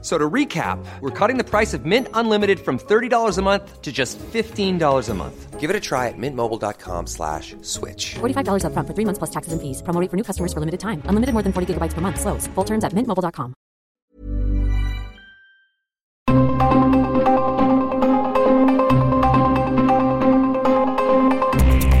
So 0.00 0.16
to 0.16 0.30
recap, 0.30 0.78
we're 1.00 1.10
cutting 1.10 1.38
the 1.38 1.44
price 1.44 1.74
of 1.74 1.84
Mint 1.84 2.06
Unlimited 2.14 2.60
from 2.60 2.78
$30 2.78 3.36
a 3.36 3.42
month 3.42 3.82
to 3.82 3.90
just 3.90 4.16
$15 4.18 5.08
a 5.08 5.14
month. 5.14 5.58
Give 5.58 5.70
it 5.70 5.74
a 5.74 5.80
try 5.80 6.06
at 6.06 6.14
mintmobile.com 6.16 7.08
slash 7.08 7.56
switch. 7.62 8.14
$45 8.20 8.64
up 8.64 8.72
front 8.74 8.86
for 8.86 8.94
three 8.94 9.04
months 9.04 9.18
plus 9.18 9.30
taxes 9.30 9.52
and 9.52 9.60
fees. 9.60 9.82
Promo 9.82 10.00
rate 10.00 10.08
for 10.08 10.16
new 10.16 10.22
customers 10.22 10.52
for 10.52 10.60
limited 10.60 10.78
time. 10.78 11.02
Unlimited 11.06 11.32
more 11.32 11.42
than 11.42 11.52
40 11.52 11.74
gigabytes 11.74 11.94
per 11.94 12.00
month. 12.00 12.20
Slows. 12.20 12.46
Full 12.54 12.64
terms 12.64 12.84
at 12.84 12.92
mintmobile.com. 12.92 13.54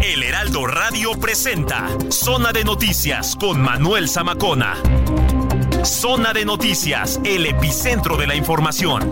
El 0.02 0.22
Heraldo 0.22 0.66
Radio 0.66 1.18
presenta 1.18 1.88
Zona 2.10 2.52
de 2.52 2.64
Noticias 2.64 3.36
con 3.36 3.60
Manuel 3.60 4.08
Zamacona. 4.08 4.76
Zona 5.88 6.34
de 6.34 6.44
Noticias, 6.44 7.18
el 7.24 7.46
epicentro 7.46 8.18
de 8.18 8.26
la 8.26 8.34
información. 8.34 9.08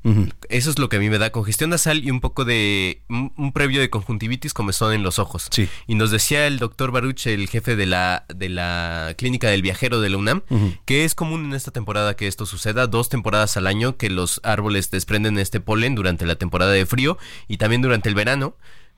Eso 0.50 0.70
es 0.70 0.80
lo 0.80 0.88
que 0.88 0.98
a 0.98 1.00
mí 1.00 1.10
me 1.10 1.18
da 1.18 1.32
congestión 1.32 1.72
nasal 1.72 2.04
y 2.06 2.12
un 2.12 2.22
poco 2.22 2.46
de... 2.46 3.02
un, 3.10 3.34
un 3.36 3.52
previo 3.52 3.82
de 3.82 3.90
conjuntivitis 3.90 4.54
comezón 4.54 4.94
en 4.94 5.04
los 5.04 5.20
ojos. 5.20 5.48
Sí. 5.52 5.68
Y 5.88 5.96
nos 5.96 6.12
decía 6.12 6.48
el 6.48 6.60
doctor 6.60 6.92
Baruch, 6.92 7.26
el 7.28 7.50
jefe 7.50 7.76
de 7.76 7.86
la, 7.86 8.26
de 8.34 8.50
la 8.50 9.14
clínica 9.18 9.50
del 9.50 9.62
viajero 9.62 10.00
de 10.00 10.10
la 10.10 10.18
UNAM, 10.18 10.44
que 10.86 11.06
es 11.06 11.16
común 11.16 11.46
en 11.46 11.54
esta 11.54 11.72
temporada 11.72 12.16
que 12.16 12.28
esto 12.28 12.46
suceda, 12.46 12.88
dos 12.88 13.10
temporadas 13.10 13.58
al 13.58 13.68
año 13.68 13.98
que 13.98 14.10
los 14.10 14.42
árboles 14.44 14.92
desprenden 14.92 15.38
este 15.40 15.60
polen 15.60 15.96
durante 15.96 16.26
la 16.26 16.36
temporada 16.36 16.72
de 16.72 16.86
frío 16.86 17.18
y 17.48 17.58
también 17.58 17.82
durante 17.82 18.10
el 18.10 18.16
verano 18.16 18.56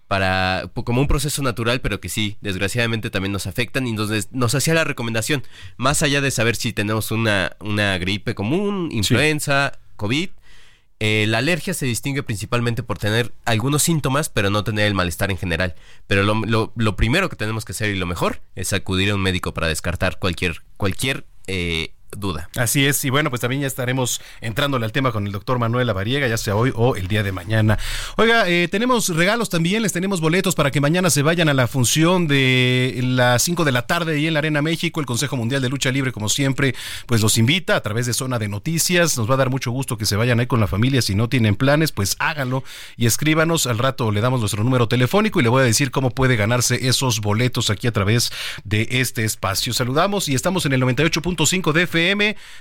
para 0.08 0.72
po- 0.74 0.86
como 0.86 1.02
un 1.02 1.08
proceso 1.08 1.44
natural, 1.44 1.82
pero 1.82 2.00
que 2.00 2.08
sí, 2.10 2.38
desgraciadamente 2.42 3.10
también 3.10 3.34
nos 3.34 3.46
afectan 3.46 3.86
y 3.88 3.92
nos, 3.92 4.10
nos 4.32 4.56
hacía 4.56 4.74
la 4.74 4.86
recomendación, 4.86 5.44
más 5.76 6.02
allá 6.02 6.22
de 6.22 6.32
saber 6.32 6.56
si 6.56 6.72
tenemos 6.74 7.12
una, 7.12 7.58
una 7.60 7.98
gripe 7.98 8.34
común, 8.34 8.90
influenza, 8.92 9.74
COVID, 9.98 10.30
eh, 11.00 11.26
la 11.28 11.38
alergia 11.38 11.76
se 11.76 11.86
distingue 11.86 12.24
principalmente 12.24 12.82
por 12.82 12.98
tener 12.98 13.32
algunos 13.46 13.84
síntomas, 13.84 14.30
pero 14.30 14.50
no 14.50 14.64
tener 14.64 14.88
el 14.88 14.96
malestar 14.96 15.30
en 15.30 15.38
general. 15.38 15.76
Pero 16.08 16.24
lo, 16.24 16.34
lo- 16.46 16.74
lo 16.76 16.96
primero 16.96 17.30
que 17.30 17.36
tenemos 17.36 17.66
que 17.66 17.74
hacer 17.74 17.94
y 17.94 18.00
lo 18.00 18.08
mejor 18.08 18.42
es 18.56 18.74
acudir 18.74 19.12
a 19.12 19.16
un 19.16 19.22
médico 19.22 19.54
para 19.54 19.68
descartar 19.68 20.18
cualquier, 20.18 20.64
cualquier 20.76 21.27
eh, 21.48 21.97
duda. 22.20 22.50
Así 22.56 22.86
es, 22.86 23.04
y 23.06 23.10
bueno, 23.10 23.30
pues 23.30 23.42
también 23.42 23.62
ya 23.62 23.68
estaremos 23.68 24.22
entrándole 24.42 24.86
al 24.86 24.92
tema 24.92 25.12
con 25.12 25.26
el 25.26 25.32
doctor 25.32 25.60
Manuel 25.60 25.88
Lavariega, 25.88 26.28
ya 26.28 26.38
sea 26.38 26.56
hoy 26.56 26.72
o 26.76 26.96
el 26.96 27.08
día 27.08 27.24
de 27.24 27.32
mañana. 27.32 27.78
Oiga, 28.16 28.48
eh, 28.48 28.68
tenemos 28.70 29.10
regalos 29.10 29.50
también, 29.50 29.82
les 29.82 29.94
tenemos 29.94 30.22
boletos 30.22 30.56
para 30.56 30.72
que 30.72 30.82
mañana 30.82 31.10
se 31.10 31.22
vayan 31.22 31.50
a 31.50 31.54
la 31.54 31.68
función 31.68 32.28
de 32.28 33.00
las 33.04 33.42
5 33.44 33.66
de 33.66 33.72
la 33.72 33.88
tarde 33.88 34.16
ahí 34.16 34.28
en 34.28 34.34
la 34.34 34.40
Arena 34.40 34.62
México. 34.62 35.00
El 35.00 35.06
Consejo 35.06 35.36
Mundial 35.36 35.62
de 35.62 35.70
Lucha 35.70 35.92
Libre, 35.92 36.12
como 36.12 36.30
siempre, 36.30 36.76
pues 37.06 37.22
los 37.22 37.38
invita 37.38 37.76
a 37.76 37.82
través 37.82 38.06
de 38.06 38.14
Zona 38.14 38.40
de 38.40 38.48
Noticias. 38.48 39.18
Nos 39.18 39.30
va 39.30 39.36
a 39.36 39.38
dar 39.38 39.50
mucho 39.50 39.72
gusto 39.72 39.98
que 39.98 40.06
se 40.06 40.16
vayan 40.16 40.40
ahí 40.40 40.48
con 40.48 40.60
la 40.60 40.68
familia. 40.68 41.02
Si 41.02 41.16
no 41.16 41.30
tienen 41.30 41.56
planes, 41.56 41.92
pues 41.92 42.16
háganlo 42.20 42.64
y 42.96 43.06
escríbanos. 43.06 43.68
Al 43.68 43.78
rato 43.78 44.12
le 44.12 44.22
damos 44.22 44.40
nuestro 44.40 44.64
número 44.64 44.88
telefónico 44.88 45.40
y 45.40 45.44
le 45.44 45.50
voy 45.50 45.62
a 45.62 45.66
decir 45.66 45.92
cómo 45.92 46.12
puede 46.12 46.36
ganarse 46.36 46.88
esos 46.88 47.22
boletos 47.22 47.70
aquí 47.70 47.88
a 47.88 47.92
través 47.92 48.32
de 48.64 48.88
este 48.92 49.24
espacio. 49.24 49.74
Saludamos 49.74 50.30
y 50.30 50.36
estamos 50.36 50.66
en 50.66 50.74
el 50.74 50.82
98.5 50.82 51.72
de 51.72 51.88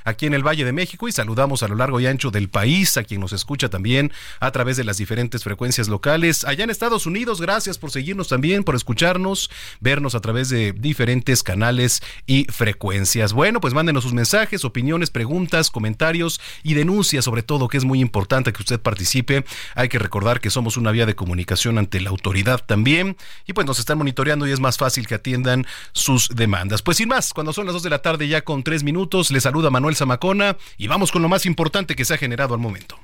Aquí 0.04 0.26
en 0.26 0.34
el 0.34 0.42
Valle 0.42 0.64
de 0.64 0.72
México 0.72 1.06
y 1.06 1.12
saludamos 1.12 1.62
a 1.62 1.68
lo 1.68 1.76
largo 1.76 2.00
y 2.00 2.06
ancho 2.06 2.30
del 2.30 2.48
país 2.48 2.96
a 2.96 3.04
quien 3.04 3.20
nos 3.20 3.32
escucha 3.32 3.68
también 3.68 4.12
a 4.40 4.50
través 4.50 4.76
de 4.76 4.82
las 4.82 4.96
diferentes 4.96 5.44
frecuencias 5.44 5.88
locales. 5.88 6.44
Allá 6.44 6.64
en 6.64 6.70
Estados 6.70 7.06
Unidos, 7.06 7.40
gracias 7.40 7.78
por 7.78 7.90
seguirnos 7.90 8.28
también, 8.28 8.64
por 8.64 8.74
escucharnos, 8.74 9.50
vernos 9.80 10.14
a 10.14 10.20
través 10.20 10.48
de 10.48 10.72
diferentes 10.72 11.42
canales 11.42 12.02
y 12.26 12.44
frecuencias. 12.46 13.32
Bueno, 13.32 13.60
pues 13.60 13.72
mándenos 13.72 14.02
sus 14.02 14.14
mensajes, 14.14 14.64
opiniones, 14.64 15.10
preguntas, 15.10 15.70
comentarios 15.70 16.40
y 16.64 16.74
denuncias, 16.74 17.24
sobre 17.24 17.42
todo, 17.42 17.68
que 17.68 17.76
es 17.76 17.84
muy 17.84 18.00
importante 18.00 18.52
que 18.52 18.62
usted 18.62 18.80
participe. 18.80 19.44
Hay 19.74 19.88
que 19.88 19.98
recordar 20.00 20.40
que 20.40 20.50
somos 20.50 20.76
una 20.76 20.90
vía 20.90 21.06
de 21.06 21.14
comunicación 21.14 21.78
ante 21.78 22.00
la 22.00 22.10
autoridad 22.10 22.64
también 22.64 23.16
y 23.46 23.52
pues 23.52 23.66
nos 23.66 23.78
están 23.78 23.98
monitoreando 23.98 24.46
y 24.46 24.52
es 24.52 24.60
más 24.60 24.76
fácil 24.76 25.06
que 25.06 25.14
atiendan 25.14 25.66
sus 25.92 26.28
demandas. 26.28 26.82
Pues 26.82 26.96
sin 26.96 27.08
más, 27.08 27.32
cuando 27.32 27.52
son 27.52 27.66
las 27.66 27.74
2 27.74 27.82
de 27.82 27.90
la 27.90 28.02
tarde 28.02 28.28
ya 28.28 28.42
con 28.42 28.62
tres 28.62 28.82
minutos, 28.82 29.25
le 29.30 29.40
saluda 29.40 29.70
Manuel 29.70 29.96
Zamacona 29.96 30.56
y 30.76 30.88
vamos 30.88 31.12
con 31.12 31.22
lo 31.22 31.28
más 31.28 31.46
importante 31.46 31.94
que 31.96 32.04
se 32.04 32.14
ha 32.14 32.18
generado 32.18 32.54
al 32.54 32.60
momento. 32.60 32.98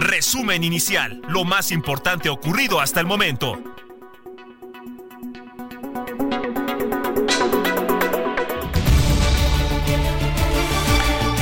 Resumen 0.00 0.62
inicial, 0.64 1.20
lo 1.28 1.44
más 1.44 1.70
importante 1.70 2.28
ocurrido 2.28 2.80
hasta 2.80 3.00
el 3.00 3.06
momento. 3.06 3.58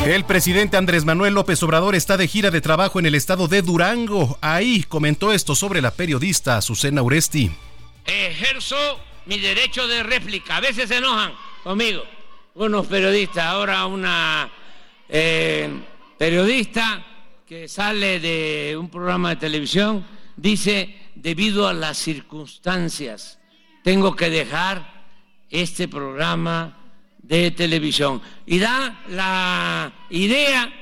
El 0.06 0.24
presidente 0.24 0.76
Andrés 0.76 1.04
Manuel 1.04 1.34
López 1.34 1.62
Obrador 1.62 1.94
está 1.94 2.16
de 2.16 2.26
gira 2.26 2.50
de 2.50 2.60
trabajo 2.60 2.98
en 2.98 3.06
el 3.06 3.14
estado 3.14 3.46
de 3.46 3.62
Durango. 3.62 4.36
Ahí 4.40 4.82
comentó 4.82 5.32
esto 5.32 5.54
sobre 5.54 5.80
la 5.80 5.92
periodista 5.92 6.56
Azucena 6.56 7.02
Uresti. 7.02 7.52
ejerzo 8.06 8.76
mi 9.26 9.38
derecho 9.38 9.86
de 9.86 10.02
réplica. 10.02 10.56
A 10.56 10.60
veces 10.60 10.88
se 10.88 10.96
enojan 10.96 11.32
conmigo 11.62 12.02
unos 12.54 12.86
periodistas. 12.86 13.44
Ahora 13.44 13.86
una 13.86 14.50
eh, 15.08 15.70
periodista 16.18 17.04
que 17.46 17.68
sale 17.68 18.20
de 18.20 18.76
un 18.78 18.88
programa 18.88 19.30
de 19.30 19.36
televisión 19.36 20.06
dice, 20.36 20.96
debido 21.14 21.68
a 21.68 21.72
las 21.72 21.98
circunstancias, 21.98 23.38
tengo 23.82 24.16
que 24.16 24.30
dejar 24.30 25.04
este 25.50 25.88
programa 25.88 26.78
de 27.18 27.50
televisión. 27.50 28.22
Y 28.46 28.58
da 28.58 29.02
la 29.08 29.92
idea 30.10 30.72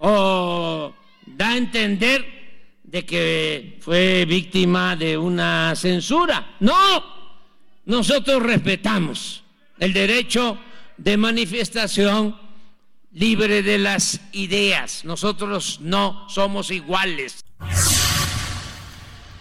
o 0.00 0.94
da 1.26 1.50
a 1.50 1.56
entender 1.56 2.38
de 2.82 3.04
que 3.04 3.78
fue 3.80 4.24
víctima 4.24 4.96
de 4.96 5.18
una 5.18 5.74
censura. 5.74 6.56
No, 6.60 7.04
nosotros 7.84 8.42
respetamos 8.42 9.42
el 9.78 9.92
derecho 9.92 10.58
de 10.98 11.16
manifestación 11.16 12.36
libre 13.12 13.62
de 13.62 13.78
las 13.78 14.20
ideas. 14.32 15.04
Nosotros 15.04 15.80
no 15.80 16.28
somos 16.28 16.70
iguales. 16.70 17.44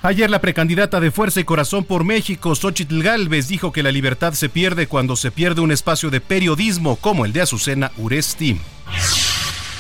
Ayer 0.04 0.30
la 0.30 0.40
precandidata 0.40 1.00
de 1.00 1.12
Fuerza 1.12 1.40
y 1.40 1.44
Corazón 1.44 1.84
por 1.84 2.04
México, 2.04 2.56
Xochitl 2.56 3.02
Galvez, 3.02 3.48
dijo 3.48 3.72
que 3.72 3.84
la 3.84 3.92
libertad 3.92 4.34
se 4.34 4.48
pierde 4.48 4.88
cuando 4.88 5.16
se 5.16 5.32
pierde 5.32 5.62
un 5.62 5.72
espacio 5.72 6.10
de 6.10 6.22
periodismo 6.22 6.96
como 6.98 7.26
el 7.26 7.34
de 7.34 7.42
Azucena 7.42 7.92
Uresti. 7.98 8.58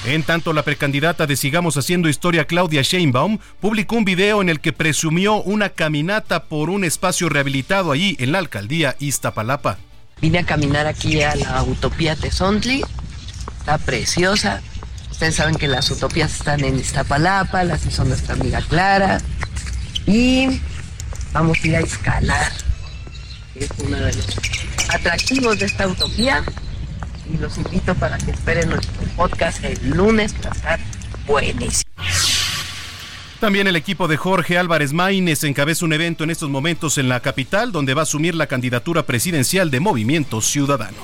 En 0.05 0.23
tanto, 0.23 0.53
la 0.53 0.63
precandidata 0.63 1.27
de 1.27 1.35
Sigamos 1.35 1.77
Haciendo 1.77 2.09
Historia, 2.09 2.45
Claudia 2.45 2.81
Sheinbaum, 2.81 3.39
publicó 3.59 3.95
un 3.95 4.05
video 4.05 4.41
en 4.41 4.49
el 4.49 4.59
que 4.59 4.73
presumió 4.73 5.41
una 5.41 5.69
caminata 5.69 6.45
por 6.45 6.69
un 6.69 6.83
espacio 6.83 7.29
rehabilitado 7.29 7.91
allí 7.91 8.15
en 8.19 8.31
la 8.31 8.39
alcaldía 8.39 8.95
Iztapalapa. 8.99 9.77
Vine 10.21 10.39
a 10.39 10.43
caminar 10.43 10.87
aquí 10.87 11.21
a 11.21 11.35
la 11.35 11.63
Utopía 11.63 12.15
Tezontli, 12.15 12.83
está 13.59 13.77
preciosa. 13.77 14.61
Ustedes 15.11 15.35
saben 15.35 15.55
que 15.55 15.67
las 15.67 15.89
utopías 15.91 16.33
están 16.33 16.63
en 16.63 16.79
Iztapalapa, 16.79 17.63
las 17.63 17.81
son 17.81 18.09
nuestra 18.09 18.33
amiga 18.33 18.61
Clara. 18.61 19.19
Y 20.05 20.61
vamos 21.33 21.57
a 21.63 21.67
ir 21.67 21.75
a 21.75 21.79
escalar. 21.79 22.51
Es 23.55 23.69
uno 23.83 23.97
de 23.97 24.13
los 24.13 24.27
atractivos 24.89 25.59
de 25.59 25.65
esta 25.65 25.87
utopía. 25.87 26.43
Y 27.31 27.37
los 27.37 27.57
invito 27.57 27.93
para 27.95 28.17
que 28.17 28.31
esperen 28.31 28.69
nuestro 28.69 29.03
podcast 29.15 29.63
el 29.63 29.89
lunes 29.89 30.33
para 30.33 30.55
estar 30.55 30.79
buenísimo. 31.25 31.86
También 33.39 33.67
el 33.67 33.75
equipo 33.75 34.07
de 34.07 34.17
Jorge 34.17 34.57
Álvarez 34.57 34.93
Maínez 34.93 35.43
encabeza 35.43 35.85
un 35.85 35.93
evento 35.93 36.23
en 36.23 36.31
estos 36.31 36.49
momentos 36.49 36.97
en 36.97 37.07
la 37.07 37.19
capital 37.19 37.71
donde 37.71 37.93
va 37.93 38.01
a 38.01 38.03
asumir 38.03 38.33
la 38.33 38.47
candidatura 38.47 39.03
presidencial 39.03 39.69
de 39.69 39.79
Movimiento 39.79 40.41
Ciudadano. 40.41 40.97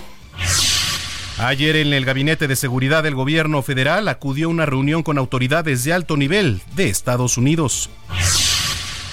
Ayer 1.38 1.76
en 1.76 1.94
el 1.94 2.06
Gabinete 2.06 2.48
de 2.48 2.56
Seguridad 2.56 3.04
del 3.04 3.14
Gobierno 3.14 3.62
Federal 3.62 4.08
acudió 4.08 4.50
una 4.50 4.66
reunión 4.66 5.04
con 5.04 5.20
autoridades 5.20 5.84
de 5.84 5.94
alto 5.94 6.18
nivel 6.18 6.62
de 6.76 6.90
Estados 6.90 7.38
Unidos. 7.38 7.92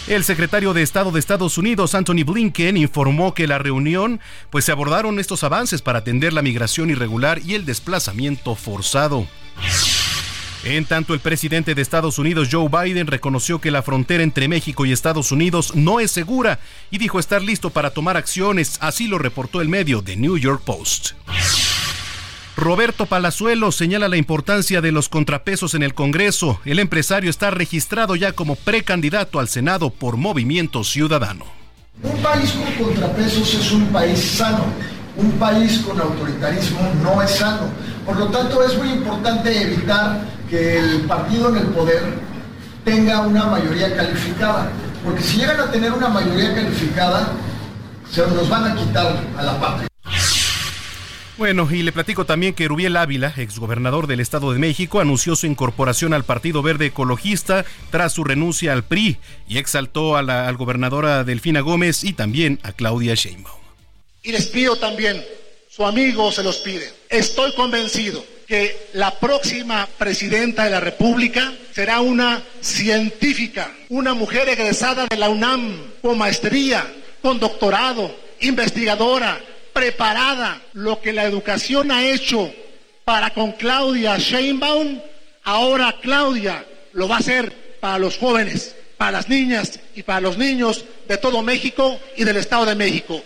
El 0.06 0.25
secretario 0.25 0.73
de 0.73 0.82
Estado 0.82 1.12
de 1.12 1.20
Estados 1.20 1.58
Unidos, 1.58 1.94
Anthony 1.94 2.25
Blinken, 2.25 2.78
informó 2.78 3.34
que 3.34 3.46
la 3.46 3.58
reunión, 3.58 4.20
pues 4.49 4.64
se 4.64 4.73
abordaron 4.73 5.19
estos 5.19 5.44
avances 5.44 5.82
para 5.82 6.00
atender 6.00 6.32
la 6.32 6.43
migración 6.43 6.88
irregular 6.88 7.38
y 7.44 7.55
el 7.55 7.66
desplazamiento 7.66 8.55
forzado. 8.55 9.26
En 10.65 10.85
tanto, 10.85 11.15
el 11.15 11.21
presidente 11.21 11.75
de 11.75 11.81
Estados 11.81 12.19
Unidos, 12.19 12.49
Joe 12.53 12.69
Biden, 12.69 13.07
reconoció 13.07 13.61
que 13.61 13.71
la 13.71 13.83
frontera 13.83 14.23
entre 14.23 14.47
México 14.47 14.85
y 14.85 14.93
Estados 14.93 15.33
Unidos 15.33 15.75
no 15.75 16.01
es 16.01 16.11
segura 16.11 16.59
y 16.91 16.99
dijo 16.99 17.19
estar 17.19 17.43
listo 17.43 17.71
para 17.71 17.91
tomar 17.91 18.19
acciones, 18.19 18.77
así 18.81 19.07
lo 19.07 19.19
reportó 19.19 19.62
el 19.62 19.69
medio 19.69 20.03
The 20.03 20.17
New 20.17 20.37
York 20.37 20.62
Post. 20.65 21.12
Roberto 22.57 23.07
Palazuelo 23.07 23.73
señala 23.73 24.09
la 24.09 24.19
importancia 24.19 24.83
de 24.83 24.93
los 24.93 25.09
contrapesos 25.09 25.73
en 25.73 25.83
el 25.83 25.95
Congreso. 25.95 26.61
El 26.67 26.79
empresario 26.79 27.31
está 27.31 27.51
registrado 27.51 28.17
ya 28.17 28.33
como 28.33 28.55
precandidato 28.55 29.41
al 29.41 29.49
Senado 29.49 29.89
por 29.89 30.19
Movimiento 30.19 30.85
Ciudadano. 30.85 31.47
Un 32.03 32.23
país 32.23 32.53
con 32.53 32.87
contrapesos 32.87 33.55
es 33.55 33.73
un 33.73 33.87
país 33.87 34.19
sano. 34.19 34.65
Un 35.17 35.33
país 35.33 35.79
con 35.79 35.99
autoritarismo 35.99 36.81
no 37.03 37.23
es 37.23 37.31
sano. 37.31 37.71
Por 38.11 38.19
lo 38.19 38.27
tanto, 38.27 38.65
es 38.65 38.77
muy 38.77 38.89
importante 38.91 39.62
evitar 39.62 40.21
que 40.51 40.79
el 40.79 41.03
partido 41.03 41.49
en 41.51 41.59
el 41.59 41.67
poder 41.67 42.03
tenga 42.85 43.21
una 43.21 43.45
mayoría 43.45 43.95
calificada. 43.95 44.73
Porque 45.05 45.23
si 45.23 45.37
llegan 45.37 45.61
a 45.61 45.71
tener 45.71 45.93
una 45.93 46.09
mayoría 46.09 46.53
calificada, 46.53 47.33
se 48.11 48.23
nos 48.23 48.49
van 48.49 48.65
a 48.65 48.75
quitar 48.75 49.17
a 49.39 49.43
la 49.45 49.61
patria. 49.61 49.89
Bueno, 51.39 51.69
y 51.71 51.85
le 51.85 51.93
platico 51.93 52.27
también 52.27 52.53
que 52.53 52.67
Rubiel 52.67 52.97
Ávila, 52.97 53.33
exgobernador 53.37 54.09
del 54.09 54.19
Estado 54.19 54.53
de 54.53 54.59
México, 54.59 54.99
anunció 54.99 55.37
su 55.37 55.47
incorporación 55.47 56.12
al 56.12 56.25
Partido 56.25 56.62
Verde 56.62 56.87
Ecologista 56.87 57.65
tras 57.93 58.12
su 58.15 58.25
renuncia 58.25 58.73
al 58.73 58.83
PRI 58.83 59.19
y 59.47 59.59
exaltó 59.59 60.17
a 60.17 60.23
la 60.23 60.49
al 60.49 60.57
gobernadora 60.57 61.23
Delfina 61.23 61.61
Gómez 61.61 62.03
y 62.03 62.12
también 62.15 62.59
a 62.65 62.73
Claudia 62.73 63.15
Sheinbaum. 63.15 63.61
Y 64.25 64.33
les 64.33 64.47
pido 64.47 64.75
también, 64.75 65.25
su 65.69 65.87
amigo 65.87 66.33
se 66.33 66.43
los 66.43 66.57
pide, 66.57 67.00
estoy 67.11 67.53
convencido 67.53 68.25
que 68.47 68.89
la 68.95 69.19
próxima 69.19 69.89
presidenta 69.99 70.65
de 70.65 70.71
la 70.71 70.81
República 70.81 71.53
será 71.73 72.01
una 72.01 72.43
científica, 72.61 73.71
una 73.89 74.15
mujer 74.15 74.49
egresada 74.49 75.07
de 75.07 75.17
la 75.17 75.29
UNAM 75.29 75.93
con 76.01 76.19
maestría, 76.19 76.85
con 77.23 77.39
doctorado, 77.39 78.17
investigadora, 78.41 79.41
preparada. 79.73 80.61
Lo 80.73 81.01
que 81.01 81.12
la 81.12 81.25
educación 81.25 81.93
ha 81.93 82.05
hecho 82.05 82.53
para 83.05 83.31
con 83.31 83.53
Claudia 83.53 84.17
Sheinbaum, 84.19 85.01
ahora 85.45 85.97
Claudia 86.01 86.65
lo 86.93 87.09
va 87.09 87.17
a 87.17 87.21
hacer 87.21 87.79
para 87.81 87.99
los 87.99 88.19
jóvenes, 88.19 88.75
para 88.97 89.12
las 89.12 89.29
niñas 89.29 89.79
y 89.95 90.03
para 90.03 90.21
los 90.21 90.39
niños 90.39 90.85
de 91.09 91.17
todo 91.19 91.43
México 91.43 92.01
y 92.17 92.25
del 92.25 92.37
Estado 92.37 92.67
de 92.67 92.75
México. 92.75 93.23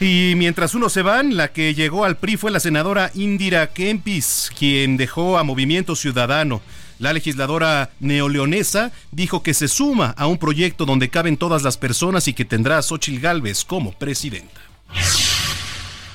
Y 0.00 0.32
mientras 0.36 0.74
unos 0.74 0.94
se 0.94 1.02
van, 1.02 1.36
la 1.36 1.48
que 1.48 1.74
llegó 1.74 2.06
al 2.06 2.16
PRI 2.16 2.38
fue 2.38 2.50
la 2.50 2.58
senadora 2.58 3.10
Indira 3.14 3.66
Kempis, 3.66 4.50
quien 4.58 4.96
dejó 4.96 5.36
a 5.36 5.44
Movimiento 5.44 5.94
Ciudadano. 5.94 6.62
La 6.98 7.12
legisladora 7.12 7.90
neoleonesa 8.00 8.92
dijo 9.10 9.42
que 9.42 9.52
se 9.52 9.68
suma 9.68 10.14
a 10.16 10.26
un 10.26 10.38
proyecto 10.38 10.86
donde 10.86 11.10
caben 11.10 11.36
todas 11.36 11.62
las 11.62 11.76
personas 11.76 12.28
y 12.28 12.32
que 12.32 12.46
tendrá 12.46 12.78
a 12.78 12.82
Xochil 12.82 13.20
Gálvez 13.20 13.66
como 13.66 13.92
presidenta. 13.92 14.60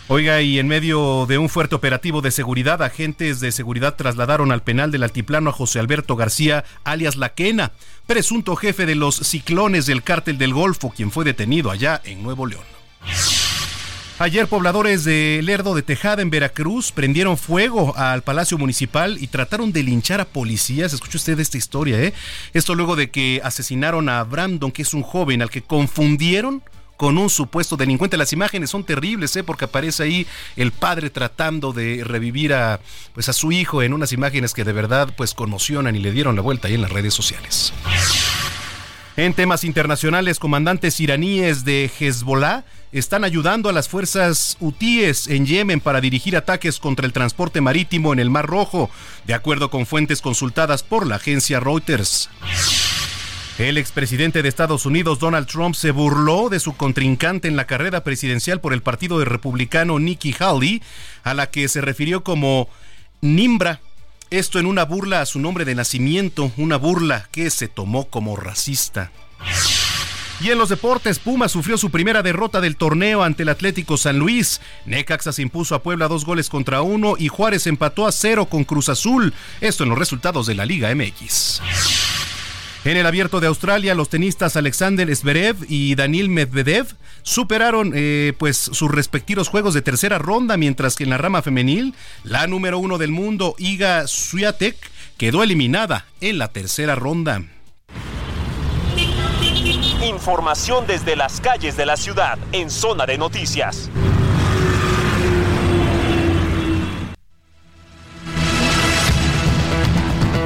Oiga, 0.08 0.42
y 0.42 0.58
en 0.58 0.68
medio 0.68 1.26
de 1.28 1.38
un 1.38 1.50
fuerte 1.50 1.76
operativo 1.76 2.22
de 2.22 2.32
seguridad, 2.32 2.82
agentes 2.82 3.40
de 3.40 3.52
seguridad 3.52 3.96
trasladaron 3.96 4.52
al 4.52 4.64
penal 4.64 4.90
del 4.92 5.04
Altiplano 5.04 5.52
a 5.52 5.54
José 5.54 5.80
Alberto 5.80 6.16
García, 6.16 6.64
alias 6.84 7.18
La 7.18 7.34
Quena, 7.34 7.72
presunto 8.08 8.56
jefe 8.56 8.88
de 8.88 8.96
los 8.96 9.16
ciclones 9.16 9.86
del 9.86 10.04
cártel 10.04 10.40
del 10.40 10.54
Golfo, 10.54 10.92
quien 10.96 11.12
fue 11.12 11.26
detenido 11.26 11.70
allá 11.70 12.02
en 12.04 12.24
Nuevo 12.24 12.48
León. 12.48 12.64
Ayer 14.18 14.48
pobladores 14.48 15.04
de 15.04 15.42
Lerdo 15.44 15.76
de 15.76 15.82
Tejada 15.82 16.22
en 16.22 16.30
Veracruz 16.30 16.94
prendieron 16.94 17.38
fuego 17.38 17.94
al 17.98 18.22
Palacio 18.22 18.58
Municipal 18.58 19.18
y 19.20 19.28
trataron 19.28 19.74
de 19.74 19.84
linchar 19.84 20.22
a 20.22 20.26
policías. 20.26 20.94
Escuche 20.94 21.18
usted 21.18 21.38
esta 21.38 21.58
historia, 21.58 22.02
¿eh? 22.02 22.14
Esto 22.54 22.76
luego 22.76 22.96
de 22.96 23.10
que 23.10 23.42
asesinaron 23.44 24.08
a 24.08 24.24
Brandon, 24.24 24.72
que 24.72 24.84
es 24.84 24.94
un 24.94 25.04
joven 25.04 25.42
al 25.42 25.50
que 25.50 25.64
confundieron 25.64 26.64
con 26.96 27.18
un 27.18 27.30
supuesto 27.30 27.76
delincuente. 27.76 28.16
Las 28.16 28.32
imágenes 28.32 28.70
son 28.70 28.86
terribles, 28.86 29.36
¿eh? 29.36 29.44
porque 29.44 29.66
aparece 29.66 30.04
ahí 30.04 30.28
el 30.56 30.72
padre 30.72 31.10
tratando 31.10 31.74
de 31.74 32.02
revivir 32.06 32.54
a, 32.54 32.80
pues, 33.14 33.28
a 33.28 33.34
su 33.34 33.52
hijo 33.52 33.84
en 33.84 33.92
unas 33.92 34.14
imágenes 34.14 34.54
que 34.54 34.64
de 34.64 34.72
verdad 34.72 35.14
pues, 35.18 35.34
conmocionan 35.34 35.94
y 35.94 36.00
le 36.00 36.14
dieron 36.14 36.38
la 36.38 36.42
vuelta 36.42 36.70
ahí 36.70 36.76
en 36.76 36.82
las 36.82 36.92
redes 36.92 37.14
sociales. 37.14 37.74
En 39.18 39.34
temas 39.34 39.66
internacionales, 39.66 40.40
comandantes 40.40 41.00
iraníes 41.02 41.64
de 41.66 41.90
Hezbollah 42.00 42.64
están 43.00 43.26
ayudando 43.26 43.70
a 43.70 43.74
las 43.74 43.90
fuerzas 43.90 44.56
hutíes 44.62 45.28
en 45.28 45.46
Yemen 45.46 45.82
para 45.82 46.00
dirigir 46.00 46.38
ataques 46.38 46.80
contra 46.80 47.06
el 47.06 47.14
transporte 47.14 47.60
marítimo 47.60 48.14
en 48.14 48.20
el 48.20 48.30
Mar 48.30 48.46
Rojo, 48.46 48.90
de 49.26 49.34
acuerdo 49.34 49.70
con 49.70 49.86
fuentes 49.86 50.22
consultadas 50.22 50.84
por 50.84 51.06
la 51.06 51.16
agencia 51.16 51.60
Reuters. 51.60 52.30
El 53.58 53.78
expresidente 53.78 54.42
de 54.42 54.50
Estados 54.50 54.86
Unidos, 54.86 55.20
Donald 55.20 55.48
Trump, 55.48 55.76
se 55.76 55.92
burló 55.92 56.50
de 56.50 56.60
su 56.60 56.76
contrincante 56.76 57.48
en 57.48 57.56
la 57.56 57.68
carrera 57.68 58.04
presidencial 58.04 58.62
por 58.62 58.74
el 58.74 58.82
partido 58.82 59.24
republicano 59.24 60.00
Nikki 60.00 60.36
Haley, 60.38 60.82
a 61.24 61.34
la 61.34 61.50
que 61.50 61.68
se 61.68 61.82
refirió 61.82 62.24
como 62.24 62.70
Nimbra. 63.22 63.82
Esto 64.30 64.60
en 64.60 64.66
una 64.66 64.84
burla 64.86 65.22
a 65.22 65.26
su 65.26 65.40
nombre 65.40 65.66
de 65.66 65.76
nacimiento, 65.76 66.52
una 66.58 66.78
burla 66.78 67.28
que 67.32 67.50
se 67.50 67.68
tomó 67.68 68.10
como 68.10 68.36
racista. 68.36 69.12
Y 70.42 70.52
en 70.52 70.58
los 70.58 70.70
deportes, 70.70 71.20
Puma 71.20 71.48
sufrió 71.48 71.78
su 71.78 71.90
primera 71.92 72.22
derrota 72.22 72.60
del 72.60 72.76
torneo 72.76 73.24
ante 73.24 73.44
el 73.44 73.50
Atlético 73.50 73.96
San 73.96 74.20
Luis. 74.20 74.60
Necaxa 74.86 75.32
se 75.32 75.42
impuso 75.42 75.76
a 75.76 75.82
Puebla 75.82 76.08
dos 76.08 76.26
goles 76.26 76.50
contra 76.50 76.82
uno 76.82 77.16
y 77.18 77.30
Juárez 77.30 77.68
empató 77.68 78.06
a 78.06 78.12
cero 78.12 78.48
con 78.48 78.66
Cruz 78.66 78.90
Azul. 78.90 79.34
Esto 79.62 79.84
en 79.84 79.90
los 79.90 79.98
resultados 79.98 80.46
de 80.46 80.56
la 80.56 80.66
Liga 80.66 80.94
MX. 80.94 81.62
En 82.84 82.98
el 82.98 83.08
abierto 83.08 83.40
de 83.40 83.48
Australia, 83.48 83.96
los 83.96 84.10
tenistas 84.10 84.56
Alexander 84.58 85.14
Zverev 85.16 85.56
y 85.68 85.96
Daniil 85.96 86.30
Medvedev 86.30 86.86
superaron 87.24 87.94
eh, 87.96 88.34
pues 88.38 88.58
sus 88.58 88.92
respectivos 88.92 89.48
juegos 89.48 89.74
de 89.74 89.82
tercera 89.82 90.20
ronda, 90.20 90.56
mientras 90.56 90.96
que 90.96 91.06
en 91.06 91.10
la 91.10 91.18
rama 91.18 91.42
femenil, 91.42 91.96
la 92.24 92.46
número 92.46 92.78
uno 92.78 93.00
del 93.00 93.10
mundo, 93.10 93.56
Iga 93.58 94.06
Swiatek, 94.06 94.76
quedó 95.18 95.42
eliminada 95.42 96.06
en 96.22 96.38
la 96.38 96.50
tercera 96.50 96.94
ronda. 96.94 97.42
Información 100.16 100.88
desde 100.88 101.18
las 101.18 101.42
calles 101.42 101.76
de 101.76 101.86
la 101.86 101.98
ciudad 101.98 102.40
en 102.54 102.72
Zona 102.72 103.06
de 103.06 103.18
Noticias. 103.18 103.90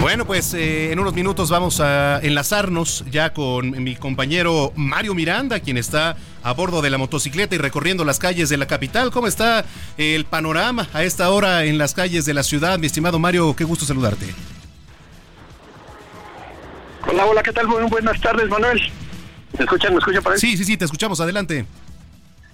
Bueno, 0.02 0.26
pues 0.26 0.56
eh, 0.56 0.92
en 0.92 0.98
unos 0.98 1.14
minutos 1.14 1.52
vamos 1.52 1.80
a 1.82 2.20
enlazarnos 2.24 3.06
ya 3.12 3.32
con 3.32 3.84
mi 3.84 3.96
compañero 3.96 4.74
Mario 4.76 5.14
Miranda, 5.14 5.60
quien 5.60 5.78
está 5.78 6.18
a 6.42 6.54
bordo 6.54 6.82
de 6.82 6.90
la 6.90 6.98
motocicleta 6.98 7.54
y 7.54 7.60
recorriendo 7.60 8.04
las 8.04 8.18
calles 8.18 8.50
de 8.50 8.58
la 8.58 8.66
capital. 8.66 9.12
¿Cómo 9.12 9.28
está 9.28 9.66
el 9.98 10.26
panorama 10.26 10.88
a 10.94 11.04
esta 11.04 11.30
hora 11.30 11.66
en 11.66 11.78
las 11.78 11.94
calles 11.94 12.26
de 12.26 12.34
la 12.34 12.42
ciudad? 12.42 12.80
Mi 12.80 12.88
estimado 12.88 13.20
Mario, 13.20 13.56
qué 13.56 13.66
gusto 13.66 13.86
saludarte. 13.86 14.34
Hola, 17.08 17.28
hola, 17.28 17.44
¿qué 17.44 17.54
tal? 17.54 17.68
Muy 17.68 17.84
buenas 17.84 18.20
tardes, 18.20 18.50
Manuel. 18.50 18.82
¿Me 19.60 19.66
escuchan? 19.66 19.92
¿Me 19.92 20.00
escuchan 20.00 20.24
para 20.24 20.38
Sí, 20.38 20.56
sí, 20.56 20.64
sí, 20.64 20.78
te 20.78 20.86
escuchamos. 20.86 21.20
Adelante. 21.20 21.66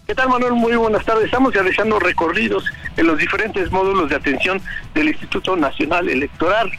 ¿Qué 0.07 0.15
tal, 0.15 0.27
Manuel? 0.27 0.53
Muy 0.53 0.75
buenas 0.75 1.05
tardes. 1.05 1.25
Estamos 1.25 1.53
realizando 1.53 1.99
recorridos 1.99 2.65
en 2.97 3.05
los 3.05 3.19
diferentes 3.19 3.71
módulos 3.71 4.09
de 4.09 4.15
atención 4.15 4.59
del 4.95 5.09
Instituto 5.09 5.55
Nacional 5.55 6.09
Electoral, 6.09 6.71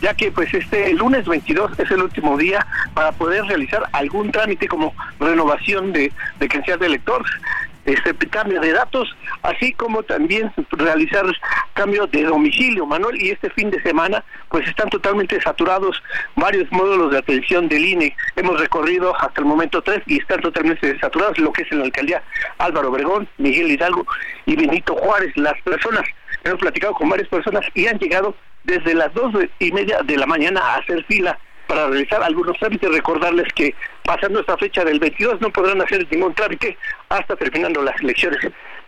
ya 0.00 0.14
que 0.14 0.30
pues 0.30 0.54
este 0.54 0.92
lunes 0.94 1.26
22 1.26 1.78
es 1.80 1.90
el 1.90 2.02
último 2.02 2.38
día 2.38 2.64
para 2.94 3.10
poder 3.10 3.44
realizar 3.44 3.82
algún 3.92 4.30
trámite 4.30 4.68
como 4.68 4.94
renovación 5.18 5.92
de, 5.92 6.12
de 6.38 6.48
credencial 6.48 6.78
de 6.78 6.86
elector 6.86 7.24
este 7.84 8.14
cambio 8.28 8.60
de 8.60 8.72
datos, 8.72 9.14
así 9.42 9.72
como 9.72 10.02
también 10.02 10.52
realizar 10.70 11.24
cambio 11.74 12.06
de 12.06 12.24
domicilio, 12.24 12.86
Manuel, 12.86 13.20
y 13.20 13.30
este 13.30 13.50
fin 13.50 13.70
de 13.70 13.82
semana 13.82 14.24
pues 14.48 14.66
están 14.68 14.88
totalmente 14.90 15.40
saturados 15.40 16.02
varios 16.36 16.70
módulos 16.70 17.12
de 17.12 17.18
atención 17.18 17.68
del 17.68 17.84
INE. 17.84 18.16
Hemos 18.36 18.60
recorrido 18.60 19.14
hasta 19.20 19.40
el 19.40 19.46
momento 19.46 19.82
tres 19.82 20.02
y 20.06 20.18
están 20.18 20.40
totalmente 20.40 20.98
saturados, 21.00 21.38
lo 21.38 21.52
que 21.52 21.62
es 21.62 21.72
en 21.72 21.78
la 21.78 21.84
alcaldía 21.84 22.22
Álvaro 22.58 22.90
Obregón, 22.90 23.28
Miguel 23.38 23.70
Hidalgo 23.70 24.06
y 24.46 24.56
Benito 24.56 24.94
Juárez. 24.94 25.32
Las 25.36 25.60
personas, 25.62 26.04
hemos 26.44 26.60
platicado 26.60 26.94
con 26.94 27.08
varias 27.08 27.28
personas 27.28 27.64
y 27.74 27.86
han 27.86 27.98
llegado 27.98 28.34
desde 28.64 28.94
las 28.94 29.12
dos 29.14 29.34
y 29.58 29.72
media 29.72 30.02
de 30.02 30.16
la 30.16 30.26
mañana 30.26 30.60
a 30.60 30.76
hacer 30.76 31.04
fila 31.06 31.38
para 31.72 31.88
realizar 31.88 32.22
algunos 32.22 32.58
trámites. 32.58 32.90
Recordarles 32.90 33.50
que 33.54 33.74
pasando 34.04 34.40
esta 34.40 34.58
fecha 34.58 34.84
del 34.84 35.00
22 35.00 35.40
no 35.40 35.50
podrán 35.50 35.80
hacer 35.80 36.06
ningún 36.10 36.34
trámite 36.34 36.76
hasta 37.08 37.34
terminando 37.34 37.82
las 37.82 37.98
elecciones. 38.02 38.40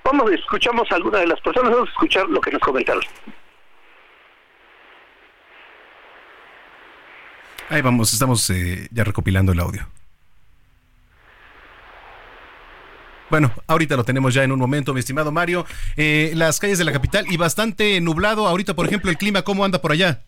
Vamos, 0.05 0.31
escuchamos 0.33 0.93
a 0.93 0.97
alguna 0.97 1.21
de 1.21 1.29
las 1.29 1.41
personas, 1.41 1.73
vamos 1.73 1.89
a 1.89 1.93
escuchar 1.93 2.29
lo 2.29 2.43
que 2.43 2.51
nos 2.51 2.61
comentaron. 2.61 3.03
Ahí 7.71 7.81
vamos, 7.81 8.13
estamos 8.13 8.51
eh, 8.51 8.87
ya 8.91 9.03
recopilando 9.03 9.53
el 9.53 9.61
audio. 9.61 9.89
Bueno, 13.31 13.51
ahorita 13.67 13.97
lo 13.97 14.05
tenemos 14.05 14.35
ya 14.35 14.45
en 14.45 14.53
un 14.53 14.59
momento, 14.59 14.93
mi 14.93 15.01
estimado 15.01 15.33
Mario. 15.33 15.65
Eh, 15.97 16.33
las 16.35 16.61
calles 16.61 16.77
de 16.77 16.85
la 16.85 16.93
capital 16.93 17.25
y 17.31 17.39
bastante 17.39 17.99
nublado. 18.03 18.47
Ahorita, 18.47 18.75
por 18.75 18.85
ejemplo, 18.85 19.11
el 19.11 19.17
clima, 19.17 19.41
¿cómo 19.41 19.65
anda 19.65 19.81
por 19.81 19.93
allá? 19.93 20.21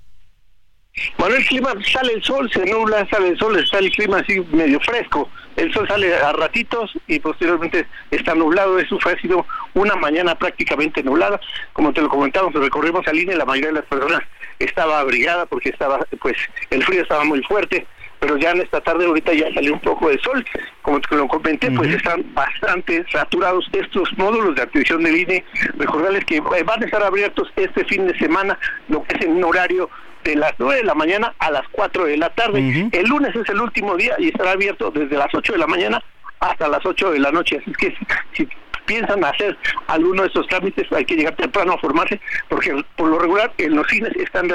Bueno, 1.18 1.36
el 1.36 1.44
clima 1.44 1.74
sale 1.84 2.14
el 2.14 2.22
sol, 2.22 2.50
se 2.50 2.64
nubla, 2.64 3.06
sale 3.10 3.28
el 3.28 3.38
sol, 3.38 3.58
está 3.58 3.78
el 3.78 3.90
clima 3.90 4.18
así 4.18 4.40
medio 4.52 4.80
fresco. 4.80 5.28
El 5.56 5.72
sol 5.72 5.86
sale 5.88 6.14
a 6.14 6.32
ratitos 6.32 6.92
y 7.06 7.18
posteriormente 7.18 7.86
está 8.10 8.34
nublado. 8.34 8.78
Eso 8.78 8.98
fue 9.00 9.12
ha 9.12 9.20
sido 9.20 9.46
una 9.74 9.94
mañana 9.96 10.34
prácticamente 10.34 11.02
nublada. 11.02 11.40
Como 11.72 11.92
te 11.92 12.00
lo 12.00 12.08
comentamos, 12.08 12.54
recorrimos 12.54 13.06
al 13.08 13.18
INE, 13.18 13.36
la 13.36 13.44
mayoría 13.44 13.68
de 13.68 13.80
las 13.80 13.86
personas 13.86 14.20
estaba 14.58 15.00
abrigada 15.00 15.46
porque 15.46 15.70
estaba, 15.70 15.98
pues, 16.20 16.36
el 16.70 16.82
frío 16.84 17.02
estaba 17.02 17.24
muy 17.24 17.42
fuerte. 17.42 17.86
Pero 18.18 18.38
ya 18.38 18.52
en 18.52 18.62
esta 18.62 18.80
tarde 18.80 19.04
ahorita 19.04 19.34
ya 19.34 19.52
salió 19.52 19.74
un 19.74 19.80
poco 19.80 20.08
de 20.08 20.18
sol. 20.20 20.44
Como 20.80 21.00
te 21.02 21.14
lo 21.14 21.28
comenté, 21.28 21.70
pues 21.70 21.94
están 21.94 22.24
bastante 22.32 23.04
saturados 23.12 23.68
estos 23.72 24.08
módulos 24.16 24.54
de 24.56 24.62
atención 24.62 25.02
del 25.02 25.18
INE. 25.18 25.44
Recordarles 25.76 26.24
que 26.24 26.36
eh, 26.36 26.62
van 26.64 26.82
a 26.82 26.86
estar 26.86 27.02
abiertos 27.02 27.52
este 27.56 27.84
fin 27.84 28.06
de 28.06 28.18
semana, 28.18 28.58
lo 28.88 29.02
que 29.04 29.16
es 29.16 29.24
en 29.26 29.32
un 29.32 29.44
horario 29.44 29.90
de 30.26 30.36
las 30.36 30.54
9 30.58 30.76
de 30.76 30.84
la 30.84 30.94
mañana 30.94 31.34
a 31.38 31.50
las 31.50 31.66
4 31.70 32.04
de 32.04 32.16
la 32.16 32.30
tarde. 32.30 32.88
El 32.92 33.06
lunes 33.06 33.34
es 33.34 33.48
el 33.48 33.60
último 33.60 33.96
día 33.96 34.14
y 34.18 34.28
estará 34.28 34.52
abierto 34.52 34.90
desde 34.90 35.16
las 35.16 35.32
8 35.32 35.52
de 35.52 35.58
la 35.58 35.66
mañana 35.66 36.02
hasta 36.40 36.68
las 36.68 36.84
8 36.84 37.12
de 37.12 37.18
la 37.20 37.30
noche. 37.30 37.58
Así 37.60 37.72
que 37.72 37.94
si 38.32 38.48
piensan 38.86 39.24
hacer 39.24 39.56
alguno 39.88 40.22
de 40.22 40.28
estos 40.28 40.46
trámites, 40.48 40.90
hay 40.92 41.04
que 41.04 41.16
llegar 41.16 41.36
temprano 41.36 41.72
a 41.74 41.78
formarse, 41.78 42.20
porque 42.48 42.84
por 42.96 43.08
lo 43.08 43.18
regular 43.18 43.52
en 43.58 43.76
los 43.76 43.86
cines 43.88 44.12
están 44.16 44.48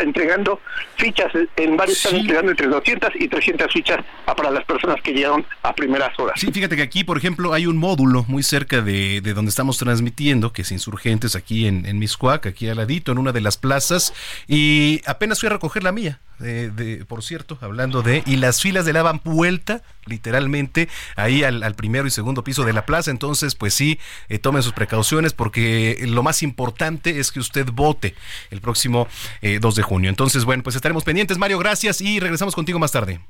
entregando 0.00 0.60
fichas, 0.96 1.32
en 1.56 1.76
varios 1.76 1.96
están 2.04 2.20
entregando 2.20 2.50
entre 2.52 2.66
200 2.68 3.10
y 3.16 3.28
300 3.28 3.72
fichas 3.72 4.04
para 4.24 4.50
las 4.50 4.64
personas 4.64 5.00
que 5.02 5.12
llegaron 5.12 5.44
a 5.62 5.74
primeras 5.74 6.18
horas. 6.18 6.38
Sí, 6.38 6.50
fíjate 6.52 6.76
que 6.76 6.82
aquí, 6.82 7.04
por 7.04 7.18
ejemplo, 7.18 7.52
hay 7.52 7.66
un 7.66 7.76
módulo 7.76 8.24
muy 8.28 8.42
cerca 8.42 8.80
de, 8.80 9.20
de 9.20 9.34
donde 9.34 9.48
estamos 9.48 9.78
transmitiendo, 9.78 10.52
que 10.52 10.62
es 10.62 10.72
Insurgentes, 10.72 11.34
aquí 11.34 11.66
en, 11.66 11.86
en 11.86 11.98
Miscuac, 11.98 12.46
aquí 12.46 12.68
al 12.68 12.76
ladito, 12.76 13.12
en 13.12 13.18
una 13.18 13.32
de 13.32 13.40
las 13.40 13.56
plazas, 13.56 14.12
y 14.46 15.00
apenas 15.06 15.40
fui 15.40 15.48
a 15.48 15.50
recoger 15.50 15.82
la 15.82 15.92
mía. 15.92 16.20
De, 16.38 16.70
de, 16.70 17.04
por 17.04 17.24
cierto, 17.24 17.58
hablando 17.60 18.02
de, 18.02 18.22
y 18.24 18.36
las 18.36 18.62
filas 18.62 18.86
le 18.86 18.92
daban 18.92 19.20
vuelta, 19.24 19.82
literalmente, 20.06 20.88
ahí 21.16 21.42
al, 21.42 21.64
al, 21.64 21.74
primero 21.74 22.06
y 22.06 22.12
segundo 22.12 22.44
piso 22.44 22.64
de 22.64 22.72
la 22.72 22.86
plaza. 22.86 23.10
Entonces, 23.10 23.56
pues 23.56 23.74
sí, 23.78 23.98
eh, 24.28 24.38
tomen 24.38 24.62
sus 24.62 24.72
precauciones 24.72 25.32
porque 25.32 25.98
lo 26.06 26.22
más 26.22 26.42
importante 26.42 27.20
es 27.20 27.32
que 27.32 27.40
usted 27.40 27.66
vote 27.72 28.14
el 28.50 28.60
próximo 28.60 29.08
eh, 29.40 29.58
2 29.60 29.74
de 29.76 29.82
junio. 29.82 30.10
Entonces, 30.10 30.44
bueno, 30.44 30.62
pues 30.62 30.76
estaremos 30.76 31.04
pendientes, 31.04 31.38
Mario, 31.38 31.58
gracias 31.58 32.00
y 32.00 32.20
regresamos 32.20 32.54
contigo 32.54 32.78
más 32.78 32.92
tarde. 32.92 33.20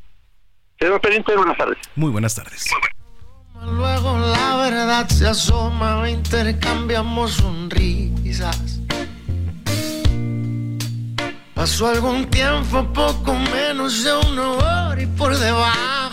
Estaremos 0.73 1.01
pendientes, 1.01 1.37
buenas 1.37 1.59
tardes. 1.59 1.79
Muy 1.95 2.11
buenas 2.11 2.35
tardes. 2.35 2.71
Luego 3.63 4.19
la 4.19 4.57
verdad 4.57 5.09
se 5.09 5.27
asoma, 5.27 6.09
intercambiamos 6.09 7.33
sonrisas. 7.33 8.81
Pasó 11.55 11.89
algún 11.89 12.25
tiempo, 12.31 12.87
poco 12.93 13.35
menos 13.35 14.05
de 14.05 14.15
una 14.15 14.53
hora 14.53 15.03
y 15.03 15.07
por 15.07 15.37
debajo. 15.37 16.08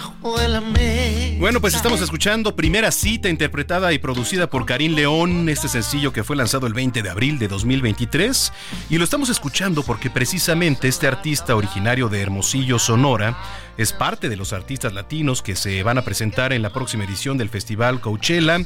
Bueno, 1.38 1.62
pues 1.62 1.75
estamos 1.75 2.01
escuchando 2.01 2.55
Primera 2.55 2.91
Cita, 2.91 3.29
interpretada 3.29 3.94
y 3.94 4.00
producida 4.00 4.50
por 4.50 4.65
Karim 4.65 4.96
León, 4.96 5.50
este 5.50 5.67
sencillo 5.67 6.12
que 6.12 6.24
fue 6.24 6.36
lanzado 6.36 6.65
el 6.65 6.74
20 6.74 7.03
de 7.03 7.10
abril 7.12 7.38
de 7.38 7.48
2023. 7.48 8.51
Y 8.89 8.98
lo 8.98 9.03
estamos 9.03 9.29
escuchando 9.29 9.84
porque 9.84 10.10
precisamente 10.10 10.88
este 10.88 11.05
artista 11.05 11.55
originario 11.55 12.10
de 12.10 12.22
Hermosillo, 12.22 12.79
Sonora, 12.79 13.38
es 13.77 13.94
parte 13.94 14.27
de 14.27 14.36
los 14.36 14.51
artistas 14.51 14.94
latinos 14.94 15.44
que 15.44 15.55
se 15.55 15.84
van 15.84 16.00
a 16.00 16.01
presentar 16.01 16.53
en 16.53 16.63
la 16.63 16.72
próxima 16.72 17.03
edición 17.03 17.38
del 17.38 17.50
Festival 17.50 18.01
Coachella, 18.01 18.58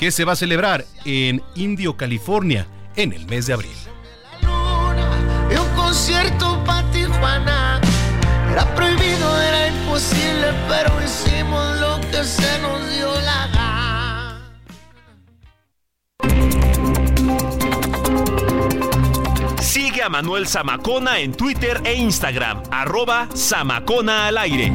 que 0.00 0.10
se 0.10 0.24
va 0.24 0.32
a 0.32 0.36
celebrar 0.36 0.84
en 1.04 1.42
Indio, 1.54 1.96
California, 1.96 2.66
en 2.96 3.12
el 3.12 3.24
mes 3.26 3.46
de 3.46 3.52
abril. 3.52 3.76
Era 8.50 8.74
prohibido, 8.74 9.13
imposible, 9.94 10.52
pero 10.68 10.90
hicimos 11.04 11.76
lo 11.78 12.00
que 12.10 12.24
se 12.24 12.58
nos 12.58 12.90
dio 12.92 13.14
la 13.20 13.46
gana. 13.54 14.40
Sigue 19.60 20.02
a 20.02 20.08
Manuel 20.08 20.48
Zamacona 20.48 21.20
en 21.20 21.32
Twitter 21.32 21.80
e 21.84 21.94
Instagram, 21.94 22.64
arroba 22.72 23.28
Zamacona 23.36 24.26
al 24.26 24.38
aire. 24.38 24.72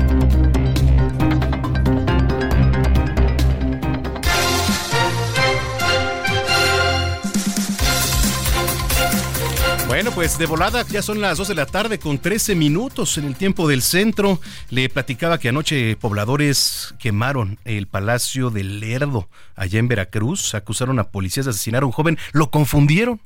Bueno, 10.00 10.16
pues 10.16 10.38
de 10.38 10.46
volada 10.46 10.86
ya 10.88 11.02
son 11.02 11.20
las 11.20 11.38
2 11.40 11.50
de 11.50 11.56
la 11.56 11.66
tarde 11.66 12.00
con 12.00 12.20
13 12.20 12.56
minutos 12.56 13.18
en 13.18 13.26
el 13.26 13.36
tiempo 13.36 13.68
del 13.68 13.82
centro. 13.82 14.40
Le 14.70 14.88
platicaba 14.88 15.40
que 15.40 15.50
anoche 15.50 15.98
pobladores 15.98 16.96
quemaron 17.00 17.60
el 17.66 17.86
Palacio 17.86 18.50
del 18.50 18.80
Lerdo 18.80 19.28
allá 19.58 19.78
en 19.78 19.90
Veracruz. 19.90 20.56
Acusaron 20.56 21.00
a 21.00 21.10
policías 21.10 21.48
de 21.48 21.50
asesinar 21.50 21.84
a 21.84 21.86
un 21.86 21.92
joven. 21.92 22.18
Lo 22.32 22.50
confundieron. 22.50 23.20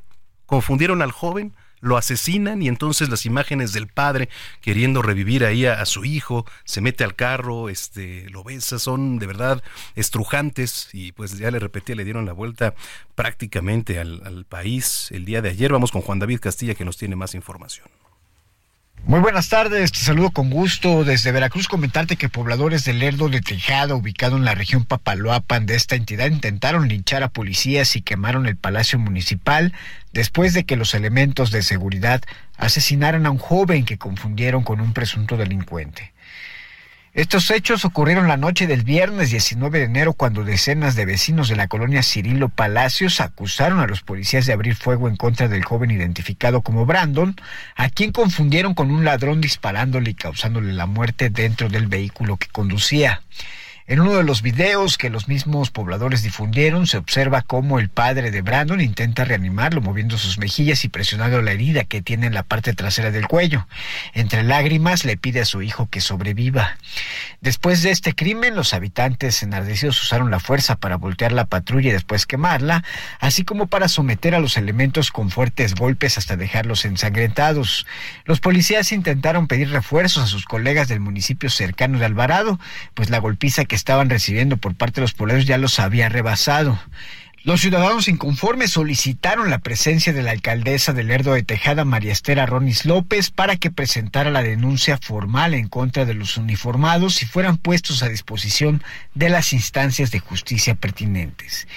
Confundieron 0.47 1.03
al 1.03 1.11
joven 1.11 1.53
lo 1.83 1.97
asesinan 1.97 2.61
y 2.61 2.69
entonces 2.69 3.09
las 3.09 3.25
imágenes 3.25 3.73
del 3.73 3.87
padre 3.87 4.29
queriendo 4.61 5.01
revivir 5.01 5.45
ahí 5.45 5.65
a, 5.65 5.81
a, 5.81 5.85
su 5.85 6.05
hijo, 6.05 6.45
se 6.63 6.81
mete 6.81 7.03
al 7.03 7.13
carro, 7.13 7.69
este, 7.69 8.29
lo 8.29 8.43
besa, 8.43 8.79
son 8.79 9.19
de 9.19 9.27
verdad 9.27 9.61
estrujantes 9.95 10.89
y 10.93 11.11
pues 11.11 11.37
ya 11.37 11.51
le 11.51 11.59
repetí, 11.59 11.93
le 11.93 12.05
dieron 12.05 12.25
la 12.25 12.33
vuelta 12.33 12.73
prácticamente 13.15 13.99
al, 13.99 14.21
al 14.25 14.45
país 14.45 15.09
el 15.11 15.25
día 15.25 15.41
de 15.41 15.49
ayer. 15.49 15.71
Vamos 15.71 15.91
con 15.91 16.01
Juan 16.01 16.19
David 16.19 16.39
Castilla 16.39 16.73
que 16.73 16.85
nos 16.85 16.97
tiene 16.97 17.15
más 17.15 17.35
información. 17.35 18.02
Muy 19.05 19.19
buenas 19.19 19.49
tardes, 19.49 19.91
te 19.91 19.99
saludo 19.99 20.31
con 20.31 20.49
gusto 20.49 21.03
desde 21.03 21.33
Veracruz. 21.33 21.67
Comentarte 21.67 22.15
que 22.15 22.29
pobladores 22.29 22.85
del 22.85 22.99
Lerdo 22.99 23.27
de 23.27 23.41
Tejada, 23.41 23.95
ubicado 23.95 24.37
en 24.37 24.45
la 24.45 24.55
región 24.55 24.85
Papaloapan 24.85 25.65
de 25.65 25.75
esta 25.75 25.95
entidad, 25.95 26.27
intentaron 26.27 26.87
linchar 26.87 27.21
a 27.21 27.27
policías 27.27 27.97
y 27.97 28.01
quemaron 28.01 28.45
el 28.45 28.55
palacio 28.55 28.97
municipal 28.99 29.73
después 30.13 30.53
de 30.53 30.63
que 30.63 30.77
los 30.77 30.93
elementos 30.93 31.51
de 31.51 31.63
seguridad 31.63 32.21
asesinaran 32.55 33.25
a 33.25 33.31
un 33.31 33.39
joven 33.39 33.83
que 33.83 33.97
confundieron 33.97 34.63
con 34.63 34.79
un 34.79 34.93
presunto 34.93 35.35
delincuente. 35.35 36.12
Estos 37.13 37.51
hechos 37.51 37.85
ocurrieron 37.85 38.27
la 38.27 38.37
noche 38.37 38.65
del 38.65 38.81
viernes 38.81 39.29
19 39.29 39.77
de 39.77 39.85
enero 39.85 40.13
cuando 40.13 40.43
decenas 40.43 40.95
de 40.95 41.05
vecinos 41.05 41.47
de 41.47 41.55
la 41.55 41.67
colonia 41.67 42.01
Cirilo 42.01 42.49
Palacios 42.49 43.21
acusaron 43.21 43.79
a 43.79 43.85
los 43.85 44.01
policías 44.01 44.47
de 44.47 44.53
abrir 44.53 44.73
fuego 44.73 45.07
en 45.07 45.15
contra 45.15 45.47
del 45.47 45.63
joven 45.63 45.91
identificado 45.91 46.63
como 46.63 46.87
Brandon, 46.87 47.35
a 47.75 47.89
quien 47.89 48.11
confundieron 48.11 48.73
con 48.73 48.89
un 48.89 49.05
ladrón 49.05 49.41
disparándole 49.41 50.09
y 50.09 50.15
causándole 50.15 50.73
la 50.73 50.87
muerte 50.87 51.29
dentro 51.29 51.69
del 51.69 51.85
vehículo 51.85 52.37
que 52.37 52.47
conducía. 52.47 53.21
En 53.85 53.99
uno 53.99 54.13
de 54.13 54.23
los 54.23 54.41
videos 54.41 54.97
que 54.97 55.09
los 55.09 55.27
mismos 55.27 55.69
pobladores 55.69 56.23
difundieron 56.23 56.87
se 56.87 56.95
observa 56.95 57.41
cómo 57.41 57.79
el 57.79 57.89
padre 57.89 58.31
de 58.31 58.41
Brandon 58.41 58.79
intenta 58.79 59.25
reanimarlo 59.25 59.81
moviendo 59.81 60.17
sus 60.17 60.37
mejillas 60.37 60.85
y 60.85 60.89
presionando 60.89 61.41
la 61.41 61.51
herida 61.51 61.83
que 61.83 62.01
tiene 62.01 62.27
en 62.27 62.33
la 62.33 62.43
parte 62.43 62.73
trasera 62.73 63.11
del 63.11 63.27
cuello. 63.27 63.67
Entre 64.13 64.43
lágrimas 64.43 65.03
le 65.03 65.17
pide 65.17 65.41
a 65.41 65.45
su 65.45 65.61
hijo 65.61 65.89
que 65.89 65.99
sobreviva. 65.99 66.77
Después 67.41 67.81
de 67.81 67.91
este 67.91 68.15
crimen, 68.15 68.55
los 68.55 68.73
habitantes 68.73 69.43
enardecidos 69.43 70.01
usaron 70.01 70.31
la 70.31 70.39
fuerza 70.39 70.77
para 70.77 70.95
voltear 70.95 71.33
la 71.33 71.45
patrulla 71.45 71.89
y 71.89 71.93
después 71.93 72.25
quemarla, 72.25 72.85
así 73.19 73.43
como 73.43 73.67
para 73.67 73.89
someter 73.89 74.33
a 74.33 74.39
los 74.39 74.55
elementos 74.55 75.11
con 75.11 75.29
fuertes 75.29 75.75
golpes 75.75 76.17
hasta 76.17 76.37
dejarlos 76.37 76.85
ensangrentados. 76.85 77.85
Los 78.23 78.39
policías 78.39 78.93
intentaron 78.93 79.47
pedir 79.47 79.71
refuerzos 79.71 80.23
a 80.23 80.27
sus 80.27 80.45
colegas 80.45 80.87
del 80.87 81.01
municipio 81.01 81.49
cercano 81.49 81.99
de 81.99 82.05
Alvarado, 82.05 82.61
pues 82.93 83.09
la 83.09 83.19
golpiza 83.19 83.65
que 83.65 83.72
estaban 83.75 84.09
recibiendo 84.09 84.57
por 84.57 84.75
parte 84.75 84.95
de 84.95 85.01
los 85.01 85.13
pobladores 85.13 85.45
ya 85.45 85.57
los 85.57 85.79
había 85.79 86.09
rebasado. 86.09 86.79
Los 87.45 87.59
ciudadanos 87.59 88.07
inconformes 88.07 88.71
solicitaron 88.71 89.49
la 89.49 89.59
presencia 89.59 90.13
de 90.13 90.23
la 90.23 90.31
alcaldesa 90.31 90.93
del 90.93 91.07
Lerdo 91.07 91.33
de 91.33 91.43
Tejada, 91.43 91.83
María 91.83 92.13
Estera 92.13 92.45
Ronis 92.45 92.85
López, 92.85 93.31
para 93.31 93.57
que 93.57 93.69
presentara 93.69 94.31
la 94.31 94.41
denuncia 94.41 94.97
formal 94.97 95.53
en 95.53 95.67
contra 95.67 96.05
de 96.05 96.13
los 96.13 96.37
uniformados 96.37 97.21
y 97.21 97.25
fueran 97.25 97.57
puestos 97.57 98.01
a 98.01 98.07
disposición 98.07 98.81
de 99.13 99.27
las 99.27 99.51
instancias 99.51 100.09
de 100.11 100.19
justicia 100.19 100.75
pertinentes. 100.75 101.67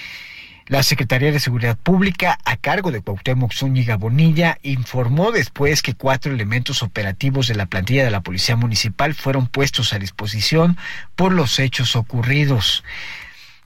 La 0.69 0.83
Secretaría 0.83 1.31
de 1.31 1.39
Seguridad 1.39 1.79
Pública, 1.79 2.41
a 2.45 2.57
cargo 2.57 2.91
de 2.91 3.01
Cuauhtémoc 3.01 3.53
Zúñiga 3.53 3.97
Bonilla, 3.97 4.59
informó 4.65 5.31
después 5.31 5.81
que 5.81 5.95
cuatro 5.95 6.33
elementos 6.33 6.83
operativos 6.83 7.47
de 7.47 7.55
la 7.55 7.67
plantilla 7.67 8.05
de 8.05 8.11
la 8.11 8.23
Policía 8.23 8.57
Municipal 8.57 9.15
fueron 9.15 9.47
puestos 9.47 9.93
a 9.93 10.01
disposición 10.01 10.77
por 11.15 11.33
los 11.33 11.61
hechos 11.61 11.95
ocurridos. 11.95 12.83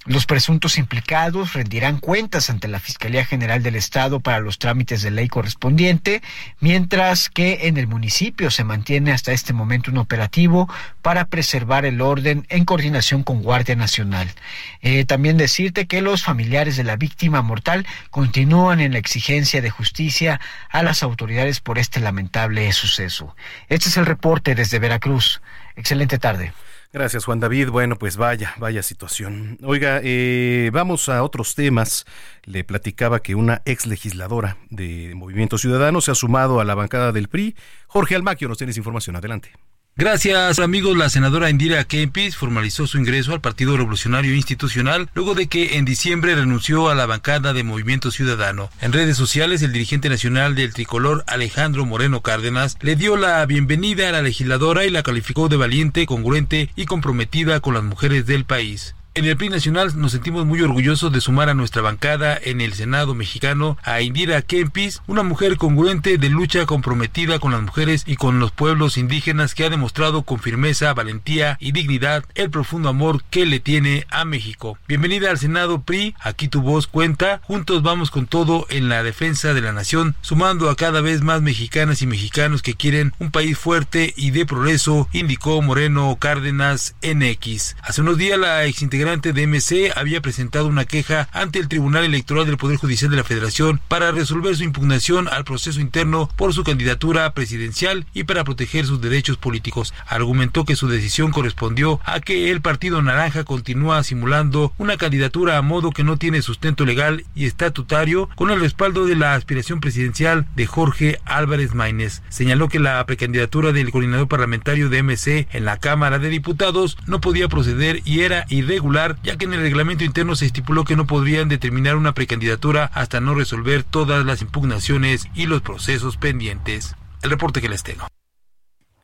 Los 0.06 0.24
presuntos 0.24 0.78
implicados 0.78 1.52
rendirán 1.52 1.98
cuentas 1.98 2.48
ante 2.48 2.68
la 2.68 2.80
Fiscalía 2.80 3.26
General 3.26 3.62
del 3.62 3.76
Estado 3.76 4.20
para 4.20 4.40
los 4.40 4.58
trámites 4.58 5.02
de 5.02 5.10
ley 5.10 5.28
correspondiente, 5.28 6.22
mientras 6.58 7.28
que 7.28 7.68
en 7.68 7.76
el 7.76 7.86
municipio 7.86 8.50
se 8.50 8.64
mantiene 8.64 9.12
hasta 9.12 9.32
este 9.32 9.52
momento 9.52 9.90
un 9.90 9.98
operativo 9.98 10.72
para 11.02 11.26
preservar 11.26 11.84
el 11.84 12.00
orden 12.00 12.46
en 12.48 12.64
coordinación 12.64 13.24
con 13.24 13.42
Guardia 13.42 13.76
Nacional. 13.76 14.32
Eh, 14.80 15.04
también 15.04 15.36
decirte 15.36 15.86
que 15.86 16.00
los 16.00 16.22
familiares 16.22 16.78
de 16.78 16.84
la 16.84 16.96
víctima 16.96 17.42
mortal 17.42 17.86
continúan 18.08 18.80
en 18.80 18.92
la 18.92 18.98
exigencia 18.98 19.60
de 19.60 19.68
justicia 19.68 20.40
a 20.70 20.82
las 20.82 21.02
autoridades 21.02 21.60
por 21.60 21.78
este 21.78 22.00
lamentable 22.00 22.72
suceso. 22.72 23.36
Este 23.68 23.90
es 23.90 23.98
el 23.98 24.06
reporte 24.06 24.54
desde 24.54 24.78
Veracruz. 24.78 25.42
Excelente 25.76 26.18
tarde. 26.18 26.54
Gracias, 26.92 27.24
Juan 27.24 27.38
David. 27.38 27.68
Bueno, 27.68 27.96
pues 27.96 28.16
vaya, 28.16 28.54
vaya 28.58 28.82
situación. 28.82 29.58
Oiga, 29.62 30.00
eh, 30.02 30.70
vamos 30.72 31.08
a 31.08 31.22
otros 31.22 31.54
temas. 31.54 32.04
Le 32.44 32.64
platicaba 32.64 33.20
que 33.20 33.36
una 33.36 33.62
ex 33.64 33.86
legisladora 33.86 34.56
de 34.70 35.12
Movimiento 35.14 35.56
Ciudadano 35.56 36.00
se 36.00 36.10
ha 36.10 36.16
sumado 36.16 36.58
a 36.58 36.64
la 36.64 36.74
bancada 36.74 37.12
del 37.12 37.28
PRI. 37.28 37.54
Jorge 37.86 38.16
Almaquio, 38.16 38.48
nos 38.48 38.58
tienes 38.58 38.76
información. 38.76 39.14
Adelante. 39.14 39.52
Gracias 40.00 40.58
amigos, 40.60 40.96
la 40.96 41.10
senadora 41.10 41.50
Indira 41.50 41.84
Kempis 41.84 42.34
formalizó 42.34 42.86
su 42.86 42.96
ingreso 42.96 43.34
al 43.34 43.42
Partido 43.42 43.76
Revolucionario 43.76 44.34
Institucional 44.34 45.10
luego 45.12 45.34
de 45.34 45.46
que 45.46 45.76
en 45.76 45.84
diciembre 45.84 46.34
renunció 46.34 46.88
a 46.88 46.94
la 46.94 47.04
bancada 47.04 47.52
de 47.52 47.64
Movimiento 47.64 48.10
Ciudadano. 48.10 48.70
En 48.80 48.94
redes 48.94 49.18
sociales, 49.18 49.60
el 49.60 49.74
dirigente 49.74 50.08
nacional 50.08 50.54
del 50.54 50.72
tricolor 50.72 51.22
Alejandro 51.26 51.84
Moreno 51.84 52.22
Cárdenas 52.22 52.78
le 52.80 52.96
dio 52.96 53.18
la 53.18 53.44
bienvenida 53.44 54.08
a 54.08 54.12
la 54.12 54.22
legisladora 54.22 54.86
y 54.86 54.90
la 54.90 55.02
calificó 55.02 55.50
de 55.50 55.58
valiente, 55.58 56.06
congruente 56.06 56.70
y 56.76 56.86
comprometida 56.86 57.60
con 57.60 57.74
las 57.74 57.82
mujeres 57.82 58.24
del 58.24 58.46
país. 58.46 58.94
En 59.12 59.24
el 59.24 59.36
PRI 59.36 59.48
Nacional 59.48 59.90
nos 59.96 60.12
sentimos 60.12 60.46
muy 60.46 60.62
orgullosos 60.62 61.10
de 61.10 61.20
sumar 61.20 61.48
a 61.48 61.54
nuestra 61.54 61.82
bancada 61.82 62.38
en 62.40 62.60
el 62.60 62.74
Senado 62.74 63.12
mexicano 63.12 63.76
a 63.82 64.02
Indira 64.02 64.40
Kempis, 64.40 65.02
una 65.08 65.24
mujer 65.24 65.56
congruente 65.56 66.16
de 66.16 66.28
lucha 66.28 66.64
comprometida 66.64 67.40
con 67.40 67.50
las 67.50 67.60
mujeres 67.60 68.04
y 68.06 68.14
con 68.14 68.38
los 68.38 68.52
pueblos 68.52 68.96
indígenas 68.96 69.56
que 69.56 69.64
ha 69.64 69.68
demostrado 69.68 70.22
con 70.22 70.38
firmeza, 70.38 70.94
valentía 70.94 71.56
y 71.58 71.72
dignidad 71.72 72.24
el 72.36 72.50
profundo 72.50 72.88
amor 72.88 73.24
que 73.30 73.46
le 73.46 73.58
tiene 73.58 74.06
a 74.10 74.24
México. 74.24 74.78
Bienvenida 74.86 75.30
al 75.30 75.38
Senado 75.38 75.82
PRI, 75.82 76.14
aquí 76.20 76.46
tu 76.46 76.62
voz 76.62 76.86
cuenta, 76.86 77.40
juntos 77.42 77.82
vamos 77.82 78.12
con 78.12 78.28
todo 78.28 78.64
en 78.70 78.88
la 78.88 79.02
defensa 79.02 79.54
de 79.54 79.60
la 79.60 79.72
nación, 79.72 80.14
sumando 80.20 80.70
a 80.70 80.76
cada 80.76 81.00
vez 81.00 81.20
más 81.20 81.42
mexicanas 81.42 82.00
y 82.00 82.06
mexicanos 82.06 82.62
que 82.62 82.74
quieren 82.74 83.12
un 83.18 83.32
país 83.32 83.58
fuerte 83.58 84.14
y 84.16 84.30
de 84.30 84.46
progreso, 84.46 85.08
indicó 85.12 85.60
Moreno 85.62 86.16
Cárdenas 86.20 86.94
NX. 87.02 87.74
Hace 87.82 88.02
unos 88.02 88.16
días 88.16 88.38
la 88.38 88.66
ex 88.66 88.82
integrante 89.00 89.32
de 89.32 89.46
MC 89.46 89.96
había 89.96 90.20
presentado 90.20 90.66
una 90.66 90.84
queja 90.84 91.26
ante 91.32 91.58
el 91.58 91.68
Tribunal 91.68 92.04
Electoral 92.04 92.44
del 92.44 92.58
Poder 92.58 92.76
Judicial 92.76 93.10
de 93.10 93.16
la 93.16 93.24
Federación 93.24 93.80
para 93.88 94.12
resolver 94.12 94.54
su 94.54 94.62
impugnación 94.62 95.26
al 95.26 95.44
proceso 95.44 95.80
interno 95.80 96.28
por 96.36 96.52
su 96.52 96.64
candidatura 96.64 97.32
presidencial 97.32 98.04
y 98.12 98.24
para 98.24 98.44
proteger 98.44 98.84
sus 98.84 99.00
derechos 99.00 99.38
políticos. 99.38 99.94
Argumentó 100.06 100.66
que 100.66 100.76
su 100.76 100.86
decisión 100.86 101.30
correspondió 101.30 101.98
a 102.04 102.20
que 102.20 102.50
el 102.50 102.60
Partido 102.60 103.00
Naranja 103.00 103.44
continúa 103.44 104.04
simulando 104.04 104.74
una 104.76 104.98
candidatura 104.98 105.56
a 105.56 105.62
modo 105.62 105.92
que 105.92 106.04
no 106.04 106.18
tiene 106.18 106.42
sustento 106.42 106.84
legal 106.84 107.24
y 107.34 107.46
estatutario 107.46 108.28
con 108.34 108.50
el 108.50 108.60
respaldo 108.60 109.06
de 109.06 109.16
la 109.16 109.34
aspiración 109.34 109.80
presidencial 109.80 110.46
de 110.56 110.66
Jorge 110.66 111.20
Álvarez 111.24 111.74
Maínez. 111.74 112.20
Señaló 112.28 112.68
que 112.68 112.80
la 112.80 113.02
precandidatura 113.06 113.72
del 113.72 113.92
coordinador 113.92 114.28
parlamentario 114.28 114.90
de 114.90 115.02
MC 115.02 115.48
en 115.52 115.64
la 115.64 115.78
Cámara 115.78 116.18
de 116.18 116.28
Diputados 116.28 116.98
no 117.06 117.22
podía 117.22 117.48
proceder 117.48 118.02
y 118.04 118.20
era 118.20 118.44
irregular 118.50 118.89
ya 119.22 119.36
que 119.36 119.44
en 119.44 119.52
el 119.52 119.60
reglamento 119.60 120.04
interno 120.04 120.34
se 120.36 120.46
estipuló 120.46 120.84
que 120.84 120.96
no 120.96 121.06
podrían 121.06 121.48
determinar 121.48 121.96
una 121.96 122.14
precandidatura 122.14 122.90
hasta 122.94 123.20
no 123.20 123.34
resolver 123.34 123.82
todas 123.84 124.24
las 124.24 124.42
impugnaciones 124.42 125.28
y 125.34 125.46
los 125.46 125.62
procesos 125.62 126.16
pendientes. 126.16 126.96
El 127.22 127.30
reporte 127.30 127.60
que 127.60 127.68
les 127.68 127.82
tengo. 127.82 128.06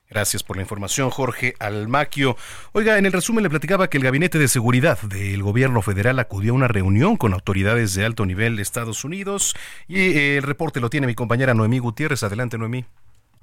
Gracias 0.09 0.42
por 0.42 0.57
la 0.57 0.62
información, 0.62 1.11
Jorge 1.11 1.55
Almaquio. 1.59 2.37
Oiga, 2.72 2.96
en 2.99 3.07
el 3.07 3.12
resumen 3.12 3.42
le 3.42 3.51
platicaba 3.51 3.88
que 3.88 3.99
el 3.99 4.05
Gabinete 4.05 4.38
de 4.38 4.46
Seguridad 4.46 5.01
del 5.03 5.42
Gobierno 5.42 5.83
Federal 5.83 6.18
acudió 6.18 6.53
a 6.53 6.57
una 6.57 6.68
reunión 6.68 7.16
con 7.16 7.33
autoridades 7.33 7.94
de 7.94 8.05
alto 8.05 8.25
nivel 8.25 8.57
de 8.57 8.62
Estados 8.62 9.05
Unidos 9.05 9.55
y 9.88 9.99
eh, 9.99 10.37
el 10.37 10.44
reporte 10.44 10.81
lo 10.81 10.90
tiene 10.90 11.09
mi 11.09 11.14
compañera 11.14 11.55
Noemí 11.55 11.81
Gutiérrez. 11.81 12.22
Adelante, 12.22 12.57
Noemí. 12.57 12.85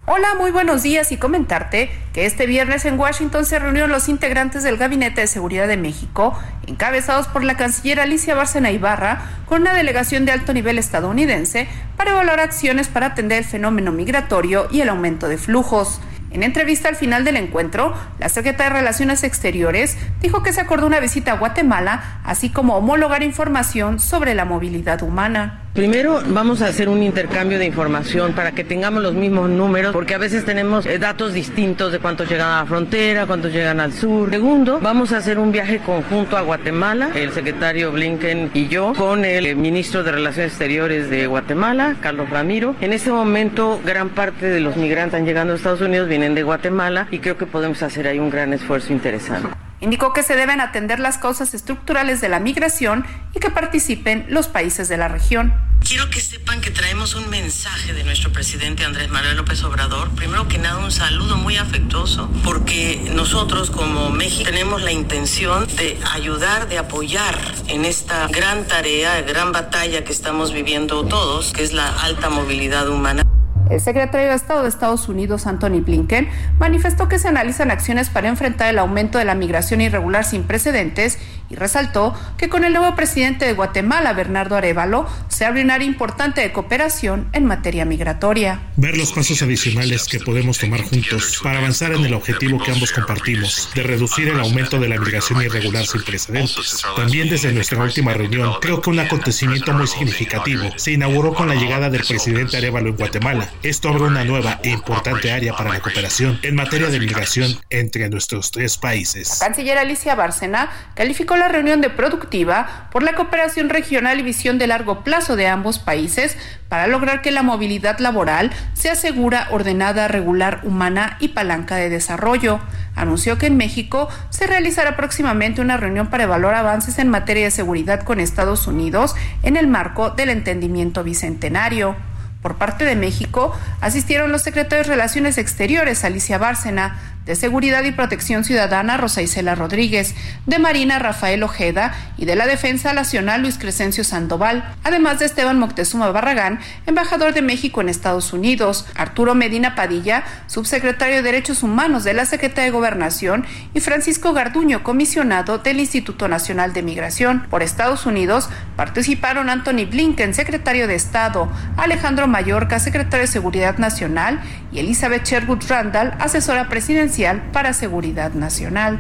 Hola, 0.06 0.36
muy 0.38 0.52
buenos 0.52 0.84
días 0.84 1.14
y 1.14 1.18
comentarte 1.18 1.90
que 2.12 2.26
este 2.26 2.46
viernes 2.46 2.84
en 2.84 3.00
Washington 3.00 3.46
se 3.46 3.58
reunieron 3.58 3.90
los 3.90 4.10
integrantes 4.10 4.62
del 4.62 4.76
Gabinete 4.76 5.22
de 5.22 5.28
Seguridad 5.28 5.66
de 5.66 5.78
México, 5.78 6.38
encabezados 6.68 7.30
por 7.30 7.46
la 7.46 7.56
canciller 7.56 8.02
Alicia 8.02 8.36
Bárcena 8.36 8.70
Ibarra, 8.70 9.22
con 9.46 9.62
una 9.62 9.74
delegación 9.74 10.26
de 10.26 10.34
alto 10.34 10.54
nivel 10.54 10.78
estadounidense 10.78 11.70
para 11.96 12.12
evaluar 12.12 12.42
acciones 12.42 12.90
para 12.90 13.06
atender 13.06 13.38
el 13.38 13.46
fenómeno 13.46 13.94
migratorio 13.94 14.68
y 14.70 14.82
el 14.82 14.90
aumento 14.90 15.30
de 15.30 15.38
flujos. 15.38 16.02
En 16.32 16.44
entrevista 16.44 16.90
al 16.90 16.98
final 16.98 17.24
del 17.24 17.38
encuentro, 17.38 17.94
la 18.20 18.28
secretaria 18.28 18.74
de 18.74 18.80
Relaciones 18.82 19.24
Exteriores 19.24 19.98
dijo 20.20 20.44
que 20.44 20.52
se 20.52 20.60
acordó 20.60 20.86
una 20.86 21.00
visita 21.00 21.32
a 21.32 21.38
Guatemala, 21.38 22.20
así 22.26 22.50
como 22.50 22.76
homologar 22.76 23.24
información 23.24 24.02
sobre 24.02 24.36
la 24.36 24.44
movilidad 24.44 25.02
humana. 25.02 25.63
Primero 25.74 26.22
vamos 26.28 26.62
a 26.62 26.68
hacer 26.68 26.88
un 26.88 27.02
intercambio 27.02 27.58
de 27.58 27.66
información 27.66 28.34
para 28.34 28.52
que 28.52 28.64
tengamos 28.64 29.02
los 29.02 29.16
mismos 29.16 29.50
números, 29.50 29.92
porque 29.92 30.14
a 30.14 30.20
veces 30.20 30.46
tenemos 30.46 30.86
eh, 30.86 31.00
datos 31.00 31.34
distintos 31.34 31.92
de 31.92 31.98
cuántos 31.98 32.30
llegan 32.30 32.48
a 32.48 32.60
la 32.60 32.66
frontera, 32.68 33.26
cuántos 33.26 33.52
llegan 33.52 33.80
al 33.80 33.92
sur. 33.92 34.30
Segundo, 34.30 34.80
vamos 34.80 35.14
a 35.14 35.18
hacer 35.18 35.40
un 35.40 35.52
viaje 35.52 35.80
conjunto 35.80 36.38
a 36.38 36.42
Guatemala, 36.42 37.10
el 37.16 37.32
secretario 37.32 37.92
Blinken 37.92 38.52
y 38.54 38.68
yo, 38.68 38.94
con 38.96 39.26
el 39.26 39.48
eh, 39.48 39.56
ministro 39.56 40.04
de 40.04 40.12
Relaciones 40.12 40.52
Exteriores 40.52 41.10
de 41.10 41.26
Guatemala, 41.26 41.96
Carlos 42.02 42.30
Ramiro. 42.30 42.76
En 42.80 42.94
este 42.94 43.10
momento, 43.10 43.82
gran 43.84 44.10
parte 44.10 44.46
de 44.46 44.60
los 44.60 44.78
migrantes 44.78 45.14
están 45.14 45.26
llegando 45.26 45.54
a 45.54 45.56
Estados 45.56 45.82
Unidos, 45.82 46.08
vienen 46.08 46.36
de 46.36 46.44
Guatemala 46.44 47.08
y 47.10 47.18
creo 47.18 47.36
que 47.36 47.48
podemos 47.48 47.82
hacer 47.82 48.08
ahí 48.08 48.20
un 48.20 48.30
gran 48.30 48.54
esfuerzo 48.54 48.94
interesante. 48.94 49.50
Indicó 49.84 50.14
que 50.14 50.24
se 50.24 50.38
deben 50.38 50.62
atender 50.62 51.02
las 51.02 51.18
causas 51.18 51.54
estructurales 51.54 52.22
de 52.22 52.30
la 52.30 52.40
migración 52.40 53.06
y 53.36 53.40
que 53.40 53.50
participen 53.50 54.26
los 54.30 54.48
países 54.48 54.88
de 54.88 54.96
la 54.96 55.10
región. 55.10 55.54
Quiero 55.86 56.10
que 56.10 56.22
sepan 56.22 56.62
que 56.62 56.72
traemos 56.72 57.16
un 57.16 57.30
mensaje 57.30 57.92
de 57.92 58.06
nuestro 58.06 58.32
presidente 58.32 58.86
Andrés 58.86 59.10
Manuel 59.10 59.36
López 59.36 59.62
Obrador. 59.66 60.10
Primero 60.12 60.48
que 60.48 60.58
nada, 60.58 60.78
un 60.78 60.94
saludo 60.94 61.36
muy 61.36 61.58
afectuoso, 61.58 62.32
porque 62.46 63.12
nosotros 63.14 63.72
como 63.72 64.10
México 64.10 64.50
tenemos 64.50 64.82
la 64.82 64.94
intención 64.94 65.68
de 65.76 66.00
ayudar, 66.14 66.70
de 66.70 66.78
apoyar 66.78 67.38
en 67.68 67.84
esta 67.84 68.30
gran 68.30 68.66
tarea, 68.66 69.20
gran 69.24 69.52
batalla 69.52 70.06
que 70.06 70.14
estamos 70.14 70.54
viviendo 70.54 71.04
todos, 71.04 71.52
que 71.52 71.62
es 71.62 71.74
la 71.74 71.90
alta 71.90 72.30
movilidad 72.30 72.88
humana. 72.88 73.24
El 73.74 73.82
secretario 73.82 74.30
de 74.30 74.36
Estado 74.36 74.62
de 74.62 74.70
Estados 74.70 75.10
Unidos, 75.10 75.48
Anthony 75.48 75.82
Blinken, 75.82 76.30
manifestó 76.60 77.10
que 77.10 77.18
se 77.18 77.28
analizan 77.28 77.72
acciones 77.72 78.12
para 78.12 78.28
enfrentar 78.28 78.70
el 78.70 78.78
aumento 78.78 79.18
de 79.18 79.26
la 79.26 79.34
migración 79.34 79.82
irregular 79.82 80.26
sin 80.26 80.44
precedentes 80.44 81.18
y 81.50 81.56
resaltó 81.56 82.14
que 82.38 82.50
con 82.50 82.66
el 82.66 82.74
nuevo 82.74 82.96
presidente 82.96 83.46
de 83.46 83.54
Guatemala, 83.54 84.14
Bernardo 84.14 84.56
Arevalo, 84.56 85.08
se 85.28 85.46
abre 85.46 85.64
un 85.64 85.72
área 85.72 85.88
importante 85.88 86.42
de 86.42 86.52
cooperación 86.52 87.28
en 87.34 87.46
materia 87.46 87.84
migratoria. 87.84 88.62
Ver 88.76 88.96
los 88.96 89.12
pasos 89.12 89.42
adicionales 89.42 90.06
que 90.06 90.20
podemos 90.20 90.60
tomar 90.60 90.82
juntos 90.82 91.40
para 91.42 91.58
avanzar 91.58 91.94
en 91.94 92.06
el 92.06 92.14
objetivo 92.14 92.64
que 92.64 92.72
ambos 92.72 92.92
compartimos, 92.92 93.70
de 93.74 93.82
reducir 93.82 94.28
el 94.28 94.40
aumento 94.40 94.80
de 94.80 94.90
la 94.90 95.00
migración 95.00 95.42
irregular 95.42 95.86
sin 95.88 96.04
precedentes. 96.04 96.84
También 96.96 97.28
desde 97.28 97.52
nuestra 97.52 97.84
última 97.84 98.14
reunión, 98.14 98.54
creo 98.62 98.82
que 98.82 98.92
un 98.92 99.00
acontecimiento 99.00 99.74
muy 99.74 99.88
significativo 99.88 100.70
se 100.76 100.92
inauguró 100.92 101.34
con 101.34 101.48
la 101.48 101.56
llegada 101.56 101.90
del 101.90 102.04
presidente 102.04 102.58
Arevalo 102.58 102.90
en 102.90 102.98
Guatemala. 102.98 103.50
Esto 103.64 103.88
abre 103.88 104.04
una 104.04 104.26
nueva 104.26 104.60
e 104.62 104.72
importante 104.72 105.32
área 105.32 105.54
para 105.54 105.70
la 105.70 105.80
cooperación 105.80 106.38
en 106.44 106.54
materia 106.54 106.90
de 106.90 107.00
migración 107.00 107.50
entre 107.70 108.10
nuestros 108.10 108.52
tres 108.52 108.78
países. 108.78 109.40
Canciller 109.40 109.78
Alicia 109.78 110.16
Bárcena 110.16 110.70
calificó 110.96 111.38
la 111.38 111.48
reunión 111.48 111.80
de 111.80 111.90
productiva 111.90 112.90
por 112.92 113.04
la 113.04 113.14
cooperación 113.14 113.70
regional 113.70 114.20
y 114.20 114.24
visión 114.24 114.58
de 114.58 114.68
largo 114.68 115.06
plazo 115.06 115.38
de 115.38 115.48
ambos 115.48 115.80
países 115.80 116.36
para 116.68 116.88
lograr 116.88 117.22
que 117.22 117.32
la 117.32 117.42
movilidad 117.42 118.00
laboral 118.00 118.52
sea 118.74 118.96
segura, 118.96 119.48
ordenada, 119.50 120.10
regular, 120.10 120.60
humana 120.64 121.16
y 121.22 121.30
palanca 121.30 121.78
de 121.78 121.88
desarrollo. 121.88 122.60
Anunció 122.96 123.38
que 123.38 123.48
en 123.48 123.56
México 123.56 124.10
se 124.30 124.46
realizará 124.46 124.98
próximamente 124.98 125.62
una 125.62 125.78
reunión 125.78 126.08
para 126.08 126.26
evaluar 126.26 126.56
avances 126.56 127.00
en 127.00 127.08
materia 127.08 127.46
de 127.46 127.52
seguridad 127.52 128.04
con 128.04 128.20
Estados 128.20 128.68
Unidos 128.68 129.16
en 129.42 129.56
el 129.56 129.68
marco 129.68 130.10
del 130.10 130.32
entendimiento 130.32 131.02
bicentenario. 131.06 131.96
Por 132.44 132.58
parte 132.58 132.84
de 132.84 132.98
México, 132.98 133.58
asistieron 133.80 134.34
los 134.34 134.44
secretarios 134.44 134.88
de 134.88 134.94
Relaciones 134.94 135.38
Exteriores 135.38 136.04
Alicia 136.04 136.38
Bárcena, 136.38 137.00
de 137.26 137.36
Seguridad 137.36 137.84
y 137.84 137.92
Protección 137.92 138.44
Ciudadana 138.44 138.98
Rosa 138.98 139.22
Isela 139.22 139.56
Rodríguez, 139.56 140.16
de 140.46 140.60
Marina 140.60 141.00
Rafael 141.00 141.44
Ojeda 141.44 141.94
y 142.18 142.26
de 142.26 142.36
la 142.36 142.46
Defensa 142.46 142.94
Nacional 142.94 143.42
Luis 143.42 143.58
Crescencio 143.58 144.04
Sandoval, 144.04 144.76
además 144.84 145.20
de 145.20 145.26
Esteban 145.26 145.58
Moctezuma 145.60 146.12
Barragán, 146.12 146.60
embajador 146.86 147.34
de 147.34 147.42
México 147.42 147.80
en 147.82 147.90
Estados 147.90 148.34
Unidos, 148.34 148.86
Arturo 148.96 149.36
Medina 149.36 149.76
Padilla, 149.76 150.24
subsecretario 150.48 151.18
de 151.18 151.22
Derechos 151.22 151.64
Humanos 151.64 152.04
de 152.04 152.14
la 152.14 152.26
Secretaría 152.26 152.66
de 152.66 152.72
Gobernación 152.72 153.46
y 153.74 153.80
Francisco 153.80 154.34
Garduño, 154.34 154.84
comisionado 154.84 155.60
del 155.60 155.80
Instituto 155.80 156.28
Nacional 156.28 156.74
de 156.74 156.84
Migración. 156.84 157.48
Por 157.50 157.64
Estados 157.64 158.06
Unidos 158.06 158.50
participaron 158.76 159.50
Anthony 159.50 159.86
Blinken, 159.90 160.34
secretario 160.34 160.88
de 160.88 160.96
Estado, 160.96 161.50
Alejandro 161.78 162.28
Mayorka, 162.28 162.80
secretario 162.80 163.26
de 163.26 163.32
Seguridad 163.32 163.78
Nacional 163.78 164.42
y 164.72 164.80
Elizabeth 164.80 165.26
Sherwood 165.26 165.64
Randall, 165.70 166.14
asesora 166.20 166.68
presidencial 166.68 167.13
para 167.52 167.74
Seguridad 167.74 168.34
Nacional. 168.34 169.00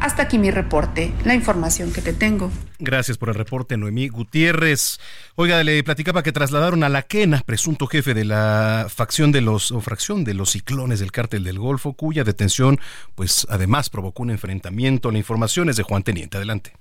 Hasta 0.00 0.24
aquí 0.24 0.36
mi 0.36 0.50
reporte, 0.50 1.12
la 1.24 1.34
información 1.34 1.92
que 1.92 2.02
te 2.02 2.12
tengo. 2.12 2.50
Gracias 2.80 3.18
por 3.18 3.28
el 3.28 3.36
reporte, 3.36 3.76
Noemí 3.76 4.08
Gutiérrez. 4.08 4.98
Oiga, 5.36 5.62
le 5.62 5.84
platicaba 5.84 6.24
que 6.24 6.32
trasladaron 6.32 6.82
a 6.82 6.88
la 6.88 7.02
Quena, 7.02 7.40
presunto 7.46 7.86
jefe 7.86 8.14
de 8.14 8.24
la 8.24 8.86
facción 8.88 9.30
de 9.30 9.42
los, 9.42 9.70
o 9.70 9.80
fracción 9.80 10.24
de 10.24 10.34
los 10.34 10.50
ciclones 10.50 10.98
del 10.98 11.12
cártel 11.12 11.44
del 11.44 11.60
Golfo, 11.60 11.92
cuya 11.92 12.24
detención, 12.24 12.80
pues 13.14 13.46
además 13.48 13.90
provocó 13.90 14.24
un 14.24 14.30
enfrentamiento. 14.30 15.12
La 15.12 15.18
información 15.18 15.68
es 15.68 15.76
de 15.76 15.84
Juan 15.84 16.02
Teniente. 16.02 16.38
Adelante. 16.38 16.72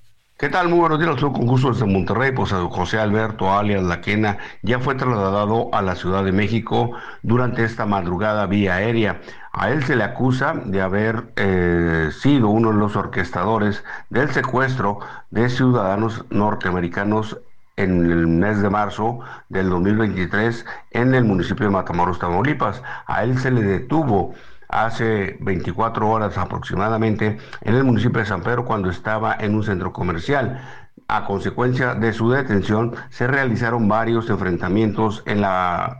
¿Qué 0.42 0.50
tal? 0.50 0.70
Muy 0.70 0.80
buenos 0.80 1.00
días, 1.00 1.22
con 1.22 1.46
gusto 1.46 1.72
desde 1.72 1.86
Monterrey. 1.86 2.32
Pues 2.32 2.52
José 2.52 2.98
Alberto 2.98 3.54
alias 3.54 3.84
Laquena 3.84 4.40
ya 4.64 4.80
fue 4.80 4.96
trasladado 4.96 5.70
a 5.72 5.84
la 5.84 5.96
Ciudad 5.96 6.24
de 6.24 6.32
México 6.32 6.94
durante 7.22 7.64
esta 7.64 7.86
madrugada 7.86 8.48
vía 8.48 8.78
aérea. 8.78 9.22
A 9.54 9.70
él 9.70 9.84
se 9.84 9.96
le 9.96 10.04
acusa 10.04 10.54
de 10.66 10.82
haber 10.82 11.34
eh, 11.36 12.10
sido 12.12 12.50
uno 12.50 12.72
de 12.72 12.78
los 12.78 12.96
orquestadores 12.96 13.84
del 14.10 14.32
secuestro 14.32 15.00
de 15.30 15.50
ciudadanos 15.50 16.24
norteamericanos 16.30 17.38
en 17.76 18.12
el 18.12 18.28
mes 18.28 18.62
de 18.62 18.70
marzo 18.70 19.20
del 19.50 19.70
2023 19.70 20.66
en 20.92 21.14
el 21.14 21.26
municipio 21.26 21.66
de 21.66 21.72
Matamoros, 21.72 22.20
Tamaulipas. 22.20 22.82
A 23.08 23.24
él 23.24 23.38
se 23.40 23.52
le 23.52 23.62
detuvo 23.62 24.34
hace 24.70 25.38
24 25.42 26.10
horas 26.10 26.38
aproximadamente 26.38 27.38
en 27.62 27.76
el 27.76 27.84
municipio 27.84 28.20
de 28.20 28.26
San 28.26 28.42
Pedro 28.42 28.64
cuando 28.66 28.90
estaba 28.90 29.36
en 29.38 29.56
un 29.56 29.64
centro 29.64 29.92
comercial. 29.92 30.62
A 31.10 31.26
consecuencia 31.26 31.94
de 31.94 32.14
su 32.14 32.32
detención 32.32 32.96
se 33.10 33.28
realizaron 33.28 33.90
varios 33.90 34.30
enfrentamientos 34.30 35.24
en 35.26 35.42
la 35.42 36.00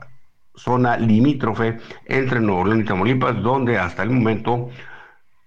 zona 0.56 0.98
limítrofe 0.98 1.78
entre 2.06 2.40
Nuevo 2.40 2.66
León 2.66 2.82
y 2.82 2.86
Tamaulipas, 2.86 3.42
donde 3.42 3.78
hasta 3.78 4.04
el 4.04 4.12
momento 4.12 4.70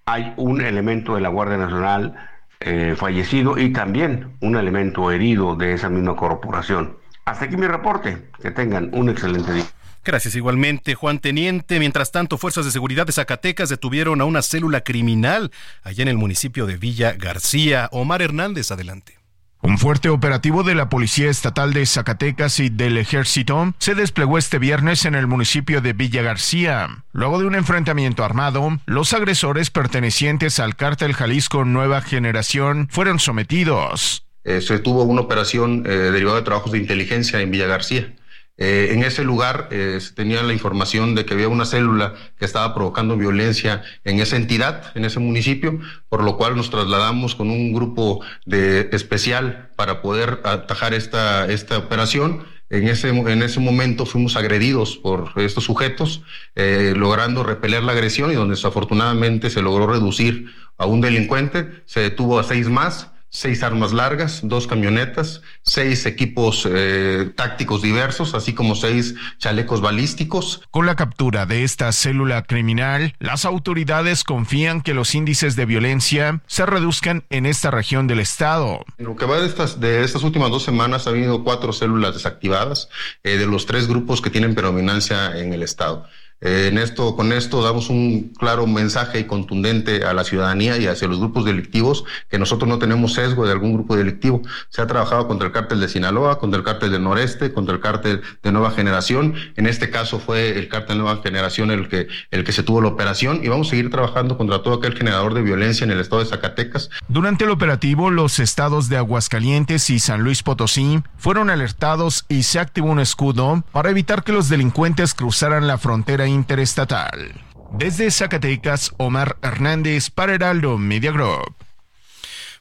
hay 0.07 0.33
un 0.37 0.61
elemento 0.61 1.15
de 1.15 1.21
la 1.21 1.29
Guardia 1.29 1.57
Nacional 1.57 2.15
eh, 2.61 2.95
fallecido 2.97 3.59
y 3.59 3.73
también 3.73 4.37
un 4.41 4.57
elemento 4.57 5.11
herido 5.11 5.57
de 5.57 5.75
esa 5.75 5.89
misma 5.89 6.17
corporación. 6.17 6.97
Hasta 7.25 7.47
aquí 7.47 7.57
mi 7.57 7.67
reporte. 7.67 8.31
Que 8.41 8.51
tengan 8.51 8.91
un 8.93 9.09
excelente 9.09 9.53
día. 9.53 9.65
Gracias 10.05 10.35
igualmente, 10.35 10.95
Juan 10.95 11.19
Teniente. 11.19 11.79
Mientras 11.79 12.13
tanto, 12.13 12.37
fuerzas 12.37 12.67
de 12.67 12.71
seguridad 12.71 13.07
de 13.07 13.13
Zacatecas 13.13 13.71
detuvieron 13.71 14.21
a 14.21 14.27
una 14.27 14.43
célula 14.43 14.83
criminal 14.83 15.51
allá 15.83 16.03
en 16.03 16.09
el 16.09 16.19
municipio 16.19 16.67
de 16.67 16.77
Villa 16.77 17.15
García. 17.19 17.89
Omar 17.91 18.21
Hernández, 18.21 18.71
adelante. 18.71 19.24
Un 19.65 19.79
fuerte 19.79 20.11
operativo 20.11 20.63
de 20.63 20.75
la 20.75 20.91
Policía 20.91 21.31
Estatal 21.31 21.73
de 21.73 21.87
Zacatecas 21.87 22.61
y 22.61 22.69
del 22.69 22.99
Ejército 22.99 23.73
se 23.79 23.95
desplegó 23.95 24.37
este 24.37 24.59
viernes 24.59 25.07
en 25.07 25.15
el 25.15 25.27
municipio 25.27 25.81
de 25.81 25.95
Villa 25.95 26.21
García. 26.21 27.03
Luego 27.13 27.39
de 27.39 27.47
un 27.47 27.55
enfrentamiento 27.55 28.25
armado, 28.25 28.79
los 28.85 29.15
agresores 29.15 29.71
pertenecientes 29.71 30.61
al 30.61 30.77
cártel 30.77 31.15
Jalisco 31.15 31.65
Nueva 31.65 32.03
Generación 32.03 32.89
fueron 32.91 33.19
sometidos. 33.19 34.27
Eh, 34.45 34.61
se 34.61 34.81
tuvo 34.81 35.05
una 35.05 35.23
operación 35.23 35.85
eh, 35.87 35.93
derivada 36.13 36.41
de 36.41 36.45
trabajos 36.45 36.73
de 36.73 36.79
inteligencia 36.79 37.41
en 37.41 37.51
Villa 37.51 37.67
García. 37.67 38.13
Eh, 38.57 38.91
en 38.93 39.03
ese 39.03 39.25
lugar 39.25 39.69
eh, 39.73 39.99
se 40.01 40.13
tenía 40.13 40.41
la 40.45 40.53
información 40.53 41.17
de 41.17 41.25
que 41.25 41.35
había 41.35 41.49
una 41.49 41.65
célula 41.65 42.15
que 42.39 42.45
estaba 42.45 42.73
provocando 42.73 43.17
violencia 43.17 43.83
en 44.05 44.21
esa 44.21 44.37
entidad, 44.37 44.93
en 44.95 45.05
ese 45.05 45.19
municipio, 45.19 45.81
por 46.09 46.23
lo 46.23 46.37
cual 46.37 46.55
nos 46.55 46.71
trasladamos 46.71 47.35
con 47.35 47.51
un 47.51 47.73
grupo 47.73 48.25
de 48.47 48.91
especial 48.93 49.71
para 49.75 50.03
poder 50.03 50.41
atajar 50.45 50.95
esta, 50.95 51.51
esta 51.51 51.79
operación. 51.79 52.45
En 52.71 52.89
ese, 52.89 53.09
en 53.09 53.43
ese 53.43 53.61
momento 53.61 54.07
fuimos 54.07 54.37
agredidos 54.37 54.97
por 54.97 55.33
estos 55.37 55.65
sujetos, 55.65 56.23
eh, 56.55 56.95
logrando 56.97 57.43
repeler 57.43 57.83
la 57.83 57.93
agresión 57.93 58.31
y 58.31 58.35
donde 58.35 58.55
desafortunadamente 58.55 59.51
se 59.51 59.63
logró 59.63 59.87
reducir 59.87 60.47
a 60.79 60.87
un 60.87 61.01
delincuente, 61.01 61.83
se 61.87 62.01
detuvo 62.01 62.39
a 62.39 62.45
seis 62.45 62.69
más 62.69 63.11
seis 63.35 63.65
armas 63.65 63.93
largas, 63.93 64.43
dos 64.45 64.69
camionetas, 64.69 65.43
seis 65.63 66.07
equipos 66.07 66.69
eh, 66.71 67.33
tácticos 67.35 67.83
diversos, 67.83 68.33
así 68.33 68.55
como 68.55 68.77
seis 68.77 69.17
chalecos 69.39 69.81
balísticos. 69.81 70.63
Con 70.71 70.87
la 70.87 70.95
captura 70.95 71.45
de 71.45 71.65
esta 71.65 71.91
célula 71.91 72.45
criminal, 72.45 73.17
las 73.19 73.45
autoridades 73.45 74.23
confían 74.23 74.83
que 74.83 74.95
los 74.95 75.17
índices 75.17 75.57
de 75.57 75.67
violencia 75.67 76.43
se 76.47 76.65
reduzcan 76.65 77.25
en 77.29 77.45
esta 77.47 77.73
región 77.73 78.07
del 78.07 78.21
estado. 78.21 78.85
En 78.99 79.07
lo 79.07 79.17
que 79.17 79.27
va 79.27 79.41
de 79.41 79.49
estas, 79.49 79.81
de 79.81 80.05
estas 80.05 80.23
últimas 80.23 80.51
dos 80.51 80.63
semanas 80.63 81.09
ha 81.09 81.11
habido 81.11 81.43
cuatro 81.43 81.73
células 81.73 82.15
desactivadas 82.15 82.89
eh, 83.25 83.37
de 83.37 83.47
los 83.47 83.67
tres 83.67 83.89
grupos 83.89 84.23
que 84.23 84.31
tienen 84.31 84.55
predominancia 84.55 85.37
en 85.41 85.53
el 85.53 85.65
estado. 85.65 86.07
Eh, 86.45 86.69
en 86.69 86.79
esto, 86.79 87.17
con 87.17 87.33
esto 87.33 87.63
damos 87.63 87.89
un 87.89 88.33
claro 88.39 88.67
mensaje 88.67 89.19
y 89.21 89.25
contundente 89.25 90.05
a 90.05 90.13
la 90.13 90.25
ciudadanía 90.25 90.77
y 90.77 90.87
hacia 90.87 91.09
los 91.09 91.19
grupos 91.19 91.47
delictivos 91.47 92.05
que 92.29 92.39
nosotros 92.39 92.69
no 92.69 92.79
tenemos 92.79 93.15
sesgo 93.15 93.47
de 93.47 93.53
algún 93.53 93.73
grupo 93.73 93.97
delictivo. 93.97 94.43
Se 94.69 94.83
ha 94.83 94.87
trabajado 94.87 95.27
contra 95.27 95.47
el 95.47 95.53
cártel 95.55 95.81
de 95.81 95.89
Sinaloa, 95.89 96.39
contra 96.39 96.59
el 96.59 96.65
cártel 96.65 96.93
del 96.93 97.03
Noreste, 97.03 97.53
contra 97.53 97.75
el 97.75 97.81
cártel 97.81 98.21
de 98.43 98.53
Nueva 98.53 98.73
Generación. 98.73 99.35
En 99.57 99.67
este 99.67 99.89
caso 99.89 100.21
fue 100.21 100.59
el 100.59 100.69
cártel 100.69 100.99
Nueva 100.99 101.23
Generación 101.23 101.71
el 101.71 101.89
que, 101.89 102.09
el 102.31 102.45
que 102.45 102.53
se 102.53 102.63
tuvo 102.63 102.83
la 102.83 102.89
operación 102.89 103.41
y 103.43 103.49
vamos 103.49 103.69
a 103.69 103.71
seguir 103.71 103.91
trabajando 103.91 104.37
contra 104.37 104.63
todo 104.63 104.75
aquel 104.75 104.95
generador 104.95 105.33
de 105.33 105.41
violencia 105.41 105.85
en 105.85 105.93
el 105.93 106.01
estado 106.01 106.23
de 106.23 106.29
Zacatecas. 106.29 106.91
Durante 107.09 107.45
el 107.45 107.51
operativo, 107.51 108.11
los 108.11 108.39
estados 108.39 108.91
de 108.91 108.99
Aguascalientes 108.99 109.89
y 109.89 109.99
San 109.99 110.23
Luis 110.23 110.43
Potosí 110.43 111.03
fueron 111.17 111.49
alertados 111.49 112.27
y 112.29 112.43
se 112.43 112.61
activó 112.61 112.89
un 112.89 113.01
escudo 113.01 113.65
para 113.73 113.89
evitar 113.89 114.25
que 114.25 114.33
los 114.33 114.51
delincuentes 114.51 115.15
cruzaran 115.15 115.67
la 115.67 115.79
frontera 115.79 116.27
interestatal. 116.35 117.33
Desde 117.73 118.11
Zacatecas, 118.11 118.93
Omar 118.99 119.37
Hernández 119.43 120.11
para 120.11 120.35
Heraldo 120.35 120.79
Media 120.79 121.11
Group. 121.11 121.55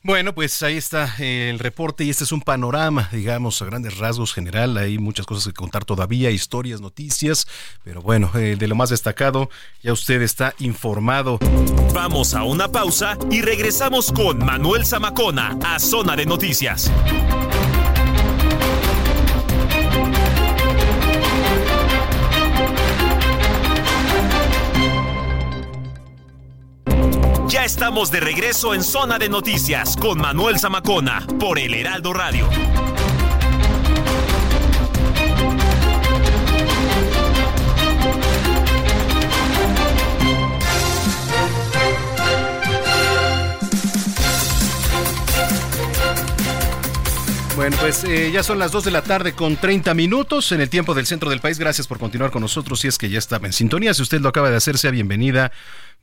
Bueno, 0.06 0.36
pues 0.36 0.62
ahí 0.64 0.76
está 0.76 1.16
el 1.18 1.60
reporte 1.60 2.04
y 2.04 2.10
este 2.10 2.26
es 2.26 2.34
un 2.34 2.42
panorama, 2.42 3.08
digamos, 3.14 3.62
a 3.62 3.66
grandes 3.66 3.98
rasgos 4.00 4.34
general. 4.34 4.76
Hay 4.76 4.98
muchas 4.98 5.26
cosas 5.26 5.46
que 5.46 5.54
contar 5.54 5.86
todavía, 5.86 6.30
historias, 6.30 6.82
noticias, 6.82 7.48
pero 7.86 8.02
bueno, 8.02 8.30
eh, 8.36 8.58
de 8.58 8.68
lo 8.68 8.76
más 8.76 8.90
destacado, 8.90 9.50
ya 9.82 9.94
usted 9.94 10.22
está 10.22 10.56
informado. 10.60 11.40
Vamos 11.94 12.34
a 12.34 12.44
una 12.44 12.68
pausa 12.68 13.18
y 13.32 13.42
regresamos 13.42 14.12
con 14.12 14.40
Manuel 14.40 14.86
Zamacona 14.86 15.58
a 15.64 15.80
Zona 15.80 16.18
de 16.18 16.26
Noticias. 16.26 16.92
Ya 27.54 27.66
estamos 27.66 28.10
de 28.10 28.20
regreso 28.20 28.74
en 28.74 28.82
Zona 28.82 29.20
de 29.20 29.30
Noticias 29.30 29.96
con 29.96 30.18
Manuel 30.18 30.58
Zamacona 30.58 31.24
por 31.40 31.60
El 31.60 31.76
Heraldo 31.76 32.12
Radio. 32.12 32.50
Bueno, 47.56 47.78
pues 47.80 48.04
eh, 48.04 48.32
ya 48.32 48.42
son 48.42 48.58
las 48.58 48.72
2 48.72 48.86
de 48.86 48.90
la 48.90 49.04
tarde 49.04 49.34
con 49.34 49.58
30 49.58 49.94
minutos 49.94 50.52
en 50.54 50.62
el 50.62 50.72
tiempo 50.72 50.96
del 50.96 51.06
centro 51.06 51.30
del 51.30 51.40
país. 51.40 51.60
Gracias 51.60 51.86
por 51.86 52.00
continuar 52.00 52.32
con 52.32 52.42
nosotros. 52.42 52.80
Si 52.80 52.88
es 52.88 52.98
que 52.98 53.12
ya 53.12 53.20
estaba 53.20 53.46
en 53.46 53.54
sintonía, 53.54 53.94
si 53.94 54.02
usted 54.02 54.22
lo 54.22 54.30
acaba 54.30 54.50
de 54.50 54.58
hacer, 54.58 54.80
sea 54.80 54.90
bienvenida 54.90 55.52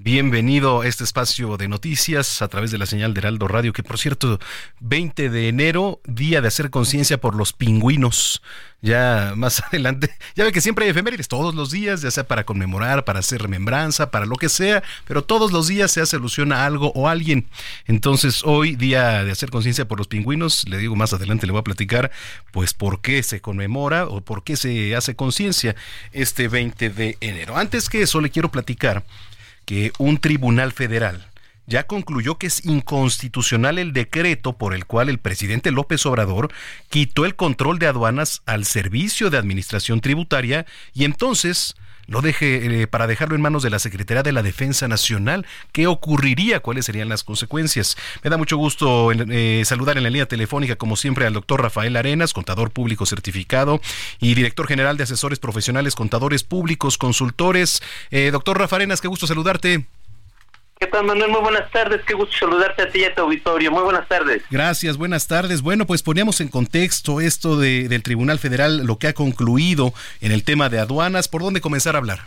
Bienvenido 0.03 0.81
a 0.81 0.87
este 0.87 1.05
espacio 1.05 1.59
de 1.59 1.69
noticias 1.69 2.41
a 2.41 2.49
través 2.49 2.71
de 2.71 2.79
la 2.79 2.87
señal 2.87 3.13
de 3.13 3.21
Heraldo 3.21 3.47
Radio, 3.49 3.75
que 3.75 3.83
por 3.83 3.99
cierto, 3.99 4.41
20 4.81 5.29
de 5.29 5.49
enero, 5.49 6.01
día 6.07 6.41
de 6.41 6.49
hacer 6.49 6.71
conciencia 6.71 7.21
por 7.21 7.35
los 7.35 7.53
pingüinos. 7.53 8.41
Ya 8.81 9.35
más 9.37 9.63
adelante, 9.69 10.09
ya 10.35 10.45
ve 10.45 10.53
que 10.53 10.63
siempre 10.63 10.87
hay 10.87 10.93
efemérides 10.93 11.29
todos 11.29 11.55
los 11.55 11.71
días, 11.71 12.01
ya 12.01 12.11
sea 12.11 12.25
para 12.25 12.47
conmemorar, 12.47 13.05
para 13.05 13.19
hacer 13.19 13.43
remembranza, 13.43 14.11
para 14.11 14.25
lo 14.25 14.37
que 14.37 14.49
sea, 14.49 14.83
pero 15.07 15.23
todos 15.23 15.53
los 15.53 15.69
días 15.69 15.91
se 15.91 16.01
hace 16.01 16.17
alusión 16.17 16.51
a 16.53 16.65
algo 16.65 16.93
o 16.95 17.07
a 17.07 17.11
alguien. 17.11 17.47
Entonces, 17.85 18.41
hoy, 18.43 18.77
día 18.77 19.23
de 19.23 19.33
hacer 19.33 19.51
conciencia 19.51 19.87
por 19.87 19.99
los 19.99 20.09
pingüinos, 20.09 20.67
le 20.67 20.79
digo 20.79 20.97
más 20.97 21.13
adelante, 21.13 21.45
le 21.45 21.53
voy 21.53 21.61
a 21.61 21.65
platicar, 21.65 22.11
pues, 22.53 22.73
por 22.73 23.03
qué 23.03 23.23
se 23.23 23.43
conmemora 23.43 24.07
o 24.07 24.23
por 24.23 24.45
qué 24.45 24.57
se 24.57 24.97
hace 24.97 25.15
conciencia 25.15 25.77
este 26.13 26.49
20 26.49 26.89
de 26.89 27.19
enero. 27.21 27.59
Antes 27.59 27.91
que 27.91 28.01
eso, 28.01 28.23
le 28.23 28.31
quiero 28.31 28.51
platicar 28.51 29.05
que 29.71 29.93
un 29.99 30.19
tribunal 30.19 30.73
federal 30.73 31.29
ya 31.65 31.85
concluyó 31.85 32.39
que 32.39 32.49
es 32.49 32.65
inconstitucional 32.67 33.79
el 33.79 33.93
decreto 33.93 34.59
por 34.59 34.75
el 34.75 34.85
cual 34.85 35.09
el 35.09 35.19
presidente 35.19 35.71
López 35.71 36.05
Obrador 36.07 36.53
quitó 36.89 37.25
el 37.25 37.37
control 37.37 37.79
de 37.79 37.87
aduanas 37.87 38.43
al 38.47 38.65
Servicio 38.65 39.31
de 39.31 39.39
Administración 39.39 40.01
Tributaria 40.01 40.67
y 40.93 41.05
entonces 41.05 41.77
lo 42.11 42.21
deje 42.23 42.83
eh, 42.83 42.87
para 42.89 43.07
dejarlo 43.07 43.37
en 43.37 43.41
manos 43.41 43.63
de 43.63 43.71
la 43.71 43.79
Secretaría 43.79 44.25
de 44.25 44.33
la 44.33 44.43
Defensa 44.43 44.89
Nacional. 44.89 45.47
¿Qué 45.71 45.87
ocurriría? 45.87 46.59
¿Cuáles 46.59 46.85
serían 46.85 47.09
las 47.09 47.23
consecuencias? 47.23 47.97
Me 48.25 48.31
da 48.31 48.37
mucho 48.37 48.57
gusto 48.57 49.13
eh, 49.13 49.63
saludar 49.65 49.97
en 49.97 50.03
la 50.03 50.11
línea 50.11 50.27
telefónica, 50.27 50.75
como 50.75 50.97
siempre, 50.97 51.25
al 51.25 51.35
doctor 51.35 51.63
Rafael 51.63 51.97
Arenas, 51.97 52.33
contador 52.33 52.73
público 52.73 53.07
certificado 53.07 53.81
y 54.19 54.35
director 54.35 54.67
general 54.67 54.97
de 54.97 55.05
asesores 55.05 55.39
profesionales, 55.39 55.95
contadores 55.95 56.43
públicos, 56.43 56.99
consultores. 56.99 57.81
Eh, 58.11 58.31
doctor 58.33 58.59
Rafael 58.59 58.83
Arenas, 58.83 59.01
qué 59.01 59.07
gusto 59.07 59.29
saludarte. 59.29 59.87
¿Qué 60.83 60.87
tal, 60.87 61.05
Manuel? 61.05 61.31
Muy 61.31 61.43
buenas 61.43 61.71
tardes. 61.71 62.01
Qué 62.07 62.15
gusto 62.15 62.35
saludarte 62.39 62.81
a 62.81 62.89
ti 62.89 63.01
y 63.01 63.05
a 63.05 63.15
tu 63.15 63.21
auditorio. 63.21 63.71
Muy 63.71 63.83
buenas 63.83 64.09
tardes. 64.09 64.43
Gracias, 64.51 64.97
buenas 64.97 65.29
tardes. 65.29 65.61
Bueno, 65.61 65.87
pues 65.87 66.03
poníamos 66.03 66.41
en 66.41 66.49
contexto 66.49 67.21
esto 67.21 67.59
de, 67.59 67.87
del 67.87 68.03
Tribunal 68.03 68.39
Federal, 68.39 68.87
lo 68.87 68.97
que 68.97 69.09
ha 69.09 69.13
concluido 69.13 69.93
en 70.23 70.33
el 70.33 70.43
tema 70.43 70.71
de 70.71 70.79
aduanas. 70.79 71.29
¿Por 71.29 71.43
dónde 71.43 71.61
comenzar 71.61 71.97
a 71.97 71.99
hablar? 71.99 72.21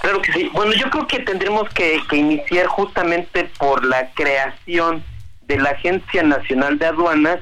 Claro 0.00 0.22
que 0.22 0.32
sí. 0.32 0.50
Bueno, 0.54 0.72
yo 0.72 0.88
creo 0.88 1.06
que 1.06 1.18
tendremos 1.18 1.68
que, 1.74 2.00
que 2.08 2.16
iniciar 2.16 2.66
justamente 2.66 3.44
por 3.58 3.84
la 3.84 4.10
creación 4.14 5.04
de 5.42 5.58
la 5.58 5.72
Agencia 5.72 6.22
Nacional 6.22 6.78
de 6.78 6.86
Aduanas 6.86 7.40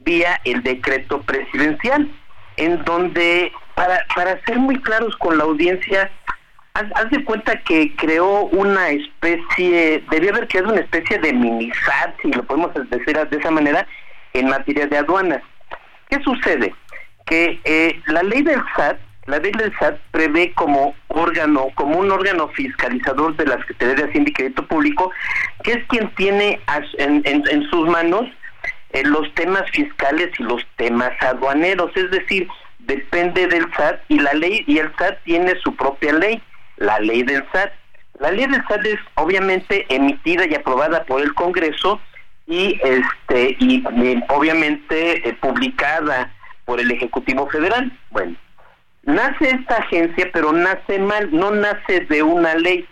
vía 0.00 0.40
el 0.46 0.64
decreto 0.64 1.22
presidencial, 1.22 2.10
en 2.56 2.84
donde, 2.84 3.52
para, 3.76 4.04
para 4.16 4.44
ser 4.46 4.58
muy 4.58 4.80
claros 4.80 5.14
con 5.18 5.38
la 5.38 5.44
audiencia, 5.44 6.10
haz, 6.94 7.10
de 7.10 7.24
cuenta 7.24 7.60
que 7.62 7.94
creó 7.96 8.44
una 8.46 8.90
especie, 8.90 10.02
debía 10.10 10.30
haber 10.30 10.48
creado 10.48 10.72
una 10.72 10.80
especie 10.80 11.18
de 11.18 11.32
mini 11.32 11.70
SAT, 11.72 12.20
si 12.22 12.32
lo 12.32 12.42
podemos 12.44 12.72
decir 12.90 13.18
de 13.18 13.36
esa 13.36 13.50
manera, 13.50 13.86
en 14.32 14.48
materia 14.48 14.86
de 14.86 14.98
aduanas. 14.98 15.42
¿Qué 16.08 16.20
sucede? 16.22 16.74
Que 17.26 17.60
eh, 17.64 18.00
la 18.06 18.22
ley 18.22 18.42
del 18.42 18.62
SAT, 18.76 18.98
la 19.26 19.38
ley 19.38 19.52
del 19.52 19.72
SAT 19.78 19.98
prevé 20.10 20.52
como 20.52 20.94
órgano, 21.08 21.68
como 21.74 21.98
un 21.98 22.10
órgano 22.10 22.48
fiscalizador 22.48 23.36
de 23.36 23.46
la 23.46 23.58
Secretaría 23.58 23.94
de 23.94 24.04
Hacienda 24.04 24.30
y 24.30 24.34
Crédito 24.34 24.66
Público, 24.66 25.10
que 25.64 25.72
es 25.72 25.84
quien 25.88 26.08
tiene 26.14 26.60
en, 26.98 27.22
en, 27.24 27.62
sus 27.70 27.88
manos 27.88 28.24
eh, 28.92 29.02
los 29.04 29.32
temas 29.34 29.70
fiscales 29.70 30.30
y 30.38 30.44
los 30.44 30.64
temas 30.76 31.12
aduaneros, 31.20 31.90
es 31.94 32.10
decir, 32.10 32.48
depende 32.78 33.46
del 33.48 33.70
SAT 33.74 34.00
y 34.08 34.18
la 34.18 34.32
ley 34.32 34.64
y 34.66 34.78
el 34.78 34.90
SAT 34.96 35.18
tiene 35.24 35.54
su 35.62 35.74
propia 35.76 36.12
ley 36.14 36.42
la 36.78 36.98
ley 37.00 37.22
del 37.22 37.44
SAT. 37.52 37.72
La 38.20 38.30
ley 38.30 38.46
del 38.46 38.64
SAT 38.66 38.84
es 38.86 38.98
obviamente 39.14 39.86
emitida 39.88 40.46
y 40.46 40.54
aprobada 40.54 41.04
por 41.04 41.20
el 41.20 41.34
Congreso 41.34 42.00
y 42.46 42.80
este 42.82 43.56
y, 43.60 43.84
obviamente 44.28 45.28
eh, 45.28 45.36
publicada 45.40 46.32
por 46.64 46.80
el 46.80 46.90
Ejecutivo 46.90 47.48
Federal. 47.48 47.92
Bueno, 48.10 48.36
nace 49.04 49.50
esta 49.50 49.76
agencia, 49.76 50.30
pero 50.32 50.52
nace 50.52 50.98
mal, 50.98 51.28
no 51.32 51.50
nace 51.50 52.00
de 52.08 52.22
una 52.22 52.54
ley, 52.54 52.86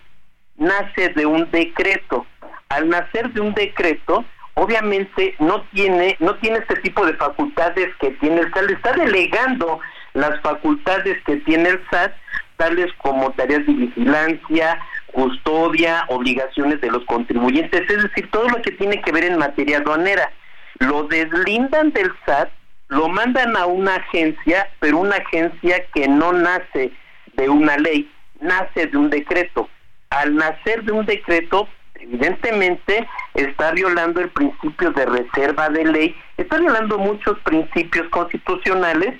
nace 0.55 1.09
de 1.09 1.25
un 1.25 1.49
decreto. 1.51 2.25
Al 2.69 2.89
nacer 2.89 3.31
de 3.31 3.41
un 3.41 3.53
decreto, 3.53 4.25
obviamente 4.55 5.35
no 5.39 5.61
tiene 5.73 6.17
no 6.19 6.35
tiene 6.35 6.59
este 6.59 6.75
tipo 6.77 7.05
de 7.05 7.13
facultades 7.13 7.89
que 7.99 8.11
tiene 8.11 8.41
el 8.41 8.53
SAT, 8.53 8.71
está 8.71 8.93
delegando 8.93 9.79
las 10.13 10.39
facultades 10.41 11.21
que 11.25 11.37
tiene 11.37 11.69
el 11.69 11.81
SAT 11.89 12.13
tales 12.57 12.91
como 12.97 13.31
tareas 13.31 13.65
de 13.65 13.73
vigilancia, 13.73 14.79
custodia, 15.13 16.05
obligaciones 16.09 16.81
de 16.81 16.91
los 16.91 17.03
contribuyentes, 17.05 17.89
es 17.89 18.03
decir, 18.03 18.29
todo 18.31 18.49
lo 18.49 18.61
que 18.61 18.71
tiene 18.71 19.01
que 19.01 19.11
ver 19.11 19.23
en 19.23 19.37
materia 19.37 19.77
aduanera. 19.77 20.31
Lo 20.79 21.03
deslindan 21.03 21.91
del 21.91 22.11
SAT, 22.25 22.49
lo 22.89 23.07
mandan 23.07 23.55
a 23.57 23.65
una 23.65 23.95
agencia, 23.95 24.69
pero 24.79 24.99
una 24.99 25.15
agencia 25.17 25.85
que 25.93 26.07
no 26.07 26.33
nace 26.33 26.91
de 27.35 27.49
una 27.49 27.77
ley, 27.77 28.11
nace 28.41 28.87
de 28.87 28.97
un 28.97 29.09
decreto. 29.09 29.69
Al 30.09 30.35
nacer 30.35 30.83
de 30.83 30.91
un 30.91 31.05
decreto, 31.05 31.67
evidentemente 31.95 33.07
está 33.33 33.71
violando 33.71 34.21
el 34.21 34.29
principio 34.29 34.91
de 34.91 35.05
reserva 35.05 35.69
de 35.69 35.85
ley, 35.85 36.15
está 36.37 36.59
violando 36.59 36.97
muchos 36.97 37.37
principios 37.39 38.07
constitucionales 38.09 39.15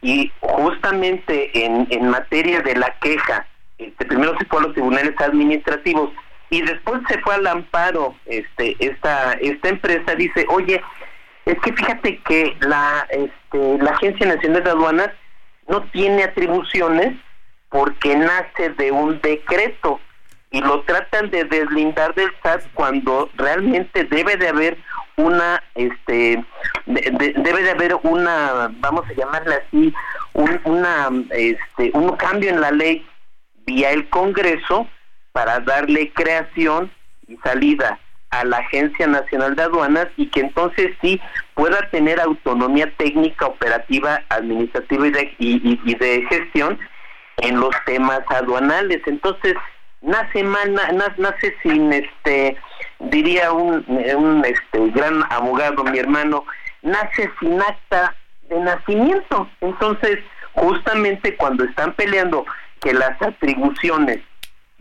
y 0.00 0.30
justamente 0.40 1.64
en, 1.64 1.86
en 1.90 2.08
materia 2.08 2.60
de 2.60 2.76
la 2.76 2.94
queja, 3.00 3.46
este, 3.78 4.04
primero 4.06 4.36
se 4.38 4.44
fue 4.46 4.60
a 4.60 4.62
los 4.64 4.72
tribunales 4.74 5.14
administrativos 5.20 6.10
y 6.50 6.62
después 6.62 7.02
se 7.08 7.18
fue 7.20 7.34
al 7.34 7.46
amparo, 7.46 8.14
este, 8.26 8.76
esta, 8.78 9.32
esta 9.34 9.68
empresa 9.68 10.14
dice, 10.14 10.46
oye, 10.48 10.80
es 11.44 11.58
que 11.60 11.72
fíjate 11.72 12.18
que 12.18 12.56
la, 12.60 13.06
este, 13.10 13.78
la 13.82 13.90
Agencia 13.92 14.26
Nacional 14.26 14.64
de 14.64 14.70
Aduanas 14.70 15.10
no 15.66 15.82
tiene 15.90 16.24
atribuciones 16.24 17.16
porque 17.68 18.16
nace 18.16 18.70
de 18.70 18.90
un 18.90 19.20
decreto 19.20 20.00
y 20.50 20.60
lo 20.60 20.82
tratan 20.82 21.30
de 21.30 21.44
deslindar 21.44 22.14
del 22.14 22.30
SAT 22.42 22.62
cuando 22.72 23.30
realmente 23.36 24.04
debe 24.04 24.36
de 24.36 24.48
haber 24.48 24.78
una 25.16 25.62
este 25.74 26.42
debe 26.88 27.62
de 27.62 27.70
haber 27.70 27.94
una 28.02 28.70
vamos 28.80 29.04
a 29.08 29.12
llamarla 29.12 29.60
así 29.66 29.92
un, 30.32 30.60
una 30.64 31.10
este 31.30 31.90
un 31.94 32.16
cambio 32.16 32.50
en 32.50 32.60
la 32.60 32.70
ley 32.70 33.06
vía 33.66 33.90
el 33.90 34.08
Congreso 34.08 34.88
para 35.32 35.60
darle 35.60 36.10
creación 36.12 36.90
y 37.26 37.36
salida 37.38 37.98
a 38.30 38.44
la 38.44 38.58
Agencia 38.58 39.06
Nacional 39.06 39.56
de 39.56 39.62
Aduanas 39.62 40.08
y 40.16 40.26
que 40.28 40.40
entonces 40.40 40.94
sí 41.00 41.20
pueda 41.54 41.78
tener 41.90 42.20
autonomía 42.20 42.92
técnica, 42.96 43.46
operativa, 43.46 44.22
administrativa 44.28 45.06
y 45.06 45.10
de, 45.10 45.32
y 45.38 45.94
de 45.94 46.26
gestión 46.28 46.78
en 47.38 47.60
los 47.60 47.74
temas 47.86 48.20
aduanales. 48.28 49.00
Entonces, 49.06 49.54
nace 50.02 50.42
mal, 50.42 50.74
nace 51.16 51.54
sin 51.62 51.92
este, 51.92 52.56
diría 52.98 53.52
un, 53.52 53.84
un 53.88 54.44
este 54.44 54.90
gran 54.90 55.22
abogado, 55.30 55.84
mi 55.84 55.98
hermano, 55.98 56.44
nace 56.82 57.30
sin 57.40 57.60
acta 57.60 58.14
de 58.48 58.60
nacimiento. 58.60 59.48
Entonces, 59.60 60.18
justamente 60.52 61.36
cuando 61.36 61.64
están 61.64 61.92
peleando 61.94 62.44
que 62.80 62.92
las 62.92 63.20
atribuciones 63.20 64.20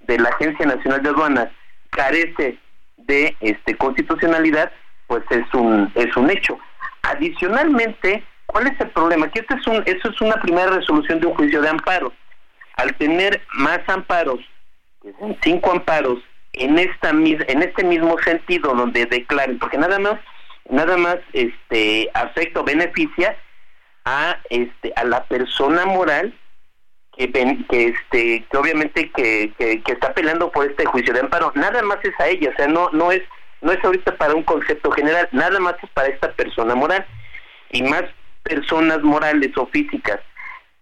de 0.06 0.20
la 0.20 0.30
Agencia 0.30 0.66
Nacional 0.66 1.04
de 1.04 1.10
Aduanas 1.10 1.50
carece 1.90 2.58
de 2.98 3.36
este 3.40 3.76
constitucionalidad, 3.76 4.72
pues 5.08 5.24
es 5.30 5.54
un 5.54 5.92
es 5.96 6.16
un 6.16 6.30
hecho. 6.30 6.58
Adicionalmente, 7.04 8.24
¿cuál 8.46 8.68
es 8.68 8.80
el 8.80 8.90
problema? 8.90 9.30
Que 9.30 9.40
este 9.40 9.56
es 9.56 9.68
un 9.68 9.84
eso 9.86 10.10
es 10.10 10.22
una 10.22 10.36
primera 10.42 10.72
resolución 10.72 11.20
de 11.20 11.28
un 11.28 11.36
juicio 11.36 11.62
de 11.62 11.70
amparo. 11.70 12.14
Al 12.76 12.94
tener 12.96 13.42
más 13.54 13.80
amparos 13.88 14.40
cinco 15.42 15.72
amparos 15.72 16.20
en 16.54 16.78
esta 16.80 17.10
en 17.10 17.64
este 17.64 17.84
mismo 17.84 18.18
sentido 18.20 18.74
donde 18.74 19.06
declaren 19.06 19.60
porque 19.60 19.78
nada 19.78 20.00
más 20.00 20.20
nada 20.70 20.98
más 20.98 21.18
este 21.34 22.10
afecta 22.14 22.62
o 22.62 22.64
beneficia 22.64 23.36
a 24.06 24.40
este 24.50 24.94
a 24.96 25.04
la 25.04 25.24
persona 25.26 25.86
moral 25.86 26.34
que, 27.16 27.32
que 27.70 27.88
este 27.88 28.46
que 28.50 28.58
obviamente 28.58 29.10
que, 29.12 29.54
que, 29.58 29.82
está 29.92 30.14
peleando 30.14 30.52
por 30.52 30.70
este 30.70 30.86
juicio 30.86 31.14
de 31.14 31.22
amparo. 31.22 31.52
Nada 31.56 31.82
más 31.82 31.98
es 32.04 32.18
a 32.20 32.28
ella 32.28 32.52
o 32.52 32.56
sea 32.56 32.68
no 32.68 32.90
no 32.92 33.12
es 33.12 33.22
no 33.62 33.72
es 33.72 33.84
ahorita 33.84 34.16
para 34.18 34.36
un 34.36 34.44
concepto 34.44 34.92
general 34.92 35.28
nada 35.32 35.60
más 35.60 35.76
es 35.82 35.90
para 35.92 36.10
esta 36.10 36.32
persona 36.34 36.76
moral. 36.76 37.06
Y 37.72 37.84
más 37.84 38.04
personas 38.44 39.02
morales 39.02 39.52
o 39.58 39.66
físicas 39.68 40.20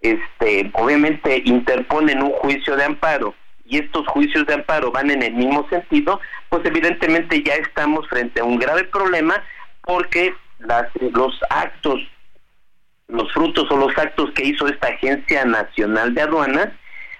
este 0.01 0.69
obviamente 0.73 1.41
interponen 1.45 2.21
un 2.21 2.31
juicio 2.31 2.75
de 2.75 2.83
amparo 2.83 3.33
y 3.65 3.79
estos 3.79 4.05
juicios 4.07 4.45
de 4.45 4.53
amparo 4.53 4.91
van 4.91 5.09
en 5.09 5.23
el 5.23 5.33
mismo 5.33 5.67
sentido 5.69 6.19
pues 6.49 6.63
evidentemente 6.65 7.41
ya 7.41 7.55
estamos 7.55 8.07
frente 8.07 8.41
a 8.41 8.43
un 8.43 8.59
grave 8.59 8.83
problema 8.83 9.43
porque 9.85 10.33
las, 10.59 10.87
los 11.13 11.39
actos 11.49 12.01
los 13.07 13.31
frutos 13.33 13.69
o 13.69 13.77
los 13.77 13.97
actos 13.97 14.31
que 14.31 14.45
hizo 14.45 14.67
esta 14.67 14.87
Agencia 14.87 15.45
Nacional 15.45 16.13
de 16.13 16.21
Aduanas 16.21 16.69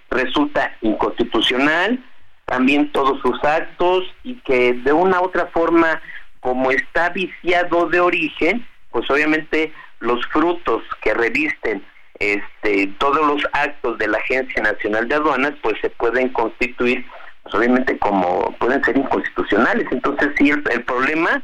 resulta 0.10 0.75
inconstitucional, 0.82 2.04
también 2.45 2.91
todos 2.91 3.19
sus 3.21 3.43
actos 3.43 4.04
y 4.23 4.36
que 4.41 4.73
de 4.73 4.93
una 4.93 5.19
u 5.21 5.25
otra 5.25 5.47
forma, 5.47 6.01
como 6.39 6.71
está 6.71 7.10
viciado 7.10 7.88
de 7.88 7.99
origen, 7.99 8.65
pues 8.91 9.10
obviamente 9.10 9.73
los 9.99 10.25
frutos 10.28 10.84
que 11.01 11.13
revisten 11.13 11.84
este, 12.19 12.88
todos 12.97 13.25
los 13.28 13.43
actos 13.54 13.97
de 13.97 14.08
la 14.08 14.17
Agencia 14.19 14.63
Nacional 14.63 15.08
de 15.08 15.15
Aduanas, 15.15 15.54
pues 15.62 15.75
se 15.82 15.89
pueden 15.89 16.30
constituir, 16.30 17.06
pues 17.43 17.56
obviamente 17.56 17.97
como 17.97 18.56
pueden 18.60 18.84
ser 18.84 18.97
inconstitucionales. 18.97 19.88
Entonces 19.91 20.30
sí, 20.38 20.49
el, 20.49 20.63
el 20.71 20.84
problema 20.84 21.43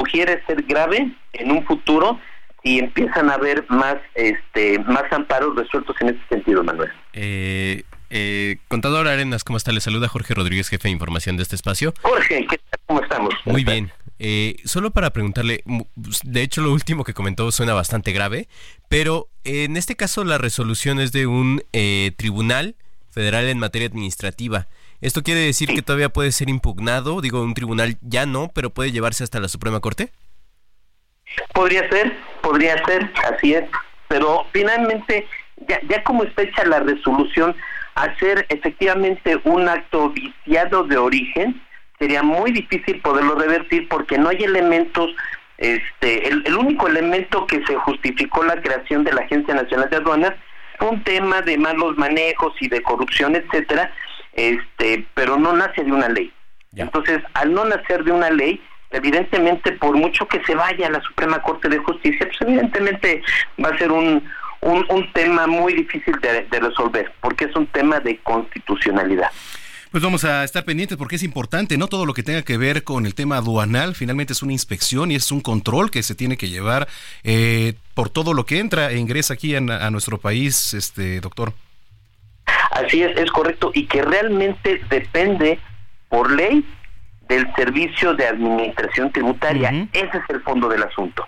sugiere 0.00 0.42
ser 0.46 0.62
grave 0.62 1.12
en 1.34 1.50
un 1.50 1.64
futuro 1.64 2.18
y 2.62 2.78
empiezan 2.78 3.30
a 3.30 3.34
haber 3.34 3.64
más 3.68 3.96
este 4.14 4.78
más 4.80 5.04
amparos 5.12 5.56
resueltos 5.56 5.96
en 6.00 6.08
ese 6.08 6.20
sentido, 6.28 6.64
Manuel. 6.64 6.90
Eh, 7.12 7.84
eh, 8.10 8.56
contador 8.68 9.06
Arenas, 9.06 9.44
¿cómo 9.44 9.56
está? 9.56 9.72
Le 9.72 9.80
saluda 9.80 10.08
Jorge 10.08 10.34
Rodríguez, 10.34 10.68
jefe 10.68 10.88
de 10.88 10.92
información 10.92 11.36
de 11.36 11.44
este 11.44 11.56
espacio. 11.56 11.94
Jorge, 12.02 12.46
¿qué 12.48 12.58
tal? 12.58 12.80
¿Cómo 12.86 13.02
estamos? 13.02 13.34
Muy 13.44 13.64
bien. 13.64 13.92
Eh, 14.18 14.56
solo 14.64 14.90
para 14.90 15.10
preguntarle, 15.10 15.62
de 16.24 16.42
hecho 16.42 16.60
lo 16.60 16.72
último 16.72 17.04
que 17.04 17.14
comentó 17.14 17.50
suena 17.52 17.72
bastante 17.72 18.12
grave, 18.12 18.48
pero 18.88 19.28
en 19.44 19.78
este 19.78 19.96
caso 19.96 20.24
la 20.24 20.36
resolución 20.36 21.00
es 21.00 21.12
de 21.12 21.26
un 21.26 21.62
eh, 21.72 22.12
tribunal 22.18 22.74
federal 23.10 23.46
en 23.48 23.58
materia 23.58 23.88
administrativa. 23.88 24.66
¿Esto 25.00 25.22
quiere 25.22 25.40
decir 25.40 25.68
que 25.74 25.82
todavía 25.82 26.10
puede 26.10 26.30
ser 26.30 26.50
impugnado? 26.50 27.22
Digo, 27.22 27.42
un 27.42 27.54
tribunal 27.54 27.96
ya 28.02 28.26
no, 28.26 28.50
pero 28.54 28.70
puede 28.70 28.92
llevarse 28.92 29.24
hasta 29.24 29.40
la 29.40 29.48
Suprema 29.48 29.80
Corte. 29.80 30.10
Podría 31.54 31.88
ser, 31.88 32.12
podría 32.42 32.84
ser, 32.84 33.10
así 33.32 33.54
es, 33.54 33.64
pero 34.08 34.46
finalmente, 34.52 35.26
ya, 35.68 35.80
ya 35.88 36.02
como 36.04 36.24
está 36.24 36.42
hecha 36.42 36.64
la 36.64 36.80
resolución, 36.80 37.56
hacer 37.94 38.44
efectivamente 38.50 39.40
un 39.44 39.68
acto 39.68 40.10
viciado 40.10 40.84
de 40.84 40.98
origen, 40.98 41.62
sería 41.98 42.22
muy 42.22 42.50
difícil 42.50 43.00
poderlo 43.00 43.36
revertir 43.36 43.88
porque 43.88 44.18
no 44.18 44.28
hay 44.28 44.42
elementos 44.42 45.10
este 45.58 46.26
el, 46.28 46.42
el, 46.46 46.56
único 46.56 46.88
elemento 46.88 47.46
que 47.46 47.62
se 47.66 47.74
justificó 47.76 48.42
la 48.42 48.60
creación 48.62 49.04
de 49.04 49.12
la 49.12 49.20
Agencia 49.20 49.54
Nacional 49.54 49.90
de 49.90 49.96
Aduanas 49.96 50.32
fue 50.78 50.88
un 50.88 51.04
tema 51.04 51.42
de 51.42 51.58
malos 51.58 51.98
manejos 51.98 52.54
y 52.60 52.68
de 52.68 52.82
corrupción, 52.82 53.36
etcétera, 53.36 53.92
este, 54.32 55.06
pero 55.14 55.36
no 55.36 55.52
nace 55.52 55.84
de 55.84 55.92
una 55.92 56.08
ley. 56.08 56.32
Entonces, 56.76 57.20
al 57.34 57.52
no 57.52 57.64
nacer 57.64 58.04
de 58.04 58.12
una 58.12 58.30
ley, 58.30 58.62
evidentemente 58.90 59.72
por 59.72 59.96
mucho 59.96 60.26
que 60.26 60.42
se 60.44 60.54
vaya 60.54 60.86
a 60.86 60.90
la 60.90 61.00
Suprema 61.02 61.42
Corte 61.42 61.68
de 61.68 61.78
Justicia, 61.78 62.26
pues 62.26 62.40
evidentemente 62.40 63.22
va 63.62 63.70
a 63.70 63.78
ser 63.78 63.90
un, 63.90 64.22
un, 64.62 65.12
tema 65.12 65.46
muy 65.46 65.74
difícil 65.74 66.14
de, 66.20 66.60
resolver, 66.60 67.12
porque 67.20 67.46
es 67.46 67.56
un 67.56 67.66
tema 67.66 68.00
de 68.00 68.18
constitucionalidad. 68.18 69.30
Pues 69.90 70.04
vamos 70.04 70.24
a 70.24 70.44
estar 70.44 70.64
pendientes 70.64 70.96
porque 70.96 71.16
es 71.16 71.24
importante, 71.24 71.76
¿no? 71.76 71.88
Todo 71.88 72.06
lo 72.06 72.14
que 72.14 72.22
tenga 72.22 72.42
que 72.42 72.56
ver 72.56 72.84
con 72.84 73.06
el 73.06 73.16
tema 73.16 73.38
aduanal, 73.38 73.96
finalmente 73.96 74.34
es 74.34 74.42
una 74.42 74.52
inspección 74.52 75.10
y 75.10 75.16
es 75.16 75.32
un 75.32 75.40
control 75.40 75.90
que 75.90 76.04
se 76.04 76.14
tiene 76.14 76.36
que 76.36 76.48
llevar 76.48 76.86
eh, 77.24 77.74
por 77.94 78.08
todo 78.08 78.32
lo 78.32 78.46
que 78.46 78.60
entra 78.60 78.92
e 78.92 78.98
ingresa 78.98 79.34
aquí 79.34 79.56
a 79.56 79.90
nuestro 79.90 80.18
país, 80.18 80.74
este 80.74 81.20
doctor. 81.20 81.54
Así 82.70 83.02
es, 83.02 83.16
es 83.16 83.30
correcto, 83.30 83.70
y 83.74 83.86
que 83.86 84.02
realmente 84.02 84.80
depende 84.88 85.58
por 86.08 86.30
ley 86.30 86.64
del 87.30 87.46
servicio 87.54 88.14
de 88.14 88.26
administración 88.26 89.12
tributaria. 89.12 89.88
Ese 89.92 90.18
es 90.18 90.24
el 90.28 90.42
fondo 90.42 90.68
del 90.68 90.82
asunto. 90.82 91.24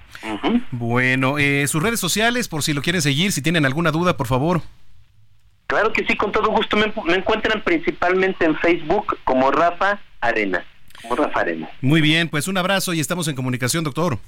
Bueno, 0.73 1.39
eh, 1.39 1.67
sus 1.69 1.83
redes 1.83 2.01
sociales, 2.01 2.49
por 2.49 2.63
si 2.63 2.73
lo 2.73 2.83
quieren 2.83 3.01
seguir, 3.01 3.31
si 3.33 3.41
tienen 3.41 3.65
alguna 3.65 3.93
duda, 3.93 4.17
por 4.17 4.27
favor. 4.27 4.63
Claro 5.69 5.93
que 5.93 6.05
sí, 6.05 6.17
con 6.17 6.33
todo 6.33 6.51
gusto. 6.51 6.77
Me, 6.77 6.93
encuentran 7.15 7.63
principalmente 7.63 8.45
en 8.45 8.57
Facebook 8.57 9.17
como 9.25 9.51
Rafa 9.53 10.01
Arena. 10.21 10.65
Como 11.01 11.17
Rafa 11.17 11.41
Arena. 11.41 11.71
Muy 11.81 12.01
bien, 12.01 12.29
pues 12.29 12.49
un 12.49 12.59
abrazo 12.59 12.93
y 12.93 13.01
estamos 13.01 13.29
en 13.29 13.37
comunicación, 13.37 13.85
doctor. 13.85 14.19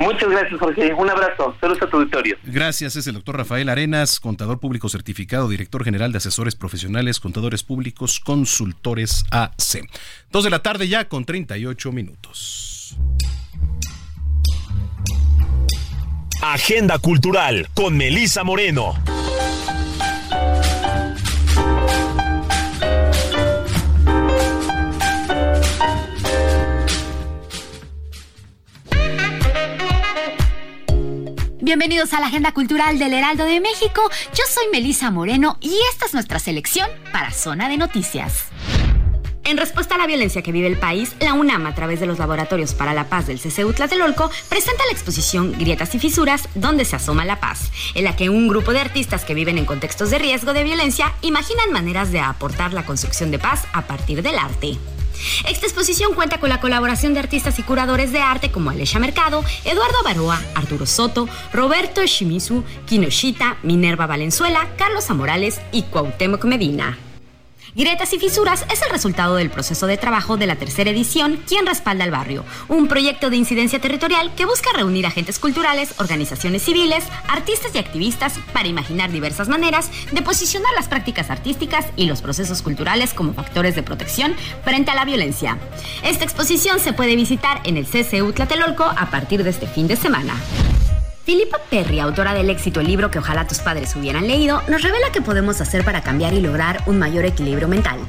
Muchas 0.00 0.30
gracias, 0.30 0.58
Jorge. 0.58 0.94
Un 0.94 1.10
abrazo. 1.10 1.54
Saludos 1.60 1.82
a 1.82 1.86
tu 1.86 1.98
auditorio. 1.98 2.36
Gracias. 2.44 2.96
Es 2.96 3.06
el 3.06 3.14
doctor 3.14 3.36
Rafael 3.36 3.68
Arenas, 3.68 4.18
contador 4.18 4.58
público 4.58 4.88
certificado, 4.88 5.46
director 5.46 5.84
general 5.84 6.10
de 6.10 6.18
asesores 6.18 6.56
profesionales, 6.56 7.20
contadores 7.20 7.62
públicos, 7.62 8.18
consultores 8.18 9.24
AC. 9.30 9.86
Dos 10.30 10.44
de 10.44 10.50
la 10.50 10.62
tarde 10.62 10.88
ya 10.88 11.06
con 11.06 11.26
38 11.26 11.92
minutos. 11.92 12.96
Agenda 16.42 16.98
Cultural 16.98 17.68
con 17.74 17.98
Melisa 17.98 18.42
Moreno. 18.42 18.94
Bienvenidos 31.70 32.12
a 32.14 32.18
la 32.18 32.26
Agenda 32.26 32.50
Cultural 32.50 32.98
del 32.98 33.14
Heraldo 33.14 33.44
de 33.44 33.60
México. 33.60 34.02
Yo 34.34 34.42
soy 34.52 34.64
Melisa 34.72 35.12
Moreno 35.12 35.56
y 35.60 35.72
esta 35.92 36.06
es 36.06 36.14
nuestra 36.14 36.40
selección 36.40 36.90
para 37.12 37.30
Zona 37.30 37.68
de 37.68 37.76
Noticias. 37.76 38.46
En 39.44 39.56
respuesta 39.56 39.94
a 39.94 39.98
la 39.98 40.08
violencia 40.08 40.42
que 40.42 40.50
vive 40.50 40.66
el 40.66 40.78
país, 40.78 41.14
la 41.20 41.32
UNAM, 41.34 41.66
a 41.66 41.74
través 41.76 42.00
de 42.00 42.06
los 42.06 42.18
Laboratorios 42.18 42.74
para 42.74 42.92
la 42.92 43.08
Paz 43.08 43.28
del 43.28 43.38
CCU 43.38 43.72
Tlatelolco, 43.72 44.32
presenta 44.48 44.84
la 44.84 44.90
exposición 44.90 45.52
Grietas 45.60 45.94
y 45.94 46.00
Fisuras, 46.00 46.48
donde 46.56 46.84
se 46.84 46.96
asoma 46.96 47.24
la 47.24 47.38
paz, 47.38 47.70
en 47.94 48.02
la 48.02 48.16
que 48.16 48.30
un 48.30 48.48
grupo 48.48 48.72
de 48.72 48.80
artistas 48.80 49.24
que 49.24 49.34
viven 49.34 49.56
en 49.56 49.64
contextos 49.64 50.10
de 50.10 50.18
riesgo 50.18 50.52
de 50.52 50.64
violencia 50.64 51.14
imaginan 51.22 51.70
maneras 51.70 52.10
de 52.10 52.18
aportar 52.18 52.72
la 52.72 52.84
construcción 52.84 53.30
de 53.30 53.38
paz 53.38 53.62
a 53.72 53.82
partir 53.82 54.22
del 54.22 54.40
arte. 54.40 54.76
Esta 55.48 55.66
exposición 55.66 56.14
cuenta 56.14 56.38
con 56.38 56.48
la 56.48 56.60
colaboración 56.60 57.14
de 57.14 57.20
artistas 57.20 57.58
y 57.58 57.62
curadores 57.62 58.12
de 58.12 58.20
arte 58.20 58.50
como 58.50 58.70
Alesha 58.70 58.98
Mercado, 58.98 59.44
Eduardo 59.64 60.02
Baroa, 60.04 60.40
Arturo 60.54 60.86
Soto, 60.86 61.28
Roberto 61.52 62.04
Shimizu, 62.04 62.64
Kinoshita, 62.86 63.58
Minerva 63.62 64.06
Valenzuela, 64.06 64.68
Carlos 64.76 65.10
Amorales 65.10 65.60
y 65.72 65.82
Cuauhtémoc 65.82 66.44
Medina. 66.44 66.98
Grietas 67.74 68.12
y 68.12 68.18
Fisuras 68.18 68.66
es 68.72 68.82
el 68.82 68.90
resultado 68.90 69.36
del 69.36 69.48
proceso 69.48 69.86
de 69.86 69.96
trabajo 69.96 70.36
de 70.36 70.46
la 70.46 70.56
tercera 70.56 70.90
edición 70.90 71.40
Quien 71.46 71.66
respalda 71.66 72.02
al 72.02 72.10
barrio, 72.10 72.44
un 72.68 72.88
proyecto 72.88 73.30
de 73.30 73.36
incidencia 73.36 73.80
territorial 73.80 74.34
que 74.34 74.44
busca 74.44 74.70
reunir 74.74 75.06
agentes 75.06 75.38
culturales, 75.38 75.94
organizaciones 75.98 76.62
civiles, 76.62 77.04
artistas 77.28 77.72
y 77.74 77.78
activistas 77.78 78.40
para 78.52 78.68
imaginar 78.68 79.12
diversas 79.12 79.48
maneras 79.48 79.88
de 80.10 80.20
posicionar 80.20 80.72
las 80.74 80.88
prácticas 80.88 81.30
artísticas 81.30 81.86
y 81.94 82.06
los 82.06 82.22
procesos 82.22 82.60
culturales 82.60 83.14
como 83.14 83.34
factores 83.34 83.76
de 83.76 83.84
protección 83.84 84.34
frente 84.64 84.90
a 84.90 84.96
la 84.96 85.04
violencia. 85.04 85.56
Esta 86.02 86.24
exposición 86.24 86.80
se 86.80 86.92
puede 86.92 87.14
visitar 87.14 87.60
en 87.64 87.76
el 87.76 87.86
CCU 87.86 88.32
Tlatelolco 88.32 88.84
a 88.84 89.10
partir 89.10 89.44
de 89.44 89.50
este 89.50 89.68
fin 89.68 89.86
de 89.86 89.94
semana. 89.94 90.34
Philippa 91.30 91.60
Perry, 91.70 92.00
autora 92.00 92.34
del 92.34 92.50
éxito 92.50 92.82
libro 92.82 93.08
que 93.08 93.20
ojalá 93.20 93.46
tus 93.46 93.60
padres 93.60 93.94
hubieran 93.94 94.26
leído, 94.26 94.62
nos 94.66 94.82
revela 94.82 95.12
qué 95.12 95.22
podemos 95.22 95.60
hacer 95.60 95.84
para 95.84 96.02
cambiar 96.02 96.34
y 96.34 96.40
lograr 96.40 96.82
un 96.86 96.98
mayor 96.98 97.24
equilibrio 97.24 97.68
mental. 97.68 98.00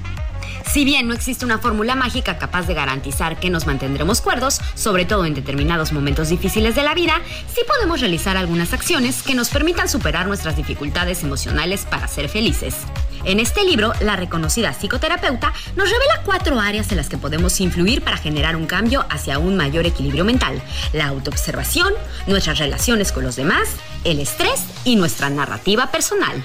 Si 0.65 0.85
bien 0.85 1.07
no 1.07 1.13
existe 1.13 1.45
una 1.45 1.59
fórmula 1.59 1.95
mágica 1.95 2.37
capaz 2.37 2.67
de 2.67 2.73
garantizar 2.73 3.39
que 3.39 3.49
nos 3.49 3.67
mantendremos 3.67 4.21
cuerdos, 4.21 4.61
sobre 4.73 5.05
todo 5.05 5.25
en 5.25 5.33
determinados 5.33 5.91
momentos 5.91 6.29
difíciles 6.29 6.75
de 6.75 6.83
la 6.83 6.93
vida, 6.93 7.21
sí 7.53 7.61
podemos 7.67 7.99
realizar 7.99 8.37
algunas 8.37 8.73
acciones 8.73 9.23
que 9.23 9.35
nos 9.35 9.49
permitan 9.49 9.89
superar 9.89 10.27
nuestras 10.27 10.55
dificultades 10.55 11.23
emocionales 11.23 11.85
para 11.85 12.07
ser 12.07 12.29
felices. 12.29 12.75
En 13.23 13.39
este 13.39 13.63
libro, 13.63 13.93
la 14.01 14.15
reconocida 14.15 14.73
psicoterapeuta 14.73 15.53
nos 15.75 15.89
revela 15.89 16.21
cuatro 16.25 16.59
áreas 16.59 16.89
en 16.91 16.97
las 16.97 17.09
que 17.09 17.17
podemos 17.17 17.59
influir 17.59 18.01
para 18.01 18.17
generar 18.17 18.55
un 18.55 18.65
cambio 18.65 19.05
hacia 19.09 19.39
un 19.39 19.55
mayor 19.55 19.85
equilibrio 19.85 20.25
mental. 20.25 20.61
La 20.93 21.07
autoobservación, 21.07 21.93
nuestras 22.27 22.57
relaciones 22.59 23.11
con 23.11 23.23
los 23.23 23.35
demás, 23.35 23.69
el 24.03 24.19
estrés 24.19 24.65
y 24.85 24.95
nuestra 24.95 25.29
narrativa 25.29 25.91
personal. 25.91 26.43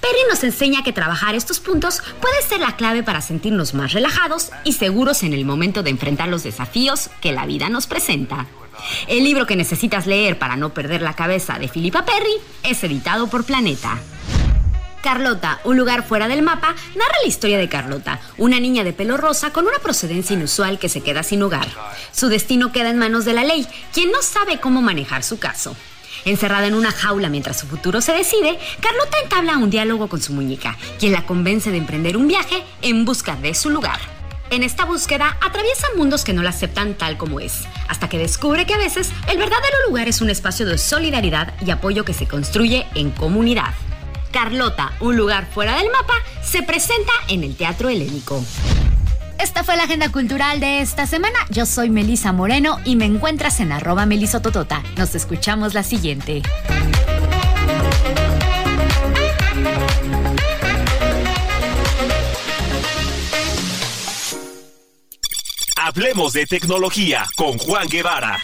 Perry 0.00 0.20
nos 0.28 0.42
enseña 0.44 0.82
que 0.82 0.92
trabajar 0.92 1.34
estos 1.34 1.60
puntos 1.60 2.02
puede 2.20 2.42
ser 2.42 2.60
la 2.60 2.76
clave 2.76 3.02
para 3.02 3.20
sentirnos 3.20 3.74
más 3.74 3.92
relajados 3.92 4.50
y 4.64 4.72
seguros 4.72 5.22
en 5.22 5.32
el 5.32 5.44
momento 5.44 5.82
de 5.82 5.90
enfrentar 5.90 6.28
los 6.28 6.42
desafíos 6.42 7.10
que 7.20 7.32
la 7.32 7.46
vida 7.46 7.68
nos 7.68 7.86
presenta. 7.86 8.46
El 9.06 9.24
libro 9.24 9.46
que 9.46 9.56
necesitas 9.56 10.06
leer 10.06 10.38
para 10.38 10.56
no 10.56 10.70
perder 10.70 11.02
la 11.02 11.14
cabeza 11.14 11.58
de 11.58 11.68
Philippa 11.68 12.04
Perry 12.04 12.34
es 12.62 12.82
editado 12.84 13.28
por 13.28 13.44
Planeta. 13.44 13.98
Carlota, 15.02 15.60
un 15.64 15.76
lugar 15.76 16.04
fuera 16.06 16.28
del 16.28 16.42
mapa, 16.42 16.74
narra 16.96 17.14
la 17.22 17.28
historia 17.28 17.58
de 17.58 17.68
Carlota, 17.68 18.20
una 18.36 18.58
niña 18.58 18.84
de 18.84 18.92
pelo 18.92 19.16
rosa 19.16 19.52
con 19.52 19.66
una 19.66 19.78
procedencia 19.78 20.34
inusual 20.34 20.78
que 20.78 20.88
se 20.88 21.02
queda 21.02 21.22
sin 21.22 21.42
hogar. 21.42 21.68
Su 22.12 22.28
destino 22.28 22.72
queda 22.72 22.90
en 22.90 22.98
manos 22.98 23.24
de 23.24 23.32
la 23.32 23.44
ley, 23.44 23.66
quien 23.92 24.10
no 24.10 24.22
sabe 24.22 24.58
cómo 24.58 24.82
manejar 24.82 25.22
su 25.22 25.38
caso. 25.38 25.76
Encerrada 26.28 26.66
en 26.66 26.74
una 26.74 26.92
jaula 26.92 27.30
mientras 27.30 27.58
su 27.58 27.66
futuro 27.66 28.02
se 28.02 28.12
decide, 28.12 28.58
Carlota 28.80 29.16
entabla 29.22 29.56
un 29.56 29.70
diálogo 29.70 30.08
con 30.08 30.20
su 30.20 30.34
muñeca, 30.34 30.76
quien 30.98 31.12
la 31.12 31.24
convence 31.24 31.70
de 31.70 31.78
emprender 31.78 32.18
un 32.18 32.28
viaje 32.28 32.64
en 32.82 33.06
busca 33.06 33.34
de 33.36 33.54
su 33.54 33.70
lugar. 33.70 33.98
En 34.50 34.62
esta 34.62 34.84
búsqueda 34.84 35.38
atraviesa 35.40 35.86
mundos 35.96 36.24
que 36.24 36.34
no 36.34 36.42
la 36.42 36.50
aceptan 36.50 36.92
tal 36.92 37.16
como 37.16 37.40
es, 37.40 37.62
hasta 37.88 38.10
que 38.10 38.18
descubre 38.18 38.66
que 38.66 38.74
a 38.74 38.78
veces 38.78 39.10
el 39.26 39.38
verdadero 39.38 39.76
lugar 39.86 40.06
es 40.06 40.20
un 40.20 40.28
espacio 40.28 40.66
de 40.66 40.76
solidaridad 40.76 41.54
y 41.64 41.70
apoyo 41.70 42.04
que 42.04 42.12
se 42.12 42.28
construye 42.28 42.86
en 42.94 43.10
comunidad. 43.10 43.72
Carlota, 44.30 44.92
un 45.00 45.16
lugar 45.16 45.48
fuera 45.50 45.78
del 45.78 45.90
mapa, 45.90 46.14
se 46.42 46.62
presenta 46.62 47.12
en 47.28 47.42
el 47.42 47.56
Teatro 47.56 47.88
Helénico. 47.88 48.44
Esta 49.38 49.62
fue 49.62 49.76
la 49.76 49.84
agenda 49.84 50.10
cultural 50.10 50.58
de 50.58 50.80
esta 50.80 51.06
semana. 51.06 51.38
Yo 51.50 51.64
soy 51.64 51.90
Melisa 51.90 52.32
Moreno 52.32 52.78
y 52.84 52.96
me 52.96 53.04
encuentras 53.04 53.60
en 53.60 53.70
arroba 53.70 54.04
melisototota. 54.04 54.82
Nos 54.96 55.14
escuchamos 55.14 55.74
la 55.74 55.84
siguiente. 55.84 56.42
Hablemos 65.76 66.32
de 66.32 66.44
tecnología 66.44 67.24
con 67.36 67.56
Juan 67.58 67.86
Guevara. 67.88 68.38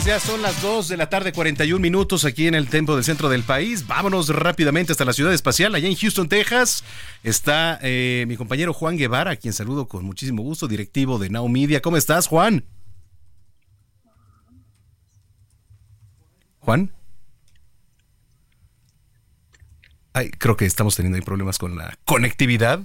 Pues 0.00 0.08
ya 0.08 0.18
son 0.18 0.40
las 0.40 0.62
2 0.62 0.88
de 0.88 0.96
la 0.96 1.10
tarde, 1.10 1.30
41 1.30 1.78
minutos 1.78 2.24
aquí 2.24 2.46
en 2.46 2.54
el 2.54 2.68
templo 2.68 2.94
del 2.94 3.04
centro 3.04 3.28
del 3.28 3.42
país. 3.42 3.86
Vámonos 3.86 4.30
rápidamente 4.30 4.92
hasta 4.92 5.04
la 5.04 5.12
ciudad 5.12 5.34
espacial, 5.34 5.74
allá 5.74 5.88
en 5.88 5.94
Houston, 5.94 6.26
Texas. 6.26 6.84
Está 7.22 7.78
eh, 7.82 8.24
mi 8.26 8.38
compañero 8.38 8.72
Juan 8.72 8.96
Guevara, 8.96 9.32
a 9.32 9.36
quien 9.36 9.52
saludo 9.52 9.88
con 9.88 10.06
muchísimo 10.06 10.42
gusto, 10.42 10.68
directivo 10.68 11.18
de 11.18 11.28
Now 11.28 11.46
Media. 11.48 11.82
¿Cómo 11.82 11.98
estás, 11.98 12.28
Juan? 12.28 12.64
Juan. 16.60 16.90
Ay, 20.14 20.30
creo 20.30 20.56
que 20.56 20.64
estamos 20.64 20.96
teniendo 20.96 21.16
ahí 21.16 21.22
problemas 21.22 21.58
con 21.58 21.76
la 21.76 21.98
conectividad. 22.06 22.80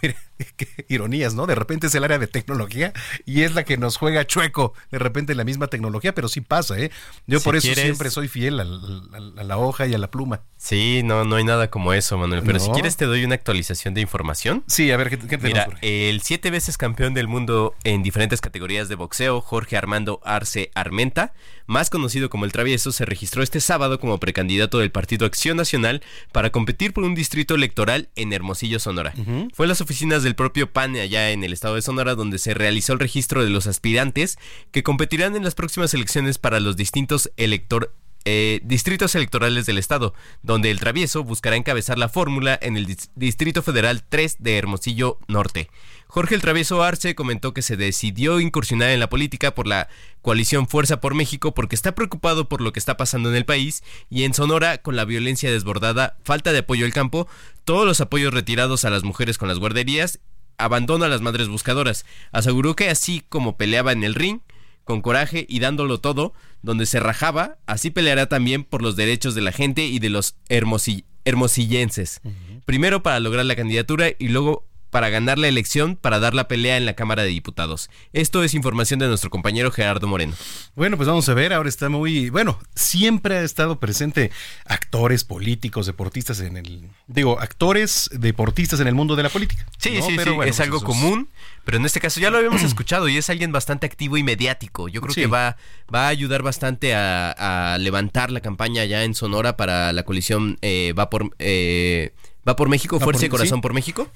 Qué 0.56 0.68
ironías, 0.88 1.34
¿no? 1.34 1.46
De 1.46 1.54
repente 1.54 1.86
es 1.86 1.94
el 1.94 2.04
área 2.04 2.18
de 2.18 2.26
tecnología 2.26 2.92
y 3.24 3.42
es 3.42 3.54
la 3.54 3.64
que 3.64 3.76
nos 3.76 3.96
juega 3.96 4.26
chueco, 4.26 4.74
de 4.90 4.98
repente 4.98 5.34
la 5.34 5.44
misma 5.44 5.68
tecnología, 5.68 6.14
pero 6.14 6.28
sí 6.28 6.40
pasa, 6.40 6.78
¿eh? 6.78 6.90
Yo 7.26 7.40
por 7.40 7.56
eso 7.56 7.72
siempre 7.74 8.10
soy 8.10 8.28
fiel 8.28 8.60
a, 8.60 8.64
la 8.64 9.58
hoja 9.58 9.86
y 9.86 9.94
a 9.94 9.98
la 9.98 10.10
pluma. 10.10 10.42
Sí, 10.56 11.02
no, 11.04 11.24
no 11.24 11.36
hay 11.36 11.44
nada 11.44 11.70
como 11.70 11.92
eso, 11.92 12.18
Manuel. 12.18 12.42
Pero 12.44 12.58
si 12.58 12.70
quieres 12.70 12.96
te 12.96 13.06
doy 13.06 13.24
una 13.24 13.34
actualización 13.34 13.94
de 13.94 14.00
información. 14.00 14.64
Sí, 14.66 14.90
a 14.90 14.96
ver, 14.96 15.10
¿qué, 15.10 15.18
qué 15.18 15.38
Mira, 15.38 15.68
el 15.80 16.20
siete 16.22 16.50
veces 16.50 16.76
campeón 16.76 17.14
del 17.14 17.28
mundo 17.28 17.74
en 17.84 18.02
diferentes 18.02 18.40
categorías 18.40 18.88
de 18.88 18.94
boxeo, 18.94 19.40
Jorge 19.40 19.76
Armando 19.76 20.20
Arce 20.24 20.70
Armenta, 20.74 21.32
más 21.66 21.88
conocido 21.88 22.30
como 22.30 22.44
el 22.44 22.52
Travieso, 22.52 22.90
se 22.90 23.04
registró 23.04 23.42
este 23.42 23.60
sábado 23.60 24.00
como 24.00 24.18
precandidato 24.18 24.78
del 24.78 24.90
Partido 24.90 25.24
Acción 25.24 25.56
Nacional 25.56 26.02
para 26.32 26.50
competir 26.50 26.92
por 26.92 27.04
un 27.04 27.14
distrito 27.14 27.54
electoral 27.54 28.08
en 28.16 28.32
Hermosillo, 28.32 28.80
Sonora. 28.80 29.14
Fue 29.54 29.66
en 29.66 29.68
las 29.68 29.80
oficinas 29.80 30.22
del 30.22 30.29
propio 30.34 30.72
PAN 30.72 30.96
allá 30.96 31.30
en 31.30 31.44
el 31.44 31.52
estado 31.52 31.74
de 31.74 31.82
Sonora 31.82 32.14
donde 32.14 32.38
se 32.38 32.54
realizó 32.54 32.92
el 32.92 32.98
registro 33.00 33.44
de 33.44 33.50
los 33.50 33.66
aspirantes 33.66 34.38
que 34.70 34.82
competirán 34.82 35.36
en 35.36 35.44
las 35.44 35.54
próximas 35.54 35.94
elecciones 35.94 36.38
para 36.38 36.60
los 36.60 36.76
distintos 36.76 37.30
elector 37.36 37.92
eh, 38.26 38.60
distritos 38.64 39.14
electorales 39.14 39.64
del 39.64 39.78
estado, 39.78 40.12
donde 40.42 40.70
el 40.70 40.78
travieso 40.78 41.24
buscará 41.24 41.56
encabezar 41.56 41.96
la 41.96 42.10
fórmula 42.10 42.58
en 42.60 42.76
el 42.76 42.86
Distrito 43.14 43.62
Federal 43.62 44.04
3 44.06 44.36
de 44.40 44.58
Hermosillo 44.58 45.18
Norte. 45.26 45.70
Jorge 46.06 46.34
el 46.34 46.42
Travieso 46.42 46.82
Arce 46.82 47.14
comentó 47.14 47.54
que 47.54 47.62
se 47.62 47.76
decidió 47.76 48.40
incursionar 48.40 48.90
en 48.90 48.98
la 49.00 49.08
política 49.08 49.54
por 49.54 49.66
la 49.66 49.88
coalición 50.22 50.68
Fuerza 50.68 51.00
por 51.00 51.14
México 51.14 51.54
porque 51.54 51.76
está 51.76 51.94
preocupado 51.94 52.48
por 52.48 52.60
lo 52.60 52.72
que 52.72 52.80
está 52.80 52.96
pasando 52.96 53.30
en 53.30 53.36
el 53.36 53.44
país 53.44 53.84
y 54.10 54.24
en 54.24 54.34
Sonora 54.34 54.78
con 54.78 54.96
la 54.96 55.04
violencia 55.04 55.52
desbordada, 55.52 56.16
falta 56.24 56.52
de 56.52 56.58
apoyo 56.58 56.84
al 56.84 56.92
campo, 56.92 57.28
todos 57.70 57.86
los 57.86 58.00
apoyos 58.00 58.34
retirados 58.34 58.84
a 58.84 58.90
las 58.90 59.04
mujeres 59.04 59.38
con 59.38 59.46
las 59.46 59.60
guarderías, 59.60 60.18
abandono 60.58 61.04
a 61.04 61.08
las 61.08 61.20
madres 61.20 61.46
buscadoras. 61.46 62.04
Aseguró 62.32 62.74
que 62.74 62.90
así 62.90 63.22
como 63.28 63.56
peleaba 63.56 63.92
en 63.92 64.02
el 64.02 64.16
ring, 64.16 64.40
con 64.82 65.02
coraje 65.02 65.46
y 65.48 65.60
dándolo 65.60 66.00
todo, 66.00 66.34
donde 66.62 66.84
se 66.84 66.98
rajaba, 66.98 67.58
así 67.66 67.92
peleará 67.92 68.26
también 68.26 68.64
por 68.64 68.82
los 68.82 68.96
derechos 68.96 69.36
de 69.36 69.42
la 69.42 69.52
gente 69.52 69.84
y 69.84 70.00
de 70.00 70.10
los 70.10 70.34
hermosillenses. 70.48 72.20
Primero 72.64 73.04
para 73.04 73.20
lograr 73.20 73.44
la 73.44 73.54
candidatura 73.54 74.08
y 74.18 74.26
luego 74.26 74.66
para 74.90 75.08
ganar 75.08 75.38
la 75.38 75.48
elección 75.48 75.96
para 75.96 76.18
dar 76.18 76.34
la 76.34 76.48
pelea 76.48 76.76
en 76.76 76.84
la 76.84 76.94
Cámara 76.94 77.22
de 77.22 77.28
Diputados. 77.28 77.90
Esto 78.12 78.42
es 78.42 78.54
información 78.54 79.00
de 79.00 79.08
nuestro 79.08 79.30
compañero 79.30 79.70
Gerardo 79.70 80.06
Moreno. 80.06 80.34
Bueno, 80.74 80.96
pues 80.96 81.08
vamos 81.08 81.28
a 81.28 81.34
ver, 81.34 81.52
ahora 81.52 81.68
está 81.68 81.88
muy, 81.88 82.30
bueno, 82.30 82.58
siempre 82.74 83.38
ha 83.38 83.42
estado 83.42 83.78
presente 83.78 84.30
actores, 84.66 85.24
políticos, 85.24 85.86
deportistas 85.86 86.40
en 86.40 86.56
el, 86.56 86.88
digo, 87.06 87.40
actores, 87.40 88.10
deportistas 88.12 88.80
en 88.80 88.88
el 88.88 88.94
mundo 88.94 89.16
de 89.16 89.22
la 89.22 89.28
política. 89.28 89.66
Sí, 89.78 89.90
sí, 89.96 90.02
sí, 90.02 90.16
es 90.18 90.28
pues 90.34 90.60
algo 90.60 90.80
común, 90.80 91.28
pero 91.64 91.76
en 91.76 91.86
este 91.86 92.00
caso 92.00 92.20
ya 92.20 92.30
lo 92.30 92.38
habíamos 92.38 92.62
escuchado 92.64 93.08
y 93.08 93.16
es 93.16 93.30
alguien 93.30 93.52
bastante 93.52 93.86
activo 93.86 94.16
y 94.16 94.22
mediático. 94.22 94.88
Yo 94.88 95.00
creo 95.00 95.14
que 95.14 95.26
va, 95.26 95.56
va 95.92 96.06
a 96.06 96.08
ayudar 96.08 96.42
bastante 96.42 96.94
a, 96.94 97.76
levantar 97.78 98.30
la 98.30 98.40
campaña 98.40 98.84
ya 98.84 99.04
en 99.04 99.14
Sonora 99.14 99.56
para 99.56 99.92
la 99.92 100.02
coalición 100.02 100.58
eh, 100.62 100.92
va 100.98 101.10
por... 101.10 101.30
Eh, 101.38 102.12
Va 102.48 102.56
por 102.56 102.70
México, 102.70 102.98
Fuerza 102.98 103.26
y 103.26 103.28
Corazón 103.28 103.60
por 103.60 103.74
México. 103.74 104.08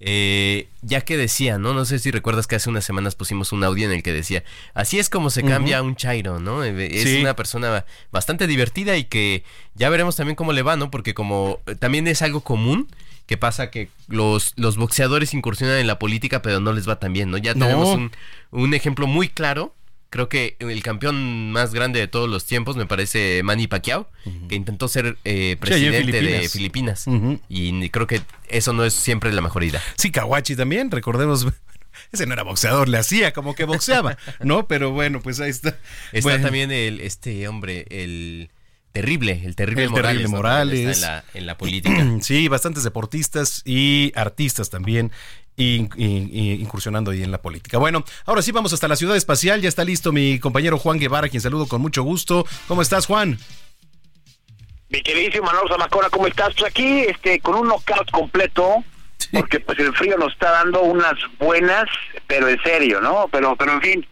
Eh, 0.00 0.68
ya 0.80 1.02
que 1.02 1.16
decía, 1.16 1.58
¿no? 1.58 1.74
No 1.74 1.84
sé 1.84 2.00
si 2.00 2.10
recuerdas 2.10 2.48
que 2.48 2.56
hace 2.56 2.68
unas 2.68 2.84
semanas 2.84 3.14
pusimos 3.14 3.52
un 3.52 3.62
audio 3.62 3.86
en 3.86 3.92
el 3.92 4.02
que 4.02 4.12
decía, 4.12 4.42
así 4.74 4.98
es 4.98 5.08
como 5.08 5.30
se 5.30 5.44
cambia 5.44 5.80
un 5.80 5.94
Chairo, 5.94 6.40
¿no? 6.40 6.64
Eh, 6.64 6.88
es 6.90 7.20
una 7.20 7.36
persona 7.36 7.84
bastante 8.10 8.48
divertida 8.48 8.96
y 8.96 9.04
que 9.04 9.44
ya 9.74 9.90
veremos 9.90 10.16
también 10.16 10.34
cómo 10.34 10.52
le 10.52 10.62
va, 10.62 10.76
¿no? 10.76 10.90
Porque 10.90 11.14
como 11.14 11.60
eh, 11.66 11.76
también 11.76 12.08
es 12.08 12.20
algo 12.22 12.40
común 12.40 12.88
que 13.26 13.36
pasa 13.36 13.70
que 13.70 13.90
los, 14.08 14.54
los 14.56 14.76
boxeadores 14.76 15.34
incursionan 15.34 15.78
en 15.78 15.86
la 15.86 16.00
política 16.00 16.42
pero 16.42 16.58
no 16.58 16.72
les 16.72 16.88
va 16.88 16.98
tan 16.98 17.12
bien, 17.12 17.30
¿no? 17.30 17.38
Ya 17.38 17.54
tenemos 17.54 17.88
un, 17.88 18.10
un 18.50 18.74
ejemplo 18.74 19.06
muy 19.06 19.28
claro 19.28 19.72
creo 20.12 20.28
que 20.28 20.56
el 20.58 20.82
campeón 20.82 21.52
más 21.52 21.72
grande 21.72 21.98
de 21.98 22.06
todos 22.06 22.28
los 22.28 22.44
tiempos 22.44 22.76
me 22.76 22.84
parece 22.84 23.42
Manny 23.42 23.66
Pacquiao, 23.66 24.10
que 24.46 24.56
intentó 24.56 24.86
ser 24.86 25.16
eh, 25.24 25.56
presidente 25.58 26.20
de 26.20 26.48
Filipinas. 26.50 27.06
Y 27.48 27.88
creo 27.88 28.06
que 28.06 28.20
eso 28.48 28.74
no 28.74 28.84
es 28.84 28.92
siempre 28.92 29.32
la 29.32 29.40
mejor 29.40 29.64
idea. 29.64 29.82
Sí, 29.96 30.10
Kawachi 30.10 30.54
también, 30.54 30.90
recordemos. 30.90 31.46
Ese 32.12 32.26
no 32.26 32.34
era 32.34 32.42
boxeador, 32.42 32.90
le 32.90 32.98
hacía 32.98 33.32
como 33.32 33.54
que 33.54 33.64
boxeaba, 33.64 34.18
¿no? 34.40 34.66
Pero 34.68 34.90
bueno, 34.90 35.20
pues 35.22 35.40
ahí 35.40 35.48
está. 35.48 35.78
Está 36.12 36.42
también 36.42 36.70
el, 36.70 37.00
este 37.00 37.48
hombre, 37.48 37.86
el 37.88 38.50
terrible, 38.92 39.40
el 39.44 39.56
terrible 39.56 39.88
Morales. 39.88 40.28
Morales. 40.28 41.08
en, 41.32 41.46
la, 41.46 41.56
política. 41.56 42.06
Sí, 42.20 42.48
bastantes 42.48 42.84
deportistas 42.84 43.62
y 43.64 44.12
artistas 44.14 44.68
también 44.68 45.10
incursionando 45.56 47.10
ahí 47.10 47.22
en 47.22 47.30
la 47.30 47.42
política. 47.42 47.78
Bueno, 47.78 48.04
ahora 48.24 48.42
sí 48.42 48.52
vamos 48.52 48.72
hasta 48.72 48.88
la 48.88 48.96
ciudad 48.96 49.16
espacial. 49.16 49.60
Ya 49.60 49.68
está 49.68 49.84
listo 49.84 50.12
mi 50.12 50.38
compañero 50.38 50.78
Juan 50.78 50.98
Guevara, 50.98 51.28
quien 51.28 51.40
saludo 51.40 51.66
con 51.66 51.80
mucho 51.80 52.02
gusto. 52.02 52.46
¿Cómo 52.68 52.82
estás, 52.82 53.06
Juan? 53.06 53.38
Mi 54.88 55.02
queridísimo 55.02 55.46
Manuel 55.46 55.68
Zamacona, 55.68 56.10
¿cómo 56.10 56.26
estás? 56.26 56.54
Pues 56.54 56.70
aquí, 56.70 57.00
este, 57.00 57.40
con 57.40 57.54
un 57.54 57.68
knockout 57.68 58.10
completo, 58.10 58.84
porque 59.32 59.58
pues 59.60 59.78
el 59.78 59.94
frío 59.94 60.18
nos 60.18 60.32
está 60.34 60.50
dando 60.50 60.82
unas 60.82 61.14
buenas, 61.38 61.84
pero 62.26 62.48
en 62.48 62.62
serio, 62.62 63.00
¿no? 63.00 63.26
Pero, 63.32 63.56
pero 63.56 63.72
en 63.72 63.80
fin, 63.80 64.06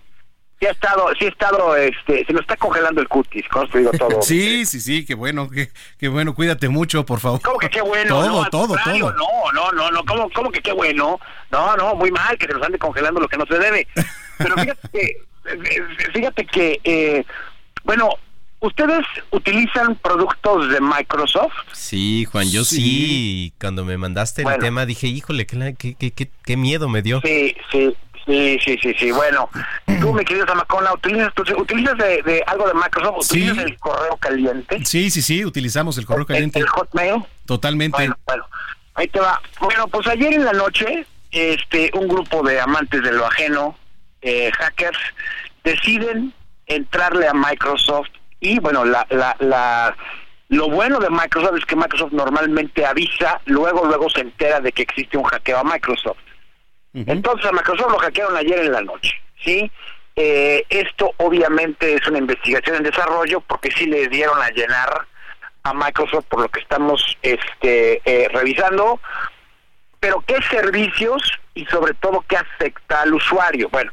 sí 0.61 0.66
ha 0.66 0.70
estado, 0.70 1.08
sí 1.18 1.24
ha 1.24 1.28
estado, 1.28 1.74
este, 1.74 2.24
se 2.26 2.32
nos 2.32 2.42
está 2.42 2.56
congelando 2.56 3.00
el 3.00 3.08
cutis, 3.08 3.48
con 3.48 3.68
digo 3.70 3.90
todo. 3.92 4.20
sí, 4.22 4.66
sí, 4.66 4.80
sí, 4.80 5.06
qué 5.06 5.14
bueno, 5.14 5.48
qué, 5.98 6.08
bueno, 6.08 6.34
cuídate 6.34 6.68
mucho, 6.68 7.04
por 7.06 7.18
favor. 7.18 7.40
¿Cómo 7.40 7.58
que 7.58 7.70
qué 7.70 7.80
bueno? 7.80 8.08
Todo, 8.08 8.28
no, 8.28 8.50
todo, 8.50 8.76
todo. 8.84 9.12
No, 9.12 9.52
no, 9.54 9.72
no, 9.72 9.90
no, 9.90 10.04
¿cómo, 10.04 10.30
¿cómo 10.30 10.52
que 10.52 10.61
qué 10.61 10.72
bueno? 10.72 11.18
No, 11.50 11.76
no, 11.76 11.94
muy 11.94 12.11
mal 12.11 12.36
que 12.36 12.46
se 12.46 12.52
nos 12.52 12.62
ande 12.62 12.78
congelando 12.78 13.20
lo 13.20 13.28
que 13.28 13.38
no 13.38 13.46
se 13.46 13.58
debe. 13.58 13.88
Pero 14.36 14.54
fíjate 14.58 14.88
que, 14.92 15.16
fíjate 16.12 16.46
que, 16.46 16.80
eh, 16.84 17.24
bueno, 17.84 18.11
¿Ustedes 18.62 19.06
utilizan 19.30 19.96
productos 19.96 20.68
de 20.68 20.82
Microsoft? 20.82 21.54
Sí, 21.72 22.26
Juan, 22.26 22.50
yo 22.50 22.62
sí. 22.62 23.54
Cuando 23.58 23.86
me 23.86 23.96
mandaste 23.96 24.42
el 24.42 24.58
tema 24.58 24.84
dije, 24.84 25.06
híjole, 25.06 25.46
qué, 25.46 25.74
qué, 25.78 26.11
qué, 26.11 26.30
qué 26.44 26.56
miedo 26.58 26.86
me 26.90 27.00
dio. 27.00 27.22
Sí, 27.22 27.56
sí. 27.72 27.96
Sí, 28.31 28.59
sí, 28.64 28.78
sí, 28.81 28.95
sí. 28.97 29.11
Bueno, 29.11 29.51
tú, 30.01 30.12
mi 30.12 30.24
querido 30.24 30.47
Zamacona, 30.47 30.93
¿utilizas, 30.93 31.33
utilizas 31.57 31.99
de, 31.99 32.45
algo 32.47 32.68
de 32.68 32.74
Microsoft? 32.74 33.26
¿Utilizas 33.26 33.59
el 33.59 33.76
correo 33.78 34.16
caliente? 34.18 34.85
Sí, 34.85 35.11
sí, 35.11 35.20
sí, 35.20 35.45
utilizamos 35.45 35.99
el 35.99 36.07
correo 36.07 36.26
caliente. 36.26 36.61
¿El, 36.61 36.68
Hotmail? 36.68 37.24
Totalmente. 37.45 37.97
Bueno, 37.97 38.16
bueno. 38.26 38.47
Ahí 38.95 39.09
te 39.09 39.18
va. 39.18 39.41
Bueno, 39.61 39.89
pues 39.89 40.07
ayer 40.07 40.33
en 40.33 40.45
la 40.45 40.53
noche, 40.53 41.07
este, 41.33 41.91
un 41.95 42.07
grupo 42.07 42.45
de 42.45 42.61
amantes 42.61 43.03
de 43.03 43.12
lo 43.12 43.26
ajeno, 43.26 43.76
eh, 44.22 44.53
hackers, 44.53 44.99
deciden 45.64 46.33
entrarle 46.66 47.26
a 47.26 47.35
Microsoft 47.35 48.11
y 48.39 48.61
bueno, 48.61 48.85
la, 48.85 49.05
la, 49.11 49.35
la, 49.41 49.97
lo 50.51 50.70
bueno 50.70 51.01
de 51.01 51.11
Microsoft 51.11 51.59
es 51.59 51.64
que 51.64 51.74
Microsoft 51.74 52.12
normalmente 52.12 52.87
avisa, 52.87 53.41
luego 53.47 53.85
luego 53.87 54.09
se 54.09 54.20
entera 54.20 54.61
de 54.61 54.70
que 54.70 54.83
existe 54.83 55.18
un 55.18 55.24
hackeo 55.24 55.59
a 55.59 55.64
Microsoft. 55.64 56.18
Entonces 56.93 57.47
a 57.47 57.53
Microsoft 57.53 57.93
lo 57.93 57.99
hackearon 57.99 58.36
ayer 58.36 58.61
en 58.61 58.72
la 58.72 58.82
noche, 58.82 59.12
¿sí? 59.43 59.70
Eh, 60.16 60.64
esto 60.68 61.12
obviamente 61.18 61.95
es 61.95 62.07
una 62.09 62.18
investigación 62.18 62.76
en 62.76 62.82
desarrollo 62.82 63.41
porque 63.41 63.70
sí 63.70 63.86
le 63.86 64.09
dieron 64.09 64.41
a 64.43 64.51
llenar 64.51 65.07
a 65.62 65.72
Microsoft 65.72 66.24
por 66.28 66.41
lo 66.41 66.49
que 66.49 66.61
estamos 66.61 67.16
este, 67.22 68.03
eh, 68.05 68.28
revisando, 68.32 69.01
pero 70.01 70.22
qué 70.26 70.41
servicios 70.51 71.22
y 71.55 71.64
sobre 71.66 71.95
todo 71.95 72.24
qué 72.28 72.36
afecta 72.36 73.03
al 73.03 73.14
usuario. 73.14 73.68
Bueno, 73.70 73.93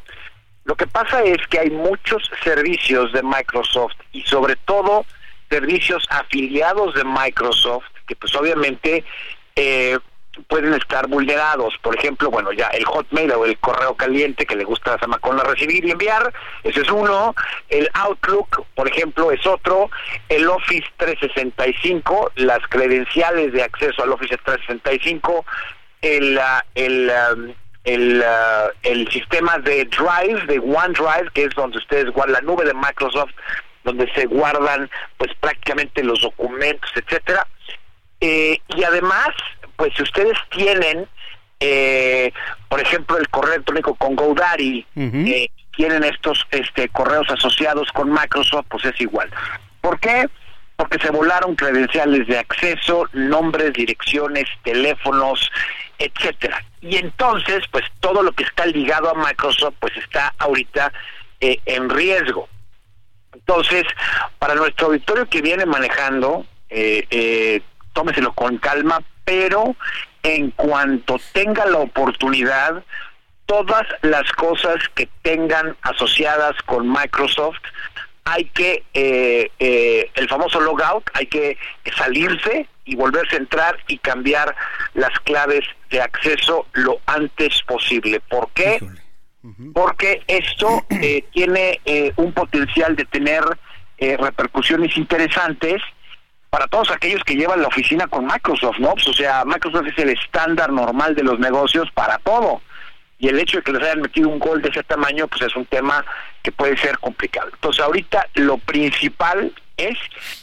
lo 0.66 0.76
que 0.76 0.88
pasa 0.88 1.24
es 1.24 1.38
que 1.48 1.60
hay 1.60 1.70
muchos 1.70 2.30
servicios 2.44 3.14
de 3.14 3.22
Microsoft 3.22 3.96
y 4.12 4.22
sobre 4.24 4.56
todo 4.56 5.06
servicios 5.50 6.06
afiliados 6.10 6.96
de 6.96 7.04
Microsoft 7.04 7.86
que 8.08 8.16
pues 8.16 8.34
obviamente 8.36 9.04
eh, 9.56 9.98
pueden 10.48 10.74
estar 10.74 11.08
vulnerados. 11.08 11.74
Por 11.82 11.96
ejemplo, 11.96 12.30
bueno, 12.30 12.52
ya 12.52 12.68
el 12.68 12.86
Hotmail 12.86 13.32
o 13.32 13.46
el 13.46 13.58
correo 13.60 13.96
caliente 13.96 14.46
que 14.46 14.56
le 14.56 14.64
gusta 14.64 14.94
a 14.94 15.00
Samacona 15.00 15.44
recibir 15.44 15.86
y 15.86 15.92
enviar, 15.92 16.34
ese 16.64 16.82
es 16.82 16.90
uno. 16.90 17.36
El 17.70 17.90
Outlook, 17.94 18.66
por 18.76 18.88
ejemplo, 18.88 19.32
es 19.32 19.46
otro. 19.46 19.90
El 20.30 20.48
Office 20.48 20.88
365, 20.98 22.32
las 22.36 22.60
credenciales 22.70 23.54
de 23.54 23.64
acceso 23.64 24.04
al 24.04 24.12
Office 24.12 24.38
365, 24.44 25.46
el, 26.02 26.38
ah, 26.38 26.64
el, 26.76 27.12
el, 27.84 28.24
ah, 28.26 28.68
el 28.84 29.08
sistema 29.10 29.58
de 29.60 29.86
Drive, 29.86 30.46
de 30.48 30.60
OneDrive, 30.60 31.32
que 31.34 31.44
es 31.46 31.56
donde 31.56 31.78
ustedes 31.78 32.12
guardan 32.12 32.34
la 32.34 32.42
nube 32.42 32.66
de 32.66 32.74
Microsoft, 32.74 33.32
donde 33.84 34.12
se 34.14 34.26
guardan 34.26 34.90
pues 35.18 35.32
prácticamente 35.40 36.04
los 36.04 36.22
documentos, 36.22 36.92
etcétera. 36.96 37.48
Eh, 38.20 38.60
y 38.76 38.84
además 38.84 39.30
pues 39.78 39.94
si 39.96 40.04
ustedes 40.04 40.38
tienen, 40.50 41.08
eh, 41.60 42.34
por 42.68 42.82
ejemplo, 42.82 43.18
el 43.18 43.30
correo 43.30 43.54
electrónico 43.54 43.96
con 43.96 44.16
GoDaddy, 44.16 44.86
eh, 44.96 45.50
tienen 45.76 46.04
estos 46.04 46.46
este, 46.52 46.90
correos 46.90 47.28
asociados 47.30 47.92
con 47.92 48.12
Microsoft, 48.12 48.66
pues 48.70 48.86
es 48.86 49.00
igual. 49.00 49.30
¿Por 49.80 50.00
qué? 50.00 50.28
Porque 50.76 51.00
se 51.00 51.12
volaron 51.12 51.56
credenciales 51.56 52.28
de 52.28 52.40
acceso, 52.40 53.08
nombres, 53.14 53.74
direcciones, 53.74 54.46
teléfonos, 54.64 55.52
etcétera. 56.00 56.64
Y 56.82 56.98
entonces, 56.98 57.64
pues 57.72 57.86
todo 58.00 58.24
lo 58.24 58.32
que 58.32 58.44
está 58.44 58.66
ligado 58.66 59.10
a 59.10 59.14
Microsoft, 59.28 59.76
pues 59.80 59.96
está 59.98 60.34
ahorita 60.40 60.92
eh, 61.40 61.60
en 61.66 61.90
riesgo. 61.90 62.50
Entonces, 63.34 63.84
para 64.40 64.56
nuestro 64.56 64.88
auditorio 64.88 65.28
que 65.28 65.42
viene 65.42 65.66
manejando, 65.68 66.46
eh, 66.70 67.62
tómeselo 67.94 68.34
con 68.34 68.58
calma, 68.58 69.02
pero 69.28 69.76
en 70.24 70.52
cuanto 70.52 71.20
tenga 71.34 71.66
la 71.66 71.80
oportunidad, 71.80 72.82
todas 73.46 73.86
las 74.02 74.32
cosas 74.32 74.78
que 74.96 75.10
tengan 75.22 75.76
asociadas 75.82 76.56
con 76.66 76.90
Microsoft, 76.90 77.60
hay 78.24 78.46
que, 78.46 78.86
eh, 78.94 79.52
eh, 79.60 80.10
el 80.16 80.30
famoso 80.30 80.62
logout, 80.62 81.10
hay 81.14 81.26
que 81.26 81.58
salirse 81.98 82.68
y 82.86 82.96
volverse 82.96 83.36
a 83.36 83.40
entrar 83.40 83.78
y 83.90 83.98
cambiar 83.98 84.56
las 84.94 85.20
claves 85.26 85.66
de 85.90 86.02
acceso 86.02 86.66
lo 86.72 87.02
antes 87.06 87.62
posible. 87.64 88.22
¿Por 88.22 88.50
qué? 88.52 88.80
Porque 89.74 90.24
esto 90.28 90.86
eh, 90.90 91.26
tiene 91.34 91.82
un 92.16 92.32
potencial 92.32 92.96
de 92.96 93.04
tener 93.04 93.44
repercusiones 94.00 94.96
interesantes 94.96 95.82
para 96.50 96.68
todos 96.68 96.92
aquellos 96.92 97.24
que 97.24 97.36
llevan 97.36 97.62
la 97.62 97.68
oficina 97.68 98.08
con 98.08 98.26
Microsoft, 98.26 98.80
¿no? 98.80 98.94
Pues, 98.94 99.08
o 99.08 99.14
sea, 99.14 99.44
Microsoft 99.46 99.88
es 99.88 99.98
el 100.00 100.10
estándar 100.10 100.72
normal 100.72 101.16
de 101.16 101.24
los 101.24 101.40
negocios 101.40 101.90
para 101.92 102.18
todo. 102.20 102.62
Y 103.20 103.28
el 103.30 103.40
hecho 103.40 103.58
de 103.58 103.64
que 103.64 103.74
les 103.74 103.82
hayan 103.82 104.02
metido 104.02 104.30
un 104.30 104.40
gol 104.40 104.62
de 104.62 104.70
ese 104.70 104.84
tamaño, 104.84 105.28
pues 105.28 105.42
es 105.42 105.56
un 105.56 105.66
tema 105.66 106.06
que 106.44 106.52
puede 106.52 106.78
ser 106.78 106.98
complicado. 107.00 107.50
Entonces, 107.52 107.84
ahorita 107.84 108.28
lo 108.36 108.58
principal 108.60 109.54
es 109.76 109.98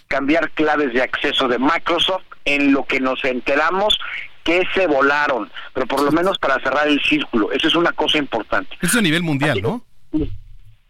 cambiar 0.08 0.50
claves 0.50 0.92
de 0.92 1.02
acceso 1.02 1.48
de 1.48 1.58
Microsoft 1.58 2.24
en 2.44 2.72
lo 2.72 2.84
que 2.84 3.00
nos 3.00 3.24
enteramos 3.24 3.98
que 4.42 4.62
se 4.74 4.86
volaron, 4.86 5.50
pero 5.72 5.86
por 5.86 6.02
lo 6.02 6.12
menos 6.12 6.38
para 6.38 6.60
cerrar 6.60 6.86
el 6.86 7.00
círculo. 7.02 7.50
Eso 7.52 7.66
es 7.66 7.74
una 7.74 7.92
cosa 7.92 8.18
importante. 8.18 8.76
Eso 8.76 8.92
es 8.92 8.96
a 8.96 9.00
nivel 9.00 9.22
mundial, 9.22 9.60
¿no? 9.62 9.82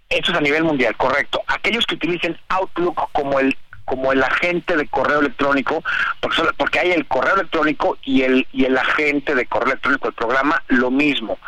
Eso 0.09 0.33
es 0.33 0.37
a 0.37 0.41
nivel 0.41 0.65
mundial, 0.65 0.97
correcto. 0.97 1.41
Aquellos 1.47 1.87
que 1.87 1.95
utilicen 1.95 2.37
Outlook 2.49 3.11
como 3.13 3.39
el 3.39 3.57
como 3.85 4.13
el 4.13 4.23
agente 4.23 4.77
de 4.77 4.89
correo 4.89 5.21
electrónico, 5.21 5.83
porque, 6.21 6.43
porque 6.57 6.79
hay 6.81 6.93
el 6.93 7.07
correo 7.07 7.35
electrónico 7.35 7.99
y 8.05 8.23
el, 8.23 8.47
y 8.53 8.65
el 8.65 8.77
agente 8.77 9.35
de 9.35 9.47
correo 9.47 9.73
electrónico 9.73 10.09
del 10.09 10.15
programa, 10.15 10.63
lo 10.69 10.91
mismo. 10.91 11.39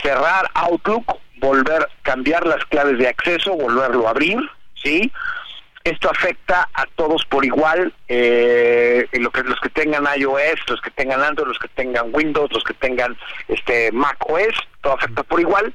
Cerrar 0.00 0.50
Outlook, 0.54 1.18
volver, 1.36 1.88
cambiar 2.02 2.46
las 2.46 2.64
claves 2.66 2.98
de 2.98 3.08
acceso, 3.08 3.54
volverlo 3.54 4.06
a 4.06 4.10
abrir, 4.10 4.38
¿sí? 4.74 5.12
Esto 5.84 6.08
afecta 6.08 6.68
a 6.74 6.86
todos 6.94 7.24
por 7.24 7.44
igual, 7.44 7.92
eh, 8.06 9.08
lo 9.14 9.30
que, 9.30 9.42
los 9.42 9.58
que 9.58 9.68
tengan 9.68 10.06
iOS, 10.16 10.60
los 10.68 10.80
que 10.80 10.92
tengan 10.92 11.22
Android, 11.22 11.48
los 11.48 11.58
que 11.58 11.68
tengan 11.68 12.10
Windows, 12.12 12.52
los 12.52 12.62
que 12.62 12.74
tengan 12.74 13.16
este 13.48 13.90
Mac 13.90 14.16
OS, 14.28 14.54
todo 14.80 14.94
afecta 14.94 15.24
por 15.24 15.40
igual. 15.40 15.74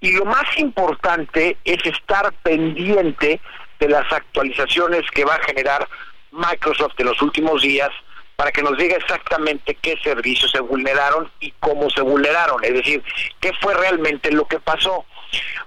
Y 0.00 0.12
lo 0.12 0.26
más 0.26 0.44
importante 0.58 1.56
es 1.64 1.84
estar 1.86 2.30
pendiente 2.42 3.40
de 3.78 3.88
las 3.88 4.10
actualizaciones 4.12 5.02
que 5.10 5.24
va 5.24 5.34
a 5.34 5.44
generar 5.44 5.88
Microsoft 6.32 6.94
en 6.98 7.06
los 7.06 7.20
últimos 7.22 7.62
días 7.62 7.90
para 8.36 8.52
que 8.52 8.62
nos 8.62 8.78
diga 8.78 8.96
exactamente 8.96 9.76
qué 9.82 9.96
servicios 10.02 10.52
se 10.52 10.60
vulneraron 10.60 11.28
y 11.40 11.52
cómo 11.58 11.90
se 11.90 12.02
vulneraron, 12.02 12.62
es 12.64 12.72
decir, 12.72 13.02
qué 13.40 13.52
fue 13.60 13.74
realmente 13.74 14.30
lo 14.30 14.46
que 14.46 14.60
pasó. 14.60 15.04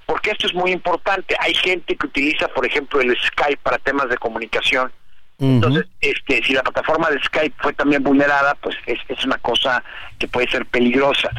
Porque 0.05 0.31
esto 0.31 0.47
es 0.47 0.53
muy 0.53 0.71
importante. 0.71 1.35
Hay 1.39 1.53
gente 1.53 1.95
que 1.95 2.07
utiliza, 2.07 2.47
por 2.47 2.65
ejemplo, 2.65 3.01
el 3.01 3.15
Skype 3.17 3.59
para 3.61 3.77
temas 3.77 4.09
de 4.09 4.17
comunicación. 4.17 4.91
Entonces, 5.37 5.85
este, 5.99 6.43
si 6.43 6.53
la 6.53 6.63
plataforma 6.63 7.09
de 7.09 7.19
Skype 7.23 7.55
fue 7.61 7.73
también 7.73 8.03
vulnerada, 8.03 8.55
pues 8.55 8.75
es, 8.85 8.99
es 9.07 9.25
una 9.25 9.37
cosa 9.39 9.83
que 10.17 10.27
puede 10.27 10.49
ser 10.49 10.65
peligrosa. 10.67 11.29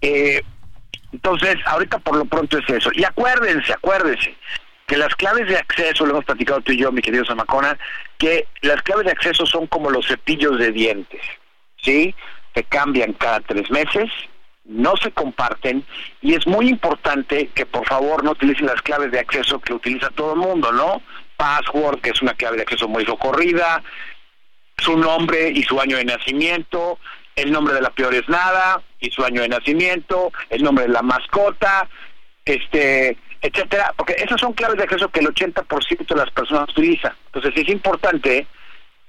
Eh, 0.00 0.42
entonces, 1.12 1.56
ahorita 1.66 1.98
por 1.98 2.16
lo 2.16 2.24
pronto 2.24 2.56
es 2.58 2.68
eso. 2.70 2.90
Y 2.94 3.04
acuérdense, 3.04 3.72
acuérdense, 3.72 4.34
que 4.88 4.96
las 4.96 5.14
claves 5.14 5.46
de 5.46 5.58
acceso, 5.58 6.06
lo 6.06 6.12
hemos 6.12 6.24
platicado 6.24 6.62
tú 6.62 6.72
y 6.72 6.78
yo, 6.78 6.90
mi 6.90 7.02
querido 7.02 7.24
Samacona, 7.24 7.78
que 8.16 8.48
las 8.62 8.82
claves 8.82 9.04
de 9.04 9.12
acceso 9.12 9.44
son 9.44 9.66
como 9.66 9.90
los 9.90 10.08
cepillos 10.08 10.58
de 10.58 10.72
dientes, 10.72 11.20
¿sí? 11.76 12.14
Se 12.54 12.64
cambian 12.64 13.12
cada 13.12 13.40
tres 13.40 13.70
meses, 13.70 14.10
no 14.64 14.96
se 14.96 15.10
comparten 15.10 15.84
y 16.22 16.34
es 16.34 16.46
muy 16.46 16.70
importante 16.70 17.48
que 17.54 17.66
por 17.66 17.86
favor 17.86 18.24
no 18.24 18.30
utilicen 18.30 18.66
las 18.66 18.80
claves 18.80 19.12
de 19.12 19.20
acceso 19.20 19.60
que 19.60 19.74
utiliza 19.74 20.08
todo 20.10 20.32
el 20.32 20.38
mundo, 20.38 20.72
¿no? 20.72 21.02
Password, 21.36 22.00
que 22.00 22.10
es 22.10 22.22
una 22.22 22.32
clave 22.32 22.56
de 22.56 22.62
acceso 22.62 22.88
muy 22.88 23.04
socorrida, 23.04 23.82
su 24.78 24.96
nombre 24.96 25.50
y 25.50 25.62
su 25.64 25.78
año 25.78 25.98
de 25.98 26.06
nacimiento, 26.06 26.98
el 27.36 27.52
nombre 27.52 27.74
de 27.74 27.82
la 27.82 27.90
peor 27.90 28.14
es 28.14 28.26
nada 28.26 28.80
y 29.00 29.10
su 29.10 29.22
año 29.22 29.42
de 29.42 29.48
nacimiento, 29.48 30.32
el 30.48 30.62
nombre 30.62 30.86
de 30.86 30.92
la 30.92 31.02
mascota, 31.02 31.86
este 32.46 33.18
etcétera, 33.40 33.94
porque 33.96 34.14
esas 34.18 34.40
son 34.40 34.52
claves 34.52 34.78
de 34.78 34.84
acceso 34.84 35.08
que 35.08 35.20
el 35.20 35.28
80% 35.28 36.06
de 36.06 36.14
las 36.14 36.30
personas 36.30 36.68
utilizan. 36.70 37.12
Entonces 37.26 37.52
es 37.56 37.68
importante 37.68 38.46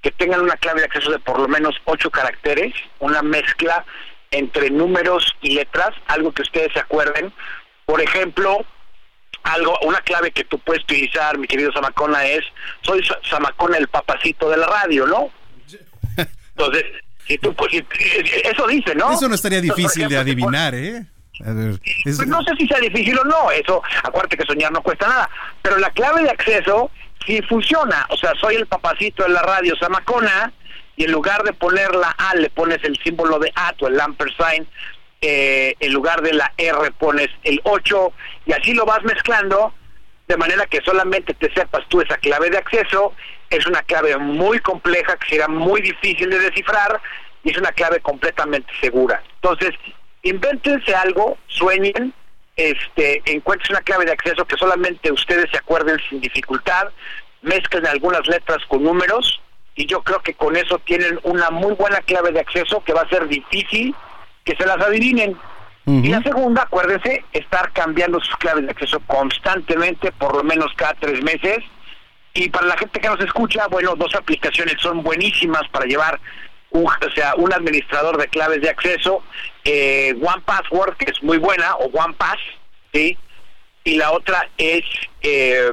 que 0.01 0.11
tengan 0.11 0.41
una 0.41 0.55
clave 0.55 0.81
de 0.81 0.85
acceso 0.85 1.11
de 1.11 1.19
por 1.19 1.39
lo 1.39 1.47
menos 1.47 1.75
ocho 1.85 2.09
caracteres, 2.09 2.73
una 2.99 3.21
mezcla 3.21 3.85
entre 4.31 4.69
números 4.69 5.35
y 5.41 5.55
letras, 5.55 5.89
algo 6.07 6.31
que 6.31 6.43
ustedes 6.43 6.71
se 6.73 6.79
acuerden. 6.79 7.33
Por 7.85 8.01
ejemplo, 8.01 8.65
algo, 9.43 9.77
una 9.83 9.99
clave 10.01 10.31
que 10.31 10.43
tú 10.43 10.59
puedes 10.59 10.83
utilizar, 10.83 11.37
mi 11.37 11.47
querido 11.47 11.71
Samacona, 11.71 12.25
es 12.25 12.45
soy 12.81 13.03
Samacona 13.29 13.77
el 13.77 13.87
papacito 13.87 14.49
de 14.49 14.57
la 14.57 14.67
radio, 14.67 15.07
¿no? 15.07 15.31
Entonces, 16.55 16.85
si 17.27 17.37
tú, 17.37 17.53
pues, 17.53 17.71
eso 18.43 18.67
dice, 18.67 18.95
¿no? 18.95 19.11
Eso 19.11 19.27
no 19.27 19.35
estaría 19.35 19.61
difícil 19.61 20.07
de 20.07 20.17
adivinar, 20.17 20.75
¿eh? 20.75 21.05
Pues 22.03 22.27
no 22.27 22.41
sé 22.43 22.55
si 22.57 22.67
sea 22.67 22.79
difícil 22.79 23.17
o 23.17 23.23
no, 23.23 23.51
eso, 23.51 23.81
acuérdate 24.03 24.37
que 24.37 24.45
soñar 24.45 24.71
no 24.71 24.81
cuesta 24.81 25.07
nada, 25.07 25.29
pero 25.61 25.77
la 25.77 25.89
clave 25.91 26.23
de 26.23 26.29
acceso 26.29 26.91
sí 27.25 27.41
funciona, 27.43 28.05
o 28.09 28.17
sea, 28.17 28.33
soy 28.39 28.55
el 28.55 28.67
papacito 28.67 29.23
de 29.23 29.29
la 29.29 29.41
radio 29.41 29.75
Samacona 29.77 30.51
y 30.95 31.05
en 31.05 31.11
lugar 31.11 31.43
de 31.43 31.53
poner 31.53 31.95
la 31.95 32.09
A 32.17 32.35
le 32.35 32.49
pones 32.49 32.79
el 32.83 32.97
símbolo 33.03 33.39
de 33.39 33.51
A, 33.55 33.73
o 33.79 33.87
el 33.87 33.99
ampersand, 33.99 34.67
eh, 35.21 35.75
en 35.79 35.93
lugar 35.93 36.21
de 36.21 36.33
la 36.33 36.53
R 36.57 36.91
pones 36.91 37.27
el 37.43 37.59
8 37.63 38.13
y 38.45 38.53
así 38.53 38.73
lo 38.73 38.85
vas 38.85 39.03
mezclando 39.03 39.73
de 40.29 40.37
manera 40.37 40.65
que 40.67 40.79
solamente 40.85 41.33
te 41.33 41.51
sepas 41.53 41.83
tú 41.89 42.01
esa 42.01 42.15
clave 42.17 42.51
de 42.51 42.57
acceso, 42.59 43.13
es 43.49 43.65
una 43.65 43.81
clave 43.81 44.15
muy 44.17 44.59
compleja 44.59 45.17
que 45.17 45.27
será 45.27 45.47
muy 45.47 45.81
difícil 45.81 46.29
de 46.29 46.37
descifrar 46.37 47.01
y 47.43 47.49
es 47.49 47.57
una 47.57 47.71
clave 47.71 47.99
completamente 47.99 48.71
segura. 48.79 49.21
Entonces, 49.41 49.71
invéntense 50.23 50.93
algo, 50.93 51.37
sueñen, 51.47 52.13
este, 52.55 53.21
encuentren 53.25 53.77
una 53.77 53.81
clave 53.81 54.05
de 54.05 54.11
acceso 54.11 54.45
que 54.45 54.57
solamente 54.57 55.11
ustedes 55.11 55.49
se 55.51 55.57
acuerden 55.57 55.97
sin 56.09 56.19
dificultad, 56.19 56.89
mezclen 57.41 57.87
algunas 57.87 58.27
letras 58.27 58.59
con 58.67 58.83
números 58.83 59.41
y 59.75 59.85
yo 59.85 60.01
creo 60.03 60.19
que 60.19 60.33
con 60.33 60.57
eso 60.57 60.77
tienen 60.79 61.19
una 61.23 61.49
muy 61.51 61.73
buena 61.73 62.01
clave 62.01 62.33
de 62.33 62.41
acceso 62.41 62.83
que 62.83 62.93
va 62.93 63.01
a 63.03 63.09
ser 63.09 63.27
difícil 63.29 63.95
que 64.43 64.55
se 64.55 64.65
las 64.65 64.77
adivinen. 64.77 65.37
Y 65.85 66.09
la 66.09 66.21
segunda, 66.21 66.63
acuérdense, 66.63 67.23
estar 67.33 67.71
cambiando 67.71 68.19
sus 68.19 68.35
claves 68.35 68.63
de 68.65 68.71
acceso 68.71 68.99
constantemente, 69.07 70.11
por 70.11 70.35
lo 70.35 70.43
menos 70.43 70.71
cada 70.75 70.93
tres 70.93 71.23
meses. 71.23 71.59
Y 72.35 72.49
para 72.49 72.67
la 72.67 72.77
gente 72.77 72.99
que 72.99 73.07
nos 73.07 73.19
escucha, 73.21 73.65
bueno, 73.67 73.95
dos 73.95 74.13
aplicaciones 74.13 74.75
son 74.79 75.01
buenísimas 75.01 75.63
para 75.71 75.85
llevar 75.85 76.19
un, 76.69 76.85
o 76.85 77.11
sea, 77.15 77.33
un 77.37 77.51
administrador 77.51 78.17
de 78.17 78.27
claves 78.27 78.61
de 78.61 78.69
acceso, 78.69 79.23
eh, 79.71 80.15
One 80.19 80.41
Password, 80.45 80.97
que 80.97 81.11
es 81.11 81.21
muy 81.21 81.37
buena, 81.37 81.75
o 81.75 81.85
One 81.85 82.15
Pass, 82.17 82.39
¿sí? 82.91 83.15
Y 83.83 83.97
la 83.97 84.11
otra 84.11 84.49
es, 84.57 84.81
eh, 85.21 85.71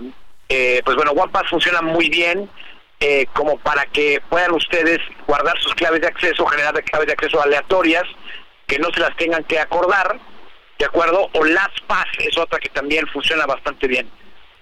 eh, 0.51 0.83
pues 0.85 0.97
bueno, 0.97 1.13
One 1.13 1.33
Pass 1.33 1.49
funciona 1.49 1.81
muy 1.81 2.11
bien 2.11 2.49
eh, 3.01 3.27
como 3.33 3.57
para 3.59 3.87
que 3.87 4.21
puedan 4.29 4.53
ustedes 4.53 4.99
guardar 5.27 5.59
sus 5.61 5.75
claves 5.75 6.03
de 6.03 6.09
acceso, 6.09 6.47
generar 6.47 6.75
claves 6.85 7.07
de 7.07 7.15
acceso 7.15 7.41
aleatorias, 7.43 8.05
que 8.67 8.79
no 8.79 8.91
se 8.93 9.01
las 9.01 9.17
tengan 9.17 9.45
que 9.45 9.59
acordar, 9.59 10.21
¿de 10.79 10.85
acuerdo? 10.85 11.31
O 11.33 11.45
LastPass 11.45 12.07
es 12.19 12.37
otra 12.37 12.59
que 12.59 12.69
también 12.69 13.07
funciona 13.07 13.47
bastante 13.47 13.87
bien, 13.87 14.11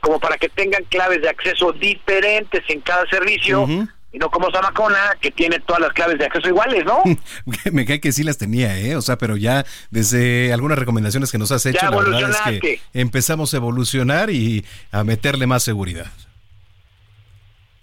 como 0.00 0.20
para 0.20 0.36
que 0.36 0.48
tengan 0.48 0.84
claves 0.84 1.22
de 1.22 1.28
acceso 1.28 1.72
diferentes 1.72 2.62
en 2.68 2.80
cada 2.82 3.04
servicio. 3.06 3.66
Y 4.14 4.18
no 4.18 4.30
como 4.30 4.48
Samacona, 4.52 5.16
que 5.20 5.32
tiene 5.32 5.58
todas 5.58 5.82
las 5.82 5.92
claves 5.92 6.18
de 6.20 6.26
acceso 6.26 6.48
iguales, 6.48 6.84
¿no? 6.84 7.02
Me 7.72 7.84
cae 7.84 8.00
que 8.00 8.12
sí 8.12 8.22
las 8.22 8.38
tenía, 8.38 8.78
¿eh? 8.78 8.94
O 8.94 9.02
sea, 9.02 9.18
pero 9.18 9.36
ya 9.36 9.66
desde 9.90 10.52
algunas 10.52 10.78
recomendaciones 10.78 11.32
que 11.32 11.38
nos 11.38 11.50
has 11.50 11.66
hecho, 11.66 11.84
la 11.90 11.90
verdad 11.90 12.52
es 12.52 12.60
que 12.60 12.80
empezamos 12.92 13.52
a 13.52 13.56
evolucionar 13.56 14.30
y 14.30 14.64
a 14.92 15.02
meterle 15.02 15.48
más 15.48 15.64
seguridad. 15.64 16.06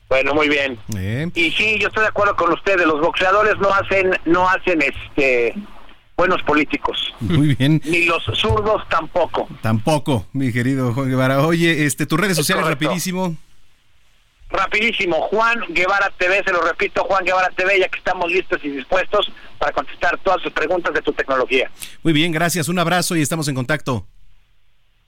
Bueno, 0.07 0.33
muy 0.33 0.47
bien. 0.47 0.79
Y 1.35 1.51
sí, 1.51 1.77
yo 1.79 1.89
estoy 1.89 2.03
de 2.03 2.09
acuerdo 2.09 2.35
con 2.37 2.53
ustedes. 2.53 2.87
Los 2.87 3.01
boxeadores 3.01 3.57
no 3.59 3.69
hacen, 3.73 4.11
no 4.23 4.49
hacen 4.49 4.81
este 4.81 5.53
buenos 6.15 6.41
políticos. 6.43 7.13
Muy 7.19 7.55
bien. 7.55 7.81
Ni 7.83 8.05
los 8.05 8.23
zurdos 8.35 8.87
tampoco. 8.89 9.49
Tampoco, 9.61 10.27
mi 10.31 10.53
querido 10.53 10.93
Juan 10.93 11.09
Guevara. 11.09 11.45
Oye, 11.45 11.85
este, 11.85 12.05
tus 12.05 12.17
redes 12.17 12.37
sociales 12.37 12.65
rapidísimo. 12.65 13.35
Rapidísimo, 14.51 15.21
Juan 15.29 15.61
Guevara 15.69 16.11
TV, 16.17 16.43
se 16.43 16.51
lo 16.51 16.61
repito, 16.61 17.03
Juan 17.05 17.23
Guevara 17.23 17.49
TV, 17.55 17.79
ya 17.79 17.87
que 17.87 17.97
estamos 17.97 18.31
listos 18.31 18.59
y 18.63 18.69
dispuestos 18.69 19.31
para 19.57 19.71
contestar 19.71 20.17
todas 20.23 20.41
sus 20.41 20.51
preguntas 20.51 20.93
de 20.93 21.01
tu 21.01 21.13
tecnología. 21.13 21.71
Muy 22.03 22.13
bien, 22.13 22.31
gracias, 22.31 22.67
un 22.67 22.79
abrazo 22.79 23.15
y 23.15 23.21
estamos 23.21 23.47
en 23.47 23.55
contacto. 23.55 24.07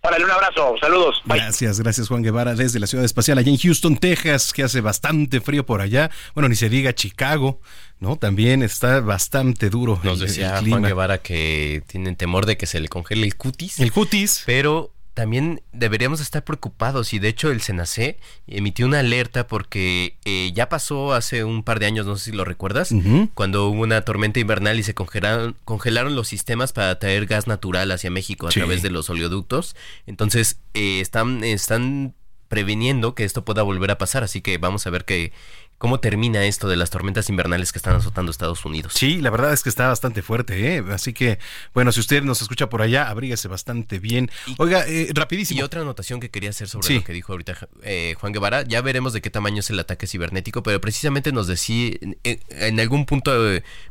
Órale, 0.05 0.25
un 0.25 0.31
abrazo, 0.31 0.75
saludos. 0.81 1.21
Gracias, 1.23 1.79
gracias 1.79 2.09
Juan 2.09 2.23
Guevara 2.23 2.55
desde 2.55 2.77
la 2.77 2.87
ciudad 2.87 3.05
espacial 3.05 3.37
allá 3.37 3.49
en 3.49 3.57
Houston, 3.57 3.95
Texas, 3.95 4.51
que 4.51 4.63
hace 4.63 4.81
bastante 4.81 5.39
frío 5.39 5.65
por 5.65 5.79
allá. 5.79 6.11
Bueno, 6.33 6.49
ni 6.49 6.55
se 6.55 6.67
diga 6.67 6.93
Chicago, 6.93 7.61
¿no? 7.99 8.17
También 8.17 8.63
está 8.63 8.99
bastante 8.99 9.69
duro. 9.69 10.01
Nos 10.03 10.19
decía 10.19 10.61
Juan 10.67 10.83
Guevara 10.83 11.19
que 11.19 11.83
tienen 11.87 12.17
temor 12.17 12.45
de 12.45 12.57
que 12.57 12.65
se 12.65 12.81
le 12.81 12.89
congele 12.89 13.25
el 13.25 13.37
cutis. 13.37 13.79
El 13.79 13.93
cutis. 13.93 14.43
Pero 14.45 14.92
también 15.13 15.61
deberíamos 15.71 16.21
estar 16.21 16.43
preocupados 16.43 17.13
y 17.13 17.19
de 17.19 17.27
hecho 17.27 17.51
el 17.51 17.61
SENACE 17.61 18.17
emitió 18.47 18.85
una 18.85 18.99
alerta 18.99 19.47
porque 19.47 20.17
eh, 20.25 20.51
ya 20.53 20.69
pasó 20.69 21.13
hace 21.13 21.43
un 21.43 21.63
par 21.63 21.79
de 21.79 21.85
años, 21.85 22.05
no 22.05 22.17
sé 22.17 22.31
si 22.31 22.31
lo 22.31 22.45
recuerdas, 22.45 22.93
cuando 23.33 23.67
hubo 23.69 23.81
una 23.81 24.01
tormenta 24.01 24.39
invernal 24.39 24.79
y 24.79 24.83
se 24.83 24.93
congelaron, 24.93 25.55
congelaron 25.65 26.15
los 26.15 26.27
sistemas 26.27 26.73
para 26.73 26.97
traer 26.97 27.27
gas 27.27 27.47
natural 27.47 27.91
hacia 27.91 28.09
México 28.09 28.47
a 28.47 28.51
través 28.51 28.81
de 28.81 28.89
los 28.89 29.09
oleoductos. 29.09 29.75
Entonces 30.07 30.59
eh, 30.73 30.99
están, 30.99 31.43
están 31.43 32.15
previniendo 32.47 33.15
que 33.15 33.23
esto 33.23 33.43
pueda 33.43 33.63
volver 33.63 33.89
a 33.89 33.97
pasar, 33.97 34.23
así 34.23 34.41
que 34.41 34.59
vamos 34.59 34.85
a 34.85 34.91
ver 34.91 35.05
que 35.05 35.31
cómo 35.77 35.99
termina 35.99 36.45
esto 36.45 36.67
de 36.69 36.77
las 36.77 36.89
tormentas 36.89 37.29
invernales 37.29 37.71
que 37.71 37.79
están 37.79 37.95
azotando 37.95 38.31
Estados 38.31 38.63
Unidos. 38.65 38.93
Sí, 38.95 39.19
la 39.19 39.29
verdad 39.29 39.53
es 39.53 39.63
que 39.63 39.69
está 39.69 39.87
bastante 39.87 40.21
fuerte, 40.21 40.75
¿eh? 40.75 40.83
Así 40.91 41.13
que, 41.13 41.39
bueno, 41.73 41.91
si 41.91 41.99
usted 41.99 42.23
nos 42.23 42.41
escucha 42.41 42.69
por 42.69 42.81
allá, 42.81 43.09
abríguese 43.09 43.47
bastante 43.47 43.99
bien. 43.99 44.31
Oiga, 44.57 44.85
eh, 44.87 45.09
rapidísimo. 45.13 45.59
Y 45.59 45.63
otra 45.63 45.81
anotación 45.81 46.19
que 46.19 46.29
quería 46.29 46.51
hacer 46.51 46.69
sobre 46.69 46.95
lo 46.95 47.03
que 47.03 47.13
dijo 47.13 47.33
ahorita 47.33 47.67
eh, 47.83 48.15
Juan 48.19 48.33
Guevara, 48.33 48.63
ya 48.63 48.81
veremos 48.81 49.13
de 49.13 49.21
qué 49.21 49.29
tamaño 49.29 49.59
es 49.59 49.69
el 49.69 49.79
ataque 49.79 50.07
cibernético, 50.07 50.63
pero 50.63 50.79
precisamente 50.79 51.31
nos 51.31 51.47
decía, 51.47 51.93
en, 52.23 52.79
algún 52.79 53.05
punto 53.05 53.31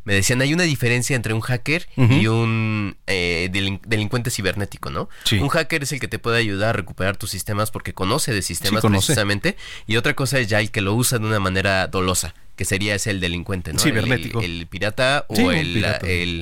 me 0.03 0.13
decían, 0.13 0.41
hay 0.41 0.53
una 0.53 0.63
diferencia 0.63 1.15
entre 1.15 1.33
un 1.33 1.41
hacker 1.41 1.87
y 1.95 2.27
un 2.27 2.95
delincuente 3.07 4.31
cibernético, 4.31 4.89
¿no? 4.89 5.09
Un 5.31 5.49
hacker 5.49 5.83
es 5.83 5.91
el 5.91 5.99
que 5.99 6.07
te 6.07 6.19
puede 6.19 6.37
ayudar 6.37 6.69
a 6.69 6.73
recuperar 6.73 7.17
tus 7.17 7.29
sistemas 7.29 7.71
porque 7.71 7.93
conoce 7.93 8.33
de 8.33 8.41
sistemas 8.41 8.83
precisamente, 8.83 9.57
y 9.87 9.97
otra 9.97 10.15
cosa 10.15 10.39
es 10.39 10.47
ya 10.47 10.59
el 10.59 10.71
que 10.71 10.81
lo 10.81 10.93
usa 10.93 11.19
de 11.19 11.25
una 11.25 11.39
manera 11.39 11.72
dolosa, 11.91 12.33
que 12.55 12.65
sería 12.65 12.95
ese 12.95 13.11
el 13.11 13.19
delincuente, 13.19 13.73
¿no? 13.73 13.79
Cibernético. 13.79 14.41
El, 14.41 14.67
pirata 14.67 15.25
o 15.27 15.51
el, 15.51 15.81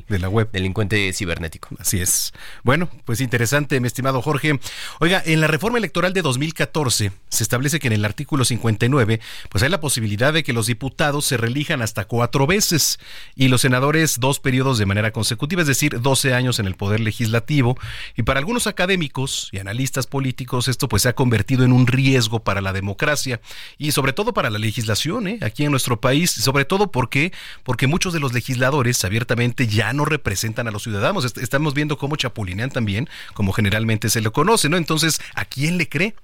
de 0.07 0.19
la 0.19 0.29
web. 0.29 0.49
delincuente 0.51 1.11
cibernético. 1.13 1.69
Así 1.79 1.99
es. 1.99 2.33
Bueno, 2.63 2.89
pues 3.05 3.21
interesante, 3.21 3.79
mi 3.79 3.87
estimado 3.87 4.21
Jorge. 4.21 4.59
Oiga, 4.99 5.21
en 5.25 5.39
la 5.39 5.47
reforma 5.47 5.77
electoral 5.77 6.13
de 6.13 6.21
2014 6.21 7.11
se 7.29 7.43
establece 7.43 7.79
que 7.79 7.87
en 7.87 7.93
el 7.93 8.03
artículo 8.03 8.43
59, 8.43 9.21
pues 9.49 9.63
hay 9.63 9.69
la 9.69 9.79
posibilidad 9.79 10.33
de 10.33 10.43
que 10.43 10.53
los 10.53 10.67
diputados 10.67 11.25
se 11.25 11.37
reelijan 11.37 11.81
hasta 11.81 12.05
cuatro 12.05 12.45
veces 12.45 12.99
y 13.35 13.47
los 13.47 13.61
senadores 13.61 14.19
dos 14.19 14.39
periodos 14.39 14.77
de 14.77 14.85
manera 14.85 15.11
consecutiva, 15.11 15.61
es 15.61 15.67
decir, 15.67 16.01
12 16.01 16.33
años 16.33 16.59
en 16.59 16.67
el 16.67 16.75
poder 16.75 16.99
legislativo. 16.99 17.77
Y 18.17 18.23
para 18.23 18.39
algunos 18.39 18.67
académicos 18.67 19.49
y 19.51 19.59
analistas 19.59 20.07
políticos, 20.07 20.67
esto 20.67 20.89
pues 20.89 21.03
se 21.03 21.09
ha 21.09 21.15
convertido 21.15 21.63
en 21.63 21.71
un 21.71 21.87
riesgo 21.87 22.43
para 22.43 22.59
la 22.59 22.73
democracia 22.73 23.39
y 23.77 23.91
sobre 23.91 24.13
todo 24.13 24.33
para 24.33 24.49
la 24.49 24.59
legislación, 24.59 25.27
¿eh? 25.27 25.39
aquí 25.41 25.63
en 25.63 25.71
nuestro 25.71 26.00
país, 26.01 26.31
sobre 26.31 26.65
todo 26.65 26.91
porque, 26.91 27.31
porque 27.63 27.87
muchos 27.87 28.11
de 28.11 28.19
los 28.19 28.33
legisladores 28.33 29.05
abiertamente 29.05 29.67
ya 29.67 29.93
no 29.93 30.03
representan 30.03 30.67
a 30.67 30.71
los 30.71 30.83
ciudadanos. 30.83 31.23
Estamos 31.37 31.73
viendo 31.73 31.97
cómo 31.97 32.17
chapulinean 32.17 32.71
también, 32.71 33.07
como 33.33 33.53
generalmente 33.53 34.09
se 34.09 34.19
le 34.19 34.29
conoce, 34.31 34.67
¿no? 34.67 34.75
Entonces, 34.75 35.21
¿a 35.35 35.45
quién 35.45 35.77
le 35.77 35.87
cree? 35.87 36.15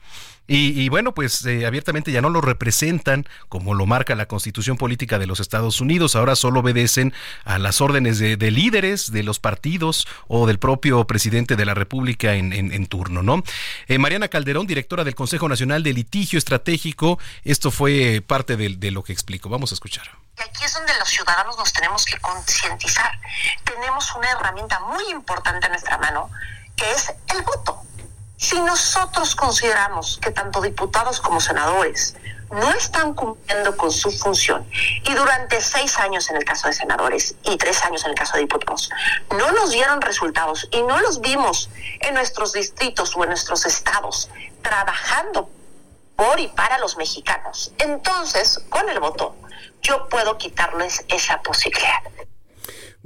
Y, 0.50 0.88
bueno, 0.88 1.14
pues 1.14 1.45
eh, 1.45 1.66
abiertamente 1.66 2.12
ya 2.14 2.22
no 2.22 2.30
lo 2.30 2.39
representan 2.39 3.28
como 3.50 3.74
lo 3.74 3.86
marca 3.86 4.16
la 4.16 4.28
constitución 4.28 4.78
política 4.78 5.20
de 5.20 5.28
los 5.28 5.41
Estados 5.41 5.82
Unidos, 5.82 6.16
ahora 6.16 6.38
solo 6.38 6.62
obedecen 6.62 7.14
a 7.43 7.60
las 7.60 7.82
órdenes 7.82 8.18
de, 8.18 8.38
líderes 8.52 9.12
de 9.12 9.24
los 9.24 9.39
partidos 9.39 10.08
o 10.30 10.48
del 10.48 10.58
propio 10.58 11.06
presidente 11.06 11.58
de 11.58 11.66
la 11.66 11.74
República 11.74 12.36
en, 12.36 12.88
turno, 12.88 13.24
¿no? 13.24 13.43
Eh, 13.88 13.98
Mariana 13.98 14.30
Calderón, 14.30 14.68
directora 14.68 15.04
del 15.04 15.16
Consejo 15.16 15.50
Nacional 15.50 15.84
de 15.84 15.91
Litigio 15.91 16.38
Estratégico, 16.39 17.20
esto 17.43 17.70
fue 17.70 18.24
parte 18.26 18.56
de, 18.56 18.70
de 18.70 18.91
lo 18.91 19.04
que 19.04 19.12
explico. 19.12 19.50
Vamos 19.50 19.72
a 19.72 19.76
escuchar. 19.76 20.10
aquí 20.38 20.64
es 20.64 20.74
donde 20.74 20.93
los 20.98 21.10
ciudadanos 21.10 21.58
nos 21.58 21.74
tenemos 21.74 22.06
que 22.06 22.18
concientizar. 22.20 23.12
Tenemos 23.66 24.16
una 24.16 24.32
herramienta 24.32 24.80
muy 24.80 25.04
importante 25.12 25.66
en 25.66 25.74
nuestra 25.74 25.98
mano, 25.98 26.30
que 26.78 26.89
es 26.91 27.12
el 27.36 27.41
voto. 27.41 27.87
Si 28.38 28.60
nosotros 28.62 29.36
consideramos 29.36 30.20
que 30.22 30.30
tanto 30.30 30.62
diputados 30.62 31.20
como 31.20 31.42
senadores 31.42 32.16
no 32.52 32.70
están 32.72 33.14
cumpliendo 33.14 33.76
con 33.76 33.92
su 33.92 34.12
función 34.12 34.66
y 35.04 35.14
durante 35.14 35.60
seis 35.60 35.98
años 35.98 36.30
en 36.30 36.38
el 36.38 36.46
caso 36.46 36.68
de 36.68 36.74
senadores 36.74 37.36
y 37.44 37.58
tres 37.58 37.84
años 37.84 38.04
en 38.06 38.12
el 38.12 38.16
caso 38.16 38.36
de 38.36 38.42
diputados 38.42 38.90
no 39.32 39.52
nos 39.52 39.72
dieron 39.72 40.02
resultados 40.02 40.68
y 40.72 40.82
no 40.84 41.00
los 41.02 41.20
vimos 41.20 41.70
en 42.00 42.14
nuestros 42.14 42.54
distritos 42.54 43.16
o 43.18 43.24
en 43.24 43.30
nuestros 43.30 43.66
estados 43.66 44.30
trabajando 44.62 45.50
por 46.16 46.40
y 46.40 46.48
para 46.48 46.78
los 46.80 46.96
mexicanos, 46.98 47.72
entonces 47.80 48.60
con 48.70 48.88
el 48.90 49.00
voto 49.00 49.36
yo 49.82 50.08
puedo 50.10 50.38
quitarles 50.38 51.06
esa 51.10 51.42
posibilidad. 51.42 52.04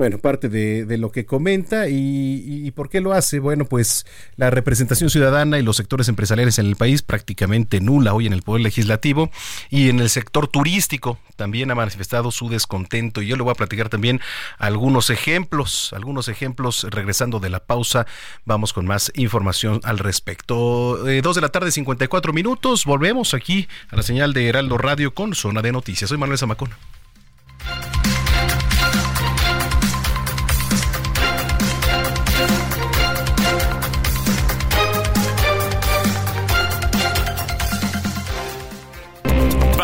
Bueno, 0.02 0.18
parte 0.18 0.50
de, 0.50 0.98
lo 0.98 1.12
que 1.12 1.28
comenta 1.28 1.88
y, 1.88 2.72
por 2.72 2.90
qué 2.90 3.02
lo 3.02 3.14
hace. 3.14 3.38
Bueno, 3.38 3.66
pues 3.66 4.08
la 4.36 4.50
representación 4.50 5.12
ciudadana 5.12 5.60
y 5.60 5.62
los 5.62 5.78
sectores 5.78 6.10
empresariales 6.10 6.58
en 6.58 6.66
el 6.66 6.76
país 6.76 7.04
prácticamente 7.04 7.80
nula 7.82 8.16
hoy 8.16 8.26
en 8.26 8.34
el 8.34 8.42
Poder 8.42 8.64
Legislativo 8.64 9.30
y 9.70 9.90
en 9.90 10.00
el 10.00 10.10
sector 10.10 10.48
turístico 10.48 11.20
también 11.36 11.70
ha 11.70 11.76
manifestado 11.76 12.32
su 12.32 12.50
descontento. 12.50 13.22
Y 13.22 13.28
yo 13.28 13.36
le 13.36 13.44
voy 13.44 13.52
a 13.52 13.54
platicar 13.54 13.90
también 13.90 14.22
algunos 14.58 15.12
ejemplos, 15.12 15.94
algunos 15.94 16.30
ejemplos. 16.30 16.88
Regresando 16.90 17.40
de 17.40 17.52
la 17.52 17.60
pausa, 17.60 18.08
vamos 18.44 18.74
con 18.74 18.88
más 18.88 19.12
información 19.14 19.82
al 19.84 20.00
respecto. 20.00 21.08
Eh, 21.08 21.22
dos 21.22 21.36
de 21.36 21.42
la 21.42 21.50
tarde, 21.50 21.70
54 21.72 22.34
minutos. 22.34 22.86
Volvemos 22.86 23.36
aquí 23.36 23.68
a 23.92 23.98
la 23.98 24.02
señal 24.02 24.34
de 24.34 24.48
Heraldo 24.48 24.80
Radio 24.80 25.14
con 25.14 25.36
Zona 25.36 25.62
de 25.62 25.72
Noticias. 25.72 26.10
Soy 26.10 26.18
Manuel 26.18 26.40
Zamacona. 26.40 26.76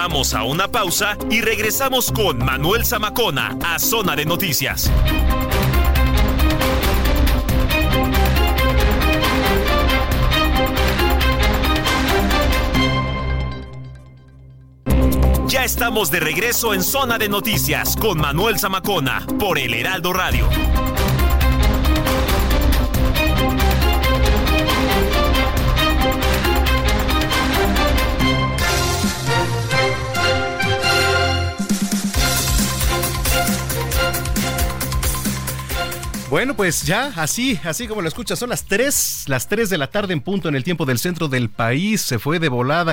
Vamos 0.10 0.34
a 0.34 0.43
una 0.43 0.70
pausa 0.70 1.18
y 1.30 1.41
regresamos 1.41 2.14
con 2.14 2.38
Manuel 2.38 2.86
Zamacona 2.86 3.58
a 3.62 3.78
Zona 3.78 4.16
de 4.16 4.24
Noticias. 4.24 4.89
Ya 15.47 15.66
estamos 15.66 16.10
de 16.10 16.22
regreso 16.22 16.74
en 16.74 16.84
Zona 16.84 17.18
de 17.18 17.28
Noticias 17.28 17.97
con 17.97 18.18
Manuel 18.18 18.58
Zamacona 18.60 19.28
por 19.38 19.60
El 19.60 19.74
Heraldo 19.74 20.14
Radio. 20.14 20.47
Bueno, 36.30 36.55
pues 36.55 36.84
ya, 36.84 37.13
así, 37.15 37.57
así 37.63 37.88
como 37.88 38.01
lo 38.01 38.09
escuchas, 38.09 38.38
son 38.38 38.49
las 38.49 38.65
3, 38.65 39.25
las 39.28 39.47
3 39.47 39.69
de 39.69 39.78
la 39.78 39.88
tarde 39.88 40.11
en 40.11 40.19
punto 40.19 40.49
en 40.49 40.55
el 40.55 40.63
tiempo 40.65 40.86
del 40.86 40.97
centro 40.97 41.30
del 41.30 41.49
país. 41.49 42.01
Se 42.01 42.19
fue 42.19 42.38
de 42.39 42.49
volada. 42.49 42.91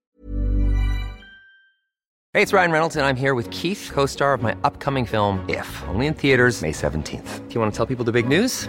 Hey, 2.32 2.42
it's 2.42 2.52
Ryan 2.52 2.70
Reynolds, 2.70 2.96
and 2.96 3.04
I'm 3.04 3.16
here 3.16 3.34
with 3.34 3.48
Keith, 3.50 3.90
co 3.92 4.06
star 4.06 4.34
of 4.34 4.42
my 4.42 4.54
upcoming 4.62 5.04
film, 5.04 5.44
If, 5.48 5.66
only 5.88 6.06
in 6.06 6.14
theaters, 6.14 6.62
May 6.62 6.72
17th. 6.72 7.48
Do 7.48 7.54
you 7.54 7.60
want 7.60 7.72
to 7.72 7.76
tell 7.76 7.86
people 7.86 8.04
the 8.04 8.12
big 8.12 8.28
news? 8.28 8.68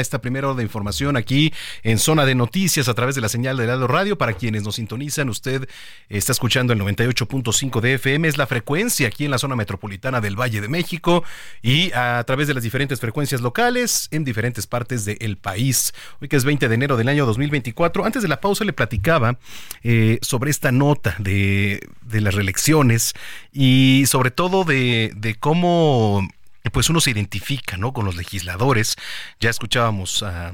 Esta 0.00 0.20
primera 0.20 0.48
hora 0.48 0.56
de 0.56 0.62
información 0.62 1.16
aquí 1.16 1.52
en 1.82 1.98
Zona 1.98 2.24
de 2.24 2.34
Noticias 2.34 2.88
a 2.88 2.94
través 2.94 3.14
de 3.14 3.20
la 3.20 3.28
señal 3.28 3.56
de 3.56 3.66
Lado 3.66 3.86
Radio. 3.86 4.18
Para 4.18 4.34
quienes 4.34 4.62
nos 4.62 4.76
sintonizan, 4.76 5.28
usted 5.28 5.68
está 6.08 6.32
escuchando 6.32 6.72
el 6.72 6.80
98.5 6.80 7.80
de 7.80 7.94
FM, 7.94 8.28
es 8.28 8.38
la 8.38 8.46
frecuencia 8.46 9.08
aquí 9.08 9.24
en 9.24 9.30
la 9.30 9.38
zona 9.38 9.56
metropolitana 9.56 10.20
del 10.20 10.38
Valle 10.38 10.60
de 10.60 10.68
México 10.68 11.24
y 11.62 11.92
a 11.92 12.22
través 12.24 12.48
de 12.48 12.54
las 12.54 12.62
diferentes 12.62 13.00
frecuencias 13.00 13.40
locales 13.40 14.08
en 14.10 14.24
diferentes 14.24 14.66
partes 14.66 15.04
del 15.04 15.36
país. 15.36 15.92
Hoy 16.20 16.28
que 16.28 16.36
es 16.36 16.44
20 16.44 16.68
de 16.68 16.74
enero 16.74 16.96
del 16.96 17.08
año 17.08 17.26
2024. 17.26 18.04
Antes 18.04 18.22
de 18.22 18.28
la 18.28 18.40
pausa 18.40 18.64
le 18.64 18.72
platicaba 18.72 19.38
eh, 19.82 20.18
sobre 20.22 20.50
esta 20.50 20.72
nota 20.72 21.14
de, 21.18 21.86
de, 22.02 22.20
las 22.20 22.34
reelecciones 22.34 23.14
y 23.52 24.04
sobre 24.06 24.30
todo 24.30 24.64
de, 24.64 25.12
de 25.16 25.34
cómo 25.34 26.28
pues 26.72 26.90
uno 26.90 27.00
se 27.00 27.10
identifica, 27.10 27.76
¿no? 27.76 27.92
Con 27.92 28.04
los 28.04 28.16
legisladores. 28.16 28.96
Ya 29.40 29.50
escuchábamos 29.50 30.22
a 30.22 30.52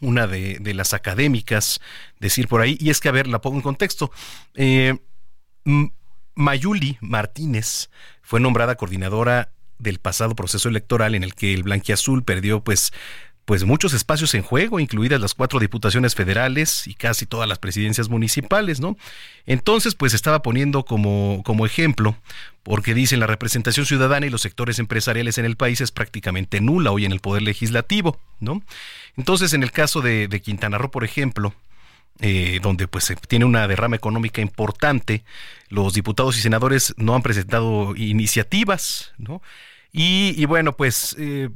una 0.00 0.26
de, 0.26 0.74
las 0.74 0.94
académicas 0.94 1.80
decir 2.20 2.48
por 2.48 2.60
ahí, 2.60 2.76
y 2.80 2.90
es 2.90 3.00
que, 3.00 3.08
a 3.08 3.12
ver, 3.12 3.26
la 3.26 3.40
pongo 3.40 3.56
en 3.56 3.62
contexto. 3.62 4.12
Eh, 4.54 4.96
Mayuli 6.34 6.98
Martínez 7.00 7.90
fue 8.22 8.40
nombrada 8.40 8.76
coordinadora 8.76 9.52
del 9.78 9.98
pasado 9.98 10.34
proceso 10.34 10.68
electoral 10.68 11.14
en 11.14 11.24
el 11.24 11.34
que 11.34 11.54
el 11.54 11.62
Blanquiazul 11.62 12.24
perdió 12.24 12.62
pues 12.62 12.92
pues 13.44 13.64
muchos 13.64 13.92
espacios 13.92 14.34
en 14.34 14.42
juego, 14.42 14.80
incluidas 14.80 15.20
las 15.20 15.34
cuatro 15.34 15.60
diputaciones 15.60 16.14
federales 16.14 16.86
y 16.86 16.94
casi 16.94 17.26
todas 17.26 17.48
las 17.48 17.58
presidencias 17.58 18.08
municipales, 18.08 18.80
¿no? 18.80 18.96
Entonces, 19.46 19.94
pues 19.94 20.14
estaba 20.14 20.40
poniendo 20.42 20.84
como, 20.84 21.42
como 21.44 21.66
ejemplo, 21.66 22.16
porque 22.62 22.94
dicen 22.94 23.20
la 23.20 23.26
representación 23.26 23.84
ciudadana 23.84 24.26
y 24.26 24.30
los 24.30 24.40
sectores 24.40 24.78
empresariales 24.78 25.36
en 25.36 25.44
el 25.44 25.56
país 25.56 25.82
es 25.82 25.92
prácticamente 25.92 26.62
nula 26.62 26.90
hoy 26.90 27.04
en 27.04 27.12
el 27.12 27.20
poder 27.20 27.42
legislativo, 27.42 28.18
¿no? 28.40 28.62
Entonces, 29.16 29.52
en 29.52 29.62
el 29.62 29.72
caso 29.72 30.00
de, 30.00 30.40
Quintana 30.42 30.78
Roo, 30.78 30.90
por 30.90 31.04
ejemplo, 31.04 31.54
eh, 32.20 32.60
donde 32.62 32.88
pues 32.88 33.12
tiene 33.28 33.44
una 33.44 33.68
derrama 33.68 33.96
económica 33.96 34.40
importante, 34.40 35.22
los 35.68 35.92
diputados 35.92 36.38
y 36.38 36.40
senadores 36.40 36.94
no 36.96 37.14
han 37.14 37.22
presentado 37.22 37.94
iniciativas, 37.96 39.12
¿no? 39.18 39.42
Y, 39.96 40.44
bueno, 40.46 40.76
pues 40.76 41.14
eh, 41.20 41.50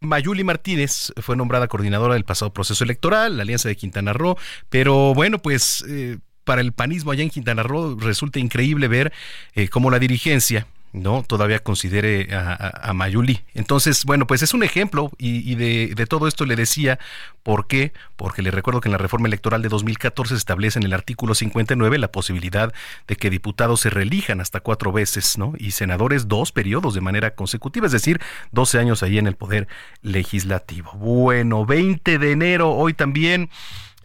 Mayuli 0.00 0.44
Martínez 0.44 1.12
fue 1.16 1.36
nombrada 1.36 1.68
coordinadora 1.68 2.14
del 2.14 2.24
pasado 2.24 2.52
proceso 2.52 2.84
electoral, 2.84 3.36
la 3.36 3.42
Alianza 3.42 3.68
de 3.68 3.76
Quintana 3.76 4.12
Roo, 4.12 4.36
pero 4.68 5.14
bueno, 5.14 5.38
pues 5.38 5.84
eh, 5.88 6.18
para 6.44 6.60
el 6.60 6.72
panismo 6.72 7.10
allá 7.10 7.22
en 7.22 7.30
Quintana 7.30 7.62
Roo 7.62 7.96
resulta 7.98 8.38
increíble 8.38 8.88
ver 8.88 9.12
eh, 9.54 9.68
cómo 9.68 9.90
la 9.90 9.98
dirigencia 9.98 10.66
no 10.92 11.22
todavía 11.26 11.58
considere 11.60 12.28
a, 12.34 12.92
Mayuli. 12.92 13.40
Entonces, 13.54 14.04
bueno, 14.04 14.26
pues 14.26 14.42
es 14.42 14.54
un 14.54 14.62
ejemplo 14.62 15.10
y, 15.18 15.54
de, 15.54 16.06
todo 16.06 16.28
esto 16.28 16.46
le 16.46 16.56
decía 16.56 16.98
por 17.42 17.66
qué, 17.66 17.92
porque 18.16 18.42
le 18.42 18.50
recuerdo 18.50 18.80
que 18.80 18.88
en 18.88 18.92
la 18.92 18.98
reforma 18.98 19.28
electoral 19.28 19.62
de 19.62 19.68
2014 19.68 20.34
se 20.34 20.38
establece 20.38 20.78
en 20.78 20.84
el 20.84 20.92
artículo 20.92 21.34
59 21.34 21.98
la 21.98 22.10
posibilidad 22.10 22.72
de 23.06 23.16
que 23.16 23.30
diputados 23.30 23.80
se 23.80 23.90
reelijan 23.90 24.40
hasta 24.40 24.60
cuatro 24.60 24.92
veces, 24.92 25.38
¿no? 25.38 25.52
Y 25.58 25.72
senadores 25.72 26.28
dos 26.28 26.52
periodos 26.52 26.94
de 26.94 27.00
manera 27.00 27.34
consecutiva, 27.34 27.86
es 27.86 27.92
decir, 27.92 28.20
12 28.52 28.78
años 28.78 29.02
ahí 29.02 29.18
en 29.18 29.26
el 29.26 29.36
poder 29.36 29.68
legislativo. 30.02 30.92
Bueno, 30.92 31.66
20 31.66 32.18
de 32.18 32.32
enero, 32.32 32.70
hoy 32.70 32.94
también 32.94 33.50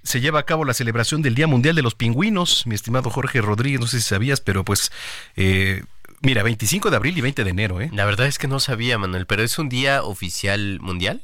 se 0.03 0.19
lleva 0.19 0.39
a 0.39 0.43
cabo 0.43 0.65
la 0.65 0.73
celebración 0.73 1.21
del 1.21 1.34
Día 1.34 1.47
Mundial 1.47 1.75
de 1.75 1.81
los 1.81 1.95
Pingüinos, 1.95 2.67
mi 2.67 2.75
estimado 2.75 3.09
Jorge 3.09 3.41
Rodríguez, 3.41 3.79
no 3.79 3.88
sé 3.88 4.01
si 4.01 4.07
sabías, 4.07 4.41
pero 4.41 4.65
pues 4.65 4.91
eh, 5.38 5.84
Mira, 6.24 6.41
25 6.41 6.89
de 6.89 6.95
abril 6.95 7.17
y 7.17 7.21
20 7.21 7.43
de 7.43 7.49
enero, 7.49 7.82
¿eh? 7.82 7.89
La 7.91 8.05
verdad 8.05 8.28
es 8.28 8.38
que 8.38 8.47
no 8.47 8.61
sabía, 8.61 8.97
Manuel, 8.97 9.26
pero 9.26 9.43
¿es 9.43 9.59
un 9.59 9.67
día 9.67 10.03
oficial 10.03 10.80
mundial? 10.80 11.21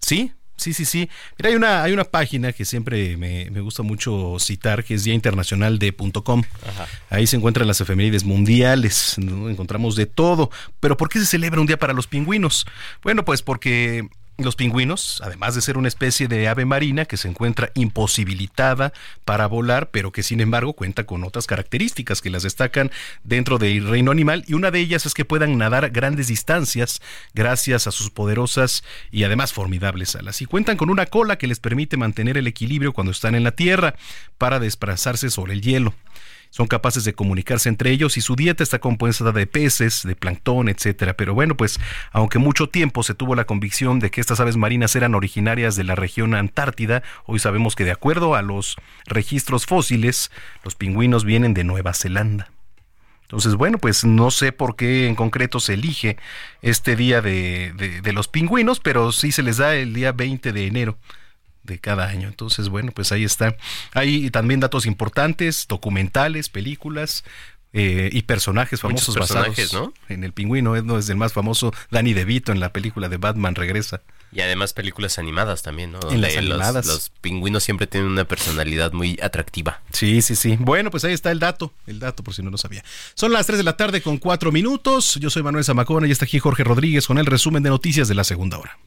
Sí, 0.00 0.32
sí, 0.56 0.72
sí, 0.72 0.86
sí. 0.86 1.10
Mira, 1.36 1.50
hay 1.50 1.54
una, 1.54 1.82
hay 1.82 1.92
una 1.92 2.04
página 2.04 2.54
que 2.54 2.64
siempre 2.64 3.18
me, 3.18 3.50
gusta 3.60 3.82
mucho 3.82 4.38
citar, 4.40 4.84
que 4.84 4.94
es 4.94 5.04
Día 5.04 5.12
Internacional 5.12 5.78
de 5.78 5.94
.com. 5.94 6.42
Ahí 7.10 7.26
se 7.26 7.36
encuentran 7.36 7.68
las 7.68 7.82
efemérides 7.82 8.24
mundiales, 8.24 9.18
encontramos 9.18 9.96
de 9.96 10.06
todo. 10.06 10.50
Pero 10.80 10.96
¿por 10.96 11.10
qué 11.10 11.18
se 11.18 11.26
celebra 11.26 11.60
un 11.60 11.66
día 11.66 11.78
para 11.78 11.92
los 11.92 12.06
pingüinos? 12.06 12.66
Bueno, 13.02 13.26
pues 13.26 13.42
porque 13.42 14.08
los 14.38 14.54
pingüinos, 14.54 15.20
además 15.24 15.56
de 15.56 15.60
ser 15.60 15.76
una 15.76 15.88
especie 15.88 16.28
de 16.28 16.46
ave 16.46 16.64
marina 16.64 17.06
que 17.06 17.16
se 17.16 17.26
encuentra 17.26 17.72
imposibilitada 17.74 18.92
para 19.24 19.48
volar, 19.48 19.90
pero 19.90 20.12
que 20.12 20.22
sin 20.22 20.40
embargo 20.40 20.74
cuenta 20.74 21.04
con 21.04 21.24
otras 21.24 21.48
características 21.48 22.20
que 22.20 22.30
las 22.30 22.44
destacan 22.44 22.92
dentro 23.24 23.58
del 23.58 23.88
reino 23.88 24.12
animal, 24.12 24.44
y 24.46 24.54
una 24.54 24.70
de 24.70 24.78
ellas 24.78 25.06
es 25.06 25.14
que 25.14 25.24
puedan 25.24 25.58
nadar 25.58 25.90
grandes 25.90 26.28
distancias 26.28 27.02
gracias 27.34 27.88
a 27.88 27.90
sus 27.90 28.10
poderosas 28.10 28.84
y 29.10 29.24
además 29.24 29.52
formidables 29.52 30.14
alas. 30.14 30.40
Y 30.40 30.46
cuentan 30.46 30.76
con 30.76 30.88
una 30.88 31.06
cola 31.06 31.36
que 31.36 31.48
les 31.48 31.58
permite 31.58 31.96
mantener 31.96 32.38
el 32.38 32.46
equilibrio 32.46 32.92
cuando 32.92 33.10
están 33.10 33.34
en 33.34 33.42
la 33.42 33.52
tierra 33.52 33.96
para 34.38 34.60
desplazarse 34.60 35.30
sobre 35.30 35.54
el 35.54 35.62
hielo 35.62 35.94
son 36.50 36.66
capaces 36.66 37.04
de 37.04 37.12
comunicarse 37.12 37.68
entre 37.68 37.90
ellos 37.90 38.16
y 38.16 38.20
su 38.20 38.36
dieta 38.36 38.62
está 38.62 38.78
compuesta 38.78 39.32
de 39.32 39.46
peces, 39.46 40.02
de 40.04 40.16
plancton, 40.16 40.68
etcétera. 40.68 41.14
Pero 41.14 41.34
bueno, 41.34 41.56
pues 41.56 41.78
aunque 42.12 42.38
mucho 42.38 42.68
tiempo 42.68 43.02
se 43.02 43.14
tuvo 43.14 43.34
la 43.34 43.44
convicción 43.44 44.00
de 44.00 44.10
que 44.10 44.20
estas 44.20 44.40
aves 44.40 44.56
marinas 44.56 44.94
eran 44.96 45.14
originarias 45.14 45.76
de 45.76 45.84
la 45.84 45.94
región 45.94 46.34
Antártida, 46.34 47.02
hoy 47.26 47.38
sabemos 47.38 47.76
que 47.76 47.84
de 47.84 47.92
acuerdo 47.92 48.34
a 48.34 48.42
los 48.42 48.76
registros 49.06 49.66
fósiles, 49.66 50.30
los 50.64 50.74
pingüinos 50.74 51.24
vienen 51.24 51.54
de 51.54 51.64
Nueva 51.64 51.94
Zelanda. 51.94 52.50
Entonces, 53.22 53.56
bueno, 53.56 53.76
pues 53.76 54.06
no 54.06 54.30
sé 54.30 54.52
por 54.52 54.74
qué 54.74 55.06
en 55.06 55.14
concreto 55.14 55.60
se 55.60 55.74
elige 55.74 56.16
este 56.62 56.96
día 56.96 57.20
de, 57.20 57.74
de, 57.76 58.00
de 58.00 58.12
los 58.14 58.26
pingüinos, 58.26 58.80
pero 58.80 59.12
sí 59.12 59.32
se 59.32 59.42
les 59.42 59.58
da 59.58 59.74
el 59.74 59.92
día 59.92 60.12
20 60.12 60.52
de 60.52 60.66
enero 60.66 60.98
de 61.68 61.78
cada 61.78 62.08
año. 62.08 62.26
Entonces, 62.26 62.68
bueno, 62.68 62.90
pues 62.92 63.12
ahí 63.12 63.24
está. 63.24 63.56
Hay 63.92 64.30
también 64.30 64.60
datos 64.60 64.86
importantes, 64.86 65.66
documentales, 65.68 66.48
películas. 66.48 67.24
Eh, 67.74 68.08
y 68.14 68.22
personajes 68.22 68.80
famosos 68.80 69.14
basados 69.14 69.74
¿no? 69.74 69.92
en 70.08 70.24
el 70.24 70.32
pingüino, 70.32 70.74
¿no? 70.80 70.98
es 70.98 71.10
el 71.10 71.16
más 71.16 71.34
famoso 71.34 71.70
Danny 71.90 72.14
DeVito 72.14 72.50
en 72.50 72.60
la 72.60 72.72
película 72.72 73.10
de 73.10 73.18
Batman 73.18 73.54
Regresa. 73.54 74.00
Y 74.32 74.40
además 74.40 74.72
películas 74.72 75.18
animadas 75.18 75.62
también, 75.62 75.92
¿no? 75.92 76.00
en 76.10 76.22
las 76.22 76.34
animadas. 76.34 76.86
Los, 76.86 77.10
pingüinos 77.20 77.62
siempre 77.62 77.86
tienen 77.86 78.10
una 78.10 78.24
personalidad 78.24 78.92
muy 78.92 79.18
atractiva. 79.22 79.82
Sí, 79.92 80.22
sí, 80.22 80.34
sí. 80.34 80.56
Bueno, 80.58 80.90
pues 80.90 81.04
ahí 81.04 81.12
está 81.12 81.30
el 81.30 81.40
dato, 81.40 81.74
el 81.86 81.98
dato 81.98 82.24
por 82.24 82.32
si 82.32 82.42
no 82.42 82.50
lo 82.50 82.56
sabía. 82.56 82.82
Son 83.14 83.32
las 83.32 83.46
3 83.46 83.58
de 83.58 83.64
la 83.64 83.76
tarde 83.76 84.00
con 84.00 84.16
4 84.16 84.50
minutos. 84.50 85.16
Yo 85.20 85.28
soy 85.28 85.42
Manuel 85.42 85.64
Zamacona 85.64 86.06
y 86.06 86.10
está 86.10 86.24
aquí 86.24 86.38
Jorge 86.38 86.64
Rodríguez 86.64 87.06
con 87.06 87.18
el 87.18 87.26
resumen 87.26 87.62
de 87.62 87.68
noticias 87.68 88.08
de 88.08 88.14
la 88.14 88.24
segunda 88.24 88.58
hora. 88.58 88.78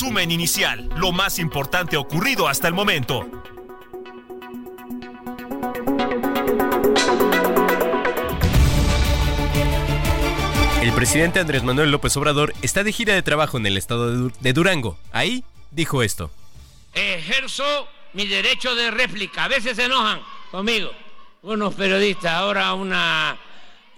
Resumen 0.00 0.30
inicial, 0.30 0.88
lo 0.96 1.12
más 1.12 1.38
importante 1.38 1.98
ocurrido 1.98 2.48
hasta 2.48 2.66
el 2.66 2.72
momento. 2.72 3.30
El 10.80 10.90
presidente 10.94 11.38
Andrés 11.38 11.62
Manuel 11.64 11.90
López 11.90 12.16
Obrador 12.16 12.54
está 12.62 12.82
de 12.82 12.94
gira 12.94 13.12
de 13.12 13.20
trabajo 13.20 13.58
en 13.58 13.66
el 13.66 13.76
estado 13.76 14.30
de 14.30 14.52
Durango. 14.54 14.98
Ahí 15.12 15.44
dijo 15.70 16.02
esto. 16.02 16.30
Ejerzo 16.94 17.86
mi 18.14 18.26
derecho 18.26 18.74
de 18.74 18.90
réplica. 18.90 19.44
A 19.44 19.48
veces 19.48 19.76
se 19.76 19.84
enojan 19.84 20.22
conmigo 20.50 20.90
unos 21.42 21.74
periodistas. 21.74 22.32
Ahora 22.32 22.72
una 22.72 23.36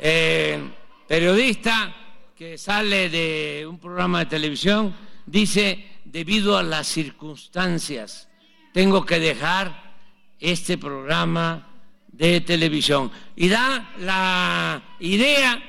eh, 0.01 0.69
periodista 1.07 1.95
que 2.37 2.59
sale 2.59 3.09
de 3.09 3.65
un 3.69 3.79
programa 3.79 4.19
de 4.19 4.27
televisión 4.27 4.97
dice, 5.27 5.92
debido 6.13 6.59
a 6.59 6.63
las 6.63 6.87
circunstancias, 6.89 8.29
tengo 8.73 9.05
que 9.07 9.19
dejar 9.19 9.95
este 10.39 10.77
programa 10.77 11.67
de 12.09 12.43
televisión. 12.43 13.11
Y 13.35 13.49
da 13.49 13.95
la 13.99 14.83
idea 15.01 15.61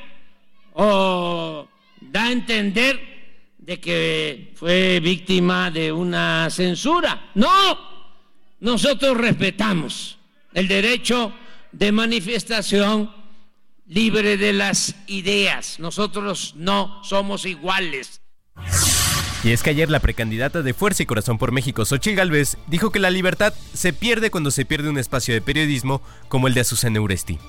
o 0.73 1.67
da 2.01 2.25
a 2.25 2.31
entender 2.31 2.99
de 3.57 3.79
que 3.79 4.53
fue 4.55 4.99
víctima 4.99 5.71
de 5.71 5.91
una 5.91 6.49
censura. 6.49 7.31
No, 7.35 7.79
nosotros 8.59 9.15
respetamos 9.15 10.17
el 10.53 10.67
derecho 10.67 11.33
de 11.71 11.91
manifestación 11.93 13.09
libre 13.87 14.35
de 14.35 14.51
las 14.51 14.93
ideas. 15.07 15.79
Nosotros 15.79 16.53
no 16.57 17.01
somos 17.03 17.45
iguales. 17.45 18.21
Y 19.43 19.51
es 19.51 19.61
que 19.61 19.71
ayer 19.71 19.89
la 19.89 19.99
precandidata 19.99 20.61
de 20.61 20.73
Fuerza 20.73 21.03
y 21.03 21.05
Corazón 21.05 21.37
por 21.37 21.51
México, 21.51 21.83
Xochitl 21.83 22.15
Galvez, 22.15 22.57
dijo 22.67 22.91
que 22.91 22.99
la 22.99 23.09
libertad 23.09 23.53
se 23.73 23.91
pierde 23.91 24.31
cuando 24.31 24.51
se 24.51 24.63
pierde 24.63 24.89
un 24.89 24.97
espacio 24.97 25.33
de 25.33 25.41
periodismo 25.41 26.01
como 26.29 26.47
el 26.47 26.53
de 26.53 26.61
Azucena 26.61 27.01
Uresti. 27.01 27.39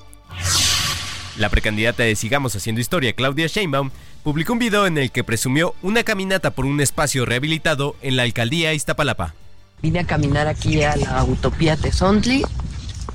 La 1.39 1.51
precandidata 1.51 2.03
de 2.03 2.17
Sigamos 2.17 2.57
Haciendo 2.57 2.81
Historia, 2.81 3.13
Claudia 3.13 3.47
Sheinbaum, 3.47 3.91
publicó 4.25 4.55
un 4.55 4.59
video 4.59 4.87
en 4.87 4.99
el 4.99 5.13
que 5.13 5.23
presumió 5.23 5.77
una 5.83 6.03
caminata 6.03 6.51
por 6.51 6.65
un 6.65 6.81
espacio 6.81 7.27
rehabilitado 7.27 7.95
en 8.03 8.17
la 8.17 8.25
alcaldía 8.25 8.75
Iztapalapa. 8.75 9.35
Vine 9.81 10.01
a 10.01 10.05
caminar 10.05 10.49
aquí 10.49 10.83
a 10.83 10.97
la 10.97 11.23
Utopía 11.23 11.77
Tezontli, 11.77 12.43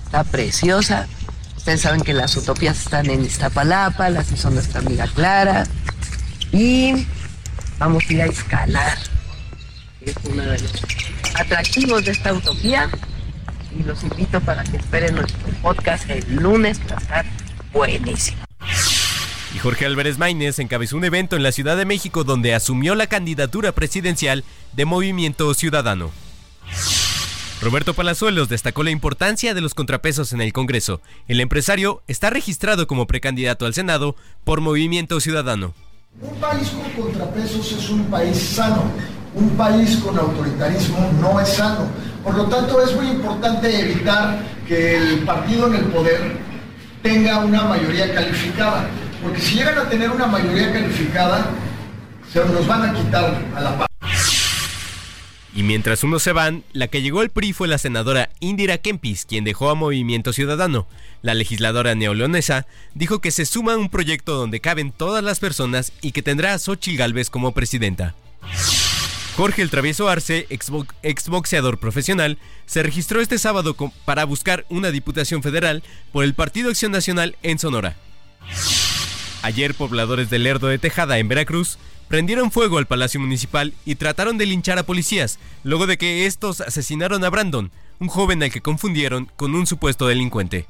está 0.05 0.23
preciosa. 0.23 1.07
Ustedes 1.57 1.81
saben 1.81 2.01
que 2.01 2.13
las 2.13 2.37
utopías 2.37 2.79
están 2.79 3.09
en 3.09 3.25
Iztapalapa, 3.25 4.09
las 4.09 4.31
hizo 4.31 4.49
nuestra 4.51 4.79
amiga 4.79 5.05
Clara. 5.07 5.65
Y 6.53 7.05
vamos 7.79 8.03
a 8.07 8.13
ir 8.13 8.21
a 8.21 8.25
escalar. 8.25 8.97
Es 10.01 10.15
uno 10.29 10.43
de 10.43 10.59
los 10.59 10.73
atractivos 11.35 12.05
de 12.05 12.11
esta 12.11 12.33
utopía. 12.33 12.89
Y 13.77 13.83
los 13.83 14.03
invito 14.03 14.41
para 14.41 14.63
que 14.63 14.77
esperen 14.77 15.15
nuestro 15.15 15.47
podcast 15.61 16.09
el 16.09 16.35
lunes 16.35 16.79
para 16.79 17.01
estar 17.01 17.25
buenísimo. 17.71 18.37
Y 19.55 19.59
Jorge 19.59 19.85
Álvarez 19.85 20.17
Maínez 20.17 20.59
encabezó 20.59 20.97
un 20.97 21.05
evento 21.05 21.35
en 21.35 21.43
la 21.43 21.51
Ciudad 21.51 21.77
de 21.77 21.85
México 21.85 22.23
donde 22.23 22.53
asumió 22.53 22.95
la 22.95 23.07
candidatura 23.07 23.71
presidencial 23.71 24.43
de 24.73 24.85
Movimiento 24.85 25.53
Ciudadano. 25.53 26.11
Roberto 27.61 27.93
Palazuelos 27.93 28.47
destacó 28.47 28.83
la 28.83 28.91
importancia 28.91 29.53
de 29.53 29.61
los 29.61 29.73
contrapesos 29.73 30.33
en 30.33 30.41
el 30.41 30.53
Congreso. 30.53 31.01
El 31.27 31.41
empresario 31.41 32.01
está 32.07 32.29
registrado 32.29 32.87
como 32.87 33.05
precandidato 33.05 33.65
al 33.65 33.73
Senado 33.73 34.15
por 34.45 34.61
Movimiento 34.61 35.19
Ciudadano. 35.19 35.73
Un 36.21 36.35
país 36.41 36.69
con 36.69 37.03
contrapesos 37.03 37.71
es 37.71 37.89
un 37.89 38.05
país 38.05 38.37
sano. 38.37 38.83
Un 39.35 39.49
país 39.51 39.97
con 39.97 40.17
autoritarismo 40.17 41.11
no 41.21 41.39
es 41.39 41.49
sano. 41.49 41.87
Por 42.23 42.35
lo 42.35 42.45
tanto, 42.45 42.81
es 42.81 42.93
muy 42.95 43.07
importante 43.07 43.79
evitar 43.79 44.39
que 44.67 44.97
el 44.97 45.19
partido 45.19 45.67
en 45.67 45.75
el 45.75 45.85
poder 45.85 46.37
tenga 47.01 47.39
una 47.39 47.63
mayoría 47.63 48.13
calificada. 48.13 48.89
Porque 49.23 49.39
si 49.39 49.55
llegan 49.55 49.77
a 49.77 49.89
tener 49.89 50.09
una 50.09 50.27
mayoría 50.27 50.73
calificada, 50.73 51.45
se 52.33 52.43
nos 52.45 52.67
van 52.67 52.89
a 52.89 52.93
quitar 52.93 53.41
a 53.55 53.61
la 53.61 53.77
paz. 53.77 53.89
Y 55.53 55.63
mientras 55.63 56.03
unos 56.03 56.23
se 56.23 56.31
van, 56.31 56.63
la 56.73 56.87
que 56.87 57.01
llegó 57.01 57.21
al 57.21 57.29
PRI 57.29 57.53
fue 57.53 57.67
la 57.67 57.77
senadora 57.77 58.29
Indira 58.39 58.77
Kempis, 58.77 59.25
quien 59.25 59.43
dejó 59.43 59.69
a 59.69 59.75
Movimiento 59.75 60.31
Ciudadano. 60.31 60.87
La 61.21 61.33
legisladora 61.33 61.95
neoleonesa 61.95 62.65
dijo 62.93 63.19
que 63.19 63.31
se 63.31 63.45
suma 63.45 63.73
a 63.73 63.77
un 63.77 63.89
proyecto 63.89 64.35
donde 64.35 64.61
caben 64.61 64.91
todas 64.91 65.23
las 65.23 65.39
personas 65.39 65.91
y 66.01 66.11
que 66.11 66.21
tendrá 66.21 66.53
a 66.53 66.59
Xochitl 66.59 66.97
Galvez 66.97 67.29
como 67.29 67.53
presidenta. 67.53 68.15
Jorge 69.35 69.61
el 69.61 69.69
Travieso 69.69 70.09
Arce, 70.09 70.47
exboxeador 70.49 71.77
profesional, 71.77 72.37
se 72.65 72.83
registró 72.83 73.21
este 73.21 73.37
sábado 73.37 73.73
para 74.03 74.25
buscar 74.25 74.65
una 74.69 74.91
diputación 74.91 75.43
federal 75.43 75.81
por 76.11 76.25
el 76.25 76.33
Partido 76.33 76.69
Acción 76.69 76.91
Nacional 76.91 77.37
en 77.41 77.57
Sonora. 77.57 77.95
Ayer 79.41 79.75
pobladores 79.75 80.29
del 80.29 80.43
Lerdo 80.43 80.67
de 80.67 80.77
Tejada 80.77 81.17
en 81.19 81.29
Veracruz 81.29 81.77
prendieron 82.09 82.51
fuego 82.51 82.77
al 82.77 82.87
Palacio 82.87 83.21
Municipal 83.21 83.73
y 83.85 83.95
trataron 83.95 84.37
de 84.37 84.45
linchar 84.45 84.77
a 84.77 84.83
policías, 84.83 85.39
luego 85.63 85.87
de 85.87 85.97
que 85.97 86.25
estos 86.25 86.59
asesinaron 86.59 87.23
a 87.23 87.29
Brandon, 87.29 87.71
un 87.99 88.09
joven 88.09 88.43
al 88.43 88.51
que 88.51 88.61
confundieron 88.61 89.31
con 89.37 89.55
un 89.55 89.67
supuesto 89.67 90.07
delincuente. 90.07 90.65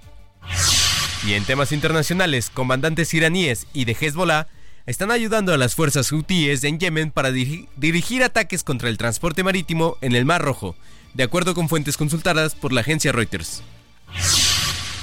Y 1.26 1.34
en 1.34 1.44
temas 1.44 1.72
internacionales, 1.72 2.50
comandantes 2.54 3.14
iraníes 3.14 3.68
y 3.74 3.86
de 3.86 3.96
Hezbollah 4.00 4.48
están 4.86 5.12
ayudando 5.12 5.54
a 5.54 5.58
las 5.58 5.76
fuerzas 5.76 6.12
hutíes 6.12 6.64
en 6.64 6.80
Yemen 6.80 7.12
para 7.12 7.32
dirigir 7.32 8.24
ataques 8.24 8.64
contra 8.64 8.90
el 8.90 8.98
transporte 8.98 9.44
marítimo 9.44 9.98
en 10.02 10.16
el 10.16 10.26
Mar 10.26 10.42
Rojo, 10.42 10.76
de 11.14 11.24
acuerdo 11.24 11.54
con 11.54 11.70
fuentes 11.70 11.98
consultadas 11.98 12.56
por 12.56 12.74
la 12.74 12.82
agencia 12.82 13.12
Reuters. 13.12 13.62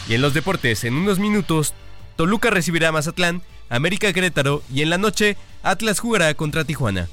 Y 0.08 0.14
en 0.14 0.22
los 0.22 0.34
deportes, 0.34 0.84
en 0.84 0.94
unos 0.94 1.18
minutos, 1.18 1.74
Toluca 2.16 2.50
recibirá 2.50 2.88
a 2.88 2.92
Mazatlán, 2.92 3.42
América 3.68 4.12
Querétaro 4.12 4.62
y 4.72 4.82
en 4.82 4.90
la 4.90 4.98
noche 4.98 5.36
Atlas 5.62 6.00
jugará 6.00 6.32
contra 6.34 6.64
Tijuana. 6.64 7.08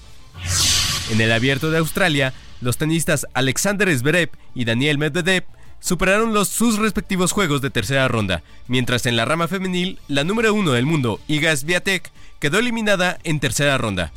En 1.11 1.19
el 1.19 1.31
abierto 1.31 1.71
de 1.71 1.79
Australia, 1.79 2.33
los 2.61 2.77
tenistas 2.77 3.27
Alexander 3.33 3.95
Zverev 3.95 4.29
y 4.55 4.65
Daniel 4.65 4.97
Medvedev 4.97 5.43
superaron 5.83 6.33
los, 6.33 6.47
sus 6.47 6.77
respectivos 6.77 7.33
juegos 7.33 7.61
de 7.61 7.69
tercera 7.69 8.07
ronda, 8.07 8.41
mientras 8.67 9.05
en 9.05 9.17
la 9.17 9.25
rama 9.25 9.49
femenil, 9.49 9.99
la 10.07 10.23
número 10.23 10.53
uno 10.53 10.71
del 10.71 10.85
mundo, 10.85 11.19
Iga 11.27 11.55
Swiatek, 11.55 12.09
quedó 12.39 12.57
eliminada 12.57 13.19
en 13.23 13.41
tercera 13.41 13.77
ronda. 13.77 14.13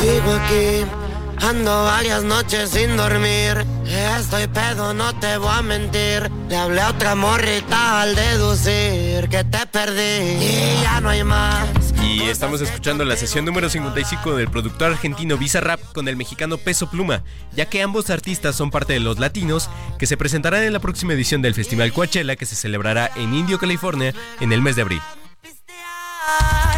Sigo 0.00 0.32
aquí, 0.32 1.46
ando 1.46 1.84
varias 1.84 2.24
noches 2.24 2.70
sin 2.70 2.96
dormir. 2.96 3.79
Estoy 3.90 4.46
pedo, 4.46 4.94
no 4.94 5.18
te 5.18 5.36
voy 5.36 5.50
a 5.52 5.62
mentir. 5.62 6.30
Le 6.48 6.56
hablé 6.56 6.80
a 6.80 6.90
otra 6.90 7.16
morrita 7.16 8.02
al 8.02 8.14
deducir 8.14 9.28
que 9.28 9.42
te 9.42 9.66
perdí 9.66 10.44
y 10.44 10.82
ya 10.82 11.00
no 11.00 11.08
hay 11.08 11.24
más. 11.24 11.66
Y 12.00 12.22
estamos 12.22 12.60
escuchando 12.60 13.04
la 13.04 13.16
sesión 13.16 13.44
número 13.44 13.68
55 13.68 14.36
del 14.36 14.48
productor 14.48 14.92
argentino 14.92 15.36
Visa 15.36 15.60
Rap 15.60 15.80
con 15.92 16.06
el 16.06 16.16
mexicano 16.16 16.56
Peso 16.56 16.88
Pluma, 16.88 17.24
ya 17.52 17.66
que 17.66 17.82
ambos 17.82 18.10
artistas 18.10 18.54
son 18.54 18.70
parte 18.70 18.92
de 18.92 19.00
los 19.00 19.18
latinos 19.18 19.68
que 19.98 20.06
se 20.06 20.16
presentarán 20.16 20.62
en 20.62 20.72
la 20.72 20.78
próxima 20.78 21.14
edición 21.14 21.42
del 21.42 21.54
Festival 21.54 21.92
Coachella 21.92 22.36
que 22.36 22.46
se 22.46 22.54
celebrará 22.54 23.10
en 23.16 23.34
Indio, 23.34 23.58
California, 23.58 24.14
en 24.38 24.52
el 24.52 24.62
mes 24.62 24.76
de 24.76 24.82
abril. 24.82 25.02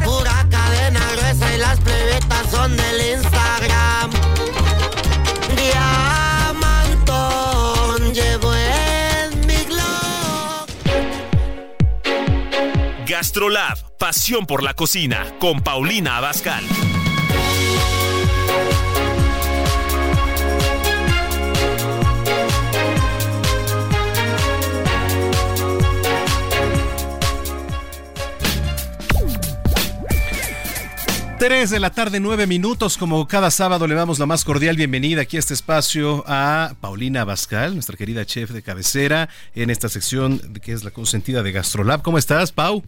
Pura 0.03 0.47
cadena 0.51 1.01
gruesa 1.13 1.55
y 1.55 1.59
las 1.59 1.79
plebetas 1.81 2.51
son 2.51 2.75
del 2.75 3.13
Instagram. 3.19 4.32
Gastrolab, 13.23 13.79
pasión 13.99 14.47
por 14.47 14.65
la 14.65 14.75
cocina, 14.75 15.37
con 15.39 15.61
Paulina 15.63 16.17
Abascal. 16.17 16.65
Tres 31.39 31.71
de 31.71 31.79
la 31.79 31.91
tarde, 31.91 32.19
nueve 32.19 32.49
minutos. 32.49 32.99
Como 32.99 33.29
cada 33.29 33.53
sábado, 33.53 33.87
le 33.87 33.95
damos 33.95 34.19
la 34.19 34.27
más 34.27 34.45
cordial 34.45 34.77
bienvenida 34.77 35.23
aquí 35.23 35.37
a 35.37 35.39
este 35.39 35.55
espacio 35.55 36.25
a 36.27 36.75
Paulina 36.81 37.25
Bascal, 37.25 37.75
nuestra 37.75 37.97
querida 37.97 38.27
chef 38.27 38.51
de 38.51 38.63
cabecera, 38.63 39.29
en 39.55 39.71
esta 39.71 39.89
sección 39.89 40.41
que 40.61 40.73
es 40.73 40.83
la 40.83 40.91
consentida 40.91 41.45
de 41.45 41.53
Gastrolab. 41.53 42.03
¿Cómo 42.03 42.19
estás, 42.19 42.51
Pau? 42.51 42.83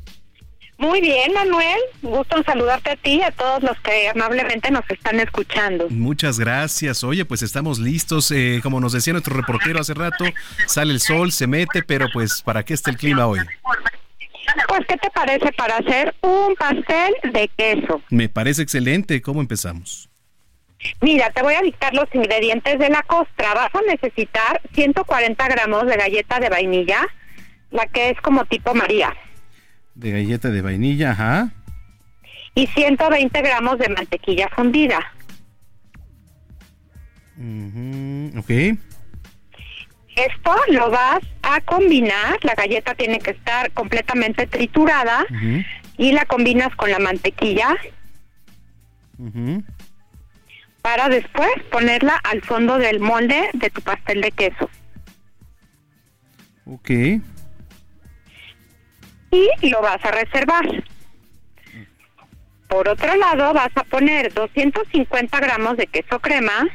Muy 0.76 1.00
bien, 1.00 1.32
Manuel. 1.32 1.78
Gusto 2.02 2.36
en 2.36 2.44
saludarte 2.44 2.90
a 2.90 2.96
ti 2.96 3.16
y 3.16 3.22
a 3.22 3.30
todos 3.30 3.62
los 3.62 3.78
que 3.80 4.08
amablemente 4.08 4.70
nos 4.70 4.88
están 4.90 5.20
escuchando. 5.20 5.88
Muchas 5.88 6.38
gracias. 6.38 7.04
Oye, 7.04 7.24
pues 7.24 7.42
estamos 7.42 7.78
listos. 7.78 8.30
Eh, 8.32 8.60
como 8.62 8.80
nos 8.80 8.92
decía 8.92 9.12
nuestro 9.12 9.36
reportero 9.36 9.80
hace 9.80 9.94
rato, 9.94 10.24
sale 10.66 10.92
el 10.92 11.00
sol, 11.00 11.30
se 11.32 11.46
mete, 11.46 11.82
pero 11.82 12.06
pues 12.12 12.42
¿para 12.42 12.64
qué 12.64 12.74
está 12.74 12.90
el 12.90 12.96
clima 12.96 13.26
hoy? 13.26 13.40
pues, 14.68 14.86
¿qué 14.86 14.96
te 14.96 15.10
parece 15.10 15.52
para 15.52 15.76
hacer 15.76 16.14
un 16.22 16.54
pastel 16.56 17.14
de 17.32 17.48
queso? 17.56 18.02
Me 18.10 18.28
parece 18.28 18.62
excelente. 18.62 19.22
¿Cómo 19.22 19.40
empezamos? 19.40 20.08
Mira, 21.00 21.30
te 21.30 21.42
voy 21.42 21.54
a 21.54 21.62
dictar 21.62 21.94
los 21.94 22.12
ingredientes 22.14 22.78
de 22.78 22.90
la 22.90 23.02
costra. 23.02 23.54
Vas 23.54 23.74
a 23.74 23.80
necesitar 23.86 24.60
140 24.74 25.48
gramos 25.48 25.86
de 25.86 25.96
galleta 25.96 26.40
de 26.40 26.48
vainilla, 26.48 27.06
la 27.70 27.86
que 27.86 28.10
es 28.10 28.20
como 28.20 28.44
tipo 28.44 28.74
María. 28.74 29.14
De 29.94 30.10
galleta 30.10 30.50
de 30.50 30.60
vainilla, 30.60 31.12
ajá. 31.12 31.50
Y 32.54 32.66
120 32.68 33.42
gramos 33.42 33.78
de 33.78 33.88
mantequilla 33.88 34.48
fundida. 34.54 34.98
ok. 38.36 38.50
Esto 40.16 40.54
lo 40.70 40.90
vas 40.90 41.20
a 41.42 41.60
combinar, 41.62 42.38
la 42.42 42.54
galleta 42.54 42.94
tiene 42.94 43.18
que 43.18 43.32
estar 43.32 43.72
completamente 43.72 44.46
triturada 44.46 45.26
y 45.98 46.12
la 46.12 46.24
combinas 46.24 46.74
con 46.76 46.90
la 46.90 47.00
mantequilla 47.00 47.76
para 50.82 51.08
después 51.08 51.50
ponerla 51.72 52.16
al 52.24 52.42
fondo 52.42 52.78
del 52.78 53.00
molde 53.00 53.48
de 53.54 53.70
tu 53.70 53.80
pastel 53.80 54.20
de 54.20 54.30
queso. 54.30 54.68
Ok. 56.66 56.90
Y 59.60 59.70
lo 59.70 59.80
vas 59.80 60.04
a 60.04 60.10
reservar. 60.10 60.84
Por 62.68 62.88
otro 62.88 63.14
lado, 63.16 63.52
vas 63.52 63.70
a 63.76 63.84
poner 63.84 64.32
250 64.32 65.40
gramos 65.40 65.76
de 65.76 65.86
queso 65.86 66.18
crema 66.20 66.66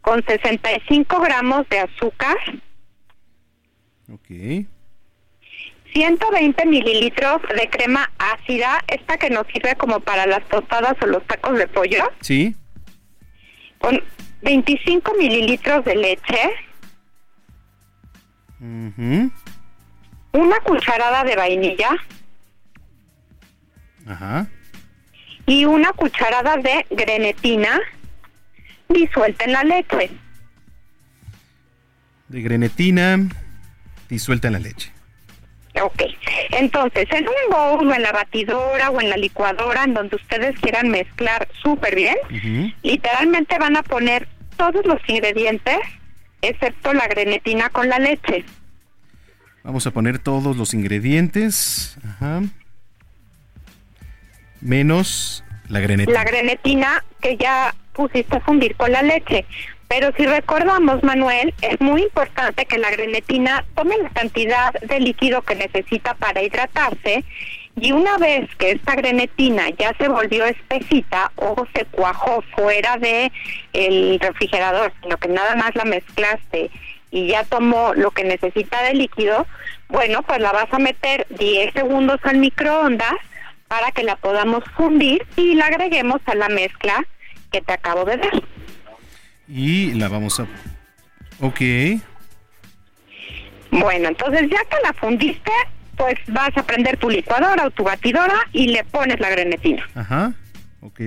con 0.00 0.24
65 0.24 1.20
gramos 1.20 1.68
de 1.68 1.80
azúcar. 1.80 2.36
Ok. 4.12 4.66
120 5.92 6.66
mililitros 6.66 7.42
de 7.42 7.68
crema 7.70 8.10
ácida, 8.18 8.82
esta 8.88 9.16
que 9.16 9.30
nos 9.30 9.46
sirve 9.48 9.74
como 9.76 10.00
para 10.00 10.26
las 10.26 10.46
tostadas 10.48 10.94
o 11.02 11.06
los 11.06 11.26
tacos 11.26 11.58
de 11.58 11.66
pollo. 11.68 12.10
Sí. 12.20 12.54
Con 13.78 14.02
25 14.42 15.12
mililitros 15.18 15.84
de 15.84 15.94
leche. 15.94 16.50
Una 20.38 20.60
cucharada 20.60 21.24
de 21.24 21.34
vainilla. 21.34 21.90
Ajá. 24.06 24.46
Y 25.46 25.64
una 25.64 25.92
cucharada 25.92 26.56
de 26.58 26.86
grenetina 26.90 27.80
disuelta 28.88 29.46
en 29.46 29.52
la 29.52 29.64
leche. 29.64 30.10
De 32.28 32.40
grenetina 32.40 33.18
disuelta 34.08 34.46
en 34.46 34.52
la 34.52 34.60
leche. 34.60 34.92
Ok, 35.82 36.02
entonces 36.50 37.08
en 37.10 37.26
un 37.26 37.50
bowl 37.50 37.88
o 37.88 37.94
en 37.94 38.02
la 38.02 38.12
batidora 38.12 38.90
o 38.90 39.00
en 39.00 39.10
la 39.10 39.16
licuadora, 39.16 39.82
en 39.82 39.94
donde 39.94 40.14
ustedes 40.14 40.56
quieran 40.60 40.88
mezclar 40.88 41.48
súper 41.60 41.96
bien, 41.96 42.16
literalmente 42.84 43.58
van 43.58 43.76
a 43.76 43.82
poner 43.82 44.28
todos 44.56 44.86
los 44.86 45.00
ingredientes, 45.08 45.78
excepto 46.42 46.92
la 46.92 47.08
grenetina 47.08 47.70
con 47.70 47.88
la 47.88 47.98
leche. 47.98 48.44
Vamos 49.62 49.86
a 49.86 49.90
poner 49.90 50.18
todos 50.18 50.56
los 50.56 50.72
ingredientes, 50.72 51.98
menos 54.60 55.44
la 55.68 55.80
grenetina. 55.80 56.18
La 56.18 56.24
grenetina 56.24 57.04
que 57.20 57.36
ya 57.36 57.74
pusiste 57.92 58.36
a 58.36 58.40
fundir 58.40 58.76
con 58.76 58.92
la 58.92 59.02
leche. 59.02 59.44
Pero 59.88 60.12
si 60.16 60.26
recordamos, 60.26 61.02
Manuel, 61.02 61.54
es 61.62 61.80
muy 61.80 62.02
importante 62.02 62.66
que 62.66 62.78
la 62.78 62.90
grenetina 62.90 63.64
tome 63.74 63.96
la 64.02 64.10
cantidad 64.10 64.72
de 64.74 65.00
líquido 65.00 65.42
que 65.42 65.54
necesita 65.54 66.14
para 66.14 66.42
hidratarse 66.42 67.24
y 67.80 67.92
una 67.92 68.18
vez 68.18 68.48
que 68.56 68.72
esta 68.72 68.96
grenetina 68.96 69.70
ya 69.78 69.94
se 69.98 70.08
volvió 70.08 70.44
espesita 70.44 71.32
o 71.36 71.66
se 71.74 71.84
cuajó 71.86 72.42
fuera 72.54 72.96
de 72.96 73.30
el 73.72 74.18
refrigerador, 74.20 74.92
sino 75.02 75.16
que 75.16 75.28
nada 75.28 75.54
más 75.54 75.74
la 75.74 75.84
mezclaste 75.84 76.70
y 77.10 77.28
ya 77.28 77.44
tomó 77.44 77.94
lo 77.94 78.10
que 78.10 78.24
necesita 78.24 78.82
de 78.82 78.94
líquido, 78.94 79.46
bueno, 79.88 80.22
pues 80.22 80.40
la 80.40 80.52
vas 80.52 80.72
a 80.72 80.78
meter 80.78 81.26
10 81.30 81.72
segundos 81.72 82.20
al 82.24 82.38
microondas 82.38 83.14
para 83.68 83.90
que 83.92 84.02
la 84.02 84.16
podamos 84.16 84.64
fundir 84.76 85.26
y 85.36 85.54
la 85.54 85.66
agreguemos 85.66 86.20
a 86.26 86.34
la 86.34 86.48
mezcla 86.48 87.04
que 87.50 87.60
te 87.60 87.72
acabo 87.72 88.04
de 88.04 88.16
dar. 88.16 88.42
Y 89.48 89.92
la 89.94 90.08
vamos 90.08 90.40
a... 90.40 90.46
Ok. 91.40 91.60
Bueno, 93.70 94.08
entonces 94.08 94.48
ya 94.50 94.64
que 94.64 94.76
la 94.82 94.92
fundiste, 94.94 95.52
pues 95.96 96.16
vas 96.28 96.56
a 96.56 96.62
prender 96.62 96.96
tu 96.96 97.10
licuadora 97.10 97.66
o 97.66 97.70
tu 97.70 97.84
batidora 97.84 98.36
y 98.52 98.68
le 98.68 98.84
pones 98.84 99.20
la 99.20 99.30
grenetina. 99.30 99.88
Ajá, 99.94 100.32
ok. 100.80 101.00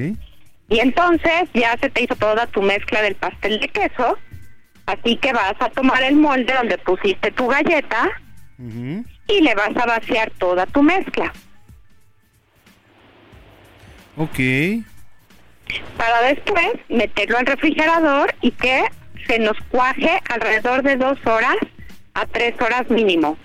Y 0.70 0.80
entonces 0.80 1.50
ya 1.54 1.76
se 1.78 1.90
te 1.90 2.04
hizo 2.04 2.16
toda 2.16 2.48
tu 2.48 2.62
mezcla 2.62 3.02
del 3.02 3.16
pastel 3.16 3.60
de 3.60 3.68
queso, 3.68 4.18
así 4.92 5.18
que 5.18 5.34
vas 5.34 5.56
a 5.60 5.70
tomar 5.70 6.02
el 6.04 6.16
molde 6.16 6.54
donde 6.54 6.78
pusiste 6.78 7.32
tu 7.32 7.48
galleta 7.48 8.10
y 9.28 9.42
le 9.42 9.56
vas 9.56 9.76
a 9.76 9.86
vaciar 9.86 10.32
toda 10.38 10.66
tu 10.68 10.84
mezcla. 10.84 11.34
Ok 14.18 14.40
para 15.98 16.22
después 16.24 16.74
meterlo 16.90 17.38
al 17.38 17.46
refrigerador 17.46 18.34
y 18.42 18.52
que 18.52 18.84
se 19.28 19.40
nos 19.40 19.58
cuaje 19.70 20.20
alrededor 20.30 20.84
de 20.84 20.96
dos 20.98 21.18
horas 21.26 21.58
a 22.14 22.26
tres 22.26 22.60
horas 22.62 22.90
mínimo. 22.90 23.38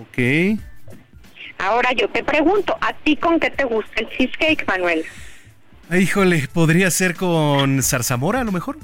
Ok. 0.00 0.58
Ahora 1.58 1.92
yo 1.92 2.08
te 2.08 2.22
pregunto, 2.22 2.76
¿a 2.80 2.92
ti 2.92 3.16
con 3.16 3.40
qué 3.40 3.50
te 3.50 3.64
gusta 3.64 4.00
el 4.00 4.08
cheesecake, 4.10 4.66
Manuel? 4.66 5.04
Híjole, 5.90 6.48
¿podría 6.52 6.90
ser 6.90 7.14
con 7.14 7.82
zarzamora 7.82 8.40
a 8.40 8.44
lo 8.44 8.52
mejor? 8.52 8.76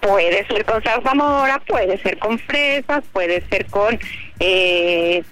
Puede 0.00 0.46
ser 0.46 0.64
con 0.64 0.82
zarzamora, 0.82 1.58
puede 1.66 1.98
ser 1.98 2.18
con 2.18 2.38
fresas, 2.38 3.04
puede 3.12 3.46
ser 3.48 3.66
con 3.66 3.98
eh, 4.40 5.22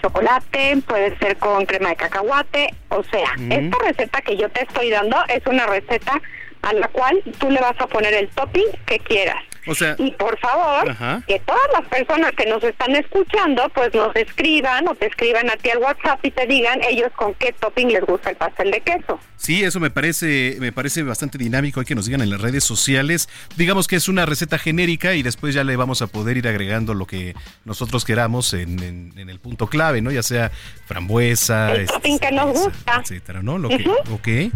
chocolate, 0.00 0.78
puede 0.86 1.18
ser 1.18 1.36
con 1.36 1.66
crema 1.66 1.90
de 1.90 1.96
cacahuate, 1.96 2.74
o 2.88 3.02
sea, 3.04 3.34
esta 3.50 3.76
receta 3.84 4.20
que 4.22 4.36
yo 4.36 4.48
te 4.50 4.62
estoy 4.62 4.90
dando 4.90 5.16
es 5.28 5.44
una 5.46 5.66
receta 5.66 6.20
a 6.62 6.72
la 6.72 6.88
cual 6.88 7.22
tú 7.38 7.50
le 7.50 7.60
vas 7.60 7.78
a 7.78 7.86
poner 7.86 8.14
el 8.14 8.28
topping 8.30 8.66
que 8.86 8.98
quieras. 9.00 9.42
O 9.66 9.74
sea, 9.74 9.96
y 9.98 10.10
por 10.12 10.38
favor, 10.38 10.94
que 11.26 11.40
todas 11.40 11.66
las 11.72 11.88
personas 11.88 12.32
que 12.32 12.46
nos 12.46 12.62
están 12.62 12.94
escuchando, 12.96 13.68
pues 13.74 13.94
nos 13.94 14.14
escriban 14.16 14.86
o 14.88 14.94
te 14.94 15.06
escriban 15.06 15.50
a 15.50 15.56
ti 15.56 15.70
al 15.70 15.78
WhatsApp 15.78 16.24
y 16.24 16.30
te 16.30 16.46
digan 16.46 16.80
ellos 16.82 17.10
con 17.16 17.34
qué 17.34 17.52
topping 17.52 17.88
les 17.88 18.04
gusta 18.04 18.30
el 18.30 18.36
pastel 18.36 18.70
de 18.70 18.80
queso. 18.80 19.18
Sí, 19.36 19.62
eso 19.62 19.80
me 19.80 19.90
parece, 19.90 20.56
me 20.60 20.72
parece 20.72 21.02
bastante 21.02 21.38
dinámico. 21.38 21.80
Hay 21.80 21.86
que 21.86 21.94
nos 21.94 22.06
digan 22.06 22.22
en 22.22 22.30
las 22.30 22.40
redes 22.40 22.64
sociales. 22.64 23.28
Digamos 23.56 23.86
que 23.86 23.96
es 23.96 24.08
una 24.08 24.26
receta 24.26 24.58
genérica 24.58 25.14
y 25.14 25.22
después 25.22 25.54
ya 25.54 25.64
le 25.64 25.76
vamos 25.76 26.02
a 26.02 26.06
poder 26.06 26.36
ir 26.36 26.48
agregando 26.48 26.94
lo 26.94 27.06
que 27.06 27.34
nosotros 27.64 28.04
queramos 28.04 28.54
en, 28.54 29.12
el 29.16 29.40
punto 29.40 29.66
clave, 29.66 30.00
¿no? 30.00 30.10
Ya 30.10 30.22
sea 30.22 30.50
frambuesa, 30.86 31.74
el 31.74 31.86
topping 31.86 32.18
que 32.18 32.32
nos 32.32 32.52
gusta, 32.52 33.00
etcétera, 33.02 33.42
¿no? 33.42 33.58
Lo 33.58 33.68
que, 33.68 33.86
ok. 34.10 34.52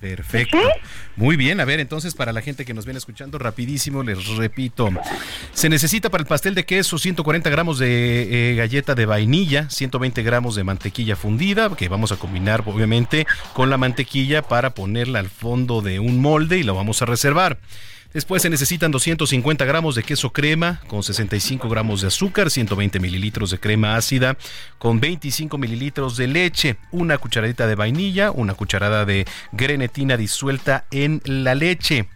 Perfecto. 0.00 0.58
Muy 1.16 1.36
bien, 1.36 1.60
a 1.60 1.64
ver, 1.64 1.80
entonces 1.80 2.14
para 2.14 2.32
la 2.32 2.42
gente 2.42 2.64
que 2.64 2.74
nos 2.74 2.84
viene 2.84 2.98
escuchando, 2.98 3.38
rapidísimo, 3.38 4.02
les 4.02 4.26
repito. 4.36 4.90
Se 5.54 5.68
necesita 5.68 6.10
para 6.10 6.20
el 6.22 6.28
pastel 6.28 6.54
de 6.54 6.66
queso 6.66 6.98
140 6.98 7.48
gramos 7.48 7.78
de 7.78 8.52
eh, 8.52 8.54
galleta 8.54 8.94
de 8.94 9.06
vainilla, 9.06 9.70
120 9.70 10.22
gramos 10.22 10.54
de 10.54 10.64
mantequilla 10.64 11.16
fundida, 11.16 11.74
que 11.74 11.88
vamos 11.88 12.12
a 12.12 12.16
combinar 12.16 12.62
obviamente 12.66 13.26
con 13.54 13.70
la 13.70 13.78
mantequilla 13.78 14.42
para 14.42 14.70
ponerla 14.70 15.20
al 15.20 15.30
fondo 15.30 15.80
de 15.80 15.98
un 15.98 16.20
molde 16.20 16.58
y 16.58 16.62
lo 16.62 16.74
vamos 16.74 17.00
a 17.00 17.06
reservar. 17.06 17.58
Después 18.12 18.42
se 18.42 18.50
necesitan 18.50 18.90
250 18.90 19.64
gramos 19.64 19.94
de 19.94 20.02
queso 20.02 20.32
crema 20.32 20.80
con 20.88 21.02
65 21.02 21.68
gramos 21.68 22.00
de 22.00 22.08
azúcar, 22.08 22.50
120 22.50 22.98
mililitros 23.00 23.50
de 23.50 23.58
crema 23.58 23.96
ácida 23.96 24.36
con 24.78 25.00
25 25.00 25.58
mililitros 25.58 26.16
de 26.16 26.26
leche, 26.26 26.76
una 26.92 27.18
cucharadita 27.18 27.66
de 27.66 27.74
vainilla, 27.74 28.30
una 28.30 28.54
cucharada 28.54 29.04
de 29.04 29.26
grenetina 29.52 30.16
disuelta 30.16 30.86
en 30.90 31.20
la 31.24 31.54
leche. 31.54 32.08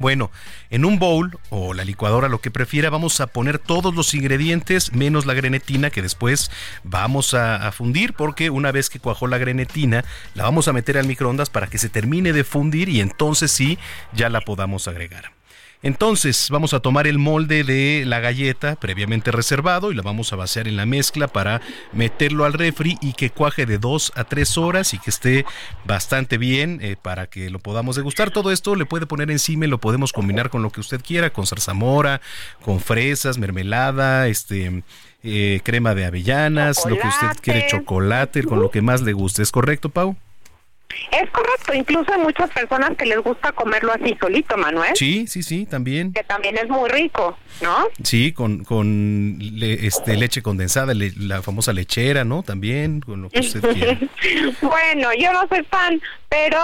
Bueno, 0.00 0.30
en 0.70 0.86
un 0.86 0.98
bowl 0.98 1.38
o 1.50 1.74
la 1.74 1.84
licuadora, 1.84 2.30
lo 2.30 2.40
que 2.40 2.50
prefiera, 2.50 2.88
vamos 2.88 3.20
a 3.20 3.26
poner 3.26 3.58
todos 3.58 3.94
los 3.94 4.14
ingredientes 4.14 4.94
menos 4.94 5.26
la 5.26 5.34
grenetina 5.34 5.90
que 5.90 6.00
después 6.00 6.50
vamos 6.84 7.34
a, 7.34 7.70
fundir 7.70 8.14
porque 8.14 8.48
una 8.48 8.72
vez 8.72 8.88
que 8.88 8.98
cuajó 8.98 9.26
la 9.26 9.36
grenetina, 9.36 10.06
la 10.34 10.44
vamos 10.44 10.68
a 10.68 10.72
meter 10.72 10.96
al 10.96 11.06
microondas 11.06 11.50
para 11.50 11.66
que 11.66 11.76
se 11.76 11.90
termine 11.90 12.32
de 12.32 12.44
fundir 12.44 12.88
y 12.88 13.02
entonces 13.02 13.52
sí, 13.52 13.78
ya 14.14 14.30
la 14.30 14.40
podamos 14.40 14.88
agregar. 14.88 15.39
Entonces, 15.82 16.48
vamos 16.50 16.74
a 16.74 16.80
tomar 16.80 17.06
el 17.06 17.18
molde 17.18 17.64
de 17.64 18.04
la 18.06 18.20
galleta 18.20 18.76
previamente 18.76 19.30
reservado 19.30 19.90
y 19.90 19.94
la 19.94 20.02
vamos 20.02 20.30
a 20.32 20.36
vaciar 20.36 20.68
en 20.68 20.76
la 20.76 20.84
mezcla 20.84 21.26
para 21.26 21.62
meterlo 21.92 22.44
al 22.44 22.52
refri 22.52 22.98
y 23.00 23.14
que 23.14 23.30
cuaje 23.30 23.64
de 23.64 23.78
2 23.78 24.12
a 24.14 24.24
3 24.24 24.58
horas 24.58 24.92
y 24.92 24.98
que 24.98 25.08
esté 25.08 25.46
bastante 25.86 26.36
bien 26.36 26.80
eh, 26.82 26.96
para 27.00 27.28
que 27.28 27.48
lo 27.48 27.60
podamos 27.60 27.96
degustar. 27.96 28.30
Todo 28.30 28.52
esto 28.52 28.74
le 28.74 28.84
puede 28.84 29.06
poner 29.06 29.30
encima 29.30 29.64
y 29.64 29.68
lo 29.68 29.78
podemos 29.78 30.12
combinar 30.12 30.50
con 30.50 30.62
lo 30.62 30.70
que 30.70 30.80
usted 30.80 31.00
quiera, 31.00 31.30
con 31.30 31.46
zarzamora, 31.46 32.20
con 32.62 32.80
fresas, 32.80 33.38
mermelada, 33.38 34.28
este 34.28 34.82
eh, 35.22 35.60
crema 35.64 35.94
de 35.94 36.04
avellanas, 36.04 36.84
lo 36.86 36.98
que 36.98 37.08
usted 37.08 37.40
quiere, 37.40 37.66
chocolate, 37.68 38.42
con 38.42 38.60
lo 38.60 38.70
que 38.70 38.82
más 38.82 39.00
le 39.00 39.14
guste. 39.14 39.42
¿Es 39.42 39.50
correcto, 39.50 39.88
Pau? 39.88 40.16
Es 41.10 41.30
correcto, 41.30 41.74
incluso 41.74 42.12
hay 42.12 42.20
muchas 42.20 42.50
personas 42.50 42.96
que 42.96 43.06
les 43.06 43.18
gusta 43.18 43.52
comerlo 43.52 43.92
así 43.92 44.16
solito, 44.20 44.56
Manuel. 44.56 44.92
Sí, 44.94 45.26
sí, 45.26 45.42
sí, 45.42 45.66
también. 45.66 46.12
Que 46.12 46.24
también 46.24 46.56
es 46.56 46.68
muy 46.68 46.88
rico, 46.88 47.36
¿no? 47.62 47.88
Sí, 48.02 48.32
con, 48.32 48.64
con 48.64 49.38
este, 49.60 50.16
leche 50.16 50.42
condensada, 50.42 50.92
la 50.94 51.42
famosa 51.42 51.72
lechera, 51.72 52.24
¿no? 52.24 52.42
También, 52.42 53.00
con 53.00 53.22
lo 53.22 53.30
que 53.30 53.40
usted 53.40 53.60
quiera. 53.74 53.98
bueno, 54.62 55.10
yo 55.18 55.32
no 55.32 55.46
soy 55.48 55.64
fan, 55.64 56.00
pero 56.28 56.58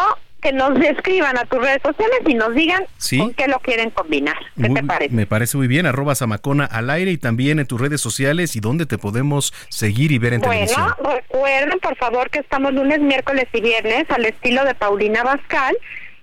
que 0.46 0.52
nos 0.52 0.78
escriban 0.80 1.36
a 1.36 1.44
tus 1.44 1.58
redes 1.58 1.80
sociales 1.82 2.20
y 2.24 2.34
nos 2.34 2.54
digan 2.54 2.84
con 3.18 3.34
qué 3.34 3.48
lo 3.48 3.58
quieren 3.58 3.90
combinar. 3.90 4.36
¿Qué 4.56 4.68
te 4.68 4.82
parece? 4.84 5.12
Me 5.12 5.26
parece 5.26 5.56
muy 5.56 5.66
bien, 5.66 5.86
arroba 5.86 6.14
Samacona 6.14 6.66
al 6.66 6.88
aire 6.88 7.10
y 7.10 7.18
también 7.18 7.58
en 7.58 7.66
tus 7.66 7.80
redes 7.80 8.00
sociales 8.00 8.54
y 8.54 8.60
dónde 8.60 8.86
te 8.86 8.96
podemos 8.96 9.52
seguir 9.70 10.12
y 10.12 10.18
ver 10.18 10.34
en 10.34 10.42
televisión. 10.42 10.94
Bueno, 11.00 11.20
recuerden 11.20 11.80
por 11.80 11.96
favor 11.96 12.30
que 12.30 12.38
estamos 12.38 12.72
lunes, 12.72 13.00
miércoles 13.00 13.46
y 13.52 13.60
viernes 13.60 14.08
al 14.08 14.24
estilo 14.24 14.64
de 14.64 14.76
Paulina 14.76 15.24
Bascal. 15.24 15.76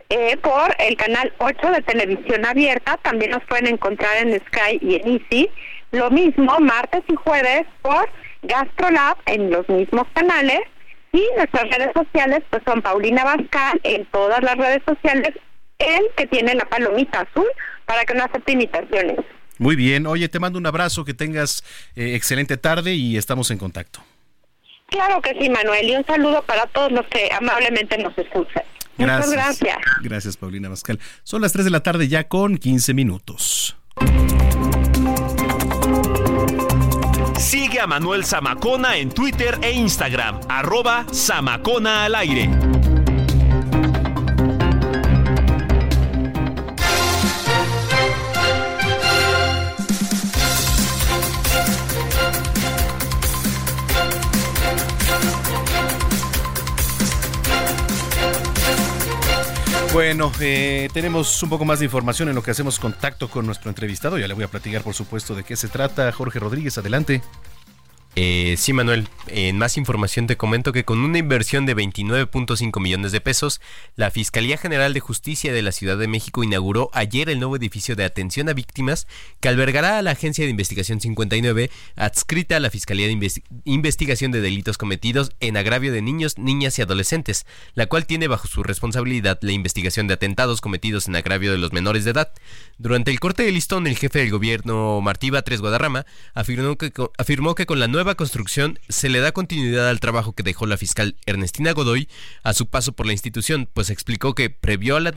Eh, 0.10 0.38
por 0.38 0.74
el 0.80 0.96
canal 0.96 1.34
8 1.40 1.72
de 1.72 1.82
televisión 1.82 2.46
abierta, 2.46 2.98
también 3.02 3.32
nos 3.32 3.44
pueden 3.44 3.68
encontrar 3.68 4.16
en 4.26 4.40
Sky 4.40 4.80
y 4.80 4.96
en 4.96 5.20
Easy. 5.20 5.50
Lo 5.92 6.12
mismo 6.12 6.58
martes 6.62 7.04
y 7.10 7.16
jueves 7.16 7.66
por 7.82 8.08
GastroLab 8.44 9.18
en 9.26 9.52
los 9.52 9.68
mismos 9.68 10.08
canales 10.14 10.62
y 11.14 11.24
nuestras 11.38 11.70
redes 11.70 11.92
sociales 11.94 12.44
pues 12.50 12.62
son 12.66 12.82
Paulina 12.82 13.24
Bascal 13.24 13.80
en 13.84 14.06
todas 14.08 14.44
las 14.44 14.58
redes 14.58 14.82
sociales, 14.86 15.34
el 15.80 16.04
que 16.18 16.28
tiene 16.28 16.56
la 16.56 16.66
palomita 16.66 17.22
azul 17.22 17.48
para 17.86 18.04
que 18.04 18.16
no 18.16 18.24
acepte 18.24 18.52
imitaciones. 18.52 19.20
Muy 19.60 19.76
bien, 19.76 20.08
oye, 20.08 20.28
te 20.28 20.40
mando 20.40 20.58
un 20.58 20.66
abrazo, 20.66 21.06
que 21.06 21.14
tengas 21.14 21.64
eh, 21.96 22.16
excelente 22.16 22.58
tarde 22.58 22.96
y 22.96 23.18
estamos 23.18 23.52
en 23.52 23.60
contacto. 23.60 24.04
Claro 24.88 25.22
que 25.22 25.36
sí, 25.40 25.50
Manuel, 25.50 25.88
y 25.88 25.96
un 25.96 26.06
saludo 26.06 26.42
para 26.44 26.66
todos 26.68 26.92
los 26.92 27.06
que 27.08 27.32
amablemente 27.32 27.98
nos 27.98 28.18
escuchan. 28.18 28.64
Muchas 28.98 29.32
gracias. 29.32 29.78
Gracias, 30.02 30.38
Paulina 30.38 30.70
Bascal. 30.70 31.00
Son 31.24 31.42
las 31.42 31.54
3 31.54 31.66
de 31.66 31.72
la 31.72 31.82
tarde 31.82 32.08
ya 32.08 32.28
con 32.28 32.58
15 32.58 32.94
minutos. 32.94 33.78
Sigue 37.38 37.80
a 37.80 37.88
Manuel 37.88 38.26
Zamacona 38.26 38.98
en 38.98 39.10
Twitter 39.10 39.60
e 39.62 39.72
Instagram, 39.72 40.40
arroba 40.48 41.06
Zamacona 41.12 42.06
al 42.06 42.16
aire. 42.16 42.83
Bueno, 59.94 60.32
eh, 60.40 60.90
tenemos 60.92 61.44
un 61.44 61.52
poco 61.52 61.66
más 61.66 61.78
de 61.78 61.86
información 61.86 62.28
en 62.28 62.34
lo 62.34 62.42
que 62.42 62.50
hacemos 62.50 62.80
contacto 62.80 63.30
con 63.30 63.46
nuestro 63.46 63.70
entrevistado. 63.70 64.18
Ya 64.18 64.28
le 64.28 64.34
voy 64.34 64.44
a 64.44 64.48
platicar, 64.48 64.82
por 64.82 64.96
supuesto, 64.96 65.36
de 65.36 65.44
qué 65.44 65.56
se 65.56 65.68
trata. 65.68 66.12
Jorge 66.12 66.40
Rodríguez, 66.40 66.80
adelante. 66.80 67.22
Eh, 68.16 68.54
sí, 68.60 68.74
Manuel, 68.74 69.08
en 69.26 69.58
más 69.58 69.76
información 69.76 70.28
te 70.28 70.38
comento 70.38 70.72
que 70.72 70.86
con 70.86 71.00
una 71.00 71.18
inversión 71.18 71.66
de 71.66 71.76
29.5 71.76 72.80
millones 72.80 73.12
de 73.12 73.22
pesos, 73.22 73.60
la 73.96 74.12
Fiscalía 74.12 74.58
General 74.58 74.94
de 74.94 75.00
Justicia 75.00 75.52
de 75.52 75.64
la 75.64 75.72
Ciudad 75.72 75.98
de 75.98 76.08
México 76.08 76.44
inauguró 76.44 76.92
ayer 76.94 77.28
el 77.30 77.40
nuevo 77.40 77.56
edificio 77.56 77.96
de 77.96 78.06
atención 78.06 78.50
a 78.50 78.54
víctimas 78.54 79.08
que 79.40 79.48
albergará 79.48 79.98
a 79.98 80.04
la 80.04 80.12
Agencia 80.12 80.44
de 80.44 80.52
Investigación 80.52 81.02
59, 81.02 81.72
adscrita 81.96 82.58
a 82.58 82.60
la 82.60 82.70
Fiscalía 82.70 83.08
de 83.08 83.42
Investigación 83.66 84.32
de 84.32 84.42
Delitos 84.42 84.78
Cometidos 84.78 85.32
en 85.40 85.58
agravio 85.58 85.92
de 85.92 86.04
niños, 86.04 86.38
niñas 86.38 86.78
y 86.78 86.84
adolescentes, 86.84 87.48
la 87.74 87.88
cual 87.88 88.06
tiene 88.06 88.28
bajo 88.28 88.48
su 88.48 88.62
responsabilidad 88.62 89.40
la 89.42 89.54
investigación 89.54 90.06
de 90.06 90.14
atentados 90.14 90.62
cometidos 90.62 91.08
en 91.08 91.16
agravio 91.16 91.52
de 91.52 91.58
los 91.58 91.74
menores 91.74 92.06
de 92.06 92.12
edad. 92.12 92.32
Durante 92.78 93.10
el 93.10 93.20
corte 93.20 93.42
de 93.42 93.52
listón, 93.52 93.88
el 93.88 93.98
jefe 93.98 94.20
del 94.20 94.30
gobierno, 94.30 95.02
Martí 95.02 95.32
Batres 95.32 95.62
Guadarrama, 95.62 96.06
afirmó 96.36 96.78
que, 96.78 96.92
afirmó 97.18 97.56
que 97.56 97.66
con 97.66 97.80
la 97.80 97.88
nueva 97.88 98.03
nueva 98.04 98.16
construcción 98.16 98.80
se 98.90 99.08
le 99.08 99.22
da 99.22 99.32
continuidad 99.32 99.88
al 99.88 100.02
trabajo 100.02 100.34
que 100.34 100.44
dejó 100.44 100.66
la 100.66 100.76
fiscal 100.76 101.16
Ernestina 101.26 101.72
Godoy 101.72 102.10
a 102.44 102.54
su 102.54 102.68
paso 102.68 102.92
por 102.92 103.06
la 103.06 103.14
institución, 103.14 103.70
pues 103.74 103.90
explicó 103.90 104.36
que 104.36 104.50
previo 104.50 104.98
a 104.98 105.00
la, 105.00 105.14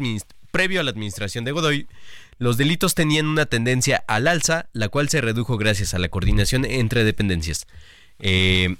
previo 0.52 0.78
a 0.78 0.84
la 0.84 0.92
administración 0.92 1.44
de 1.44 1.50
Godoy, 1.50 1.88
los 2.38 2.56
delitos 2.56 2.94
tenían 2.94 3.26
una 3.26 3.46
tendencia 3.46 4.04
al 4.06 4.28
alza, 4.28 4.68
la 4.72 4.88
cual 4.88 5.08
se 5.08 5.20
redujo 5.20 5.56
gracias 5.56 5.94
a 5.94 5.98
la 5.98 6.08
coordinación 6.08 6.64
entre 6.64 7.02
dependencias. 7.02 7.66
Eh, 8.20 8.76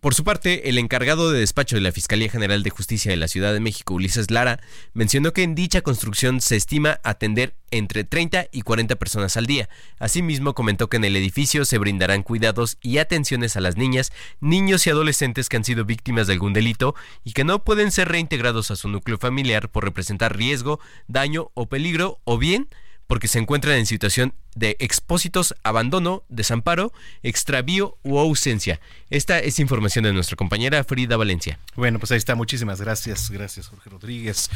por 0.00 0.14
su 0.14 0.24
parte, 0.24 0.70
el 0.70 0.78
encargado 0.78 1.30
de 1.30 1.40
despacho 1.40 1.76
de 1.76 1.82
la 1.82 1.92
Fiscalía 1.92 2.30
General 2.30 2.62
de 2.62 2.70
Justicia 2.70 3.10
de 3.10 3.18
la 3.18 3.28
Ciudad 3.28 3.52
de 3.52 3.60
México, 3.60 3.94
Ulises 3.94 4.30
Lara, 4.30 4.60
mencionó 4.94 5.32
que 5.34 5.42
en 5.42 5.54
dicha 5.54 5.82
construcción 5.82 6.40
se 6.40 6.56
estima 6.56 7.00
atender 7.02 7.54
entre 7.70 8.04
30 8.04 8.46
y 8.50 8.62
40 8.62 8.96
personas 8.96 9.36
al 9.36 9.44
día. 9.44 9.68
Asimismo, 9.98 10.54
comentó 10.54 10.88
que 10.88 10.96
en 10.96 11.04
el 11.04 11.16
edificio 11.16 11.66
se 11.66 11.76
brindarán 11.76 12.22
cuidados 12.22 12.78
y 12.80 12.96
atenciones 12.96 13.56
a 13.56 13.60
las 13.60 13.76
niñas, 13.76 14.10
niños 14.40 14.86
y 14.86 14.90
adolescentes 14.90 15.50
que 15.50 15.58
han 15.58 15.64
sido 15.64 15.84
víctimas 15.84 16.26
de 16.26 16.32
algún 16.32 16.54
delito 16.54 16.94
y 17.22 17.32
que 17.32 17.44
no 17.44 17.62
pueden 17.62 17.90
ser 17.90 18.08
reintegrados 18.08 18.70
a 18.70 18.76
su 18.76 18.88
núcleo 18.88 19.18
familiar 19.18 19.70
por 19.70 19.84
representar 19.84 20.34
riesgo, 20.34 20.80
daño 21.08 21.50
o 21.52 21.68
peligro, 21.68 22.20
o 22.24 22.38
bien 22.38 22.68
porque 23.10 23.26
se 23.26 23.40
encuentran 23.40 23.76
en 23.76 23.86
situación 23.86 24.34
de 24.54 24.76
expósitos, 24.78 25.56
abandono, 25.64 26.22
desamparo, 26.28 26.92
extravío 27.24 27.98
u 28.04 28.20
ausencia. 28.20 28.78
Esta 29.10 29.40
es 29.40 29.58
información 29.58 30.04
de 30.04 30.12
nuestra 30.12 30.36
compañera 30.36 30.84
Frida 30.84 31.16
Valencia. 31.16 31.58
Bueno, 31.74 31.98
pues 31.98 32.12
ahí 32.12 32.18
está. 32.18 32.36
Muchísimas 32.36 32.80
gracias. 32.80 33.28
Gracias, 33.32 33.66
Jorge 33.66 33.90
Rodríguez. 33.90 34.48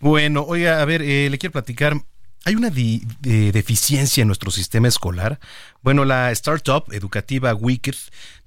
Bueno, 0.00 0.42
oiga, 0.42 0.82
a 0.82 0.84
ver, 0.86 1.02
eh, 1.02 1.30
le 1.30 1.38
quiero 1.38 1.52
platicar. 1.52 2.02
¿Hay 2.44 2.56
una 2.56 2.70
deficiencia 2.70 4.22
en 4.22 4.26
nuestro 4.26 4.50
sistema 4.50 4.88
escolar? 4.88 5.38
Bueno, 5.80 6.04
la 6.04 6.32
startup 6.32 6.92
educativa 6.92 7.54
Wicked 7.54 7.94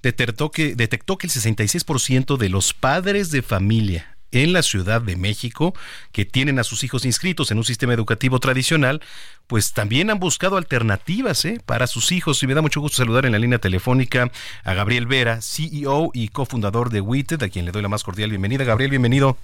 detectó 0.02 0.50
que, 0.50 0.74
detectó 0.74 1.16
que 1.16 1.26
el 1.26 1.32
66% 1.32 2.36
de 2.36 2.50
los 2.50 2.74
padres 2.74 3.30
de 3.30 3.40
familia 3.40 4.14
en 4.42 4.52
la 4.52 4.62
Ciudad 4.62 5.00
de 5.00 5.16
México 5.16 5.74
que 6.12 6.24
tienen 6.24 6.58
a 6.58 6.64
sus 6.64 6.84
hijos 6.84 7.04
inscritos 7.04 7.50
en 7.50 7.58
un 7.58 7.64
sistema 7.64 7.94
educativo 7.94 8.40
tradicional, 8.40 9.00
pues 9.46 9.72
también 9.72 10.10
han 10.10 10.18
buscado 10.18 10.56
alternativas 10.56 11.44
¿eh? 11.44 11.60
para 11.64 11.86
sus 11.86 12.12
hijos. 12.12 12.42
Y 12.42 12.46
me 12.46 12.54
da 12.54 12.62
mucho 12.62 12.80
gusto 12.80 12.96
saludar 12.96 13.26
en 13.26 13.32
la 13.32 13.38
línea 13.38 13.58
telefónica 13.58 14.30
a 14.64 14.74
Gabriel 14.74 15.06
Vera, 15.06 15.40
CEO 15.42 16.10
y 16.14 16.28
cofundador 16.28 16.90
de 16.90 17.00
WITED, 17.00 17.42
a 17.42 17.48
quien 17.48 17.64
le 17.64 17.72
doy 17.72 17.82
la 17.82 17.88
más 17.88 18.04
cordial 18.04 18.30
bienvenida. 18.30 18.64
Gabriel, 18.64 18.90
bienvenido. 18.90 19.36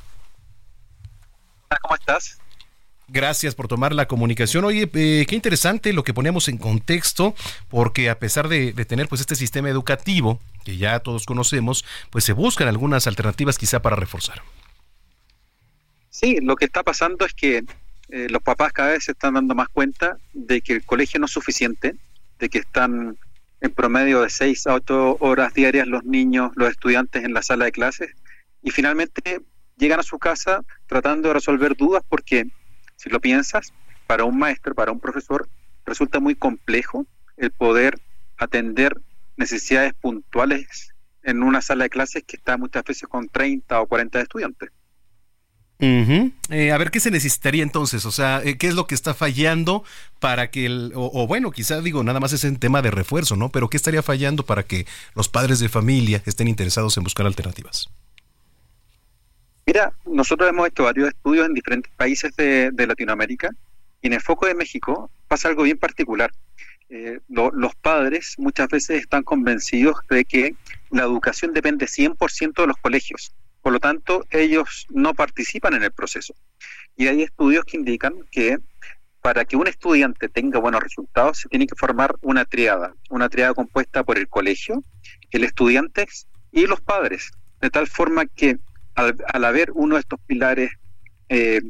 Hola, 1.68 1.78
¿cómo 1.82 1.94
estás? 1.94 2.38
Gracias 3.08 3.56
por 3.56 3.66
tomar 3.66 3.92
la 3.92 4.06
comunicación. 4.06 4.64
Oye, 4.64 4.88
eh, 4.94 5.26
qué 5.28 5.34
interesante 5.34 5.92
lo 5.92 6.04
que 6.04 6.14
ponemos 6.14 6.48
en 6.48 6.58
contexto, 6.58 7.34
porque 7.68 8.08
a 8.08 8.20
pesar 8.20 8.48
de, 8.48 8.72
de, 8.72 8.84
tener 8.84 9.08
pues 9.08 9.20
este 9.20 9.34
sistema 9.34 9.68
educativo 9.68 10.38
que 10.64 10.76
ya 10.76 11.00
todos 11.00 11.26
conocemos, 11.26 11.84
pues 12.10 12.24
se 12.24 12.32
buscan 12.32 12.68
algunas 12.68 13.08
alternativas 13.08 13.58
quizá 13.58 13.82
para 13.82 13.96
reforzar. 13.96 14.42
Sí, 16.08 16.38
lo 16.40 16.54
que 16.54 16.66
está 16.66 16.84
pasando 16.84 17.24
es 17.24 17.34
que 17.34 17.64
eh, 18.12 18.28
los 18.28 18.42
papás 18.42 18.72
cada 18.72 18.90
vez 18.90 19.04
se 19.04 19.12
están 19.12 19.34
dando 19.34 19.54
más 19.54 19.68
cuenta 19.68 20.16
de 20.32 20.60
que 20.60 20.72
el 20.72 20.84
colegio 20.84 21.20
no 21.20 21.26
es 21.26 21.32
suficiente, 21.32 21.94
de 22.38 22.48
que 22.48 22.58
están 22.58 23.16
en 23.60 23.70
promedio 23.72 24.22
de 24.22 24.30
6 24.30 24.66
a 24.66 24.74
8 24.74 25.18
horas 25.20 25.54
diarias 25.54 25.86
los 25.86 26.04
niños, 26.04 26.50
los 26.56 26.70
estudiantes 26.70 27.24
en 27.24 27.34
la 27.34 27.42
sala 27.42 27.66
de 27.66 27.72
clases, 27.72 28.10
y 28.62 28.70
finalmente 28.70 29.40
llegan 29.76 30.00
a 30.00 30.02
su 30.04 30.18
casa 30.18 30.62
tratando 30.86 31.28
de 31.28 31.34
resolver 31.34 31.76
dudas 31.76 32.02
porque, 32.08 32.46
si 32.96 33.10
lo 33.10 33.20
piensas, 33.20 33.72
para 34.06 34.24
un 34.24 34.38
maestro, 34.38 34.74
para 34.74 34.92
un 34.92 35.00
profesor, 35.00 35.48
resulta 35.86 36.20
muy 36.20 36.34
complejo 36.34 37.06
el 37.36 37.50
poder 37.52 37.98
atender 38.38 39.00
necesidades 39.36 39.94
puntuales 39.94 40.92
en 41.22 41.42
una 41.42 41.60
sala 41.60 41.84
de 41.84 41.90
clases 41.90 42.24
que 42.24 42.36
está 42.36 42.56
muchas 42.56 42.84
veces 42.84 43.08
con 43.08 43.28
30 43.28 43.80
o 43.80 43.86
40 43.86 44.20
estudiantes. 44.20 44.70
Eh, 45.80 46.72
a 46.72 46.78
ver, 46.78 46.90
¿qué 46.90 47.00
se 47.00 47.10
necesitaría 47.10 47.62
entonces? 47.62 48.04
O 48.04 48.10
sea, 48.10 48.42
eh, 48.44 48.58
¿qué 48.58 48.68
es 48.68 48.74
lo 48.74 48.86
que 48.86 48.94
está 48.94 49.14
fallando 49.14 49.84
para 50.18 50.50
que 50.50 50.66
el, 50.66 50.92
o, 50.94 51.26
bueno, 51.26 51.50
quizás 51.50 51.82
digo, 51.82 52.04
nada 52.04 52.20
más 52.20 52.32
es 52.32 52.44
un 52.44 52.58
tema 52.58 52.82
de 52.82 52.90
refuerzo, 52.90 53.36
¿no? 53.36 53.48
Pero 53.48 53.68
¿qué 53.68 53.76
estaría 53.76 54.02
fallando 54.02 54.44
para 54.44 54.64
que 54.64 54.86
los 55.14 55.28
padres 55.28 55.58
de 55.60 55.68
familia 55.68 56.22
estén 56.26 56.48
interesados 56.48 56.96
en 56.96 57.04
buscar 57.04 57.26
alternativas? 57.26 57.88
Mira, 59.66 59.92
nosotros 60.04 60.48
hemos 60.50 60.68
hecho 60.68 60.84
varios 60.84 61.08
estudios 61.08 61.46
en 61.46 61.54
diferentes 61.54 61.92
países 61.96 62.34
de, 62.36 62.72
Latinoamérica 62.76 63.50
Y 64.02 64.08
en 64.08 64.14
el 64.14 64.20
foco 64.20 64.46
de 64.46 64.54
México 64.54 65.10
pasa 65.28 65.48
algo 65.48 65.62
bien 65.62 65.78
particular. 65.78 66.32
Eh, 66.88 67.20
los 67.28 67.74
padres 67.76 68.34
muchas 68.36 68.68
veces 68.68 69.00
están 69.00 69.22
convencidos 69.22 69.96
de 70.10 70.24
que 70.24 70.56
la 70.90 71.04
educación 71.04 71.52
depende 71.52 71.86
100% 71.86 72.62
de 72.62 72.66
los 72.66 72.76
colegios. 72.78 73.32
Por 73.62 73.72
lo 73.72 73.80
tanto, 73.80 74.24
ellos 74.30 74.86
no 74.90 75.14
participan 75.14 75.74
en 75.74 75.82
el 75.82 75.92
proceso. 75.92 76.34
Y 76.96 77.08
hay 77.08 77.22
estudios 77.22 77.64
que 77.64 77.76
indican 77.76 78.14
que 78.30 78.58
para 79.20 79.44
que 79.44 79.56
un 79.56 79.66
estudiante 79.66 80.28
tenga 80.28 80.58
buenos 80.58 80.82
resultados 80.82 81.38
se 81.38 81.48
tiene 81.48 81.66
que 81.66 81.74
formar 81.76 82.14
una 82.22 82.44
triada, 82.44 82.94
una 83.10 83.28
triada 83.28 83.54
compuesta 83.54 84.02
por 84.02 84.18
el 84.18 84.28
colegio, 84.28 84.82
el 85.30 85.44
estudiante 85.44 86.06
y 86.52 86.66
los 86.66 86.80
padres, 86.80 87.30
de 87.60 87.70
tal 87.70 87.86
forma 87.86 88.24
que 88.26 88.58
al, 88.94 89.44
haber 89.44 89.70
uno 89.74 89.96
de 89.96 90.00
estos 90.00 90.20
pilares 90.26 90.70
eh, 91.28 91.60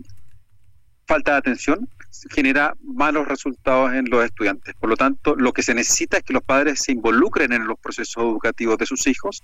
falta 1.07 1.33
de 1.33 1.39
atención, 1.39 1.89
genera 2.31 2.75
malos 2.83 3.27
resultados 3.27 3.93
en 3.93 4.09
los 4.11 4.25
estudiantes. 4.25 4.75
Por 4.75 4.89
lo 4.89 4.97
tanto, 4.97 5.35
lo 5.37 5.53
que 5.53 5.63
se 5.63 5.75
necesita 5.75 6.19
es 6.19 6.23
que 6.23 6.33
los 6.33 6.43
padres 6.43 6.81
se 6.81 6.93
involucren 6.93 7.53
en 7.53 7.67
los 7.67 7.79
procesos 7.79 8.23
educativos 8.23 8.79
de 8.79 8.87
sus 8.87 9.07
hijos, 9.07 9.43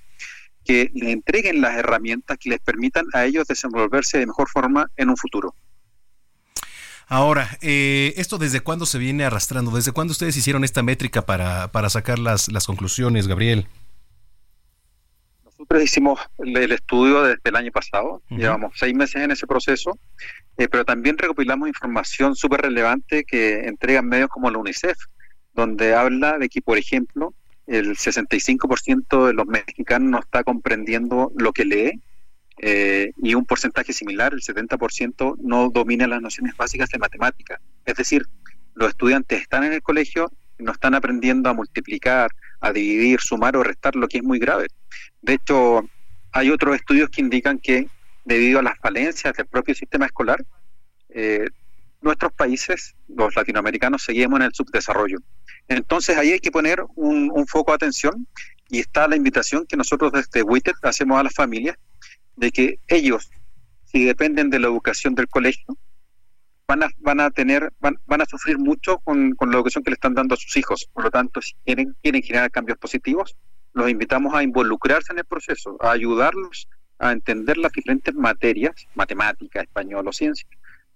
que 0.67 0.91
le 0.95 1.13
entreguen 1.13 1.61
las 1.61 1.77
herramientas 1.77 2.37
que 2.39 2.51
les 2.51 2.61
permitan 2.61 3.07
a 3.15 3.25
ellos 3.25 3.47
desenvolverse 3.47 4.19
de 4.19 4.27
mejor 4.27 4.49
forma 4.49 4.91
en 4.97 5.09
un 5.09 5.17
futuro. 5.17 5.55
Ahora, 7.09 7.49
eh, 7.63 8.15
¿esto 8.17 8.37
desde 8.37 8.61
cuándo 8.61 8.85
se 8.85 8.99
viene 8.99 9.25
arrastrando? 9.25 9.71
¿Desde 9.71 9.93
cuándo 9.93 10.11
ustedes 10.11 10.37
hicieron 10.37 10.65
esta 10.65 10.83
métrica 10.83 11.25
para, 11.25 11.69
para 11.69 11.89
sacar 11.89 12.19
las, 12.19 12.51
las 12.51 12.67
conclusiones, 12.67 13.29
Gabriel? 13.29 13.69
Nosotros 15.45 15.85
hicimos 15.85 16.21
el, 16.39 16.73
estudio 16.73 17.23
desde 17.23 17.41
el 17.45 17.57
año 17.57 17.71
pasado, 17.71 18.23
llevamos 18.29 18.73
seis 18.75 18.95
meses 18.95 19.23
en 19.23 19.31
ese 19.31 19.47
proceso, 19.47 19.99
eh, 20.59 20.69
pero 20.69 20.85
también 20.85 21.17
recopilamos 21.17 21.69
información 21.69 22.35
súper 22.35 22.63
relevante 22.63 23.25
que 23.25 23.61
entregan 23.61 24.07
medios 24.07 24.29
como 24.29 24.51
la 24.51 24.59
UNICEF, 24.59 24.99
donde 25.55 25.95
habla 25.95 26.39
de 26.39 26.49
que, 26.49 26.61
por 26.61 26.77
ejemplo, 26.77 27.33
el 27.67 27.97
65% 27.97 29.27
de 29.27 29.33
los 29.33 29.47
mexicanos 29.47 30.11
no 30.11 30.19
está 30.21 30.45
comprendiendo 30.45 31.33
lo 31.37 31.53
que 31.53 31.65
lee 31.65 32.03
eh, 32.59 33.13
y 33.17 33.35
un 33.35 33.45
porcentaje 33.45 33.93
similar, 33.93 34.33
el 34.33 34.41
70%, 34.41 35.37
no 35.41 35.69
domina 35.71 36.07
las 36.07 36.23
nociones 36.23 36.57
básicas 36.57 36.89
de 36.91 36.99
matemática. 36.99 37.61
Es 37.85 37.97
decir, 37.97 38.27
los 38.75 38.91
estudiantes 38.91 39.43
están 39.43 39.65
en 39.65 39.73
el 39.73 39.83
colegio 39.83 40.31
y 40.59 40.63
no 40.63 40.73
están 40.73 40.95
aprendiendo 40.95 41.51
a 41.51 41.55
multiplicar, 41.55 42.31
a 42.61 42.73
dividir, 42.73 43.21
sumar 43.21 43.57
o 43.57 43.63
restar, 43.63 43.95
lo 43.95 44.09
que 44.09 44.19
es 44.19 44.25
muy 44.25 44.39
grave. 44.39 44.69
De 45.21 45.35
hecho, 45.35 45.89
hay 46.33 46.51
otros 46.51 46.77
estudios 46.77 47.11
que 47.11 47.21
indican 47.21 47.59
que 47.59 47.89
debido 48.25 48.59
a 48.59 48.63
las 48.63 48.79
falencias 48.79 49.35
del 49.37 49.47
propio 49.47 49.75
sistema 49.75 50.07
escolar, 50.07 50.45
eh, 51.11 51.47
nuestros 52.01 52.33
países, 52.33 52.95
los 53.09 53.35
latinoamericanos, 53.37 54.03
seguimos 54.03 54.41
en 54.41 54.47
el 54.47 54.55
subdesarrollo. 54.55 55.19
Entonces 55.69 56.17
ahí 56.17 56.33
hay 56.33 56.41
que 56.41 56.51
poner 56.51 56.85
un, 56.95 57.47
foco 57.47 57.73
de 57.73 57.77
atención 57.77 58.27
y 58.69 58.81
está 58.81 59.09
la 59.09 59.17
invitación 59.17 59.67
que 59.67 59.77
nosotros 59.77 60.13
desde 60.13 60.43
WITER 60.43 60.75
hacemos 60.83 61.19
a 61.19 61.23
las 61.23 61.35
familias 61.35 61.77
de 62.37 62.51
que 62.51 62.81
ellos, 62.89 63.31
si 63.85 64.05
dependen 64.05 64.51
de 64.51 64.61
la 64.61 64.69
educación 64.69 65.15
del 65.15 65.29
colegio, 65.29 65.77
van 66.69 66.83
a, 66.83 66.89
van 66.99 67.21
a 67.21 67.31
tener, 67.31 67.73
van, 67.81 67.97
van 68.07 68.23
a 68.23 68.27
sufrir 68.27 68.59
mucho 68.59 68.99
con, 68.99 69.33
con, 69.33 69.51
la 69.51 69.57
educación 69.57 69.85
que 69.85 69.91
le 69.91 69.95
están 69.95 70.15
dando 70.15 70.35
a 70.35 70.39
sus 70.39 70.57
hijos. 70.57 70.89
Por 70.93 71.05
lo 71.05 71.11
tanto, 71.11 71.41
si 71.41 71.55
quieren, 71.65 71.97
quieren 72.03 72.23
generar 72.23 72.51
cambios 72.51 72.79
positivos, 72.79 73.37
los 73.73 73.89
invitamos 73.89 74.35
a 74.35 74.43
involucrarse 74.43 75.13
en 75.13 75.19
el 75.19 75.25
proceso, 75.25 75.77
a 75.81 75.93
ayudarlos 75.93 76.69
a 76.99 77.13
entender 77.13 77.59
las 77.59 77.73
diferentes 77.73 78.15
materias, 78.15 78.75
matemática, 78.95 79.61
español 79.61 80.09
o 80.09 80.13
ciencia, 80.13 80.49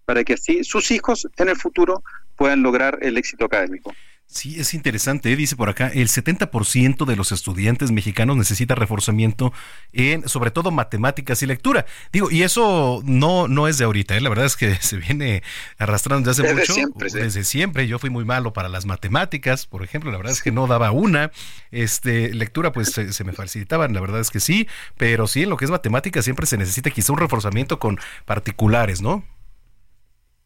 para 0.04 0.24
que 0.24 0.34
así 0.34 0.64
sus 0.64 0.90
hijos 0.90 1.28
en 1.36 1.48
el 1.48 1.56
futuro 1.56 2.02
puedan 2.36 2.62
lograr 2.62 2.98
el 3.02 3.18
éxito 3.18 3.44
académico. 3.44 3.92
Sí, 4.32 4.60
es 4.60 4.74
interesante, 4.74 5.32
¿eh? 5.32 5.34
dice 5.34 5.56
por 5.56 5.68
acá, 5.68 5.88
el 5.88 6.06
70% 6.06 7.04
de 7.04 7.16
los 7.16 7.32
estudiantes 7.32 7.90
mexicanos 7.90 8.36
necesita 8.36 8.76
reforzamiento 8.76 9.52
en 9.92 10.28
sobre 10.28 10.52
todo 10.52 10.70
matemáticas 10.70 11.42
y 11.42 11.46
lectura. 11.46 11.84
Digo, 12.12 12.30
y 12.30 12.44
eso 12.44 13.02
no 13.04 13.48
no 13.48 13.66
es 13.66 13.76
de 13.78 13.86
ahorita, 13.86 14.16
¿eh? 14.16 14.20
la 14.20 14.28
verdad 14.28 14.46
es 14.46 14.54
que 14.54 14.76
se 14.80 14.98
viene 14.98 15.42
arrastrando 15.78 16.28
desde 16.28 16.44
hace 16.44 16.54
mucho, 16.54 16.72
siempre, 16.74 17.08
desde 17.12 17.42
siempre. 17.42 17.88
Yo 17.88 17.98
fui 17.98 18.08
muy 18.08 18.24
malo 18.24 18.52
para 18.52 18.68
las 18.68 18.86
matemáticas, 18.86 19.66
por 19.66 19.82
ejemplo, 19.82 20.12
la 20.12 20.18
verdad 20.18 20.32
es 20.32 20.44
que 20.44 20.52
no 20.52 20.68
daba 20.68 20.92
una. 20.92 21.32
Este, 21.72 22.32
lectura 22.32 22.70
pues 22.70 22.92
se, 22.92 23.12
se 23.12 23.24
me 23.24 23.32
facilitaban, 23.32 23.92
la 23.94 24.00
verdad 24.00 24.20
es 24.20 24.30
que 24.30 24.38
sí, 24.38 24.68
pero 24.96 25.26
sí 25.26 25.42
en 25.42 25.50
lo 25.50 25.56
que 25.56 25.64
es 25.64 25.72
matemáticas 25.72 26.22
siempre 26.22 26.46
se 26.46 26.56
necesita 26.56 26.90
quizá 26.90 27.12
un 27.12 27.18
reforzamiento 27.18 27.80
con 27.80 27.98
particulares, 28.26 29.02
¿no? 29.02 29.24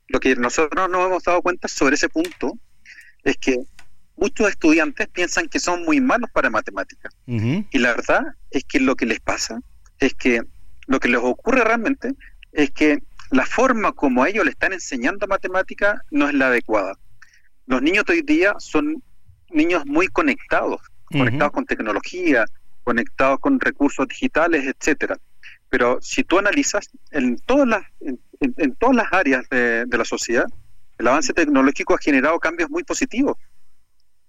Lo 0.08 0.20
que 0.20 0.36
nosotros 0.36 0.88
no 0.88 1.04
hemos 1.04 1.22
dado 1.22 1.42
cuenta 1.42 1.68
sobre 1.68 1.96
ese 1.96 2.08
punto 2.08 2.58
es 3.24 3.36
que 3.36 3.58
muchos 4.16 4.48
estudiantes 4.48 5.08
piensan 5.08 5.48
que 5.48 5.58
son 5.58 5.84
muy 5.84 6.00
malos 6.00 6.30
para 6.30 6.50
matemáticas. 6.50 7.14
Y 7.26 7.78
la 7.78 7.94
verdad 7.94 8.22
es 8.50 8.64
que 8.64 8.80
lo 8.80 8.96
que 8.96 9.06
les 9.06 9.20
pasa 9.20 9.60
es 9.98 10.14
que 10.14 10.42
lo 10.86 11.00
que 11.00 11.08
les 11.08 11.20
ocurre 11.22 11.64
realmente 11.64 12.14
es 12.52 12.70
que 12.70 13.02
la 13.30 13.46
forma 13.46 13.92
como 13.92 14.24
ellos 14.26 14.44
le 14.44 14.50
están 14.50 14.72
enseñando 14.72 15.26
matemática 15.26 16.02
no 16.10 16.28
es 16.28 16.34
la 16.34 16.48
adecuada. 16.48 16.94
Los 17.66 17.82
niños 17.82 18.04
de 18.04 18.14
hoy 18.14 18.22
día 18.22 18.54
son 18.58 19.02
niños 19.50 19.84
muy 19.86 20.08
conectados, 20.08 20.80
conectados 21.10 21.52
con 21.52 21.64
tecnología, 21.64 22.44
conectados 22.84 23.40
con 23.40 23.58
recursos 23.58 24.06
digitales, 24.06 24.64
etcétera. 24.66 25.18
Pero 25.70 25.98
si 26.00 26.22
tú 26.22 26.38
analizas 26.38 26.90
en 27.10 27.38
todas 27.38 27.66
las, 27.66 27.82
en, 28.40 28.74
todas 28.76 28.96
las 28.96 29.12
áreas 29.12 29.48
de 29.48 29.86
la 29.90 30.04
sociedad, 30.04 30.46
el 30.98 31.08
avance 31.08 31.32
tecnológico 31.32 31.94
ha 31.94 31.98
generado 31.98 32.38
cambios 32.38 32.70
muy 32.70 32.84
positivos 32.84 33.36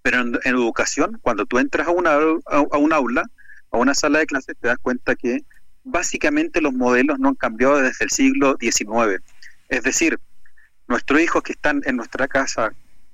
pero 0.06 0.22
en, 0.22 0.40
educación, 0.44 1.18
cuando 1.24 1.48
tú 1.48 1.58
entras 1.58 1.88
a, 1.88 1.90
una, 1.90 2.12
a, 2.14 2.78
un 2.78 2.94
aula, 2.94 3.24
a 3.72 3.78
una 3.78 3.96
sala 3.96 4.20
de 4.20 4.28
clases, 4.28 4.56
te 4.62 4.68
das 4.68 4.78
cuenta 4.78 5.16
que 5.16 5.44
básicamente 5.84 6.62
los 6.62 6.74
modelos 6.74 7.18
no 7.18 7.30
han 7.30 7.34
cambiado 7.34 7.82
desde 7.82 8.06
el 8.06 8.12
siglo 8.12 8.56
XIX. 8.60 9.20
Es 9.68 9.82
decir, 9.82 10.20
nuestros 10.88 11.20
hijos 11.22 11.42
que 11.42 11.54
están 11.54 11.82
en 11.86 11.96
nuestra 11.96 12.28
casa 12.28 12.72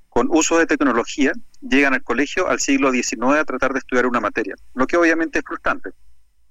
con 0.09 0.27
uso 0.31 0.59
de 0.59 0.65
tecnología 0.65 1.31
llegan 1.61 1.93
al 1.93 2.03
colegio 2.03 2.49
al 2.49 2.59
siglo 2.59 2.91
XIX 2.91 3.37
a 3.39 3.45
tratar 3.45 3.71
de 3.71 3.79
estudiar 3.79 4.05
una 4.05 4.19
materia, 4.19 4.55
lo 4.73 4.85
que 4.85 4.97
obviamente 4.97 5.39
es 5.39 5.45
frustrante. 5.45 5.91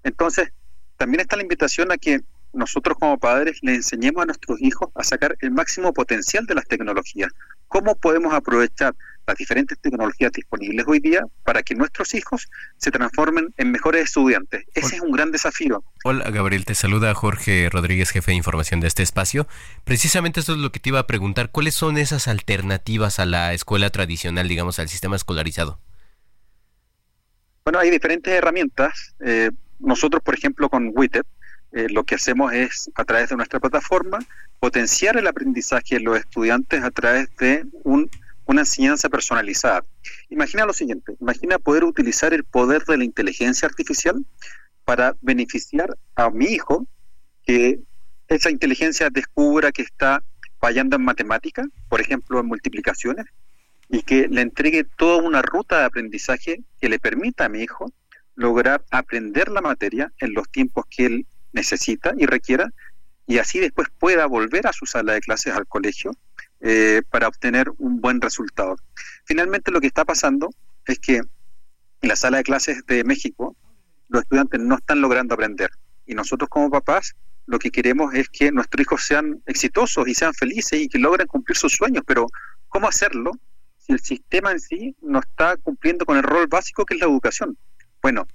Entonces, 0.05 0.55
también 0.97 1.21
está 1.21 1.37
la 1.37 1.43
invitación 1.43 1.93
a 1.93 1.99
que 1.99 2.23
nosotros 2.55 2.97
como 2.99 3.19
padres 3.19 3.59
le 3.61 3.75
enseñemos 3.75 4.23
a 4.23 4.27
nuestros 4.27 4.59
hijos 4.63 4.89
a 4.95 5.05
sacar 5.05 5.37
el 5.41 5.51
máximo 5.51 5.93
potencial 5.93 6.47
de 6.47 6.55
las 6.55 6.67
tecnologías. 6.67 7.31
¿Cómo 7.69 7.95
podemos 7.95 8.33
aprovechar 8.33 8.95
las 9.31 9.39
diferentes 9.39 9.79
tecnologías 9.79 10.33
disponibles 10.33 10.85
hoy 10.89 10.99
día 10.99 11.25
para 11.45 11.63
que 11.63 11.77
nuestros 11.77 12.15
hijos 12.15 12.49
se 12.79 12.91
transformen 12.91 13.55
en 13.59 13.71
mejores 13.71 14.07
estudiantes. 14.07 14.65
Ese 14.75 14.97
es 14.97 15.03
un 15.03 15.13
gran 15.13 15.31
desafío. 15.31 15.85
Hola 16.03 16.29
Gabriel, 16.31 16.65
te 16.65 16.75
saluda 16.75 17.15
Jorge 17.15 17.69
Rodríguez, 17.71 18.11
jefe 18.11 18.33
de 18.33 18.37
información 18.37 18.81
de 18.81 18.89
este 18.89 19.05
espacio. 19.05 19.47
Precisamente 19.85 20.41
eso 20.41 20.55
es 20.55 20.59
lo 20.59 20.73
que 20.73 20.81
te 20.81 20.89
iba 20.89 20.99
a 20.99 21.07
preguntar. 21.07 21.51
¿Cuáles 21.51 21.77
son 21.77 21.97
esas 21.97 22.27
alternativas 22.27 23.21
a 23.21 23.27
la 23.27 23.55
escuela 23.55 23.91
tradicional, 23.91 24.49
digamos, 24.49 24.81
al 24.81 24.89
sistema 24.89 25.15
escolarizado? 25.15 25.79
Bueno, 27.65 27.79
hay 27.79 27.91
diferentes 27.91 28.35
herramientas. 28.35 29.15
Eh, 29.21 29.51
nosotros, 29.79 30.25
por 30.25 30.35
ejemplo, 30.35 30.69
con 30.69 30.91
WITEP, 30.93 31.27
eh, 31.73 31.87
lo 31.89 32.03
que 32.03 32.17
hacemos 32.17 32.53
es, 32.53 32.91
a 32.97 33.05
través 33.05 33.29
de 33.29 33.37
nuestra 33.37 33.61
plataforma, 33.61 34.19
potenciar 34.59 35.17
el 35.17 35.29
aprendizaje 35.29 35.97
de 35.97 36.01
los 36.01 36.19
estudiantes 36.19 36.83
a 36.83 36.91
través 36.91 37.29
de 37.37 37.65
un 37.85 38.11
una 38.51 38.63
enseñanza 38.63 39.09
personalizada. 39.09 39.85
Imagina 40.29 40.67
lo 40.67 40.73
siguiente, 40.73 41.15
imagina 41.21 41.59
poder 41.59 41.85
utilizar 41.85 42.35
el 42.35 42.43
poder 42.43 42.85
de 42.85 42.99
la 42.99 43.05
inteligencia 43.05 43.69
artificial 43.69 44.17
para 44.85 45.15
beneficiar 45.21 45.97
a 46.17 46.31
mi 46.31 46.47
hijo, 46.47 46.85
que 47.45 47.79
esa 48.27 48.51
inteligencia 48.51 49.09
descubra 49.09 49.71
que 49.71 49.83
está 49.83 50.25
fallando 50.59 50.97
en 50.97 51.05
matemática, 51.05 51.65
por 51.89 52.01
ejemplo 52.01 52.41
en 52.41 52.47
multiplicaciones, 52.47 53.27
y 53.89 54.03
que 54.03 54.27
le 54.27 54.41
entregue 54.41 54.83
toda 54.83 55.23
una 55.23 55.43
ruta 55.43 55.79
de 55.79 55.85
aprendizaje 55.85 56.61
que 56.81 56.89
le 56.89 56.99
permita 56.99 57.45
a 57.45 57.49
mi 57.49 57.63
hijo 57.63 57.93
lograr 58.35 58.85
aprender 58.91 59.49
la 59.49 59.61
materia 59.61 60.13
en 60.19 60.35
los 60.35 60.49
tiempos 60.51 60.87
que 60.91 61.07
él 61.07 61.27
necesita 61.53 62.15
y 62.19 62.27
requiera, 62.27 62.69
y 63.29 63.39
así 63.39 63.61
después 63.61 63.87
pueda 63.97 64.27
volver 64.27 64.67
a 64.67 64.73
su 64.73 64.87
sala 64.87 65.13
de 65.13 65.21
clases 65.21 65.55
al 65.55 65.69
colegio 65.69 66.11
eh, 66.61 67.03
para 67.11 67.29
obtener 67.29 67.71
un 67.79 68.01
buen 68.01 68.21
resultado. 68.21 68.77
Finalmente 69.25 69.71
lo 69.71 69.81
que 69.81 69.87
está 69.87 70.05
pasando 70.05 70.51
es 70.87 70.99
que 70.99 71.17
en 71.17 72.09
la 72.09 72.17
sala 72.17 72.39
de 72.39 72.43
clases 72.43 72.85
de 72.87 73.05
México 73.05 73.57
los 74.09 74.23
estudiantes 74.23 74.61
no 74.61 74.77
están 74.77 75.01
logrando 75.01 75.35
aprender 75.35 75.71
y 76.07 76.15
nosotros 76.15 76.49
como 76.49 76.71
papás 76.71 77.15
lo 77.47 77.59
que 77.59 77.71
queremos 77.71 78.15
es 78.15 78.29
que 78.29 78.53
nuestros 78.53 78.83
hijos 78.83 79.05
sean 79.05 79.43
exitosos 79.47 80.07
y 80.07 80.15
sean 80.15 80.35
felices 80.35 80.81
y 80.81 80.89
que 80.89 80.99
logren 80.99 81.27
cumplir 81.27 81.57
sus 81.57 81.73
sueños, 81.73 82.05
pero 82.07 82.27
¿cómo 82.69 82.89
hacerlo 82.89 83.33
si 83.79 83.93
el 83.93 84.01
sistema 84.01 84.53
en 84.53 84.61
sí 84.61 84.95
no 85.01 85.21
está 85.21 85.57
cumpliendo 85.57 86.05
con 86.05 86.17
el 86.17 86.23
rol 86.23 86.47
básico 86.47 86.85
que 86.85 86.95
es 86.95 87.01
la 87.01 87.07
educación? 87.07 87.57
Bueno, 88.03 88.27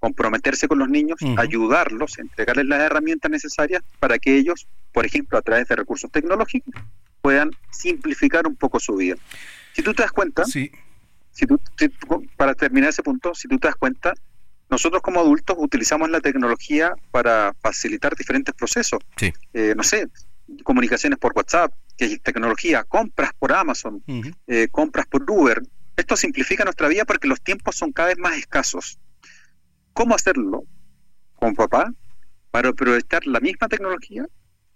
comprometerse 0.00 0.68
con 0.68 0.80
los 0.80 0.88
niños, 0.88 1.18
ayudarlos, 1.36 2.18
entregarles 2.18 2.66
las 2.66 2.80
herramientas 2.80 3.30
necesarias 3.30 3.82
para 4.00 4.18
que 4.18 4.36
ellos, 4.36 4.66
por 4.92 5.06
ejemplo, 5.06 5.38
a 5.38 5.42
través 5.42 5.68
de 5.68 5.76
recursos 5.76 6.10
tecnológicos, 6.10 6.74
puedan 7.22 7.50
simplificar 7.70 8.46
un 8.46 8.56
poco 8.56 8.78
su 8.78 8.96
vida. 8.96 9.16
Si 9.72 9.82
tú 9.82 9.94
te 9.94 10.02
das 10.02 10.12
cuenta, 10.12 10.44
sí. 10.44 10.70
si 11.30 11.46
tú, 11.46 11.58
para 12.36 12.54
terminar 12.54 12.90
ese 12.90 13.02
punto, 13.02 13.34
si 13.34 13.48
tú 13.48 13.58
te 13.58 13.68
das 13.68 13.76
cuenta, 13.76 14.12
nosotros 14.68 15.00
como 15.02 15.20
adultos 15.20 15.56
utilizamos 15.58 16.10
la 16.10 16.20
tecnología 16.20 16.94
para 17.10 17.54
facilitar 17.60 18.14
diferentes 18.16 18.54
procesos. 18.54 19.00
Eh, 19.52 19.74
no 19.76 19.82
sé, 19.82 20.08
comunicaciones 20.64 21.18
por 21.18 21.32
WhatsApp, 21.34 21.72
que 21.96 22.06
es 22.06 22.22
tecnología, 22.22 22.84
compras 22.84 23.32
por 23.38 23.52
Amazon, 23.52 24.02
eh, 24.46 24.68
compras 24.70 25.06
por 25.06 25.30
Uber. 25.30 25.62
Esto 25.96 26.16
simplifica 26.16 26.64
nuestra 26.64 26.88
vida 26.88 27.04
porque 27.04 27.28
los 27.28 27.40
tiempos 27.40 27.76
son 27.76 27.92
cada 27.92 28.08
vez 28.08 28.18
más 28.18 28.36
escasos. 28.36 28.98
¿Cómo 29.92 30.14
hacerlo 30.14 30.64
con 31.36 31.54
papá 31.54 31.92
para 32.50 32.70
aprovechar 32.70 33.26
la 33.26 33.40
misma 33.40 33.68
tecnología 33.68 34.26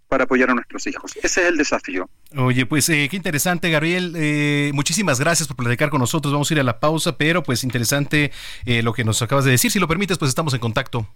para 0.08 0.24
apoyar 0.24 0.50
a 0.50 0.54
nuestros 0.54 0.86
hijos. 0.86 1.16
Ese 1.16 1.42
es 1.42 1.48
el 1.48 1.56
desafío. 1.56 2.08
Oye, 2.36 2.66
pues 2.66 2.88
eh, 2.88 3.08
qué 3.10 3.16
interesante, 3.16 3.70
Gabriel. 3.70 4.14
Eh, 4.16 4.70
muchísimas 4.74 5.18
gracias 5.20 5.48
por 5.48 5.56
platicar 5.56 5.90
con 5.90 6.00
nosotros. 6.00 6.32
Vamos 6.32 6.50
a 6.50 6.54
ir 6.54 6.60
a 6.60 6.62
la 6.62 6.80
pausa, 6.80 7.16
pero 7.16 7.42
pues 7.42 7.64
interesante 7.64 8.30
eh, 8.64 8.82
lo 8.82 8.92
que 8.92 9.04
nos 9.04 9.20
acabas 9.22 9.44
de 9.44 9.50
decir. 9.52 9.70
Si 9.70 9.78
lo 9.78 9.88
permites, 9.88 10.18
pues 10.18 10.28
estamos 10.28 10.54
en 10.54 10.60
contacto. 10.60 11.08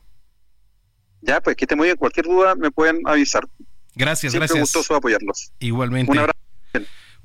Ya, 1.22 1.40
pues 1.40 1.56
que 1.56 1.64
esté 1.64 1.76
muy 1.76 1.86
bien. 1.88 1.96
Cualquier 1.96 2.26
duda 2.26 2.54
me 2.54 2.70
pueden 2.70 3.00
avisar. 3.06 3.46
Gracias, 3.94 4.32
Siempre 4.32 4.48
gracias. 4.48 4.60
gustoso 4.60 4.94
apoyarlos. 4.94 5.52
Igualmente. 5.58 6.10
Un 6.10 6.18
abrazo. 6.18 6.38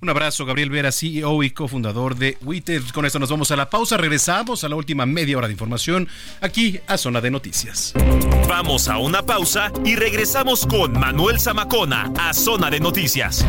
Un 0.02 0.10
abrazo, 0.10 0.46
Gabriel 0.46 0.70
Vera, 0.70 0.92
CEO 0.92 1.42
y 1.44 1.52
cofundador 1.52 2.16
de 2.16 2.34
Twitter. 2.34 2.82
Con 2.94 3.06
esto 3.06 3.18
nos 3.18 3.30
vamos 3.30 3.50
a 3.52 3.56
la 3.56 3.70
pausa. 3.70 3.98
Regresamos 3.98 4.64
a 4.64 4.70
la 4.70 4.76
última 4.76 5.06
media 5.06 5.38
hora 5.38 5.48
de 5.48 5.54
información 5.54 6.08
aquí 6.42 6.80
a 6.88 6.98
Zona 6.98 7.22
de 7.22 7.32
Noticias. 7.32 7.94
Vamos 8.48 8.90
a 8.90 8.98
una 8.98 9.24
pausa 9.24 9.72
y 9.86 9.96
regresamos 9.96 10.66
con 10.66 11.00
Manuel 11.00 11.40
Zamacona 11.40 12.12
a 12.20 12.34
Zona 12.34 12.70
de 12.70 12.80
Noticias. 12.80 13.46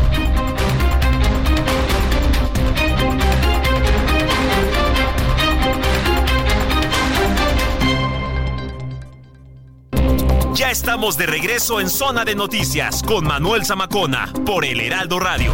Ya 10.53 10.71
estamos 10.71 11.17
de 11.17 11.27
regreso 11.27 11.79
en 11.79 11.89
Zona 11.89 12.25
de 12.25 12.33
Noticias 12.33 13.03
con 13.03 13.25
Manuel 13.25 13.63
Zamacona 13.63 14.33
por 14.43 14.65
El 14.65 14.79
Heraldo 14.79 15.19
Radio. 15.19 15.53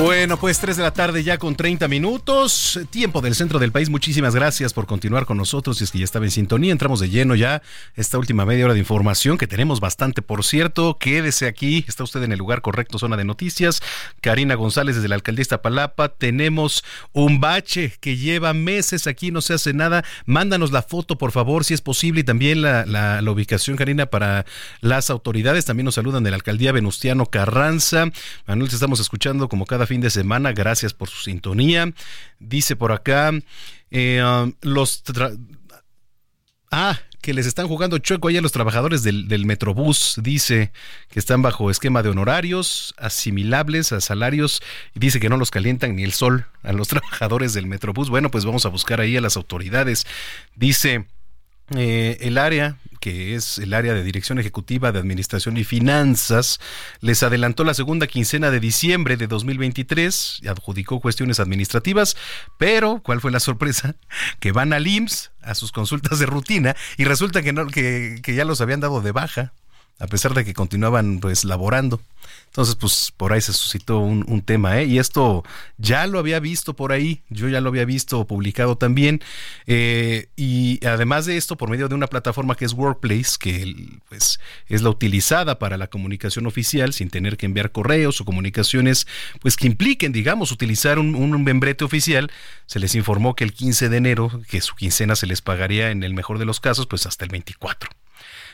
Bueno, 0.00 0.38
pues 0.38 0.58
3 0.58 0.78
de 0.78 0.82
la 0.82 0.94
tarde 0.94 1.22
ya 1.22 1.36
con 1.36 1.54
30 1.54 1.86
minutos, 1.86 2.80
tiempo 2.88 3.20
del 3.20 3.34
centro 3.34 3.58
del 3.58 3.72
país. 3.72 3.90
Muchísimas 3.90 4.34
gracias 4.34 4.72
por 4.72 4.86
continuar 4.86 5.26
con 5.26 5.36
nosotros. 5.36 5.80
Y 5.80 5.84
es 5.84 5.90
que 5.90 5.98
ya 5.98 6.04
estaba 6.04 6.24
en 6.24 6.30
sintonía, 6.30 6.72
entramos 6.72 6.98
de 6.98 7.10
lleno 7.10 7.34
ya 7.34 7.62
esta 7.94 8.18
última 8.18 8.46
media 8.46 8.64
hora 8.64 8.72
de 8.72 8.80
información 8.80 9.36
que 9.36 9.46
tenemos 9.46 9.80
bastante, 9.80 10.22
por 10.22 10.44
cierto. 10.44 10.96
Quédese 10.98 11.46
aquí, 11.46 11.84
está 11.86 12.04
usted 12.04 12.22
en 12.22 12.32
el 12.32 12.38
lugar 12.38 12.62
correcto, 12.62 12.98
zona 12.98 13.18
de 13.18 13.24
noticias. 13.24 13.82
Karina 14.22 14.54
González 14.54 14.96
desde 14.96 15.08
la 15.08 15.16
alcaldía 15.16 15.44
Palapa. 15.60 16.08
Tenemos 16.08 16.84
un 17.12 17.40
bache 17.40 17.92
que 18.00 18.16
lleva 18.16 18.54
meses 18.54 19.06
aquí, 19.06 19.30
no 19.30 19.42
se 19.42 19.54
hace 19.54 19.74
nada. 19.74 20.04
Mándanos 20.24 20.72
la 20.72 20.82
foto, 20.82 21.18
por 21.18 21.32
favor, 21.32 21.64
si 21.64 21.74
es 21.74 21.82
posible, 21.82 22.22
y 22.22 22.24
también 22.24 22.62
la 22.62 23.22
ubicación, 23.30 23.76
Karina, 23.76 24.06
para 24.06 24.46
las 24.80 25.10
autoridades. 25.10 25.66
También 25.66 25.84
nos 25.84 25.96
saludan 25.96 26.24
de 26.24 26.30
la 26.30 26.36
alcaldía 26.36 26.72
Venustiano 26.72 27.26
Carranza. 27.26 28.06
Manuel, 28.46 28.70
te 28.70 28.76
estamos 28.76 28.98
escuchando 28.98 29.48
como 29.48 29.66
cada 29.66 29.81
fin 29.86 30.00
de 30.00 30.10
semana. 30.10 30.52
Gracias 30.52 30.94
por 30.94 31.08
su 31.08 31.22
sintonía. 31.22 31.92
Dice 32.38 32.76
por 32.76 32.92
acá, 32.92 33.32
eh, 33.90 34.22
um, 34.22 34.52
los... 34.62 35.02
Ah, 36.70 36.98
que 37.22 37.32
les 37.32 37.46
están 37.46 37.68
jugando 37.68 37.98
chueco 37.98 38.28
ahí 38.28 38.36
a 38.36 38.40
los 38.40 38.50
trabajadores 38.50 39.02
del, 39.04 39.28
del, 39.28 39.46
Metrobús. 39.46 40.16
Dice 40.20 40.72
que 41.08 41.20
están 41.20 41.40
bajo 41.40 41.70
esquema 41.70 42.02
de 42.02 42.08
honorarios 42.08 42.94
asimilables 42.98 43.92
a 43.92 44.00
salarios 44.00 44.60
y 44.94 44.98
dice 44.98 45.20
que 45.20 45.28
no 45.28 45.36
los 45.36 45.52
calientan 45.52 45.94
ni 45.94 46.02
el 46.02 46.12
sol 46.12 46.46
a 46.62 46.72
los 46.72 46.88
trabajadores 46.88 47.54
del 47.54 47.66
Metrobús. 47.66 48.10
Bueno, 48.10 48.30
pues 48.30 48.44
vamos 48.44 48.66
a 48.66 48.70
buscar 48.70 49.00
ahí 49.00 49.16
a 49.16 49.20
las 49.20 49.36
autoridades. 49.36 50.04
Dice 50.56 51.06
eh, 51.70 52.18
el 52.20 52.38
área 52.38 52.76
que 53.02 53.34
es 53.34 53.58
el 53.58 53.74
área 53.74 53.94
de 53.94 54.04
Dirección 54.04 54.38
Ejecutiva 54.38 54.92
de 54.92 55.00
Administración 55.00 55.56
y 55.56 55.64
Finanzas, 55.64 56.60
les 57.00 57.24
adelantó 57.24 57.64
la 57.64 57.74
segunda 57.74 58.06
quincena 58.06 58.52
de 58.52 58.60
diciembre 58.60 59.16
de 59.16 59.26
2023 59.26 60.38
y 60.42 60.46
adjudicó 60.46 61.00
cuestiones 61.00 61.40
administrativas, 61.40 62.16
pero 62.58 63.02
¿cuál 63.02 63.20
fue 63.20 63.32
la 63.32 63.40
sorpresa? 63.40 63.96
Que 64.38 64.52
van 64.52 64.72
al 64.72 64.86
IMSS 64.86 65.32
a 65.42 65.56
sus 65.56 65.72
consultas 65.72 66.20
de 66.20 66.26
rutina 66.26 66.76
y 66.96 67.02
resulta 67.02 67.42
que, 67.42 67.52
no, 67.52 67.66
que, 67.66 68.20
que 68.22 68.36
ya 68.36 68.44
los 68.44 68.60
habían 68.60 68.78
dado 68.78 69.00
de 69.00 69.10
baja, 69.10 69.52
a 70.02 70.06
pesar 70.08 70.34
de 70.34 70.44
que 70.44 70.52
continuaban 70.52 71.20
pues 71.20 71.44
laborando. 71.44 72.00
Entonces, 72.46 72.74
pues 72.74 73.12
por 73.16 73.32
ahí 73.32 73.40
se 73.40 73.52
suscitó 73.52 74.00
un, 74.00 74.24
un, 74.28 74.42
tema, 74.42 74.80
¿eh? 74.80 74.84
Y 74.84 74.98
esto 74.98 75.42
ya 75.78 76.06
lo 76.06 76.18
había 76.18 76.38
visto 76.38 76.74
por 76.74 76.92
ahí, 76.92 77.22
yo 77.30 77.48
ya 77.48 77.60
lo 77.60 77.70
había 77.70 77.84
visto 77.84 78.26
publicado 78.26 78.76
también. 78.76 79.22
Eh, 79.66 80.28
y 80.36 80.84
además 80.84 81.24
de 81.24 81.36
esto, 81.36 81.56
por 81.56 81.70
medio 81.70 81.88
de 81.88 81.94
una 81.94 82.08
plataforma 82.08 82.56
que 82.56 82.64
es 82.64 82.72
Workplace, 82.72 83.36
que 83.38 83.74
pues 84.08 84.40
es 84.66 84.82
la 84.82 84.90
utilizada 84.90 85.58
para 85.58 85.78
la 85.78 85.86
comunicación 85.86 86.46
oficial, 86.46 86.92
sin 86.92 87.08
tener 87.08 87.36
que 87.36 87.46
enviar 87.46 87.72
correos 87.72 88.20
o 88.20 88.24
comunicaciones, 88.24 89.06
pues 89.40 89.56
que 89.56 89.68
impliquen, 89.68 90.12
digamos, 90.12 90.52
utilizar 90.52 90.98
un, 90.98 91.14
un 91.14 91.44
membrete 91.44 91.84
oficial, 91.84 92.30
se 92.66 92.80
les 92.80 92.94
informó 92.96 93.34
que 93.34 93.44
el 93.44 93.52
15 93.54 93.88
de 93.88 93.96
enero, 93.96 94.42
que 94.48 94.60
su 94.60 94.74
quincena 94.74 95.16
se 95.16 95.26
les 95.26 95.40
pagaría 95.40 95.90
en 95.90 96.02
el 96.02 96.12
mejor 96.12 96.38
de 96.38 96.44
los 96.44 96.60
casos, 96.60 96.86
pues 96.86 97.06
hasta 97.06 97.24
el 97.24 97.30
24. 97.30 97.88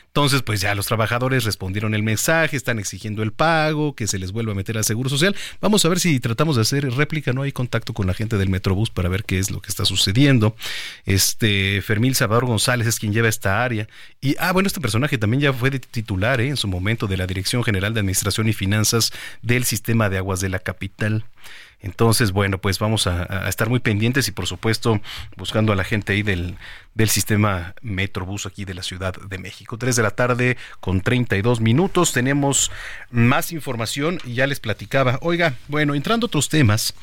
Entonces, 0.09 0.41
pues 0.41 0.59
ya 0.59 0.73
los 0.73 0.87
trabajadores 0.87 1.43
respondieron 1.43 1.93
el 1.93 2.01
mensaje, 2.01 2.57
están 2.57 2.79
exigiendo 2.79 3.21
el 3.21 3.31
pago, 3.31 3.95
que 3.95 4.07
se 4.07 4.17
les 4.17 4.31
vuelva 4.31 4.53
a 4.53 4.55
meter 4.55 4.75
al 4.75 4.83
Seguro 4.83 5.07
Social. 5.07 5.35
Vamos 5.61 5.85
a 5.85 5.89
ver 5.89 5.99
si 5.99 6.19
tratamos 6.19 6.55
de 6.55 6.63
hacer 6.63 6.89
réplica, 6.91 7.31
no 7.31 7.43
hay 7.43 7.51
contacto 7.51 7.93
con 7.93 8.07
la 8.07 8.15
gente 8.15 8.37
del 8.37 8.49
Metrobús 8.49 8.89
para 8.89 9.07
ver 9.07 9.23
qué 9.23 9.37
es 9.37 9.51
lo 9.51 9.61
que 9.61 9.69
está 9.69 9.85
sucediendo. 9.85 10.55
Este 11.05 11.81
Fermín 11.83 12.15
Salvador 12.15 12.47
González 12.47 12.87
es 12.87 12.99
quien 12.99 13.13
lleva 13.13 13.29
esta 13.29 13.63
área. 13.63 13.87
Y, 14.19 14.35
ah, 14.39 14.51
bueno, 14.51 14.67
este 14.67 14.81
personaje 14.81 15.17
también 15.17 15.41
ya 15.41 15.53
fue 15.53 15.69
de 15.69 15.79
titular 15.79 16.41
¿eh? 16.41 16.49
en 16.49 16.57
su 16.57 16.67
momento 16.67 17.05
de 17.05 17.17
la 17.17 17.27
Dirección 17.27 17.63
General 17.63 17.93
de 17.93 17.99
Administración 17.99 18.49
y 18.49 18.53
Finanzas 18.53 19.11
del 19.43 19.63
Sistema 19.63 20.09
de 20.09 20.17
Aguas 20.17 20.39
de 20.39 20.49
la 20.49 20.59
Capital. 20.59 21.23
Entonces, 21.81 22.31
bueno, 22.31 22.57
pues 22.57 22.79
vamos 22.79 23.07
a, 23.07 23.47
estar 23.47 23.69
muy 23.69 23.79
pendientes 23.79 24.27
y 24.27 24.31
por 24.31 24.47
supuesto 24.47 24.99
buscando 25.37 25.71
a 25.71 25.75
la 25.75 25.83
gente 25.83 26.13
ahí 26.13 26.23
del, 26.23 26.57
del 26.93 27.09
sistema 27.09 27.73
Metrobús 27.81 28.45
aquí 28.45 28.65
de 28.65 28.73
la 28.73 28.83
Ciudad 28.83 29.13
de 29.13 29.37
México. 29.37 29.77
Tres 29.77 29.95
de 29.95 30.03
la 30.03 30.11
tarde 30.11 30.57
con 30.79 31.01
32 31.01 31.61
minutos. 31.61 32.11
Tenemos 32.11 32.71
más 33.11 33.51
información 33.51 34.19
y 34.25 34.33
ya 34.33 34.47
les 34.47 34.59
platicaba. 34.59 35.19
Oiga, 35.21 35.55
bueno, 35.67 35.95
entrando 35.95 36.25
a 36.25 36.27
otros 36.27 36.49
temas. 36.49 36.93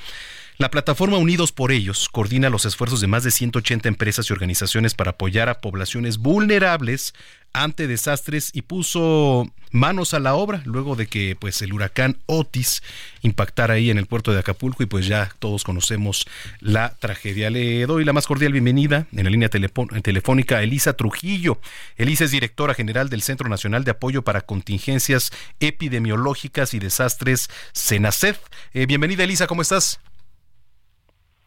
La 0.59 0.71
plataforma 0.71 1.19
Unidos 1.19 1.53
por 1.53 1.71
Ellos 1.71 2.09
coordina 2.09 2.49
los 2.49 2.65
esfuerzos 2.65 3.03
de 3.03 3.07
más 3.07 3.23
de 3.23 3.31
180 3.31 3.91
empresas 3.91 4.31
y 4.31 4.33
organizaciones 4.33 4.95
para 4.95 5.11
apoyar 5.11 5.51
a 5.51 5.61
poblaciones 5.61 6.17
vulnerables 6.17 7.13
ante 7.53 7.87
desastres 7.87 8.53
y 8.55 8.63
puso 8.63 9.53
manos 9.71 10.15
a 10.15 10.19
la 10.19 10.35
obra 10.35 10.63
luego 10.65 10.97
de 10.97 11.09
que 11.09 11.37
pues 11.39 11.61
el 11.61 11.75
huracán 11.75 12.17
Otis 12.25 12.83
impactara 13.21 13.75
ahí 13.75 13.91
en 13.91 13.99
el 13.99 14.07
puerto 14.07 14.33
de 14.33 14.39
Acapulco 14.39 14.83
y 14.83 14.87
pues 14.87 15.07
ya 15.07 15.31
todos 15.41 15.63
conocemos 15.63 16.27
la 16.61 16.95
tragedia. 17.01 17.51
Le 17.51 17.85
doy 17.85 18.07
la 18.07 18.15
más 18.15 18.27
cordial 18.27 18.53
bienvenida 18.53 19.07
en 19.13 19.25
la 19.25 19.31
línea 19.31 19.51
telefónica 19.51 20.57
a 20.57 20.63
Elisa 20.63 20.95
Trujillo. 20.95 21.61
Elisa 21.99 22.25
es 22.25 22.31
directora 22.31 22.73
general 22.73 23.11
del 23.11 23.21
Centro 23.21 23.51
Nacional 23.51 23.85
de 23.85 23.91
Apoyo 23.91 24.23
para 24.23 24.41
Contingencias 24.41 25.33
Epidemiológicas 25.61 26.73
y 26.73 26.79
Desastres, 26.79 27.51
CENACED. 27.75 28.37
Eh, 28.73 28.87
bienvenida 28.87 29.25
Elisa, 29.25 29.47
¿cómo 29.47 29.61
estás? 29.61 30.01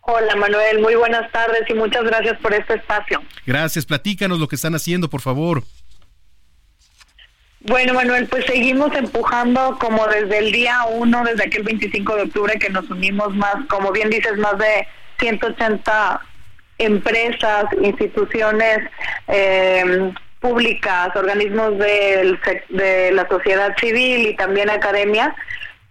Hola 0.02 0.36
Manuel, 0.36 0.80
muy 0.80 0.96
buenas 0.96 1.32
tardes 1.32 1.62
y 1.70 1.74
muchas 1.74 2.04
gracias 2.04 2.38
por 2.40 2.54
este 2.54 2.76
espacio. 2.76 3.22
Gracias, 3.46 3.86
platícanos 3.86 4.40
lo 4.40 4.48
que 4.48 4.56
están 4.56 4.74
haciendo, 4.76 5.10
por 5.10 5.22
favor. 5.22 5.64
Bueno, 7.62 7.94
Manuel, 7.94 8.28
pues 8.28 8.46
seguimos 8.46 8.96
empujando 8.96 9.78
como 9.80 10.08
desde 10.08 10.38
el 10.38 10.52
día 10.52 10.86
uno, 10.90 11.24
desde 11.26 11.44
aquel 11.44 11.64
25 11.64 12.16
de 12.16 12.22
octubre 12.24 12.58
que 12.58 12.70
nos 12.70 12.90
unimos 12.90 13.36
más, 13.36 13.56
como 13.68 13.92
bien 13.92 14.10
dices, 14.10 14.38
más 14.38 14.58
de 14.58 14.88
180 15.20 16.22
empresas, 16.78 17.66
instituciones 17.82 18.80
eh, 19.28 20.14
públicas, 20.40 21.14
organismos 21.16 21.78
del, 21.78 22.40
de 22.70 23.12
la 23.12 23.28
sociedad 23.28 23.76
civil 23.78 24.28
y 24.28 24.36
también 24.38 24.70
academia 24.70 25.36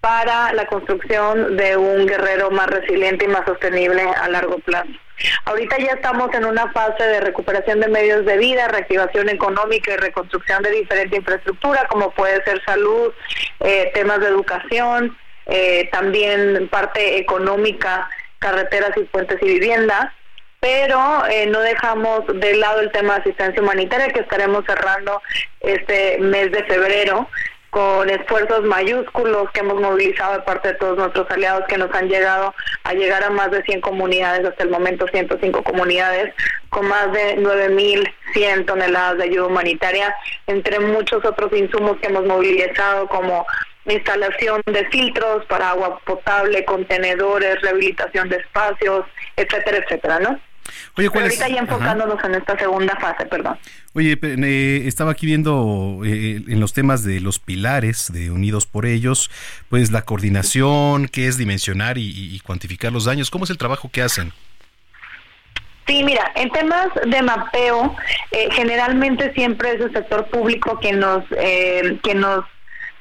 para 0.01 0.53
la 0.53 0.67
construcción 0.67 1.57
de 1.57 1.77
un 1.77 2.07
guerrero 2.07 2.51
más 2.51 2.69
resiliente 2.69 3.25
y 3.25 3.29
más 3.29 3.45
sostenible 3.47 4.03
a 4.03 4.29
largo 4.29 4.59
plazo. 4.61 4.91
Ahorita 5.47 5.77
ya 5.79 5.95
estamos 5.95 6.33
en 6.33 6.45
una 6.45 6.71
fase 6.73 7.03
de 7.03 7.21
recuperación 7.21 7.81
de 7.81 7.89
medios 7.89 8.25
de 8.25 8.37
vida, 8.37 8.69
reactivación 8.69 9.29
económica 9.29 9.93
y 9.93 9.97
reconstrucción 9.97 10.63
de 10.63 10.71
diferente 10.71 11.17
infraestructura, 11.17 11.87
como 11.89 12.13
puede 12.13 12.43
ser 12.45 12.63
salud, 12.65 13.13
eh, 13.61 13.91
temas 13.95 14.21
de 14.21 14.29
educación, 14.29 15.19
eh, 15.47 15.89
también 15.91 16.69
parte 16.69 17.19
económica, 17.19 18.09
carreteras 18.39 18.97
y 18.97 19.05
puentes 19.05 19.43
y 19.43 19.47
viviendas 19.47 20.13
pero 20.61 21.25
eh, 21.27 21.47
no 21.47 21.61
dejamos 21.61 22.25
de 22.27 22.57
lado 22.57 22.81
el 22.81 22.91
tema 22.91 23.15
de 23.15 23.21
asistencia 23.21 23.63
humanitaria 23.63 24.09
que 24.09 24.21
estaremos 24.21 24.65
cerrando 24.67 25.23
este 25.61 26.19
mes 26.19 26.51
de 26.51 26.65
febrero 26.65 27.29
con 27.71 28.09
esfuerzos 28.09 28.65
mayúsculos 28.65 29.51
que 29.53 29.61
hemos 29.61 29.81
movilizado 29.81 30.35
de 30.35 30.43
parte 30.43 30.69
de 30.69 30.75
todos 30.75 30.97
nuestros 30.97 31.31
aliados 31.31 31.65
que 31.69 31.77
nos 31.77 31.95
han 31.95 32.09
llegado 32.09 32.55
a 32.85 32.95
llegar 32.95 33.23
a 33.23 33.31
más 33.31 33.51
de 33.51 33.63
100 33.63 33.81
comunidades, 33.83 34.47
hasta 34.47 34.65
el 34.65 34.71
momento 34.71 35.07
105 35.07 35.63
comunidades, 35.63 36.35
con 36.71 36.87
más 36.89 37.13
de 37.13 37.37
9.100 37.39 38.67
toneladas 38.67 39.19
de 39.19 39.25
ayuda 39.25 39.47
humanitaria, 39.47 40.15
entre 40.47 40.81
muchos 40.81 41.25
otros 41.25 41.53
insumos 41.53 41.99
que 41.99 42.09
hemos 42.09 42.25
movilizado 42.25 43.07
como 43.09 43.47
instalación 43.87 44.63
de 44.67 44.85
filtros 44.87 45.45
para 45.47 45.71
agua 45.71 46.01
potable, 46.05 46.65
contenedores, 46.65 47.61
rehabilitación 47.63 48.29
de 48.29 48.37
espacios, 48.37 49.07
etcétera, 49.37 49.79
etcétera, 49.79 50.19
¿no? 50.21 50.41
Oye, 50.97 51.11
Pero 51.11 51.25
ahorita 51.25 51.49
ya 51.49 51.59
enfocándonos 51.59 52.23
en 52.25 52.35
esta 52.35 52.59
segunda 52.59 52.97
fase, 52.97 53.27
perdón. 53.27 53.59
Oye, 53.95 54.19
eh, 54.23 54.83
estaba 54.87 55.13
aquí 55.13 55.27
viendo 55.27 56.01
eh, 56.05 56.43
en 56.47 56.61
los 56.61 56.73
temas 56.73 57.05
de 57.05 57.21
los 57.21 57.39
pilares 57.39 58.13
de 58.13 58.31
Unidos 58.31 58.67
por 58.67 58.87
Ellos, 58.87 59.31
pues 59.69 59.91
la 59.91 60.03
coordinación, 60.03 61.09
qué 61.09 61.27
es 61.27 61.37
dimensionar 61.37 61.99
y, 61.99 62.41
cuantificar 62.45 62.93
los 62.93 63.05
daños. 63.05 63.31
¿Cómo 63.31 63.45
es 63.45 63.51
el 63.51 63.59
trabajo 63.59 63.91
que 63.91 64.03
hacen? 64.03 64.33
Sí, 65.87 66.03
mira, 66.05 66.33
en 66.35 66.51
temas 66.51 66.89
de 67.07 67.23
mapeo, 67.23 67.97
eh, 68.31 68.49
generalmente 68.53 69.33
siempre 69.33 69.75
es 69.75 69.81
el 69.81 69.93
sector 69.93 70.27
público 70.29 70.79
que 70.81 70.93
nos, 70.93 71.25
que 71.29 72.15
nos 72.15 72.45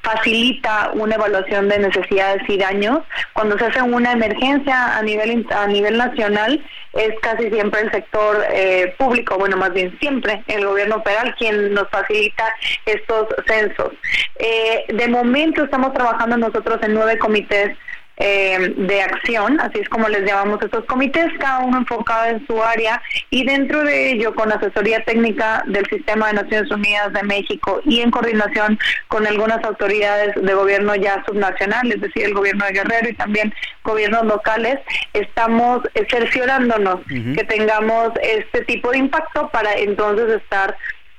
facilita 0.08 0.90
una 0.94 1.16
evaluación 1.16 1.68
de 1.68 1.78
necesidades 1.78 2.42
y 2.48 2.56
daños. 2.56 3.00
Cuando 3.34 3.58
se 3.58 3.66
hace 3.66 3.82
una 3.82 4.12
emergencia 4.12 4.96
a 4.96 5.02
nivel 5.02 5.46
a 5.50 5.66
nivel 5.66 5.98
nacional 5.98 6.64
es 6.94 7.14
casi 7.20 7.50
siempre 7.50 7.82
el 7.82 7.90
sector 7.92 8.44
eh, 8.50 8.94
público, 8.98 9.36
bueno, 9.38 9.56
más 9.56 9.72
bien 9.72 9.96
siempre 10.00 10.42
el 10.46 10.64
gobierno 10.66 11.02
federal 11.02 11.34
quien 11.38 11.74
nos 11.74 11.88
facilita 11.90 12.44
estos 12.86 13.26
censos. 13.46 13.92
Eh, 14.36 14.84
de 14.88 15.08
momento 15.08 15.64
estamos 15.64 15.92
trabajando 15.92 16.36
nosotros 16.38 16.78
en 16.82 16.94
nueve 16.94 17.18
comités 17.18 17.76
eh, 18.20 18.74
de 18.76 19.00
acción, 19.00 19.60
así 19.60 19.78
es 19.78 19.88
como 19.88 20.08
les 20.08 20.24
llamamos 20.24 20.60
estos 20.60 20.84
comités, 20.86 21.28
cada 21.38 21.60
uno 21.60 21.78
enfocado 21.78 22.26
en 22.26 22.44
su 22.48 22.60
área 22.60 23.00
y 23.30 23.44
dentro 23.44 23.84
de 23.84 24.10
ello 24.10 24.34
con 24.34 24.52
asesoría 24.52 25.04
técnica 25.04 25.62
del 25.66 25.86
Sistema 25.86 26.26
de 26.26 26.42
Naciones 26.42 26.68
Unidas 26.72 27.12
de 27.12 27.22
México 27.22 27.80
y 27.84 28.00
en 28.00 28.10
coordinación 28.10 28.76
con 29.06 29.24
algunas 29.24 29.62
autoridades 29.64 30.34
de 30.34 30.52
gobierno 30.52 30.96
ya 30.96 31.22
subnacionales, 31.28 31.94
es 31.94 32.00
decir, 32.00 32.24
el 32.24 32.34
gobierno 32.34 32.64
de 32.64 32.72
Guerrero 32.72 33.08
y 33.08 33.14
también 33.14 33.54
gobiernos 33.84 34.24
locales, 34.24 34.80
estamos 35.12 35.82
cerciorándonos 36.10 37.00
que 37.06 37.44
tengamos 37.44 38.10
este 38.20 38.64
tipo 38.64 38.90
de 38.90 38.98
impacto 38.98 39.48
para 39.50 39.74
entonces 39.74 40.42
estar 40.42 40.76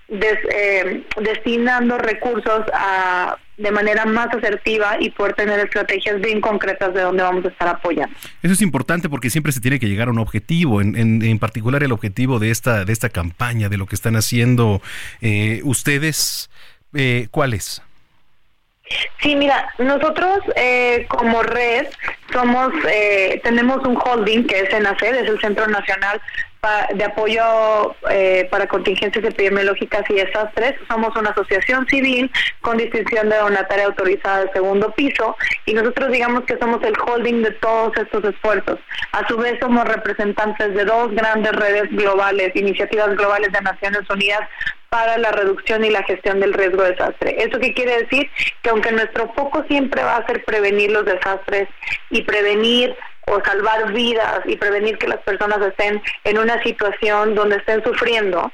eh, 0.10 1.04
destinando 1.22 1.98
recursos 1.98 2.66
a 2.74 3.38
de 3.60 3.72
manera 3.72 4.06
más 4.06 4.34
asertiva 4.34 4.98
y 5.00 5.10
poder 5.12 5.36
tener 5.36 5.60
estrategias 5.60 6.20
bien 6.22 6.40
concretas 6.40 6.94
de 6.94 7.02
dónde 7.02 7.24
vamos 7.24 7.46
a 7.46 7.50
estar 7.50 7.68
apoyando. 7.68 8.16
Eso 8.42 8.54
es 8.54 8.62
importante 8.62 9.10
porque 9.10 9.30
siempre 9.30 9.52
se 9.52 9.60
tiene 9.60 9.80
que 9.80 9.88
llegar 9.88 10.08
a 10.08 10.12
un 10.12 10.20
objetivo, 10.20 10.82
en, 10.82 10.96
en, 10.96 11.40
particular 11.40 11.84
el 11.84 11.92
objetivo 11.92 12.40
de 12.40 12.52
esta, 12.52 12.86
de 12.86 12.94
esta 12.94 13.10
campaña, 13.10 13.70
de 13.70 13.78
lo 13.78 13.86
que 13.86 13.96
están 13.96 14.16
haciendo 14.16 14.82
eh, 15.22 15.62
ustedes, 15.64 16.50
eh, 16.94 17.28
¿cuál 17.32 17.54
es? 17.54 17.82
Sí, 19.22 19.36
mira, 19.36 19.72
nosotros 19.78 20.40
eh, 20.56 21.06
como 21.10 21.44
red 21.44 21.88
somos, 22.32 22.72
eh, 22.92 23.40
tenemos 23.44 23.86
un 23.86 23.98
holding 23.98 24.46
que 24.46 24.62
es 24.62 24.74
ENACED, 24.74 25.16
es 25.16 25.30
el 25.30 25.40
Centro 25.40 25.68
Nacional 25.68 26.20
de 26.94 27.04
Apoyo 27.06 27.96
eh, 28.10 28.48
para 28.52 28.68
Contingencias 28.68 29.24
Epidemiológicas 29.24 30.04
y 30.10 30.16
Desastres. 30.16 30.76
Somos 30.90 31.16
una 31.16 31.30
asociación 31.30 31.88
civil 31.88 32.30
con 32.62 32.78
distinción 32.78 33.30
de 33.30 33.38
donataria 33.38 33.86
autorizada 33.86 34.46
de 34.46 34.52
segundo 34.52 34.92
piso 34.92 35.38
y 35.66 35.74
nosotros 35.74 36.12
digamos 36.12 36.44
que 36.44 36.58
somos 36.58 36.84
el 36.84 36.94
holding 37.00 37.44
de 37.44 37.52
todos 37.52 37.96
estos 37.96 38.26
esfuerzos. 38.26 38.78
A 39.14 39.26
su 39.28 39.38
vez 39.38 39.58
somos 39.62 39.86
representantes 39.86 40.74
de 40.74 40.84
dos 40.84 41.12
grandes 41.12 41.54
redes 41.54 41.90
globales, 41.92 42.54
iniciativas 42.56 43.16
globales 43.16 43.52
de 43.54 43.62
Naciones 43.62 44.10
Unidas 44.10 44.42
para 44.90 45.18
la 45.18 45.32
reducción 45.32 45.86
y 45.86 45.90
la 45.92 46.04
gestión 46.04 46.40
del 46.40 46.54
riesgo 46.54 46.84
de 46.84 46.92
desastre. 46.92 47.36
¿Eso 47.40 47.60
qué 47.60 47.74
quiere 47.74 48.04
decir? 48.04 48.30
Que 48.62 48.72
aunque 48.72 48.92
nuestro 48.92 49.32
foco 49.34 49.64
siempre 49.68 50.04
va 50.04 50.18
a 50.18 50.26
ser 50.26 50.44
prevenir 50.44 50.92
los 50.92 51.06
desastres 51.06 51.70
y 52.10 52.24
prevenir 52.24 52.96
o 53.30 53.42
salvar 53.44 53.94
vidas 53.94 54.42
y 54.46 54.56
prevenir 54.56 54.98
que 54.98 55.08
las 55.08 55.20
personas 55.20 55.60
estén 55.62 56.02
en 56.24 56.38
una 56.38 56.62
situación 56.64 57.36
donde 57.36 57.58
estén 57.58 57.84
sufriendo, 57.84 58.52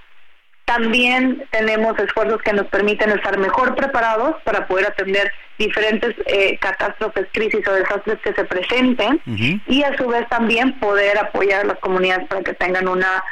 también 0.66 1.46
tenemos 1.52 1.98
esfuerzos 2.00 2.42
que 2.42 2.54
nos 2.54 2.68
permiten 2.68 3.12
estar 3.12 3.38
mejor 3.38 3.76
preparados 3.76 4.36
para 4.44 4.68
poder 4.68 4.88
atender 4.88 5.32
diferentes 5.60 6.16
eh, 6.26 6.58
catástrofes, 6.58 7.28
crisis 7.32 7.66
o 7.68 7.74
desastres 7.74 8.20
que 8.24 8.34
se 8.34 8.44
presenten 8.44 9.22
y 9.68 9.84
a 9.84 9.96
su 9.96 10.08
vez 10.08 10.28
también 10.28 10.78
poder 10.80 11.18
apoyar 11.18 11.62
a 11.62 11.66
las 11.66 11.80
comunidades 11.80 12.28
para 12.28 12.42
que 12.42 12.54
tengan 12.54 12.88
una 12.88 13.24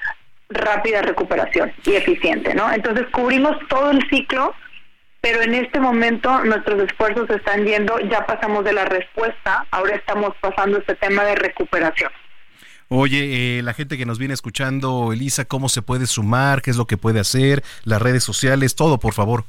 rápida 0.50 1.02
recuperación 1.02 1.74
y 1.86 1.96
eficiente, 1.96 2.54
¿no? 2.54 2.72
Entonces 2.72 3.08
cubrimos 3.12 3.58
todo 3.68 3.92
el 3.92 4.08
ciclo, 4.10 4.54
pero 5.24 5.42
en 5.42 5.54
este 5.54 5.80
momento 5.80 6.44
nuestros 6.44 6.84
esfuerzos 6.84 7.30
están 7.30 7.64
yendo, 7.64 7.98
ya 8.12 8.26
pasamos 8.26 8.66
de 8.66 8.74
la 8.74 8.84
respuesta, 8.84 9.66
ahora 9.72 9.96
estamos 9.96 10.34
pasando 10.42 10.80
este 10.80 10.96
tema 10.96 11.24
de 11.24 11.36
recuperación. 11.36 12.12
Oye, 12.90 13.60
eh, 13.60 13.64
la 13.64 13.74
gente 13.74 13.98
que 13.98 14.06
nos 14.06 14.20
viene 14.20 14.34
escuchando, 14.34 15.14
Elisa, 15.14 15.46
¿cómo 15.46 15.70
se 15.70 15.82
puede 15.82 16.08
sumar? 16.08 16.62
¿Qué 16.62 16.72
es 16.72 16.78
lo 16.78 16.88
que 16.88 16.98
puede 16.98 17.22
hacer? 17.22 17.64
Las 17.86 18.02
redes 18.02 18.26
sociales, 18.26 18.76
todo, 18.76 19.00
por 19.00 19.14
favor. 19.14 19.46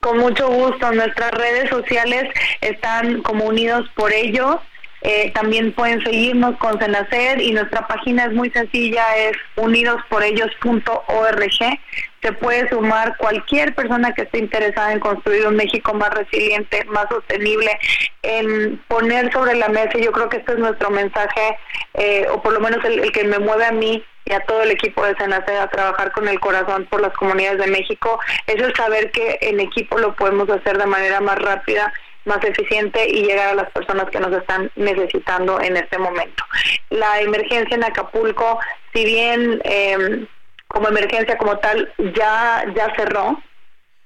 Con 0.00 0.16
mucho 0.16 0.48
gusto. 0.48 0.90
Nuestras 0.90 1.32
redes 1.32 1.68
sociales 1.68 2.24
están 2.62 3.20
como 3.20 3.44
unidos 3.44 3.86
por 3.94 4.10
ello. 4.10 4.62
Eh, 5.04 5.32
también 5.34 5.72
pueden 5.72 6.00
seguirnos 6.04 6.56
con 6.58 6.78
Senacer 6.78 7.40
y 7.40 7.50
nuestra 7.52 7.86
página 7.88 8.26
es 8.26 8.32
muy 8.32 8.50
sencilla, 8.50 9.04
es 9.16 9.32
unidosporellos.org. 9.56 11.78
Se 12.22 12.32
puede 12.34 12.68
sumar 12.68 13.16
cualquier 13.16 13.74
persona 13.74 14.12
que 14.12 14.22
esté 14.22 14.38
interesada 14.38 14.92
en 14.92 15.00
construir 15.00 15.48
un 15.48 15.56
México 15.56 15.92
más 15.92 16.10
resiliente, 16.10 16.84
más 16.84 17.08
sostenible, 17.08 17.76
en 18.22 18.80
poner 18.86 19.32
sobre 19.32 19.56
la 19.56 19.68
mesa, 19.68 19.98
yo 19.98 20.12
creo 20.12 20.28
que 20.28 20.36
este 20.36 20.52
es 20.52 20.58
nuestro 20.58 20.90
mensaje, 20.90 21.58
eh, 21.94 22.26
o 22.32 22.40
por 22.40 22.52
lo 22.52 22.60
menos 22.60 22.84
el, 22.84 23.10
que 23.10 23.24
me 23.24 23.40
mueve 23.40 23.64
a 23.64 23.72
mí 23.72 24.04
y 24.24 24.32
a 24.32 24.40
todo 24.40 24.62
el 24.62 24.70
equipo 24.70 25.04
de 25.04 25.16
Senacer 25.16 25.56
a 25.56 25.68
trabajar 25.68 26.12
con 26.12 26.28
el 26.28 26.38
corazón 26.38 26.86
por 26.88 27.00
las 27.00 27.12
comunidades 27.14 27.58
de 27.58 27.66
México, 27.66 28.20
es 28.46 28.62
el 28.62 28.72
saber 28.76 29.10
que 29.10 29.38
en 29.40 29.58
equipo 29.58 29.98
lo 29.98 30.14
podemos 30.14 30.48
hacer 30.48 30.78
de 30.78 30.86
manera 30.86 31.20
más 31.20 31.40
rápida 31.40 31.92
más 32.24 32.44
eficiente 32.44 33.08
y 33.08 33.22
llegar 33.22 33.50
a 33.50 33.54
las 33.54 33.70
personas 33.70 34.08
que 34.10 34.20
nos 34.20 34.32
están 34.32 34.70
necesitando 34.76 35.60
en 35.60 35.76
este 35.76 35.98
momento. 35.98 36.44
La 36.90 37.20
emergencia 37.20 37.74
en 37.74 37.84
Acapulco, 37.84 38.58
si 38.92 39.04
bien 39.04 39.60
eh, 39.64 40.26
como 40.68 40.88
emergencia 40.88 41.36
como 41.36 41.58
tal 41.58 41.92
ya, 42.14 42.64
ya 42.74 42.94
cerró, 42.96 43.42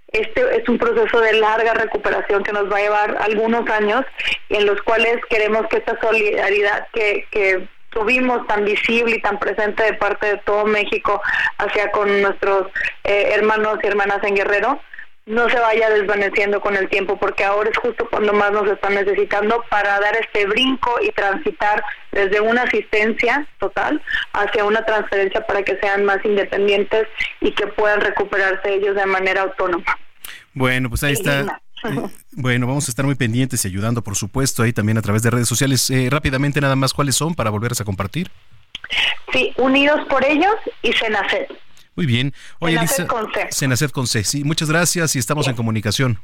este 0.09 0.57
es 0.57 0.69
un 0.69 0.79
proceso 0.79 1.21
de 1.21 1.35
larga 1.35 1.75
recuperación 1.75 2.43
que 2.43 2.53
nos 2.53 2.71
va 2.71 2.79
a 2.79 2.83
llevar 2.83 3.17
algunos 3.21 3.69
años 3.69 4.05
en 4.49 4.67
los 4.67 4.81
cuales 4.83 5.19
queremos 5.29 5.67
que 5.69 5.79
esta 5.79 5.99
solidaridad 6.01 6.87
que, 6.93 7.27
que 7.31 7.69
tuvimos 7.91 8.47
tan 8.47 8.65
visible 8.65 9.17
y 9.17 9.23
tan 9.23 9.39
presente 9.39 9.83
de 9.83 9.95
parte 9.95 10.27
de 10.27 10.37
todo 10.39 10.65
México 10.67 11.21
hacia 11.59 11.91
con 11.91 12.23
nuestros 12.23 12.69
eh, 13.05 13.31
hermanos 13.35 13.79
y 13.83 13.87
hermanas 13.87 14.23
en 14.23 14.35
Guerrero, 14.35 14.81
no 15.27 15.51
se 15.51 15.59
vaya 15.59 15.91
desvaneciendo 15.91 16.61
con 16.61 16.77
el 16.77 16.89
tiempo, 16.89 17.19
porque 17.19 17.45
ahora 17.45 17.69
es 17.69 17.77
justo 17.77 18.09
cuando 18.09 18.33
más 18.33 18.53
nos 18.53 18.69
están 18.69 18.95
necesitando 18.95 19.63
para 19.69 19.99
dar 19.99 20.17
este 20.17 20.47
brinco 20.47 20.95
y 21.03 21.11
transitar 21.11 21.83
desde 22.13 22.41
una 22.41 22.63
asistencia 22.63 23.47
total 23.59 24.01
hacia 24.33 24.65
una 24.65 24.85
transferencia 24.85 25.45
para 25.45 25.65
que 25.65 25.77
sean 25.79 26.05
más 26.05 26.25
independientes 26.25 27.09
y 27.41 27.51
que 27.53 27.67
puedan 27.67 28.01
recuperarse 28.01 28.75
ellos 28.75 28.95
de 28.95 29.05
manera 29.07 29.43
autónoma. 29.43 29.99
Bueno, 30.55 30.89
pues 30.89 31.03
ahí 31.03 31.15
está. 31.15 31.41
Eh, 31.41 31.47
bueno, 32.33 32.69
vamos 32.69 32.87
a 32.89 32.91
estar 32.91 33.05
muy 33.05 33.17
pendientes 33.17 33.65
y 33.65 33.69
ayudando, 33.69 34.03
por 34.03 34.15
supuesto, 34.15 34.63
ahí 34.63 34.73
también 34.73 34.97
a 34.97 35.03
través 35.03 35.23
de 35.23 35.31
redes 35.31 35.49
sociales. 35.49 35.91
Eh, 35.91 36.09
rápidamente, 36.09 36.61
nada 36.61 36.77
más, 36.77 36.95
¿cuáles 36.95 37.17
son 37.17 37.35
para 37.35 37.51
volverse 37.51 37.83
a 37.83 37.87
compartir? 37.87 38.31
Sí, 39.33 39.53
Unidos 39.57 40.01
por 40.09 40.25
Ellos 40.25 40.55
y 40.83 40.93
Senacet. 40.93 41.66
Muy 41.97 42.07
bien. 42.07 42.33
Oye, 42.59 42.77
Elisa, 42.77 43.07
con 43.07 43.33
C. 43.33 43.47
Senacet 43.51 43.91
con 43.91 44.07
C. 44.07 44.23
Sí, 44.23 44.45
muchas 44.45 44.71
gracias 44.71 45.17
y 45.17 45.19
estamos 45.19 45.49
en 45.49 45.57
comunicación. 45.57 46.19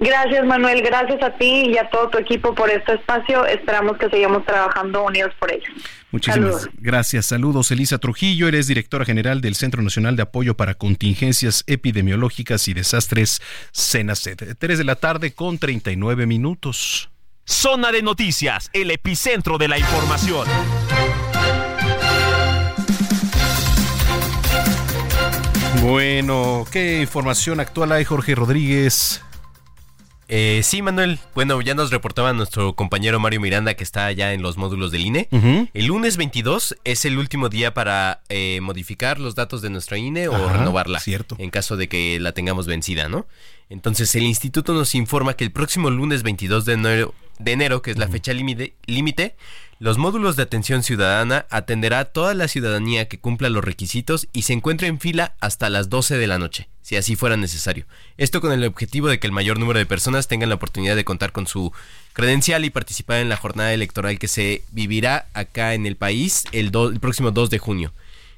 Gracias, 0.00 0.46
Manuel. 0.46 0.80
Gracias 0.80 1.22
a 1.22 1.36
ti 1.36 1.66
y 1.66 1.76
a 1.76 1.90
todo 1.90 2.08
tu 2.08 2.16
equipo 2.16 2.54
por 2.54 2.70
este 2.70 2.94
espacio. 2.94 3.44
Esperamos 3.44 3.98
que 3.98 4.08
sigamos 4.08 4.46
trabajando 4.46 5.04
unidos 5.04 5.32
por 5.38 5.52
ello. 5.52 5.66
Muchísimas 6.10 6.70
gracias. 6.78 7.26
Saludos, 7.26 7.70
Elisa 7.70 7.98
Trujillo. 7.98 8.48
Eres 8.48 8.66
directora 8.66 9.04
general 9.04 9.42
del 9.42 9.54
Centro 9.54 9.82
Nacional 9.82 10.16
de 10.16 10.22
Apoyo 10.22 10.56
para 10.56 10.72
Contingencias 10.72 11.64
Epidemiológicas 11.66 12.66
y 12.68 12.72
Desastres, 12.72 13.42
CENACET. 13.74 14.56
Tres 14.58 14.78
de 14.78 14.84
la 14.84 14.96
tarde 14.96 15.32
con 15.32 15.58
39 15.58 16.24
minutos. 16.26 17.10
Zona 17.44 17.92
de 17.92 18.00
Noticias, 18.00 18.70
el 18.72 18.90
epicentro 18.90 19.58
de 19.58 19.68
la 19.68 19.78
información. 19.78 20.46
Bueno, 25.82 26.66
¿qué 26.70 27.00
información 27.00 27.58
actual 27.58 27.92
hay, 27.92 28.04
Jorge 28.04 28.34
Rodríguez? 28.34 29.22
Eh, 30.28 30.60
sí, 30.62 30.82
Manuel. 30.82 31.18
Bueno, 31.34 31.60
ya 31.60 31.74
nos 31.74 31.90
reportaba 31.90 32.32
nuestro 32.32 32.74
compañero 32.76 33.18
Mario 33.18 33.40
Miranda 33.40 33.74
que 33.74 33.82
está 33.82 34.06
allá 34.06 34.32
en 34.32 34.42
los 34.42 34.56
módulos 34.58 34.92
del 34.92 35.06
INE. 35.06 35.28
El 35.72 35.86
lunes 35.86 36.16
22 36.18 36.76
es 36.84 37.04
el 37.04 37.18
último 37.18 37.48
día 37.48 37.74
para 37.74 38.20
eh, 38.28 38.60
modificar 38.62 39.18
los 39.18 39.34
datos 39.34 39.62
de 39.62 39.70
nuestra 39.70 39.98
INE 39.98 40.28
o 40.28 40.34
Ajá, 40.36 40.58
renovarla. 40.58 41.00
cierto. 41.00 41.34
En 41.38 41.50
caso 41.50 41.76
de 41.76 41.88
que 41.88 42.20
la 42.20 42.32
tengamos 42.32 42.66
vencida, 42.66 43.08
¿no? 43.08 43.26
Entonces, 43.70 44.14
el 44.14 44.22
instituto 44.22 44.72
nos 44.74 44.94
informa 44.94 45.34
que 45.34 45.44
el 45.44 45.50
próximo 45.50 45.90
lunes 45.90 46.22
22 46.22 46.64
de 46.64 46.74
enero, 46.74 47.14
de 47.38 47.52
enero 47.52 47.82
que 47.82 47.90
es 47.90 47.98
la 47.98 48.06
fecha 48.06 48.32
límite, 48.32 49.34
los 49.80 49.96
módulos 49.96 50.36
de 50.36 50.42
atención 50.42 50.82
ciudadana 50.82 51.46
atenderá 51.48 52.00
a 52.00 52.04
toda 52.04 52.34
la 52.34 52.48
ciudadanía 52.48 53.08
que 53.08 53.18
cumpla 53.18 53.48
los 53.48 53.64
requisitos 53.64 54.28
y 54.32 54.42
se 54.42 54.52
encuentre 54.52 54.88
en 54.88 55.00
fila 55.00 55.34
hasta 55.40 55.70
las 55.70 55.88
12 55.88 56.18
de 56.18 56.26
la 56.26 56.38
noche, 56.38 56.68
si 56.82 56.96
así 56.96 57.16
fuera 57.16 57.38
necesario. 57.38 57.86
Esto 58.18 58.42
con 58.42 58.52
el 58.52 58.62
objetivo 58.64 59.08
de 59.08 59.18
que 59.18 59.26
el 59.26 59.32
mayor 59.32 59.58
número 59.58 59.78
de 59.78 59.86
personas 59.86 60.28
tengan 60.28 60.50
la 60.50 60.56
oportunidad 60.56 60.96
de 60.96 61.06
contar 61.06 61.32
con 61.32 61.46
su 61.46 61.72
credencial 62.12 62.66
y 62.66 62.70
participar 62.70 63.20
en 63.20 63.30
la 63.30 63.38
jornada 63.38 63.72
electoral 63.72 64.18
que 64.18 64.28
se 64.28 64.62
vivirá 64.70 65.28
acá 65.32 65.72
en 65.72 65.86
el 65.86 65.96
país 65.96 66.44
el, 66.52 66.70
do- 66.70 66.90
el 66.90 67.00
próximo 67.00 67.30
2 67.30 67.48
de 67.48 67.58
junio. 67.58 67.92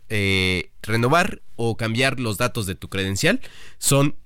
renovar 0.83 1.43
o 1.55 1.77
cambiar 1.77 2.19
los 2.19 2.39
datos 2.39 2.65
de 2.65 2.75
tu 2.75 2.89
credencial 2.89 3.43
son 3.77 4.17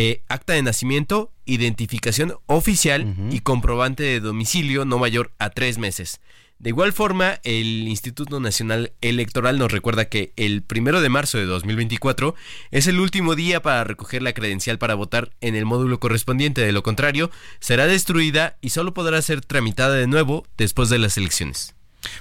eh, 0.00 0.22
acta 0.28 0.52
de 0.52 0.62
nacimiento, 0.62 1.32
identificación 1.44 2.34
oficial 2.46 3.16
y 3.32 3.40
comprobante 3.40 4.04
de 4.04 4.20
domicilio 4.20 4.84
no 4.84 4.96
mayor 4.96 5.32
a 5.40 5.50
tres 5.50 5.76
meses. 5.76 6.20
De 6.60 6.70
igual 6.70 6.92
forma, 6.92 7.40
el 7.42 7.88
Instituto 7.88 8.38
Nacional 8.38 8.92
Electoral 9.00 9.58
nos 9.58 9.72
recuerda 9.72 10.04
que 10.04 10.32
el 10.36 10.62
primero 10.62 11.00
de 11.00 11.08
marzo 11.08 11.38
de 11.38 11.46
2024 11.46 12.36
es 12.70 12.86
el 12.86 13.00
último 13.00 13.34
día 13.34 13.60
para 13.60 13.82
recoger 13.82 14.22
la 14.22 14.34
credencial 14.34 14.78
para 14.78 14.94
votar 14.94 15.32
en 15.40 15.56
el 15.56 15.64
módulo 15.64 15.98
correspondiente. 15.98 16.60
De 16.60 16.70
lo 16.70 16.84
contrario, 16.84 17.32
será 17.58 17.88
destruida 17.88 18.56
y 18.60 18.70
solo 18.70 18.94
podrá 18.94 19.20
ser 19.20 19.40
tramitada 19.40 19.96
de 19.96 20.06
nuevo 20.06 20.46
después 20.56 20.90
de 20.90 20.98
las 20.98 21.16
elecciones. 21.16 21.74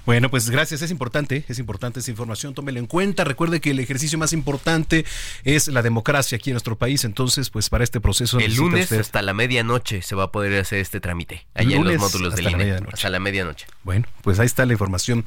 Bueno, 0.05 0.30
pues 0.30 0.49
gracias, 0.49 0.81
es 0.81 0.91
importante, 0.91 1.43
es 1.47 1.59
importante 1.59 1.99
esa 1.99 2.11
información, 2.11 2.53
tómela 2.53 2.80
en 2.80 2.85
cuenta, 2.88 3.23
recuerde 3.23 3.59
que 3.61 3.72
el 3.72 3.80
ejercicio 3.80 4.18
más 4.18 4.34
importante 4.34 5.05
es 5.43 5.68
la 5.68 5.81
democracia 5.81 6.38
aquí 6.38 6.49
en 6.51 6.53
nuestro 6.55 6.77
país, 6.77 7.03
entonces 7.05 7.49
pues 7.49 7.69
para 7.69 7.84
este 7.84 7.99
proceso 7.99 8.39
El 8.39 8.55
lunes 8.55 8.84
usted- 8.85 8.99
hasta 9.01 9.22
la 9.22 9.34
medianoche 9.34 10.01
se 10.01 10.15
va 10.15 10.23
a 10.23 10.31
poder 10.31 10.59
hacer 10.59 10.80
este 10.80 10.99
trámite. 10.99 11.45
Allá 11.53 11.76
en 11.76 11.84
Lunes 11.84 12.01
los 12.01 12.14
módulos 12.14 12.34
hasta 12.34 12.35
del 12.38 12.43
la 12.45 12.51
INE. 12.51 12.64
medianoche. 12.64 12.93
Hasta 12.93 13.09
la 13.09 13.19
medianoche. 13.19 13.65
Bueno, 13.84 14.05
pues 14.22 14.39
ahí 14.39 14.45
está 14.45 14.65
la 14.65 14.73
información. 14.73 15.26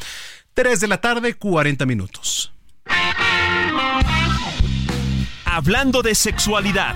3 0.54 0.80
de 0.80 0.88
la 0.88 1.00
tarde, 1.00 1.34
40 1.34 1.86
minutos. 1.86 2.52
Hablando 5.44 6.02
de 6.02 6.14
sexualidad. 6.14 6.94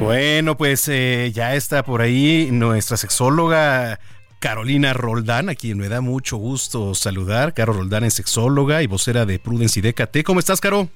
Bueno, 0.00 0.56
pues 0.56 0.88
eh, 0.88 1.32
ya 1.34 1.54
está 1.54 1.82
por 1.82 2.02
ahí 2.02 2.50
nuestra 2.52 2.96
sexóloga 2.96 3.98
Carolina 4.38 4.92
Roldán, 4.92 5.48
a 5.48 5.54
quien 5.54 5.78
me 5.78 5.88
da 5.88 6.00
mucho 6.02 6.36
gusto 6.36 6.94
saludar. 6.94 7.54
Caro 7.54 7.72
Roldán 7.72 8.04
es 8.04 8.14
sexóloga 8.14 8.82
y 8.82 8.86
vocera 8.86 9.24
de 9.24 9.38
Prudence 9.38 9.80
y 9.80 9.82
DKT. 9.82 10.22
¿Cómo 10.24 10.38
estás, 10.38 10.60
Caro? 10.60 10.88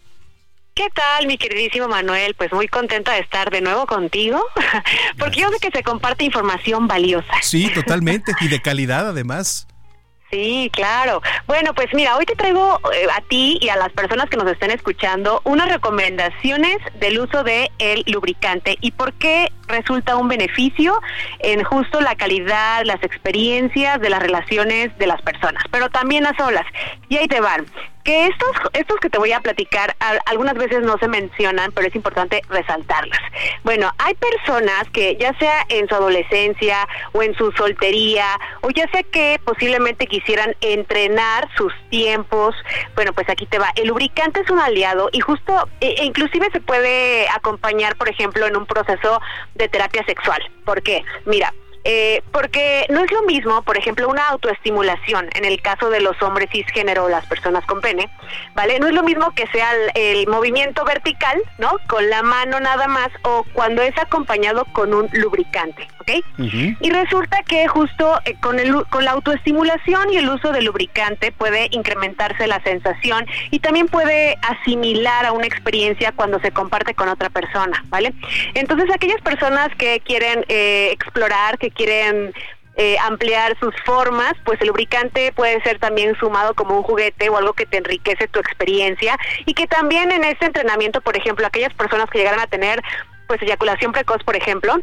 ¿Qué 0.74 0.88
tal, 0.94 1.26
mi 1.26 1.36
queridísimo 1.38 1.88
Manuel? 1.88 2.34
Pues 2.34 2.52
muy 2.52 2.68
contenta 2.68 3.12
de 3.14 3.20
estar 3.20 3.50
de 3.50 3.60
nuevo 3.60 3.86
contigo, 3.86 4.40
porque 5.18 5.40
yo 5.40 5.48
sé 5.48 5.58
que 5.58 5.76
se 5.76 5.82
comparte 5.82 6.24
información 6.24 6.86
valiosa. 6.86 7.32
Sí, 7.42 7.70
totalmente. 7.74 8.32
Y 8.40 8.48
de 8.48 8.60
calidad, 8.60 9.08
además. 9.08 9.66
Sí, 10.30 10.70
claro. 10.72 11.20
Bueno, 11.46 11.74
pues 11.74 11.88
mira, 11.92 12.16
hoy 12.16 12.24
te 12.24 12.36
traigo 12.36 12.78
eh, 12.94 13.06
a 13.12 13.20
ti 13.22 13.58
y 13.60 13.68
a 13.68 13.76
las 13.76 13.90
personas 13.90 14.30
que 14.30 14.36
nos 14.36 14.46
estén 14.46 14.70
escuchando 14.70 15.40
unas 15.44 15.68
recomendaciones 15.68 16.76
del 17.00 17.18
uso 17.18 17.42
de 17.42 17.70
el 17.78 18.04
lubricante 18.06 18.76
y 18.80 18.92
por 18.92 19.12
qué 19.14 19.50
resulta 19.66 20.16
un 20.16 20.28
beneficio 20.28 21.00
en 21.40 21.64
justo 21.64 22.00
la 22.00 22.14
calidad, 22.14 22.84
las 22.84 23.02
experiencias 23.02 24.00
de 24.00 24.10
las 24.10 24.20
relaciones 24.22 24.96
de 24.98 25.06
las 25.08 25.20
personas, 25.22 25.64
pero 25.72 25.88
también 25.90 26.26
a 26.26 26.36
solas. 26.36 26.66
Y 27.08 27.16
ahí 27.16 27.26
te 27.26 27.40
van. 27.40 27.66
Que 28.04 28.26
estos, 28.26 28.50
estos 28.72 28.98
que 28.98 29.10
te 29.10 29.18
voy 29.18 29.32
a 29.32 29.40
platicar 29.40 29.94
al- 30.00 30.20
algunas 30.24 30.54
veces 30.54 30.80
no 30.80 30.96
se 30.98 31.06
mencionan, 31.06 31.70
pero 31.72 31.86
es 31.86 31.94
importante 31.94 32.40
resaltarlas. 32.48 33.20
Bueno, 33.62 33.92
hay 33.98 34.14
personas 34.14 34.84
que 34.92 35.16
ya 35.20 35.36
sea 35.38 35.64
en 35.68 35.86
su 35.86 35.94
adolescencia 35.94 36.88
o 37.12 37.22
en 37.22 37.34
su 37.36 37.52
soltería, 37.52 38.26
o 38.62 38.70
ya 38.70 38.88
sea 38.90 39.02
que 39.02 39.38
posiblemente 39.44 40.06
quisieran 40.06 40.56
entrenar 40.62 41.48
sus 41.56 41.72
tiempos, 41.90 42.54
bueno, 42.94 43.12
pues 43.12 43.28
aquí 43.28 43.44
te 43.46 43.58
va. 43.58 43.70
El 43.76 43.88
lubricante 43.88 44.40
es 44.40 44.50
un 44.50 44.60
aliado 44.60 45.10
y 45.12 45.20
justo, 45.20 45.68
e, 45.80 45.94
e 45.98 46.04
inclusive 46.04 46.48
se 46.52 46.60
puede 46.60 47.28
acompañar, 47.28 47.96
por 47.96 48.08
ejemplo, 48.08 48.46
en 48.46 48.56
un 48.56 48.64
proceso 48.66 49.20
de 49.54 49.68
terapia 49.68 50.04
sexual. 50.06 50.40
¿Por 50.64 50.82
qué? 50.82 51.04
Mira, 51.26 51.52
eh, 51.84 52.22
porque 52.32 52.86
no 52.90 53.00
es 53.04 53.10
lo 53.10 53.22
mismo, 53.22 53.62
por 53.62 53.76
ejemplo, 53.76 54.08
una 54.08 54.28
autoestimulación 54.28 55.28
en 55.34 55.44
el 55.44 55.60
caso 55.62 55.90
de 55.90 56.00
los 56.00 56.20
hombres 56.22 56.50
cisgénero 56.50 57.04
o 57.04 57.08
las 57.08 57.26
personas 57.26 57.64
con 57.66 57.80
pene, 57.80 58.10
¿vale? 58.54 58.78
No 58.78 58.88
es 58.88 58.94
lo 58.94 59.02
mismo 59.02 59.32
que 59.34 59.46
sea 59.48 59.70
el, 59.72 59.90
el 59.94 60.28
movimiento 60.28 60.84
vertical, 60.84 61.40
¿no? 61.58 61.70
Con 61.88 62.08
la 62.10 62.22
mano 62.22 62.60
nada 62.60 62.86
más 62.86 63.08
o 63.22 63.44
cuando 63.52 63.82
es 63.82 63.96
acompañado 63.98 64.64
con 64.72 64.94
un 64.94 65.08
lubricante, 65.12 65.88
¿ok? 66.00 66.10
Y 66.80 66.90
resulta 66.90 67.42
que 67.46 67.68
justo 67.68 68.18
eh, 68.24 68.34
con, 68.40 68.58
el, 68.58 68.84
con 68.86 69.04
la 69.04 69.12
autoestimulación 69.12 70.12
y 70.12 70.16
el 70.16 70.28
uso 70.28 70.52
del 70.52 70.64
lubricante 70.64 71.32
puede 71.32 71.68
incrementarse 71.70 72.46
la 72.46 72.62
sensación 72.62 73.26
y 73.50 73.60
también 73.60 73.88
puede 73.88 74.36
asimilar 74.42 75.26
a 75.26 75.32
una 75.32 75.46
experiencia 75.46 76.12
cuando 76.12 76.40
se 76.40 76.50
comparte 76.50 76.94
con 76.94 77.08
otra 77.08 77.30
persona, 77.30 77.84
¿vale? 77.88 78.12
Entonces 78.54 78.90
aquellas 78.92 79.20
personas 79.22 79.68
que 79.76 80.00
quieren 80.00 80.44
eh, 80.48 80.90
explorar, 80.92 81.58
que 81.58 81.69
quieren 81.70 82.32
eh, 82.76 82.96
ampliar 83.00 83.58
sus 83.58 83.74
formas, 83.84 84.32
pues 84.44 84.60
el 84.60 84.68
lubricante 84.68 85.32
puede 85.32 85.60
ser 85.62 85.78
también 85.78 86.16
sumado 86.18 86.54
como 86.54 86.76
un 86.76 86.82
juguete 86.82 87.28
o 87.28 87.36
algo 87.36 87.52
que 87.52 87.66
te 87.66 87.78
enriquece 87.78 88.28
tu 88.28 88.38
experiencia 88.38 89.18
y 89.44 89.54
que 89.54 89.66
también 89.66 90.12
en 90.12 90.24
este 90.24 90.46
entrenamiento, 90.46 91.00
por 91.00 91.16
ejemplo, 91.16 91.46
aquellas 91.46 91.74
personas 91.74 92.08
que 92.10 92.18
llegaran 92.18 92.40
a 92.40 92.46
tener 92.46 92.82
pues 93.26 93.42
eyaculación 93.42 93.92
precoz, 93.92 94.22
por 94.24 94.36
ejemplo, 94.36 94.78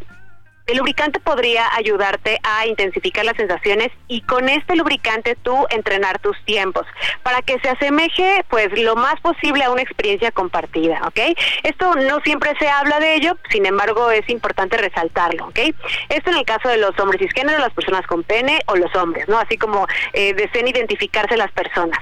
el 0.68 0.77
lubricante 0.77 1.22
podría 1.22 1.73
ayudarte 1.76 2.39
a 2.44 2.68
intensificar 2.68 3.23
las 3.23 3.38
sensaciones 3.38 3.89
y 4.10 4.22
con 4.22 4.49
este 4.49 4.76
lubricante 4.76 5.38
tú 5.41 5.65
entrenar 5.69 6.19
tus 6.19 6.38
tiempos 6.44 6.85
para 7.23 7.41
que 7.41 7.57
se 7.60 7.69
asemeje 7.69 8.44
pues 8.49 8.77
lo 8.77 8.98
más 8.98 9.19
posible 9.22 9.64
a 9.64 9.72
una 9.72 9.81
experiencia 9.81 10.31
compartida, 10.31 11.02
¿ok? 11.07 11.38
Esto 11.64 11.95
no 11.95 12.19
siempre 12.19 12.53
se 12.60 12.68
habla 12.68 12.99
de 12.99 13.15
ello, 13.15 13.38
sin 13.49 13.65
embargo 13.65 14.11
es 14.11 14.30
importante 14.30 14.76
resaltarlo, 14.76 15.48
¿ok? 15.48 15.60
Esto 16.10 16.31
en 16.31 16.38
el 16.38 16.45
caso 16.45 16.68
de 16.68 16.77
los 16.77 16.99
hombres 16.99 17.22
cisgénero, 17.22 17.60
las 17.60 17.73
personas 17.73 18.06
con 18.06 18.23
pene 18.23 18.60
o 18.65 18.76
los 18.76 18.94
hombres, 18.95 19.27
¿no? 19.30 19.39
Así 19.39 19.57
como 19.57 19.88
eh, 20.11 20.34
deseen 20.34 20.68
identificarse 20.68 21.38
las 21.38 21.52
personas. 21.53 21.99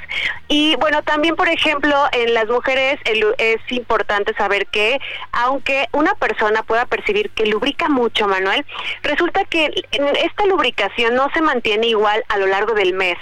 Y 0.47 0.75
bueno, 0.77 1.03
también 1.03 1.35
por 1.35 1.49
ejemplo 1.49 1.95
en 2.13 2.33
las 2.33 2.47
mujeres 2.47 2.99
es 3.37 3.61
importante 3.69 4.33
saber 4.33 4.65
que 4.67 4.99
aunque 5.31 5.87
una 5.91 6.15
persona 6.15 6.63
pueda 6.63 6.87
percibir 6.87 7.29
que 7.29 7.45
lubrica 7.45 7.89
mucho, 7.89 8.27
Manuel, 8.27 8.54
resulta 9.03 9.43
que 9.45 9.71
esta 9.91 10.45
lubricación 10.45 11.15
no 11.15 11.29
se 11.33 11.41
mantiene 11.41 11.87
igual 11.87 12.23
a 12.29 12.37
lo 12.37 12.47
largo 12.47 12.73
del 12.73 12.93
mes. 12.93 13.17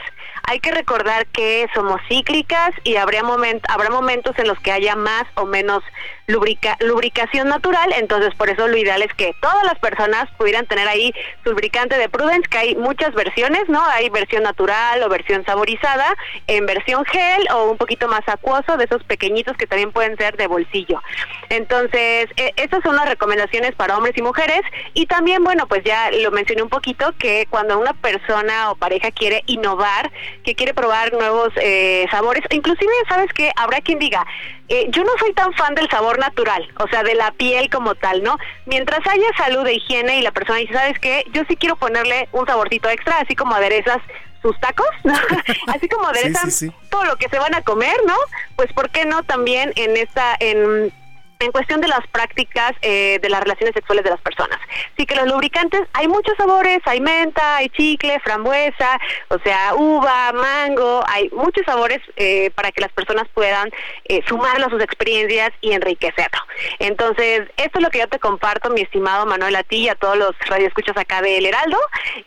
hay 0.46 0.60
que 0.60 0.72
recordar 0.72 1.26
que 1.28 1.68
somos 1.74 2.02
cíclicas 2.10 2.72
y 2.84 2.98
habrá 2.98 3.24
momentos 3.24 4.38
en 4.38 4.48
los 4.48 4.60
que 4.60 4.72
haya 4.72 4.96
más 4.96 5.24
o 5.36 5.46
menos 5.46 5.84
lubrica, 6.28 6.78
lubricación 6.80 7.50
natural, 7.50 7.94
entonces 7.98 8.34
por 8.36 8.50
eso 8.50 8.68
lo 8.68 8.78
ideal 8.78 9.02
es 9.02 9.14
que 9.14 9.34
todas 9.42 9.64
las 9.66 9.78
personas 9.80 10.30
pudieran 10.38 10.66
tener 10.66 10.88
ahí 10.88 11.14
su 11.44 11.52
lubricante 11.52 11.98
de 11.98 12.10
Prudence, 12.10 12.48
que 12.50 12.58
hay 12.58 12.76
muchas 12.76 13.14
versiones, 13.14 13.68
¿no? 13.68 13.82
Hay 13.90 14.10
versión 14.10 14.44
natural 14.44 15.04
o 15.04 15.10
versión 15.10 15.46
saborizada, 15.46 16.16
en 16.48 16.66
versión 16.66 17.04
gel 17.06 17.48
o 17.54 17.72
un 17.72 17.78
poquito 17.78 18.08
más 18.08 18.22
acuoso, 18.28 18.78
de 18.78 18.86
esos 18.86 19.04
pequeñitos 19.04 19.58
que 19.58 19.68
también 19.68 19.92
pueden 19.92 20.18
ser 20.18 20.38
de 20.38 20.48
bolsillo. 20.48 21.02
Entonces, 21.50 22.28
eh, 22.38 22.54
estas 22.56 22.82
son 22.84 22.96
las 22.96 23.08
recomendaciones 23.08 23.76
para 23.76 23.98
hombres 23.98 24.18
y 24.18 24.22
mujeres 24.22 24.62
y 24.94 25.06
también, 25.06 25.44
bueno, 25.44 25.68
pues 25.68 25.84
ya 25.84 26.10
lo 26.12 26.32
mencioné 26.32 26.64
un 26.64 26.70
poquito, 26.70 27.14
que 27.20 27.48
cuando 27.50 27.78
una 27.80 27.94
persona 27.94 28.72
o 28.72 28.76
pareja 28.76 29.12
quiere 29.12 29.44
innovar, 29.48 30.12
que 30.44 30.56
quiere 30.56 30.74
probar 30.74 31.14
nuevos 31.14 31.50
eh, 31.58 32.06
sabores, 32.10 32.44
inclusive, 32.52 32.92
¿sabes 33.10 33.32
qué? 33.34 33.52
Habrá 33.56 33.82
quien 33.82 34.00
diga, 34.00 34.26
eh, 34.74 34.88
yo 34.90 35.04
no 35.04 35.12
soy 35.20 35.32
tan 35.34 35.54
fan 35.54 35.76
del 35.76 35.88
sabor 35.88 36.18
natural, 36.18 36.68
o 36.80 36.88
sea, 36.88 37.04
de 37.04 37.14
la 37.14 37.32
piel 37.34 37.70
como 37.70 37.94
tal, 37.94 38.24
¿no? 38.24 38.40
Mientras 38.66 39.06
haya 39.06 39.28
salud 39.38 39.68
e 39.68 39.76
higiene 39.76 40.18
y 40.18 40.24
la 40.24 40.32
persona 40.32 40.58
dice, 40.58 40.74
¿sabes 40.74 40.98
qué? 40.98 41.24
Yo 41.32 41.44
sí 41.48 41.56
quiero 41.56 41.76
ponerle 41.76 42.28
un 42.32 42.48
saborcito 42.48 42.90
extra, 42.90 43.20
así 43.20 43.36
como 43.36 43.54
aderezas 43.54 44.00
sus 44.42 44.60
tacos, 44.60 44.90
¿no? 45.04 45.14
así 45.68 45.88
como 45.88 46.08
aderezan 46.08 46.50
todo 46.90 47.06
lo 47.06 47.18
que 47.18 47.30
se 47.30 47.38
van 47.38 47.54
a 47.54 47.62
comer, 47.62 47.96
¿no? 48.08 48.16
Pues, 48.56 48.74
¿por 48.74 48.90
qué 48.90 49.06
no 49.06 49.22
también 49.22 49.74
en 49.76 49.96
esta, 49.96 50.36
en 50.40 50.92
en 51.44 51.52
cuestión 51.52 51.82
de 51.82 51.88
las 51.88 52.06
prácticas 52.08 52.74
eh, 52.82 53.20
de 53.22 53.30
las 53.30 53.42
relaciones 53.42 53.74
sexuales 53.74 54.04
de 54.04 54.10
las 54.12 54.22
personas. 54.22 54.60
Así 54.94 55.06
que 55.06 55.16
los 55.16 55.28
lubricantes, 55.28 55.82
hay 55.94 56.08
muchos 56.08 56.36
sabores, 56.38 56.80
hay 56.86 57.02
menta, 57.02 57.58
hay 57.58 57.70
chicle, 57.70 58.20
frambuesa, 58.22 59.00
o 59.30 59.38
sea, 59.40 59.74
uva, 59.76 60.32
mango, 60.34 61.04
hay 61.08 61.30
muchos 61.30 61.66
sabores 61.66 62.00
eh, 62.16 62.52
para 62.56 62.72
que 62.72 62.82
las 62.82 62.92
personas 62.92 63.28
puedan 63.34 63.70
eh, 64.06 64.22
sumarlo 64.28 64.68
a 64.68 64.70
sus 64.70 64.82
experiencias 64.82 65.52
y 65.62 65.74
enriquecerlo. 65.74 66.40
Entonces, 66.80 67.42
esto 67.58 67.80
es 67.80 67.84
lo 67.84 67.90
que 67.90 68.00
yo 68.00 68.08
te 68.08 68.20
comparto, 68.20 68.70
mi 68.70 68.82
estimado 68.82 69.26
Manuel, 69.26 69.56
a 69.56 69.64
ti 69.64 69.78
y 69.78 69.90
a 69.90 69.96
todos 69.96 70.18
los 70.18 70.32
radioescuchas 70.48 70.96
acá 70.98 71.22
de 71.22 71.38
El 71.38 71.46
Heraldo, 71.46 71.78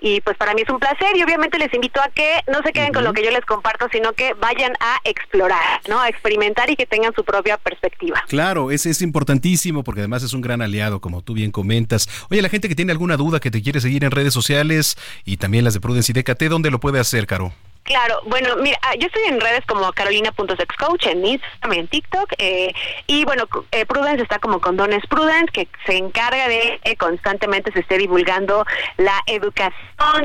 y 0.00 0.20
pues 0.20 0.36
para 0.36 0.54
mí 0.54 0.62
es 0.62 0.68
un 0.68 0.78
placer 0.78 1.16
y 1.16 1.22
obviamente 1.22 1.58
les 1.58 1.72
invito 1.72 2.00
a 2.00 2.08
que 2.08 2.40
no 2.46 2.62
se 2.62 2.72
queden 2.72 2.92
con 2.92 3.04
lo 3.04 3.12
que 3.12 3.24
yo 3.24 3.30
les 3.30 3.44
comparto, 3.44 3.88
sino 3.92 4.12
que 4.12 4.34
vayan 4.34 4.74
a 4.80 4.98
explorar, 5.04 5.80
¿no? 5.88 6.00
A 6.00 6.08
experimentar 6.08 6.68
y 6.70 6.76
que 6.76 6.86
tengan 6.86 7.14
su 7.14 7.24
propia 7.24 7.56
perspectiva. 7.58 8.22
Claro, 8.28 8.70
ese 8.70 8.90
es 8.90 9.02
importantísimo 9.06 9.82
porque 9.82 10.02
además 10.02 10.22
es 10.22 10.32
un 10.32 10.40
gran 10.42 10.60
aliado, 10.60 11.00
como 11.00 11.22
tú 11.22 11.34
bien 11.34 11.50
comentas. 11.50 12.08
Oye, 12.30 12.42
la 12.42 12.48
gente 12.48 12.68
que 12.68 12.74
tiene 12.74 12.92
alguna 12.92 13.16
duda, 13.16 13.40
que 13.40 13.50
te 13.50 13.62
quiere 13.62 13.80
seguir 13.80 14.04
en 14.04 14.10
redes 14.10 14.34
sociales 14.34 14.96
y 15.24 15.38
también 15.38 15.64
las 15.64 15.74
de 15.74 15.80
Prudence 15.80 16.12
y 16.12 16.20
DKT, 16.20 16.44
¿dónde 16.44 16.70
lo 16.70 16.80
puede 16.80 17.00
hacer, 17.00 17.26
Caro? 17.26 17.52
Claro, 17.86 18.20
bueno, 18.24 18.56
mira, 18.56 18.76
ah, 18.82 18.96
yo 18.98 19.06
estoy 19.06 19.22
en 19.28 19.40
redes 19.40 19.64
como 19.64 19.92
carolina.sexcoach, 19.92 21.06
en 21.06 21.24
Instagram, 21.24 21.72
en 21.72 21.86
TikTok, 21.86 22.32
eh, 22.36 22.74
y 23.06 23.24
bueno, 23.24 23.44
eh, 23.70 23.86
Prudence 23.86 24.24
está 24.24 24.40
como 24.40 24.60
Condones 24.60 25.06
Prudence, 25.06 25.52
que 25.52 25.68
se 25.86 25.96
encarga 25.96 26.48
de 26.48 26.80
que 26.82 26.96
constantemente 26.96 27.70
se 27.70 27.80
esté 27.80 27.96
divulgando 27.96 28.66
la 28.96 29.22
educación 29.26 29.72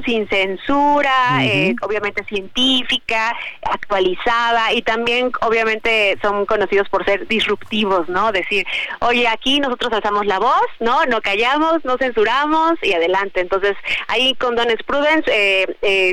sin 0.03 0.27
censura, 0.27 1.45
eh, 1.45 1.75
obviamente 1.83 2.25
científica, 2.25 3.38
actualizada, 3.61 4.73
y 4.73 4.81
también 4.81 5.31
obviamente 5.41 6.17
son 6.23 6.47
conocidos 6.47 6.89
por 6.89 7.05
ser 7.05 7.27
disruptivos, 7.27 8.09
¿no? 8.09 8.31
Decir, 8.31 8.65
oye, 9.01 9.27
aquí 9.27 9.59
nosotros 9.59 9.93
alzamos 9.93 10.25
la 10.25 10.39
voz, 10.39 10.65
¿no? 10.79 11.05
No 11.05 11.21
callamos, 11.21 11.85
no 11.85 11.97
censuramos, 11.99 12.73
y 12.81 12.93
adelante. 12.93 13.39
Entonces, 13.39 13.77
ahí 14.07 14.33
Condones 14.33 14.81
Prudence, 14.83 15.29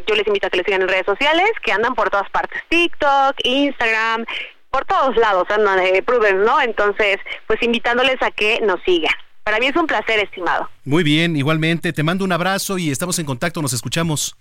yo 0.07 0.15
les 0.15 0.27
invito 0.27 0.47
a 0.47 0.51
que 0.51 0.59
le 0.59 0.65
sigan 0.65 0.83
en 0.83 0.89
redes 0.89 1.07
sociales, 1.07 1.38
que 1.63 1.73
andan 1.73 1.95
por 1.95 2.11
todas 2.11 2.29
partes, 2.31 2.63
TikTok, 2.69 3.37
Instagram, 3.45 4.25
por 4.71 4.85
todos 4.85 5.17
lados 5.17 5.47
andan 5.51 5.83
de 5.83 6.03
Prudence, 6.03 6.45
¿no? 6.45 6.61
Entonces, 6.61 7.19
pues 7.47 7.63
invitándoles 7.63 8.17
a 8.21 8.31
que 8.31 8.61
nos 8.61 8.83
sigan. 8.85 9.13
Para 9.45 9.59
mí 9.59 9.67
es 9.67 9.77
un 9.77 9.87
placer, 9.87 10.21
estimado. 10.21 10.69
Muy 10.85 11.03
bien, 11.03 11.35
igualmente. 11.37 11.93
Te 11.95 12.03
mando 12.03 12.25
un 12.25 12.33
abrazo 12.33 12.77
y 12.77 12.91
estamos 12.91 13.19
en 13.19 13.25
contacto, 13.25 13.63
nos 13.63 13.73
escuchamos. 13.73 14.37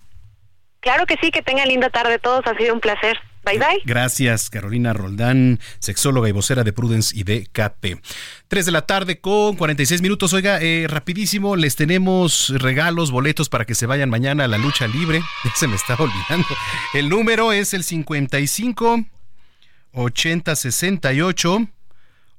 Claro 0.80 1.06
que 1.06 1.16
sí, 1.20 1.30
que 1.30 1.42
tengan 1.42 1.66
linda 1.68 1.88
tarde 1.88 2.18
todos, 2.18 2.46
ha 2.46 2.54
sido 2.56 2.74
un 2.74 2.80
placer. 2.80 3.18
Gracias, 3.84 4.50
Carolina 4.50 4.92
Roldán, 4.92 5.60
sexóloga 5.78 6.28
y 6.28 6.32
vocera 6.32 6.64
de 6.64 6.72
Prudence 6.72 7.16
y 7.16 7.24
de 7.24 7.46
KP. 7.46 8.00
Tres 8.48 8.66
de 8.66 8.72
la 8.72 8.82
tarde 8.82 9.20
con 9.20 9.56
46 9.56 10.02
minutos. 10.02 10.32
Oiga, 10.32 10.58
eh, 10.60 10.86
rapidísimo, 10.88 11.56
les 11.56 11.76
tenemos 11.76 12.52
regalos, 12.56 13.10
boletos 13.10 13.48
para 13.48 13.64
que 13.64 13.74
se 13.74 13.86
vayan 13.86 14.10
mañana 14.10 14.44
a 14.44 14.48
la 14.48 14.58
lucha 14.58 14.86
libre. 14.86 15.22
Ya 15.44 15.52
se 15.54 15.68
me 15.68 15.76
estaba 15.76 16.04
olvidando. 16.04 16.48
El 16.94 17.08
número 17.08 17.52
es 17.52 17.72
el 17.72 17.84
55 17.84 19.04
80 19.92 20.56
68 20.56 21.68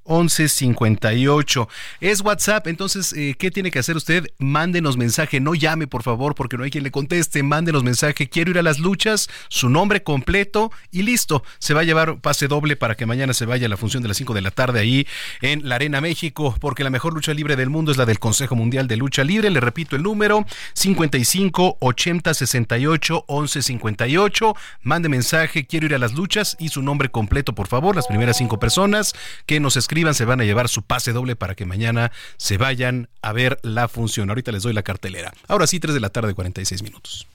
1158. 0.09 1.69
Es 2.01 2.21
WhatsApp, 2.21 2.67
entonces, 2.67 3.13
eh, 3.13 3.35
¿qué 3.37 3.51
tiene 3.51 3.71
que 3.71 3.79
hacer 3.79 3.95
usted? 3.95 4.27
Mándenos 4.39 4.97
mensaje, 4.97 5.39
no 5.39 5.55
llame 5.55 5.87
por 5.87 6.03
favor, 6.03 6.35
porque 6.35 6.57
no 6.57 6.63
hay 6.63 6.71
quien 6.71 6.83
le 6.83 6.91
conteste. 6.91 7.43
Mándenos 7.43 7.83
mensaje, 7.83 8.27
quiero 8.27 8.51
ir 8.51 8.59
a 8.59 8.63
las 8.63 8.79
luchas, 8.79 9.29
su 9.47 9.69
nombre 9.69 10.03
completo 10.03 10.71
y 10.91 11.03
listo. 11.03 11.43
Se 11.59 11.73
va 11.73 11.81
a 11.81 11.83
llevar 11.83 12.19
pase 12.19 12.47
doble 12.47 12.75
para 12.75 12.95
que 12.95 13.05
mañana 13.05 13.33
se 13.33 13.45
vaya 13.45 13.67
a 13.67 13.69
la 13.69 13.77
función 13.77 14.01
de 14.01 14.09
las 14.09 14.17
5 14.17 14.33
de 14.33 14.41
la 14.41 14.51
tarde 14.51 14.79
ahí 14.79 15.07
en 15.41 15.67
la 15.69 15.75
Arena 15.75 16.01
México, 16.01 16.55
porque 16.59 16.83
la 16.83 16.89
mejor 16.89 17.13
lucha 17.13 17.33
libre 17.33 17.55
del 17.55 17.69
mundo 17.69 17.91
es 17.91 17.97
la 17.97 18.05
del 18.05 18.19
Consejo 18.19 18.55
Mundial 18.55 18.87
de 18.87 18.97
Lucha 18.97 19.23
Libre. 19.23 19.49
Le 19.49 19.59
repito 19.59 19.95
el 19.95 20.03
número: 20.03 20.45
55 20.73 21.77
80 21.79 22.33
68 22.33 23.25
11 23.27 23.61
58. 23.61 24.55
Mande 24.83 25.09
mensaje, 25.09 25.65
quiero 25.65 25.85
ir 25.85 25.95
a 25.95 25.99
las 25.99 26.13
luchas 26.13 26.57
y 26.59 26.69
su 26.69 26.81
nombre 26.81 27.09
completo, 27.09 27.53
por 27.53 27.67
favor. 27.67 27.95
Las 27.95 28.07
primeras 28.07 28.37
cinco 28.37 28.59
personas 28.59 29.13
que 29.45 29.59
nos 29.59 29.77
escriban 29.99 30.13
se 30.13 30.23
van 30.23 30.39
a 30.39 30.45
llevar 30.45 30.69
su 30.69 30.83
pase 30.83 31.11
doble 31.11 31.35
para 31.35 31.55
que 31.55 31.65
mañana 31.65 32.13
se 32.37 32.57
vayan 32.57 33.09
a 33.21 33.33
ver 33.33 33.59
la 33.63 33.89
función. 33.89 34.29
Ahorita 34.29 34.51
les 34.53 34.63
doy 34.63 34.71
la 34.71 34.81
cartelera. 34.81 35.33
Ahora 35.49 35.67
sí, 35.67 35.79
3 35.79 35.93
de 35.93 35.99
la 35.99 36.09
tarde, 36.09 36.33
46 36.33 36.83
minutos. 36.83 37.27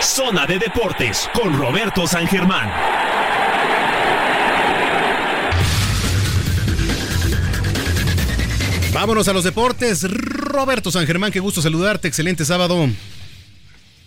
Zona 0.00 0.46
de 0.46 0.58
Deportes 0.58 1.30
con 1.32 1.56
Roberto 1.56 2.04
San 2.08 2.26
Germán. 2.26 2.68
Vámonos 8.92 9.28
a 9.28 9.32
los 9.32 9.44
deportes. 9.44 10.02
Roberto 10.10 10.90
San 10.90 11.06
Germán, 11.06 11.30
qué 11.30 11.38
gusto 11.38 11.62
saludarte. 11.62 12.08
Excelente 12.08 12.44
sábado. 12.44 12.88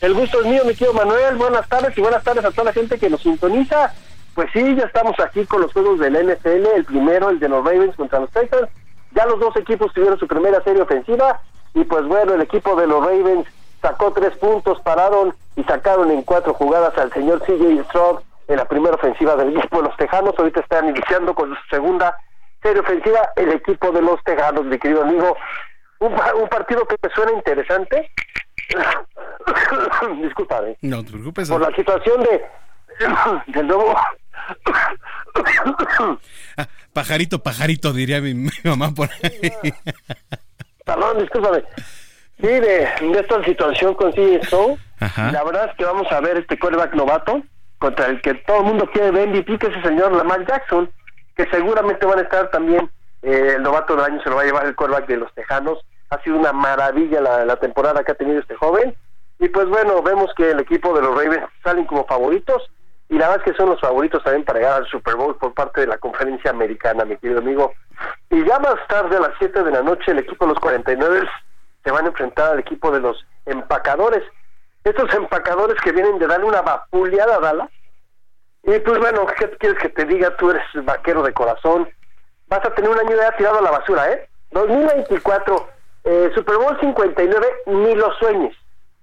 El 0.02 0.14
gusto 0.14 0.42
es 0.42 0.48
mío, 0.48 0.64
mi 0.66 0.74
tío 0.74 0.92
Manuel. 0.92 1.38
Buenas 1.38 1.70
tardes 1.70 1.98
y 1.98 2.02
buenas 2.02 2.22
tardes 2.22 2.44
a 2.44 2.52
toda 2.52 2.66
la 2.66 2.74
gente 2.74 3.00
que 3.00 3.10
nos 3.10 3.22
sintoniza. 3.22 3.94
Pues 4.36 4.50
sí, 4.52 4.76
ya 4.76 4.86
estamos 4.86 5.20
aquí 5.20 5.46
con 5.46 5.62
los 5.62 5.72
juegos 5.74 6.00
del 6.00 6.14
NFL, 6.14 6.66
el 6.76 6.86
primero, 6.86 7.30
el 7.30 7.40
de 7.40 7.50
los 7.50 7.64
Ravens 7.64 7.96
contra 7.96 8.20
los 8.20 8.32
Titans. 8.32 8.68
Ya 9.12 9.26
los 9.26 9.40
dos 9.40 9.56
equipos 9.58 9.94
tuvieron 9.94 10.18
su 10.18 10.28
primera 10.28 10.62
serie 10.64 10.82
ofensiva 10.82 11.40
y 11.76 11.84
pues 11.84 12.06
bueno, 12.06 12.34
el 12.34 12.42
equipo 12.42 12.76
de 12.76 12.88
los 12.88 13.06
Ravens 13.06 13.48
sacó 13.82 14.12
tres 14.12 14.36
puntos, 14.38 14.82
pararon 14.82 15.36
y 15.56 15.64
sacaron 15.64 16.10
en 16.10 16.24
cuatro 16.24 16.54
jugadas 16.54 16.98
al 16.98 17.12
señor 17.14 17.42
CJ 17.42 17.84
Stroud 17.90 18.20
en 18.48 18.58
la 18.58 18.66
primera 18.66 18.96
ofensiva 18.96 19.36
del 19.36 19.56
equipo 19.56 19.78
de 19.78 19.90
los 19.90 19.98
Tejanos. 19.98 20.34
Ahorita 20.38 20.62
están 20.62 20.90
iniciando 20.90 21.36
con 21.36 21.50
su 21.50 21.62
segunda 21.70 22.18
serie 22.64 22.82
ofensiva 22.82 23.20
el 23.36 23.52
equipo 23.52 23.92
de 23.92 24.02
los 24.02 24.24
Tejanos, 24.24 24.66
mi 24.66 24.80
querido 24.80 25.04
amigo. 25.04 25.38
Un, 26.00 26.14
un 26.42 26.50
partido 26.50 26.86
que 26.86 26.98
te 26.98 27.10
suena 27.12 27.34
interesante. 27.34 28.10
Disculpame. 30.22 30.78
No 30.82 31.04
te 31.04 31.12
preocupes. 31.12 31.50
Por 31.50 31.62
la 31.62 31.76
situación 31.76 32.24
de 32.24 32.44
del 33.48 33.68
nuevo 33.68 33.96
Ah, 36.58 36.68
pajarito, 36.94 37.40
pajarito, 37.40 37.94
diría 37.94 38.22
mi, 38.22 38.34
mamá 38.64 38.92
por 38.94 39.10
ahí. 39.24 39.52
Perdón, 40.86 41.20
discúlpame. 41.20 41.64
Sí, 42.40 42.48
de, 42.48 42.84
esta 43.20 43.44
situación 43.44 43.96
con 43.96 44.12
CSO, 44.12 44.78
la 45.00 45.44
verdad 45.44 45.70
es 45.70 45.78
que 45.78 45.86
vamos 45.86 46.12
a 46.12 46.20
ver 46.20 46.38
este 46.38 46.60
quarterback 46.60 46.94
novato 46.94 47.42
contra 47.80 48.08
el 48.08 48.22
que 48.22 48.34
todo 48.34 48.58
el 48.58 48.66
mundo 48.66 48.90
quiere 48.92 49.12
ver 49.12 49.30
MVP, 49.30 49.58
que 49.58 49.68
es 49.68 49.76
el 49.76 49.84
señor 49.84 50.12
Lamar 50.14 50.46
Jackson, 50.46 50.90
que 51.36 51.46
seguramente 51.50 52.06
van 52.06 52.20
a 52.20 52.24
estar 52.24 52.50
también, 52.52 52.90
eh, 53.22 53.54
el 53.56 53.64
novato 53.64 53.96
del 53.96 54.06
año 54.06 54.22
se 54.24 54.30
lo 54.30 54.36
va 54.36 54.44
a 54.44 54.46
llevar 54.46 54.66
el 54.66 54.76
quarterback 54.76 55.08
de 55.08 55.18
los 55.18 55.34
Tejanos. 55.34 55.80
Ha 56.10 56.22
sido 56.22 56.38
una 56.38 56.54
maravilla 56.54 57.22
la, 57.22 57.46
la 57.46 57.56
temporada 57.56 58.04
que 58.04 58.12
ha 58.12 58.16
tenido 58.16 58.40
este 58.40 58.56
joven. 58.56 58.96
Y 59.40 59.50
pues 59.50 59.68
bueno, 59.68 60.02
vemos 60.02 60.32
que 60.36 60.52
el 60.52 60.60
equipo 60.60 60.94
de 60.94 61.02
los 61.02 61.16
Ravens 61.16 61.48
salen 61.64 61.86
como 61.86 62.06
favoritos 62.06 62.70
y 63.14 63.20
la 63.20 63.30
verdad 63.30 63.46
es 63.46 63.52
que 63.52 63.58
son 63.58 63.70
los 63.70 63.80
favoritos 63.80 64.24
también 64.24 64.44
para 64.44 64.58
llegar 64.58 64.74
al 64.74 64.88
Super 64.88 65.16
Bowl 65.16 65.36
por 65.36 65.54
parte 65.54 65.82
de 65.82 65.88
la 65.88 66.00
conferencia 66.00 66.50
americana, 66.50 67.06
mi 67.06 67.16
querido 67.18 67.42
amigo. 67.42 67.72
Y 68.32 68.44
ya 68.44 68.58
más 68.58 68.76
tarde, 68.88 69.18
a 69.18 69.20
las 69.20 69.34
7 69.38 69.62
de 69.62 69.70
la 69.70 69.84
noche, 69.84 70.10
el 70.10 70.18
equipo 70.18 70.46
de 70.46 70.54
los 70.54 70.60
49 70.60 71.30
se 71.84 71.92
van 71.92 72.06
a 72.06 72.08
enfrentar 72.08 72.54
al 72.54 72.60
equipo 72.60 72.90
de 72.90 73.02
los 73.02 73.24
empacadores. 73.46 74.24
Estos 74.84 75.14
empacadores 75.14 75.80
que 75.82 75.92
vienen 75.92 76.18
de 76.18 76.26
darle 76.26 76.48
una 76.48 76.64
vapuleada 76.64 77.36
a 77.36 77.40
Dallas. 77.40 77.70
Y 78.64 78.80
pues 78.80 78.98
bueno, 78.98 79.28
¿qué 79.38 79.48
quieres 79.60 79.80
que 79.80 79.90
te 79.90 80.06
diga? 80.06 80.36
Tú 80.38 80.50
eres 80.50 80.64
vaquero 80.84 81.22
de 81.22 81.34
corazón. 81.34 81.88
Vas 82.48 82.66
a 82.66 82.74
tener 82.74 82.90
un 82.90 82.98
año 82.98 83.16
ya 83.16 83.38
tirado 83.38 83.60
a 83.60 83.62
la 83.62 83.70
basura, 83.70 84.12
¿eh? 84.12 84.28
2024, 84.54 85.68
eh, 86.06 86.32
Super 86.34 86.58
Bowl 86.58 86.80
59, 86.80 87.48
ni 87.68 87.94
lo 87.94 88.12
sueñes. 88.16 88.56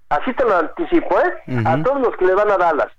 Así 0.09 0.33
te 0.33 0.45
lo 0.45 0.57
anticipo, 0.57 1.17
¿eh? 1.21 1.63
A 1.65 1.81
todos 1.81 2.01
los 2.01 2.17
que 2.17 2.25
le 2.25 2.35
van 2.35 2.51
a 2.51 2.57
Dallas. 2.57 2.91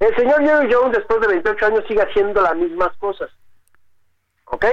El 0.00 0.14
señor 0.16 0.40
Jerry 0.42 0.72
Jones, 0.72 0.96
después 0.96 1.20
de 1.20 1.28
28 1.28 1.66
años, 1.66 1.84
sigue 1.86 2.02
haciendo 2.02 2.40
las 2.42 2.56
mismas 2.56 2.96
cosas. 2.98 3.30
¿Ok? 4.46 4.66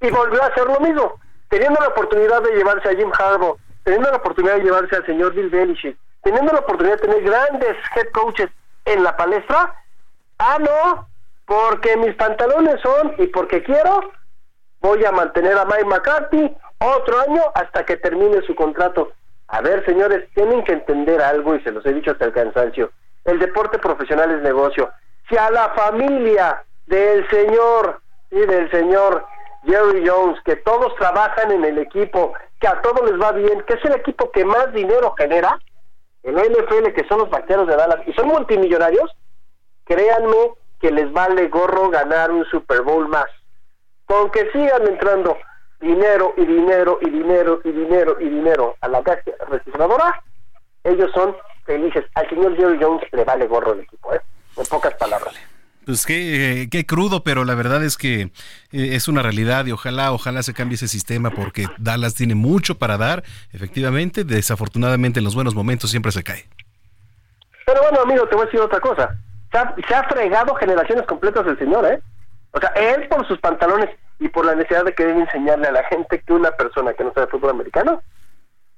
Y 0.00 0.10
volvió 0.10 0.42
a 0.42 0.46
hacer 0.46 0.66
lo 0.66 0.80
mismo. 0.80 1.20
Teniendo 1.48 1.80
la 1.80 1.88
oportunidad 1.88 2.42
de 2.42 2.56
llevarse 2.56 2.88
a 2.88 2.96
Jim 2.96 3.10
Harbaugh, 3.16 3.58
teniendo 3.84 4.10
la 4.10 4.16
oportunidad 4.16 4.56
de 4.56 4.64
llevarse 4.64 4.96
al 4.96 5.06
señor 5.06 5.34
Bill 5.34 5.50
Belichick, 5.50 5.96
teniendo 6.22 6.52
la 6.52 6.60
oportunidad 6.60 6.96
de 6.96 7.08
tener 7.08 7.22
grandes 7.22 7.76
head 7.96 8.10
coaches 8.12 8.50
en 8.84 9.02
la 9.02 9.16
palestra, 9.16 9.74
ah, 10.38 10.58
no, 10.58 11.08
porque 11.46 11.96
mis 11.96 12.14
pantalones 12.14 12.80
son 12.80 13.14
y 13.18 13.26
porque 13.26 13.62
quiero, 13.62 14.12
voy 14.80 15.04
a 15.04 15.12
mantener 15.12 15.58
a 15.58 15.64
Mike 15.64 15.84
McCarthy 15.84 16.56
otro 16.78 17.20
año 17.20 17.42
hasta 17.54 17.84
que 17.84 17.96
termine 17.96 18.40
su 18.42 18.54
contrato. 18.54 19.12
A 19.48 19.60
ver, 19.60 19.84
señores, 19.84 20.28
tienen 20.34 20.62
que 20.64 20.72
entender 20.72 21.20
algo 21.20 21.56
y 21.56 21.62
se 21.62 21.72
los 21.72 21.84
he 21.84 21.92
dicho 21.92 22.12
hasta 22.12 22.26
el 22.26 22.32
cansancio. 22.32 22.92
El 23.24 23.38
deporte 23.38 23.78
profesional 23.78 24.30
es 24.30 24.42
negocio. 24.42 24.90
Si 25.28 25.36
a 25.36 25.50
la 25.50 25.70
familia 25.70 26.64
del 26.86 27.28
señor 27.30 28.00
y 28.30 28.40
del 28.40 28.70
señor 28.70 29.26
Jerry 29.64 30.06
Jones, 30.06 30.40
que 30.44 30.56
todos 30.56 30.94
trabajan 30.96 31.52
en 31.52 31.64
el 31.64 31.78
equipo, 31.78 32.32
que 32.60 32.68
a 32.68 32.80
todos 32.82 33.10
les 33.10 33.20
va 33.20 33.32
bien, 33.32 33.62
que 33.62 33.74
es 33.74 33.84
el 33.84 33.92
equipo 33.92 34.30
que 34.30 34.44
más 34.44 34.72
dinero 34.72 35.14
genera, 35.16 35.58
en 36.22 36.34
la 36.34 36.42
NFL, 36.42 36.92
que 36.94 37.06
son 37.08 37.20
los 37.20 37.30
vaqueros 37.30 37.66
de 37.66 37.76
Dallas, 37.76 38.00
y 38.06 38.12
son 38.12 38.28
multimillonarios, 38.28 39.10
créanme 39.84 40.52
que 40.80 40.90
les 40.90 41.10
vale 41.12 41.48
gorro 41.48 41.90
ganar 41.90 42.30
un 42.30 42.44
Super 42.46 42.82
Bowl 42.82 43.08
más. 43.08 43.26
Con 44.06 44.30
que 44.30 44.50
sigan 44.50 44.86
entrando 44.86 45.36
dinero 45.80 46.34
y 46.36 46.44
dinero 46.44 46.98
y 47.00 47.10
dinero 47.10 47.60
y 47.64 47.70
dinero 47.72 48.16
y 48.20 48.28
dinero 48.28 48.76
a 48.80 48.88
la 48.88 49.02
caja 49.02 49.22
registradora, 49.48 50.22
ellos 50.84 51.10
son 51.14 51.36
felices. 51.70 52.04
Al 52.14 52.28
señor 52.28 52.56
Jerry 52.56 52.78
Jones 52.80 53.02
le 53.12 53.24
vale 53.24 53.46
gorro 53.46 53.74
el 53.74 53.80
equipo, 53.80 54.12
¿eh? 54.12 54.20
En 54.56 54.66
pocas 54.66 54.94
palabras. 54.94 55.34
Pues 55.86 56.04
qué, 56.04 56.62
eh, 56.62 56.68
qué 56.70 56.84
crudo, 56.84 57.22
pero 57.22 57.44
la 57.44 57.54
verdad 57.54 57.82
es 57.84 57.96
que 57.96 58.22
eh, 58.22 58.30
es 58.72 59.08
una 59.08 59.22
realidad 59.22 59.66
y 59.66 59.72
ojalá, 59.72 60.12
ojalá 60.12 60.42
se 60.42 60.52
cambie 60.52 60.74
ese 60.74 60.88
sistema 60.88 61.30
porque 61.30 61.66
Dallas 61.78 62.14
tiene 62.14 62.34
mucho 62.34 62.76
para 62.76 62.98
dar, 62.98 63.22
efectivamente, 63.52 64.24
desafortunadamente 64.24 65.20
en 65.20 65.24
los 65.24 65.34
buenos 65.34 65.54
momentos 65.54 65.90
siempre 65.90 66.12
se 66.12 66.22
cae. 66.22 66.46
Pero 67.66 67.80
bueno, 67.82 68.02
amigo, 68.02 68.26
te 68.26 68.34
voy 68.34 68.42
a 68.42 68.46
decir 68.46 68.60
otra 68.60 68.80
cosa. 68.80 69.16
Se 69.52 69.58
ha, 69.58 69.74
se 69.88 69.94
ha 69.94 70.04
fregado 70.04 70.54
generaciones 70.56 71.06
completas 71.06 71.46
el 71.46 71.58
señor, 71.58 71.86
¿eh? 71.86 72.00
O 72.52 72.60
sea, 72.60 72.70
él 72.70 73.06
por 73.08 73.26
sus 73.26 73.38
pantalones 73.38 73.90
y 74.18 74.28
por 74.28 74.44
la 74.44 74.54
necesidad 74.54 74.84
de 74.84 74.94
querer 74.94 75.16
enseñarle 75.16 75.68
a 75.68 75.72
la 75.72 75.84
gente 75.84 76.20
que 76.20 76.32
una 76.32 76.50
persona 76.50 76.92
que 76.92 77.04
no 77.04 77.12
sabe 77.14 77.28
fútbol 77.28 77.50
americano 77.50 78.02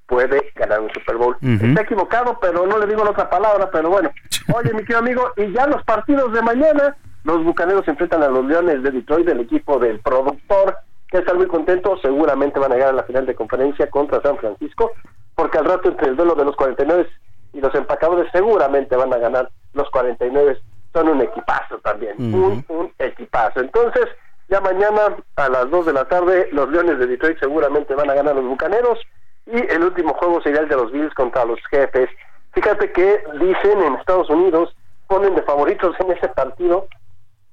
puede 0.07 0.53
ganar 0.55 0.81
un 0.81 0.93
Super 0.93 1.17
Bowl. 1.17 1.37
Ujú. 1.37 1.67
Está 1.67 1.83
equivocado, 1.83 2.39
pero 2.41 2.67
no 2.67 2.79
le 2.79 2.87
digo 2.87 3.05
la 3.05 3.11
otra 3.11 3.31
palabra, 3.31 3.71
pero 3.71 3.91
bueno. 3.91 4.11
Oye, 4.55 4.73
mi 4.73 4.81
querido 4.81 4.99
amigo, 4.99 5.33
y 5.37 5.53
ya 5.53 5.67
los 5.67 5.83
partidos 5.85 6.33
de 6.33 6.43
mañana, 6.43 6.97
los 7.25 7.45
Bucaneros 7.45 7.85
se 7.85 7.93
enfrentan 7.93 8.23
a 8.23 8.29
los 8.29 8.45
Leones 8.45 8.83
de 8.83 8.91
Detroit, 8.91 9.27
del 9.27 9.41
equipo 9.41 9.79
del 9.79 10.01
productor, 10.01 10.77
que 11.09 11.19
está 11.19 11.35
muy 11.35 11.47
contento, 11.47 11.97
seguramente 12.01 12.59
van 12.59 12.73
a 12.73 12.75
llegar 12.75 12.91
a 12.91 12.95
la 12.95 13.05
final 13.05 13.27
de 13.27 13.35
conferencia 13.35 13.89
contra 13.91 14.21
San 14.23 14.39
Francisco, 14.39 14.93
porque 15.35 15.59
al 15.59 15.67
rato 15.67 15.89
entre 15.89 16.09
el 16.09 16.17
duelo 16.17 16.35
de 16.35 16.45
los 16.45 16.57
49 16.57 17.09
y 17.53 17.61
los 17.61 17.75
empacadores 17.75 18.31
seguramente 18.33 18.97
van 18.97 19.13
a 19.13 19.19
ganar 19.19 19.51
los 19.75 19.89
49, 19.91 20.59
son 20.93 21.09
un 21.09 21.21
equipazo 21.21 21.79
también, 21.79 22.15
un, 22.19 22.65
un 22.69 22.93
equipazo. 22.99 23.61
Entonces, 23.61 24.07
ya 24.49 24.61
mañana 24.61 25.17
a 25.37 25.49
las 25.49 25.71
2 25.71 25.87
de 25.87 25.93
la 25.93 26.05
tarde, 26.07 26.49
los 26.53 26.71
Leones 26.71 26.99
de 26.99 27.07
Detroit 27.07 27.39
seguramente 27.39 27.95
van 27.95 28.11
a 28.11 28.15
ganar 28.15 28.33
a 28.33 28.41
los 28.41 28.49
Bucaneros, 28.49 28.99
y 29.47 29.57
el 29.57 29.83
último 29.83 30.15
juego 30.15 30.41
sería 30.43 30.61
el 30.61 30.69
de 30.69 30.77
los 30.77 30.93
Bills 30.93 31.15
contra 31.15 31.45
los 31.45 31.59
jefes. 31.71 32.09
Fíjate 32.53 32.93
que 32.93 33.25
dicen 33.41 33.83
en 33.83 33.95
Estados 33.95 34.31
Unidos, 34.31 34.75
ponen 35.09 35.35
de 35.35 35.43
favoritos 35.43 35.95
en 36.01 36.13
ese 36.13 36.29
partido 36.29 36.87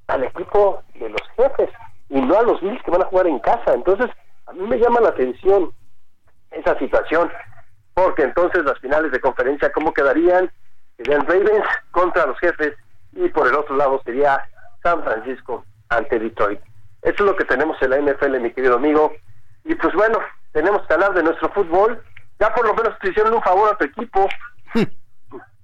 al 0.07 0.23
equipo 0.23 0.81
de 0.95 1.09
los 1.09 1.21
jefes 1.35 1.69
y 2.09 2.21
no 2.21 2.37
a 2.37 2.43
los 2.43 2.61
Bills 2.61 2.81
que 2.83 2.91
van 2.91 3.01
a 3.01 3.05
jugar 3.05 3.27
en 3.27 3.39
casa. 3.39 3.73
Entonces, 3.73 4.09
a 4.47 4.53
mí 4.53 4.65
me 4.67 4.77
llama 4.77 4.99
la 5.01 5.09
atención 5.09 5.71
esa 6.51 6.77
situación, 6.79 7.31
porque 7.93 8.23
entonces 8.23 8.63
las 8.65 8.79
finales 8.79 9.11
de 9.11 9.19
conferencia, 9.19 9.71
¿cómo 9.71 9.93
quedarían? 9.93 10.51
Serían 10.97 11.25
Ravens 11.25 11.65
contra 11.91 12.25
los 12.25 12.37
jefes 12.39 12.73
y 13.13 13.29
por 13.29 13.47
el 13.47 13.55
otro 13.55 13.75
lado 13.75 14.01
sería 14.03 14.43
San 14.83 15.03
Francisco 15.03 15.63
ante 15.89 16.19
Detroit. 16.19 16.59
Eso 17.01 17.15
es 17.15 17.21
lo 17.21 17.35
que 17.35 17.45
tenemos 17.45 17.77
en 17.81 17.89
la 17.91 17.99
NFL, 17.99 18.39
mi 18.39 18.51
querido 18.51 18.75
amigo. 18.75 19.13
Y 19.63 19.75
pues 19.75 19.93
bueno, 19.93 20.19
tenemos 20.51 20.85
que 20.87 20.93
hablar 20.93 21.13
de 21.13 21.23
nuestro 21.23 21.49
fútbol. 21.49 22.01
Ya 22.39 22.53
por 22.53 22.65
lo 22.65 22.73
menos 22.73 22.97
te 22.99 23.09
hicieron 23.09 23.33
un 23.33 23.41
favor 23.41 23.73
a 23.73 23.77
tu 23.77 23.85
equipo. 23.85 24.27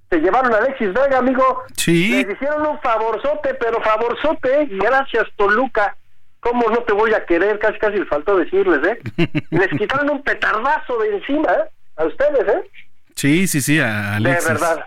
Te 0.10 0.20
llevaron 0.20 0.54
a 0.54 0.58
Alexis 0.58 0.94
Vega, 0.94 1.18
amigo. 1.18 1.64
Sí. 1.76 2.24
Les 2.24 2.36
hicieron 2.36 2.66
un 2.66 2.80
favorzote, 2.80 3.56
pero 3.56 3.82
favorzote. 3.82 4.68
Gracias, 4.70 5.26
Toluca. 5.36 5.98
¿Cómo 6.40 6.70
no 6.70 6.84
te 6.84 6.94
voy 6.94 7.12
a 7.14 7.26
querer? 7.26 7.58
Casi, 7.58 7.80
casi 7.80 7.98
les 7.98 8.08
faltó 8.08 8.38
decirles, 8.38 8.80
¿eh? 8.88 9.00
Les 9.50 9.68
quitaron 9.70 10.12
un 10.12 10.22
petardazo 10.22 11.00
de 11.00 11.16
encima, 11.16 11.52
¿eh? 11.52 11.70
A 11.96 12.06
ustedes, 12.06 12.48
¿eh? 12.48 12.70
Sí, 13.16 13.48
sí, 13.48 13.62
sí, 13.62 13.80
a 13.80 14.18
Alexis. 14.18 14.48
De 14.48 14.54
verdad. 14.54 14.86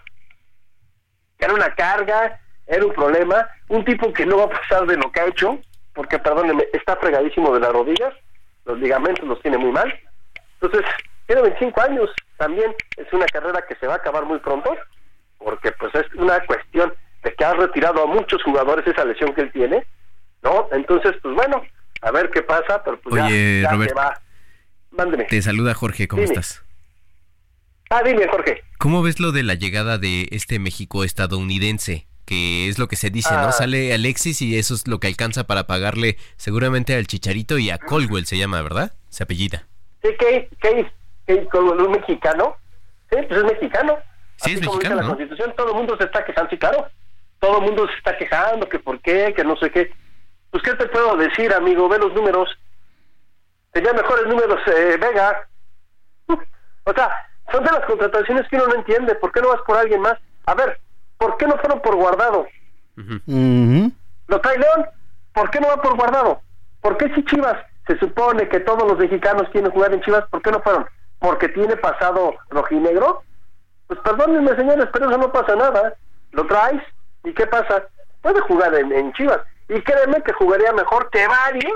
Era 1.36 1.54
una 1.54 1.74
carga, 1.74 2.40
era 2.64 2.86
un 2.86 2.92
problema. 2.92 3.48
Un 3.68 3.84
tipo 3.84 4.12
que 4.12 4.24
no 4.24 4.36
va 4.36 4.44
a 4.44 4.50
pasar 4.50 4.86
de 4.86 4.96
lo 4.96 5.10
que 5.10 5.20
ha 5.20 5.26
hecho, 5.26 5.58
porque, 5.94 6.20
perdónenme, 6.20 6.68
está 6.72 6.94
fregadísimo 6.94 7.52
de 7.52 7.58
las 7.58 7.72
rodillas. 7.72 8.14
Los 8.68 8.78
ligamentos 8.78 9.26
los 9.26 9.40
tiene 9.42 9.58
muy 9.58 9.72
mal. 9.72 9.92
Entonces, 10.60 10.88
tiene 11.26 11.42
25 11.42 11.80
años. 11.80 12.10
También 12.36 12.72
es 12.96 13.12
una 13.12 13.26
carrera 13.26 13.64
que 13.68 13.74
se 13.76 13.86
va 13.88 13.94
a 13.94 13.96
acabar 13.96 14.24
muy 14.24 14.38
pronto, 14.38 14.76
porque 15.38 15.72
pues 15.72 15.92
es 15.94 16.06
una 16.14 16.38
cuestión 16.46 16.92
de 17.24 17.34
que 17.34 17.44
ha 17.44 17.54
retirado 17.54 18.02
a 18.04 18.06
muchos 18.06 18.42
jugadores 18.42 18.86
esa 18.86 19.04
lesión 19.04 19.34
que 19.34 19.40
él 19.42 19.52
tiene, 19.52 19.84
¿no? 20.42 20.68
Entonces, 20.72 21.14
pues 21.22 21.34
bueno, 21.34 21.62
a 22.02 22.10
ver 22.12 22.30
qué 22.30 22.42
pasa, 22.42 22.82
pero 22.84 23.00
pues 23.00 23.14
ya- 23.16 23.26
Oye, 23.26 23.60
ya, 23.62 23.70
Robert. 23.70 23.90
se 23.90 23.94
va. 23.96 24.20
Mándeme. 24.90 25.24
Te 25.24 25.42
saluda 25.42 25.74
Jorge, 25.74 26.06
¿cómo 26.08 26.22
Dime. 26.22 26.34
estás? 26.34 26.64
Ah, 27.90 28.02
dime, 28.04 28.26
Jorge. 28.28 28.62
¿Cómo 28.78 29.02
ves 29.02 29.18
lo 29.20 29.32
de 29.32 29.42
la 29.42 29.54
llegada 29.54 29.96
de 29.98 30.28
este 30.30 30.58
México 30.58 31.04
estadounidense? 31.04 32.06
Que 32.28 32.68
es 32.68 32.78
lo 32.78 32.88
que 32.88 32.96
se 32.96 33.08
dice, 33.08 33.30
Ah. 33.32 33.40
¿no? 33.46 33.52
Sale 33.52 33.94
Alexis 33.94 34.42
y 34.42 34.58
eso 34.58 34.74
es 34.74 34.86
lo 34.86 35.00
que 35.00 35.06
alcanza 35.06 35.44
para 35.44 35.66
pagarle 35.66 36.18
seguramente 36.36 36.94
al 36.94 37.06
Chicharito 37.06 37.56
y 37.56 37.70
a 37.70 37.78
Colwell 37.78 38.26
se 38.26 38.36
llama, 38.36 38.60
¿verdad? 38.60 38.92
Se 39.08 39.22
apellida. 39.22 39.64
Sí, 40.02 40.10
¿qué, 40.18 40.50
qué, 40.60 40.92
qué, 41.26 41.46
con 41.48 41.64
un 41.80 41.90
mexicano? 41.90 42.56
Sí, 43.10 43.16
pues 43.26 43.40
es 43.40 43.44
mexicano. 43.44 43.96
Sí, 44.36 44.52
es 44.52 44.60
dice 44.60 44.66
mexicano, 44.70 44.96
la 44.96 45.02
¿no? 45.04 45.08
Constitución, 45.08 45.54
todo 45.56 45.68
el 45.70 45.74
mundo 45.76 45.96
se 45.96 46.04
está 46.04 46.22
quejando, 46.22 46.50
sí, 46.50 46.58
claro. 46.58 46.86
Todo 47.40 47.58
el 47.60 47.64
mundo 47.64 47.88
se 47.88 47.94
está 47.94 48.14
quejando, 48.18 48.68
que 48.68 48.78
por 48.78 49.00
qué, 49.00 49.32
que 49.34 49.42
no 49.44 49.56
sé 49.56 49.70
qué. 49.70 49.90
Pues, 50.50 50.62
¿qué 50.62 50.74
te 50.74 50.86
puedo 50.88 51.16
decir, 51.16 51.50
amigo? 51.54 51.88
Ve 51.88 51.98
los 51.98 52.12
números. 52.12 52.50
Tenía 53.72 53.94
mejores 53.94 54.26
números 54.26 54.60
eh, 54.66 54.98
Vega. 55.00 55.48
O 56.84 56.92
sea, 56.92 57.10
son 57.50 57.64
de 57.64 57.70
las 57.72 57.86
contrataciones 57.86 58.46
que 58.48 58.56
uno 58.56 58.66
no 58.66 58.74
entiende. 58.74 59.14
¿Por 59.14 59.32
qué 59.32 59.40
no 59.40 59.48
vas 59.48 59.62
por 59.66 59.78
alguien 59.78 60.02
más? 60.02 60.18
A 60.46 60.54
ver, 60.54 60.78
¿por 61.18 61.36
qué 61.36 61.46
no 61.46 61.56
fueron 61.58 61.80
por 61.82 61.96
guardado? 61.96 62.46
¿Lo 62.96 64.40
trae 64.40 64.58
León? 64.58 64.86
¿Por 65.32 65.50
qué 65.50 65.60
no 65.60 65.68
va 65.68 65.82
por 65.82 65.96
guardado? 65.96 66.40
¿Por 66.80 66.96
qué 66.96 67.12
si 67.14 67.24
Chivas 67.24 67.56
se 67.86 67.98
supone 67.98 68.48
que 68.48 68.60
todos 68.60 68.88
los 68.88 68.98
mexicanos 68.98 69.48
quieren 69.52 69.70
jugar 69.70 69.92
en 69.92 70.00
Chivas? 70.02 70.24
¿Por 70.30 70.42
qué 70.42 70.50
no 70.50 70.60
fueron? 70.60 70.86
¿Porque 71.18 71.48
tiene 71.48 71.76
pasado 71.76 72.34
rojinegro? 72.50 73.22
Pues 73.86 74.00
perdónenme, 74.00 74.54
señores, 74.56 74.88
pero 74.92 75.08
eso 75.08 75.18
no 75.18 75.32
pasa 75.32 75.54
nada. 75.56 75.94
Lo 76.32 76.46
traes 76.46 76.82
y 77.24 77.32
¿qué 77.32 77.46
pasa? 77.46 77.84
Puede 78.20 78.40
jugar 78.40 78.74
en, 78.74 78.92
en 78.92 79.12
Chivas. 79.12 79.40
Y 79.68 79.80
créeme 79.80 80.22
que 80.22 80.32
jugaría 80.32 80.72
mejor 80.72 81.10
que 81.10 81.26
varios 81.26 81.72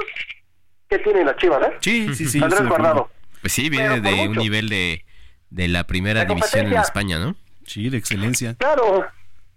que 0.89 0.98
tienen 0.98 1.27
las 1.27 1.36
Chivas, 1.36 1.62
¿eh? 1.66 1.77
Sí, 1.81 2.14
sí, 2.14 2.27
sí. 2.27 2.43
Andrés. 2.43 2.69
Guardado. 2.69 3.09
Pues 3.40 3.52
sí, 3.52 3.70
viene 3.70 4.01
de 4.01 4.28
un 4.28 4.36
nivel 4.36 4.69
de, 4.69 5.05
de 5.51 5.69
la 5.69 5.85
primera 5.85 6.24
división 6.24 6.66
en. 6.66 6.74
España, 6.74 7.19
¿no? 7.19 7.35
Sí, 7.66 7.89
de 7.89 7.97
excelencia. 7.97 8.55
Claro, 8.59 9.06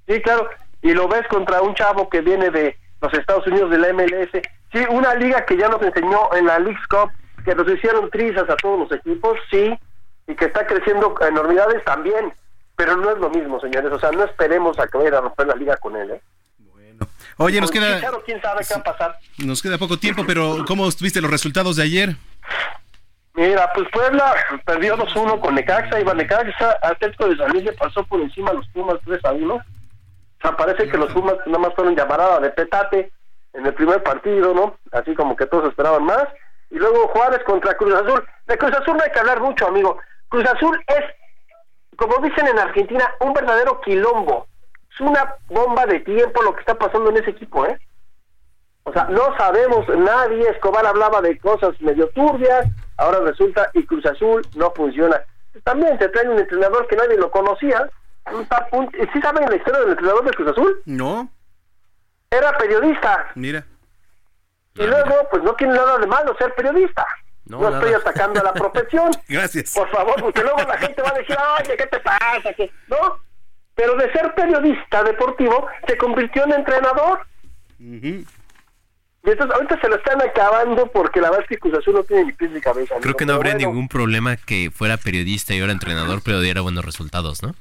sí, 0.08 0.22
claro. 0.22 0.50
Y 0.82 0.94
lo 0.94 1.08
ves 1.08 1.28
contra 1.28 1.62
un 1.62 1.74
chavo 1.74 2.10
que 2.10 2.22
viene 2.22 2.50
de 2.50 2.78
los 3.02 3.14
Estados 3.14 3.46
Unidos 3.48 3.72
de 3.72 3.78
la 3.78 3.94
MLS. 3.94 4.30
Sí, 4.72 4.80
una 4.90 5.16
liga 5.16 5.46
que 5.46 5.58
ya 5.58 5.68
nos 5.68 5.82
enseñó 5.82 6.34
en 6.36 6.46
la 6.46 6.60
Leagues 6.60 6.86
Cup, 6.88 7.12
que 7.44 7.56
nos 7.56 7.68
hicieron 7.70 8.10
trizas 8.10 8.50
a 8.50 8.56
todos 8.58 8.80
los 8.80 8.92
equipos, 8.92 9.38
sí, 9.50 9.78
y 10.28 10.36
que 10.36 10.46
está 10.46 10.66
creciendo 10.66 11.16
enormidades 11.22 11.84
también. 11.84 12.34
Pero 12.76 12.98
no 12.98 13.12
es 13.12 13.18
lo 13.20 13.30
mismo, 13.30 13.60
señores. 13.60 13.92
O 13.92 14.00
sea, 14.00 14.12
no 14.12 14.26
esperemos 14.26 14.78
a 14.80 14.88
que 14.88 14.98
vaya 14.98 15.18
a 15.18 15.22
romper 15.22 15.48
la 15.48 15.56
liga 15.56 15.78
con 15.78 15.96
él, 15.96 16.12
¿eh? 16.12 16.22
Oye, 17.38 17.60
nos 17.60 17.70
queda, 17.70 18.00
quién 18.26 18.42
sabe 18.42 18.64
qué 18.66 18.76
va 18.76 18.80
a 18.80 18.84
pasar. 18.84 19.20
nos 19.40 19.62
queda 19.62 19.78
poco 19.78 19.98
tiempo, 19.98 20.24
pero 20.26 20.64
¿cómo 20.66 20.86
viste 21.02 21.20
los 21.20 21.30
resultados 21.30 21.76
de 21.76 21.84
ayer? 21.84 22.16
Mira, 23.34 23.70
pues 23.74 23.90
Puebla 23.92 24.34
perdió 24.66 24.96
2-1 24.96 25.42
con 25.42 25.56
Necaxa, 25.56 26.00
iba 26.00 26.14
Necaxa, 26.14 26.78
Atlético 26.82 27.28
de 27.28 27.36
San 27.36 27.52
Luis 27.52 27.66
le 27.66 27.74
pasó 27.74 28.06
por 28.06 28.22
encima 28.22 28.52
a 28.52 28.54
los 28.54 28.68
Pumas 28.70 28.96
3-1. 29.06 29.62
Sea, 30.46 30.58
parece 30.58 30.90
que 30.90 30.98
los 30.98 31.12
Pumas 31.12 31.36
nada 31.46 31.60
más 31.60 31.74
fueron 31.74 31.96
llamarada 31.96 32.40
de 32.40 32.50
petate 32.52 33.12
en 33.54 33.66
el 33.66 33.74
primer 33.74 34.04
partido, 34.04 34.54
¿no? 34.54 34.78
Así 34.92 35.16
como 35.16 35.36
que 35.36 35.48
todos 35.48 35.70
esperaban 35.70 36.04
más. 36.04 36.28
Y 36.70 36.76
luego 36.76 37.08
Juárez 37.08 37.44
contra 37.46 37.76
Cruz 37.76 37.96
Azul. 37.96 38.24
De 38.46 38.58
Cruz 38.58 38.74
Azul 38.74 38.98
no 38.98 39.04
hay 39.04 39.12
que 39.12 39.20
hablar 39.20 39.42
mucho, 39.42 39.68
amigo. 39.68 39.98
Cruz 40.30 40.46
Azul 40.46 40.80
es 40.88 41.04
como 41.96 42.18
dicen 42.18 42.48
en 42.48 42.60
Argentina, 42.60 43.10
un 43.22 43.34
verdadero 43.34 43.80
quilombo. 43.82 44.48
Es 44.94 45.00
una 45.00 45.36
bomba 45.48 45.86
de 45.86 46.00
tiempo 46.02 46.42
lo 46.42 46.54
que 46.54 46.60
está 46.60 46.76
pasando 46.76 47.10
en 47.10 47.18
ese 47.18 47.32
equipo, 47.32 47.66
¿eh? 47.66 47.80
O 48.84 48.94
sea, 48.94 49.06
no 49.06 49.36
sabemos, 49.38 49.88
nadie, 49.90 50.48
Escobar 50.50 50.86
hablaba 50.86 51.22
de 51.22 51.40
cosas 51.40 51.80
medio 51.82 52.08
turbias, 52.10 52.68
ahora 52.98 53.20
resulta 53.22 53.70
y 53.74 53.86
Cruz 53.86 54.06
Azul 54.06 54.46
no 54.56 54.72
funciona. 54.72 55.22
También 55.64 55.98
te 55.98 56.10
traen 56.10 56.30
un 56.30 56.40
entrenador 56.40 56.86
que 56.88 56.96
nadie 56.96 57.18
lo 57.18 57.32
conocía. 57.32 57.90
¿Sí 59.14 59.22
saben 59.22 59.50
la 59.50 59.56
historia 59.56 59.80
del 59.82 59.90
entrenador 59.92 60.26
de 60.26 60.32
Cruz 60.32 60.52
Azul? 60.52 60.82
No. 60.86 61.30
Era 62.32 62.58
periodista. 62.58 63.28
Mira. 63.36 63.66
Y 64.76 64.84
luego, 64.86 65.16
pues 65.32 65.44
no 65.44 65.54
tiene 65.56 65.74
nada 65.74 65.98
de 66.00 66.08
malo 66.08 66.36
ser 66.38 66.54
periodista. 66.56 67.06
No, 67.46 67.70
estoy 67.70 67.94
atacando 67.94 68.40
a 68.42 68.44
la 68.44 68.54
profesión. 68.54 69.12
Gracias. 69.30 69.74
Por 69.74 69.90
favor, 69.90 70.16
porque 70.20 70.42
luego 70.42 70.58
la 70.64 70.78
gente 70.78 71.02
va 71.02 71.10
a 71.10 71.14
decir, 71.14 71.38
oye, 71.60 71.78
¿qué 71.78 71.88
te 71.88 72.00
pasa? 72.00 72.54
¿Qué? 72.58 72.72
¿No? 72.88 73.20
Pero 73.76 73.96
de 73.96 74.12
ser 74.12 74.34
periodista 74.34 75.04
deportivo, 75.04 75.68
se 75.88 75.98
convirtió 75.98 76.44
en 76.46 76.54
entrenador. 76.54 77.20
Y 77.80 78.26
entonces 79.24 79.56
ahorita 79.56 79.80
se 79.82 79.90
lo 79.90 79.96
están 79.96 80.22
acabando 80.22 80.88
porque 80.92 81.20
la 81.20 81.30
verdad 81.30 81.44
es 81.44 81.50
que 81.50 81.58
Cruz 81.60 81.78
Azul 81.78 81.96
no 81.96 82.04
tiene 82.04 82.26
ni 82.26 82.32
pies 82.34 82.52
ni 82.52 82.62
cabeza. 82.62 82.96
Creo 83.02 83.16
que 83.16 83.26
no 83.26 83.34
habría 83.34 83.54
ningún 83.56 83.88
problema 83.88 84.38
que 84.38 84.72
fuera 84.74 84.98
periodista 84.98 85.54
y 85.54 85.62
ahora 85.62 85.74
entrenador, 85.74 86.22
pero 86.24 86.40
diera 86.42 86.62
buenos 86.62 86.86
resultados, 86.86 87.44
¿no? 87.44 87.54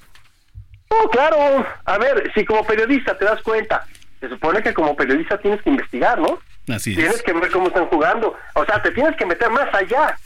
No, 0.90 1.08
claro. 1.10 1.66
A 1.84 1.98
ver, 1.98 2.32
si 2.34 2.44
como 2.44 2.64
periodista 2.64 3.16
te 3.16 3.24
das 3.24 3.42
cuenta, 3.42 3.86
se 4.20 4.28
supone 4.28 4.62
que 4.62 4.74
como 4.74 4.96
periodista 4.96 5.38
tienes 5.38 5.62
que 5.62 5.70
investigar, 5.70 6.18
¿no? 6.20 6.38
Así 6.72 6.94
tienes 6.94 7.22
que 7.22 7.32
ver 7.32 7.50
cómo 7.50 7.68
están 7.68 7.86
jugando. 7.86 8.34
O 8.54 8.64
sea, 8.64 8.82
te 8.82 8.90
tienes 8.90 9.16
que 9.16 9.26
meter 9.26 9.50
más 9.50 9.72
allá, 9.74 10.16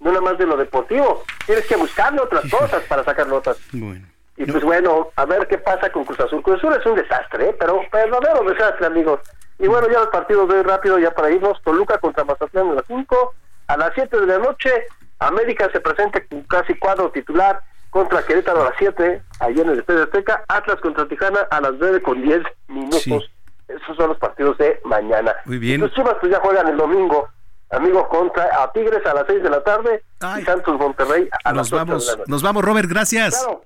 no 0.00 0.10
nada 0.10 0.22
más 0.22 0.38
de 0.38 0.46
lo 0.46 0.56
deportivo. 0.56 1.24
Tienes 1.46 1.66
que 1.66 1.76
buscarle 1.76 2.20
otras 2.20 2.50
cosas 2.50 2.82
para 2.84 3.04
sacar 3.04 3.26
notas. 3.26 3.58
Bueno. 3.72 4.06
Y 4.36 4.46
pues 4.46 4.64
bueno, 4.64 5.10
a 5.14 5.24
ver 5.26 5.46
qué 5.46 5.58
pasa 5.58 5.90
con 5.90 6.04
Cruz 6.04 6.18
Azul. 6.20 6.42
Cruz 6.42 6.58
Azul 6.58 6.74
es 6.74 6.86
un 6.86 6.96
desastre, 6.96 7.50
¿eh? 7.50 7.56
pero 7.58 7.82
verdadero 7.92 8.42
desastre, 8.44 8.86
amigos. 8.86 9.20
Y 9.58 9.68
bueno, 9.68 9.86
ya 9.88 10.00
los 10.00 10.08
partidos 10.08 10.48
de 10.48 10.56
hoy 10.56 10.62
rápido, 10.62 10.98
ya 10.98 11.10
para 11.12 11.30
irnos. 11.30 11.60
Toluca 11.62 11.98
contra 11.98 12.24
Mazatlán 12.24 12.70
a 12.70 12.74
las 12.74 12.84
5. 12.86 13.34
A 13.68 13.76
las 13.76 13.92
7 13.94 14.20
de 14.20 14.26
la 14.26 14.38
noche, 14.38 14.70
América 15.18 15.68
se 15.70 15.80
presenta 15.80 16.20
con 16.24 16.42
casi 16.44 16.74
cuadro 16.74 17.10
titular 17.10 17.60
contra 17.92 18.22
Querétaro 18.24 18.62
a 18.62 18.70
las 18.70 18.74
7, 18.78 19.22
allí 19.40 19.60
en 19.60 19.68
el 19.68 19.78
Estadio 19.80 20.04
Azteca. 20.04 20.42
Atlas 20.48 20.80
contra 20.80 21.06
Tijana 21.06 21.40
a 21.50 21.60
las 21.60 21.74
9 21.78 22.00
con 22.00 22.22
10 22.22 22.42
minutos. 22.68 23.30
Esos 23.68 23.96
son 23.96 24.08
los 24.08 24.18
partidos 24.18 24.56
de 24.56 24.80
mañana. 24.84 25.34
Muy 25.44 25.58
bien. 25.58 25.82
Los 25.82 25.92
Chivas 25.92 26.16
pues 26.18 26.32
ya 26.32 26.40
juegan 26.40 26.68
el 26.68 26.76
domingo, 26.78 27.28
amigos, 27.70 28.08
contra 28.08 28.62
a 28.62 28.72
Tigres 28.72 29.04
a 29.04 29.12
las 29.12 29.26
6 29.26 29.42
de 29.42 29.50
la 29.50 29.62
tarde 29.62 30.02
y 30.40 30.42
Santos 30.42 30.78
Monterrey 30.78 31.28
a 31.44 31.52
nos 31.52 31.70
las 31.70 31.72
8 31.72 31.76
vamos, 31.76 32.06
de 32.06 32.12
la 32.12 32.18
noche. 32.18 32.30
Nos 32.30 32.42
vamos, 32.42 32.64
Robert, 32.64 32.88
gracias. 32.88 33.38
Claro. 33.38 33.64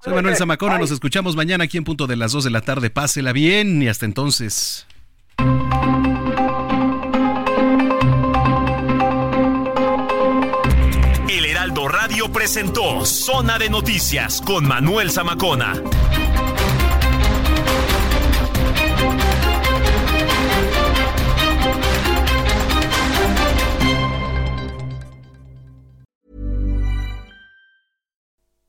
Soy 0.00 0.14
Manuel 0.14 0.36
Zamacona, 0.36 0.78
nos 0.78 0.90
escuchamos 0.90 1.36
mañana 1.36 1.64
aquí 1.64 1.76
en 1.76 1.84
punto 1.84 2.06
de 2.06 2.16
las 2.16 2.32
2 2.32 2.44
de 2.44 2.50
la 2.50 2.62
tarde. 2.62 2.88
Pásela 2.88 3.32
bien 3.32 3.82
y 3.82 3.88
hasta 3.88 4.06
entonces. 4.06 4.86
Presentó 12.36 13.06
Zona 13.06 13.58
de 13.58 13.70
Noticias 13.70 14.42
con 14.42 14.68
Manuel 14.68 15.10
Zamacona. 15.10 15.72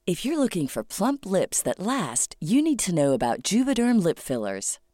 If 0.06 0.24
you're 0.24 0.38
looking 0.38 0.70
for 0.70 0.86
plump 0.86 1.26
lips 1.26 1.62
that 1.64 1.78
last, 1.78 2.38
you 2.40 2.62
need 2.62 2.80
to 2.80 2.96
know 2.96 3.12
about 3.12 3.44
Juvederm 3.44 4.02
lip 4.02 4.18
fillers. 4.18 4.80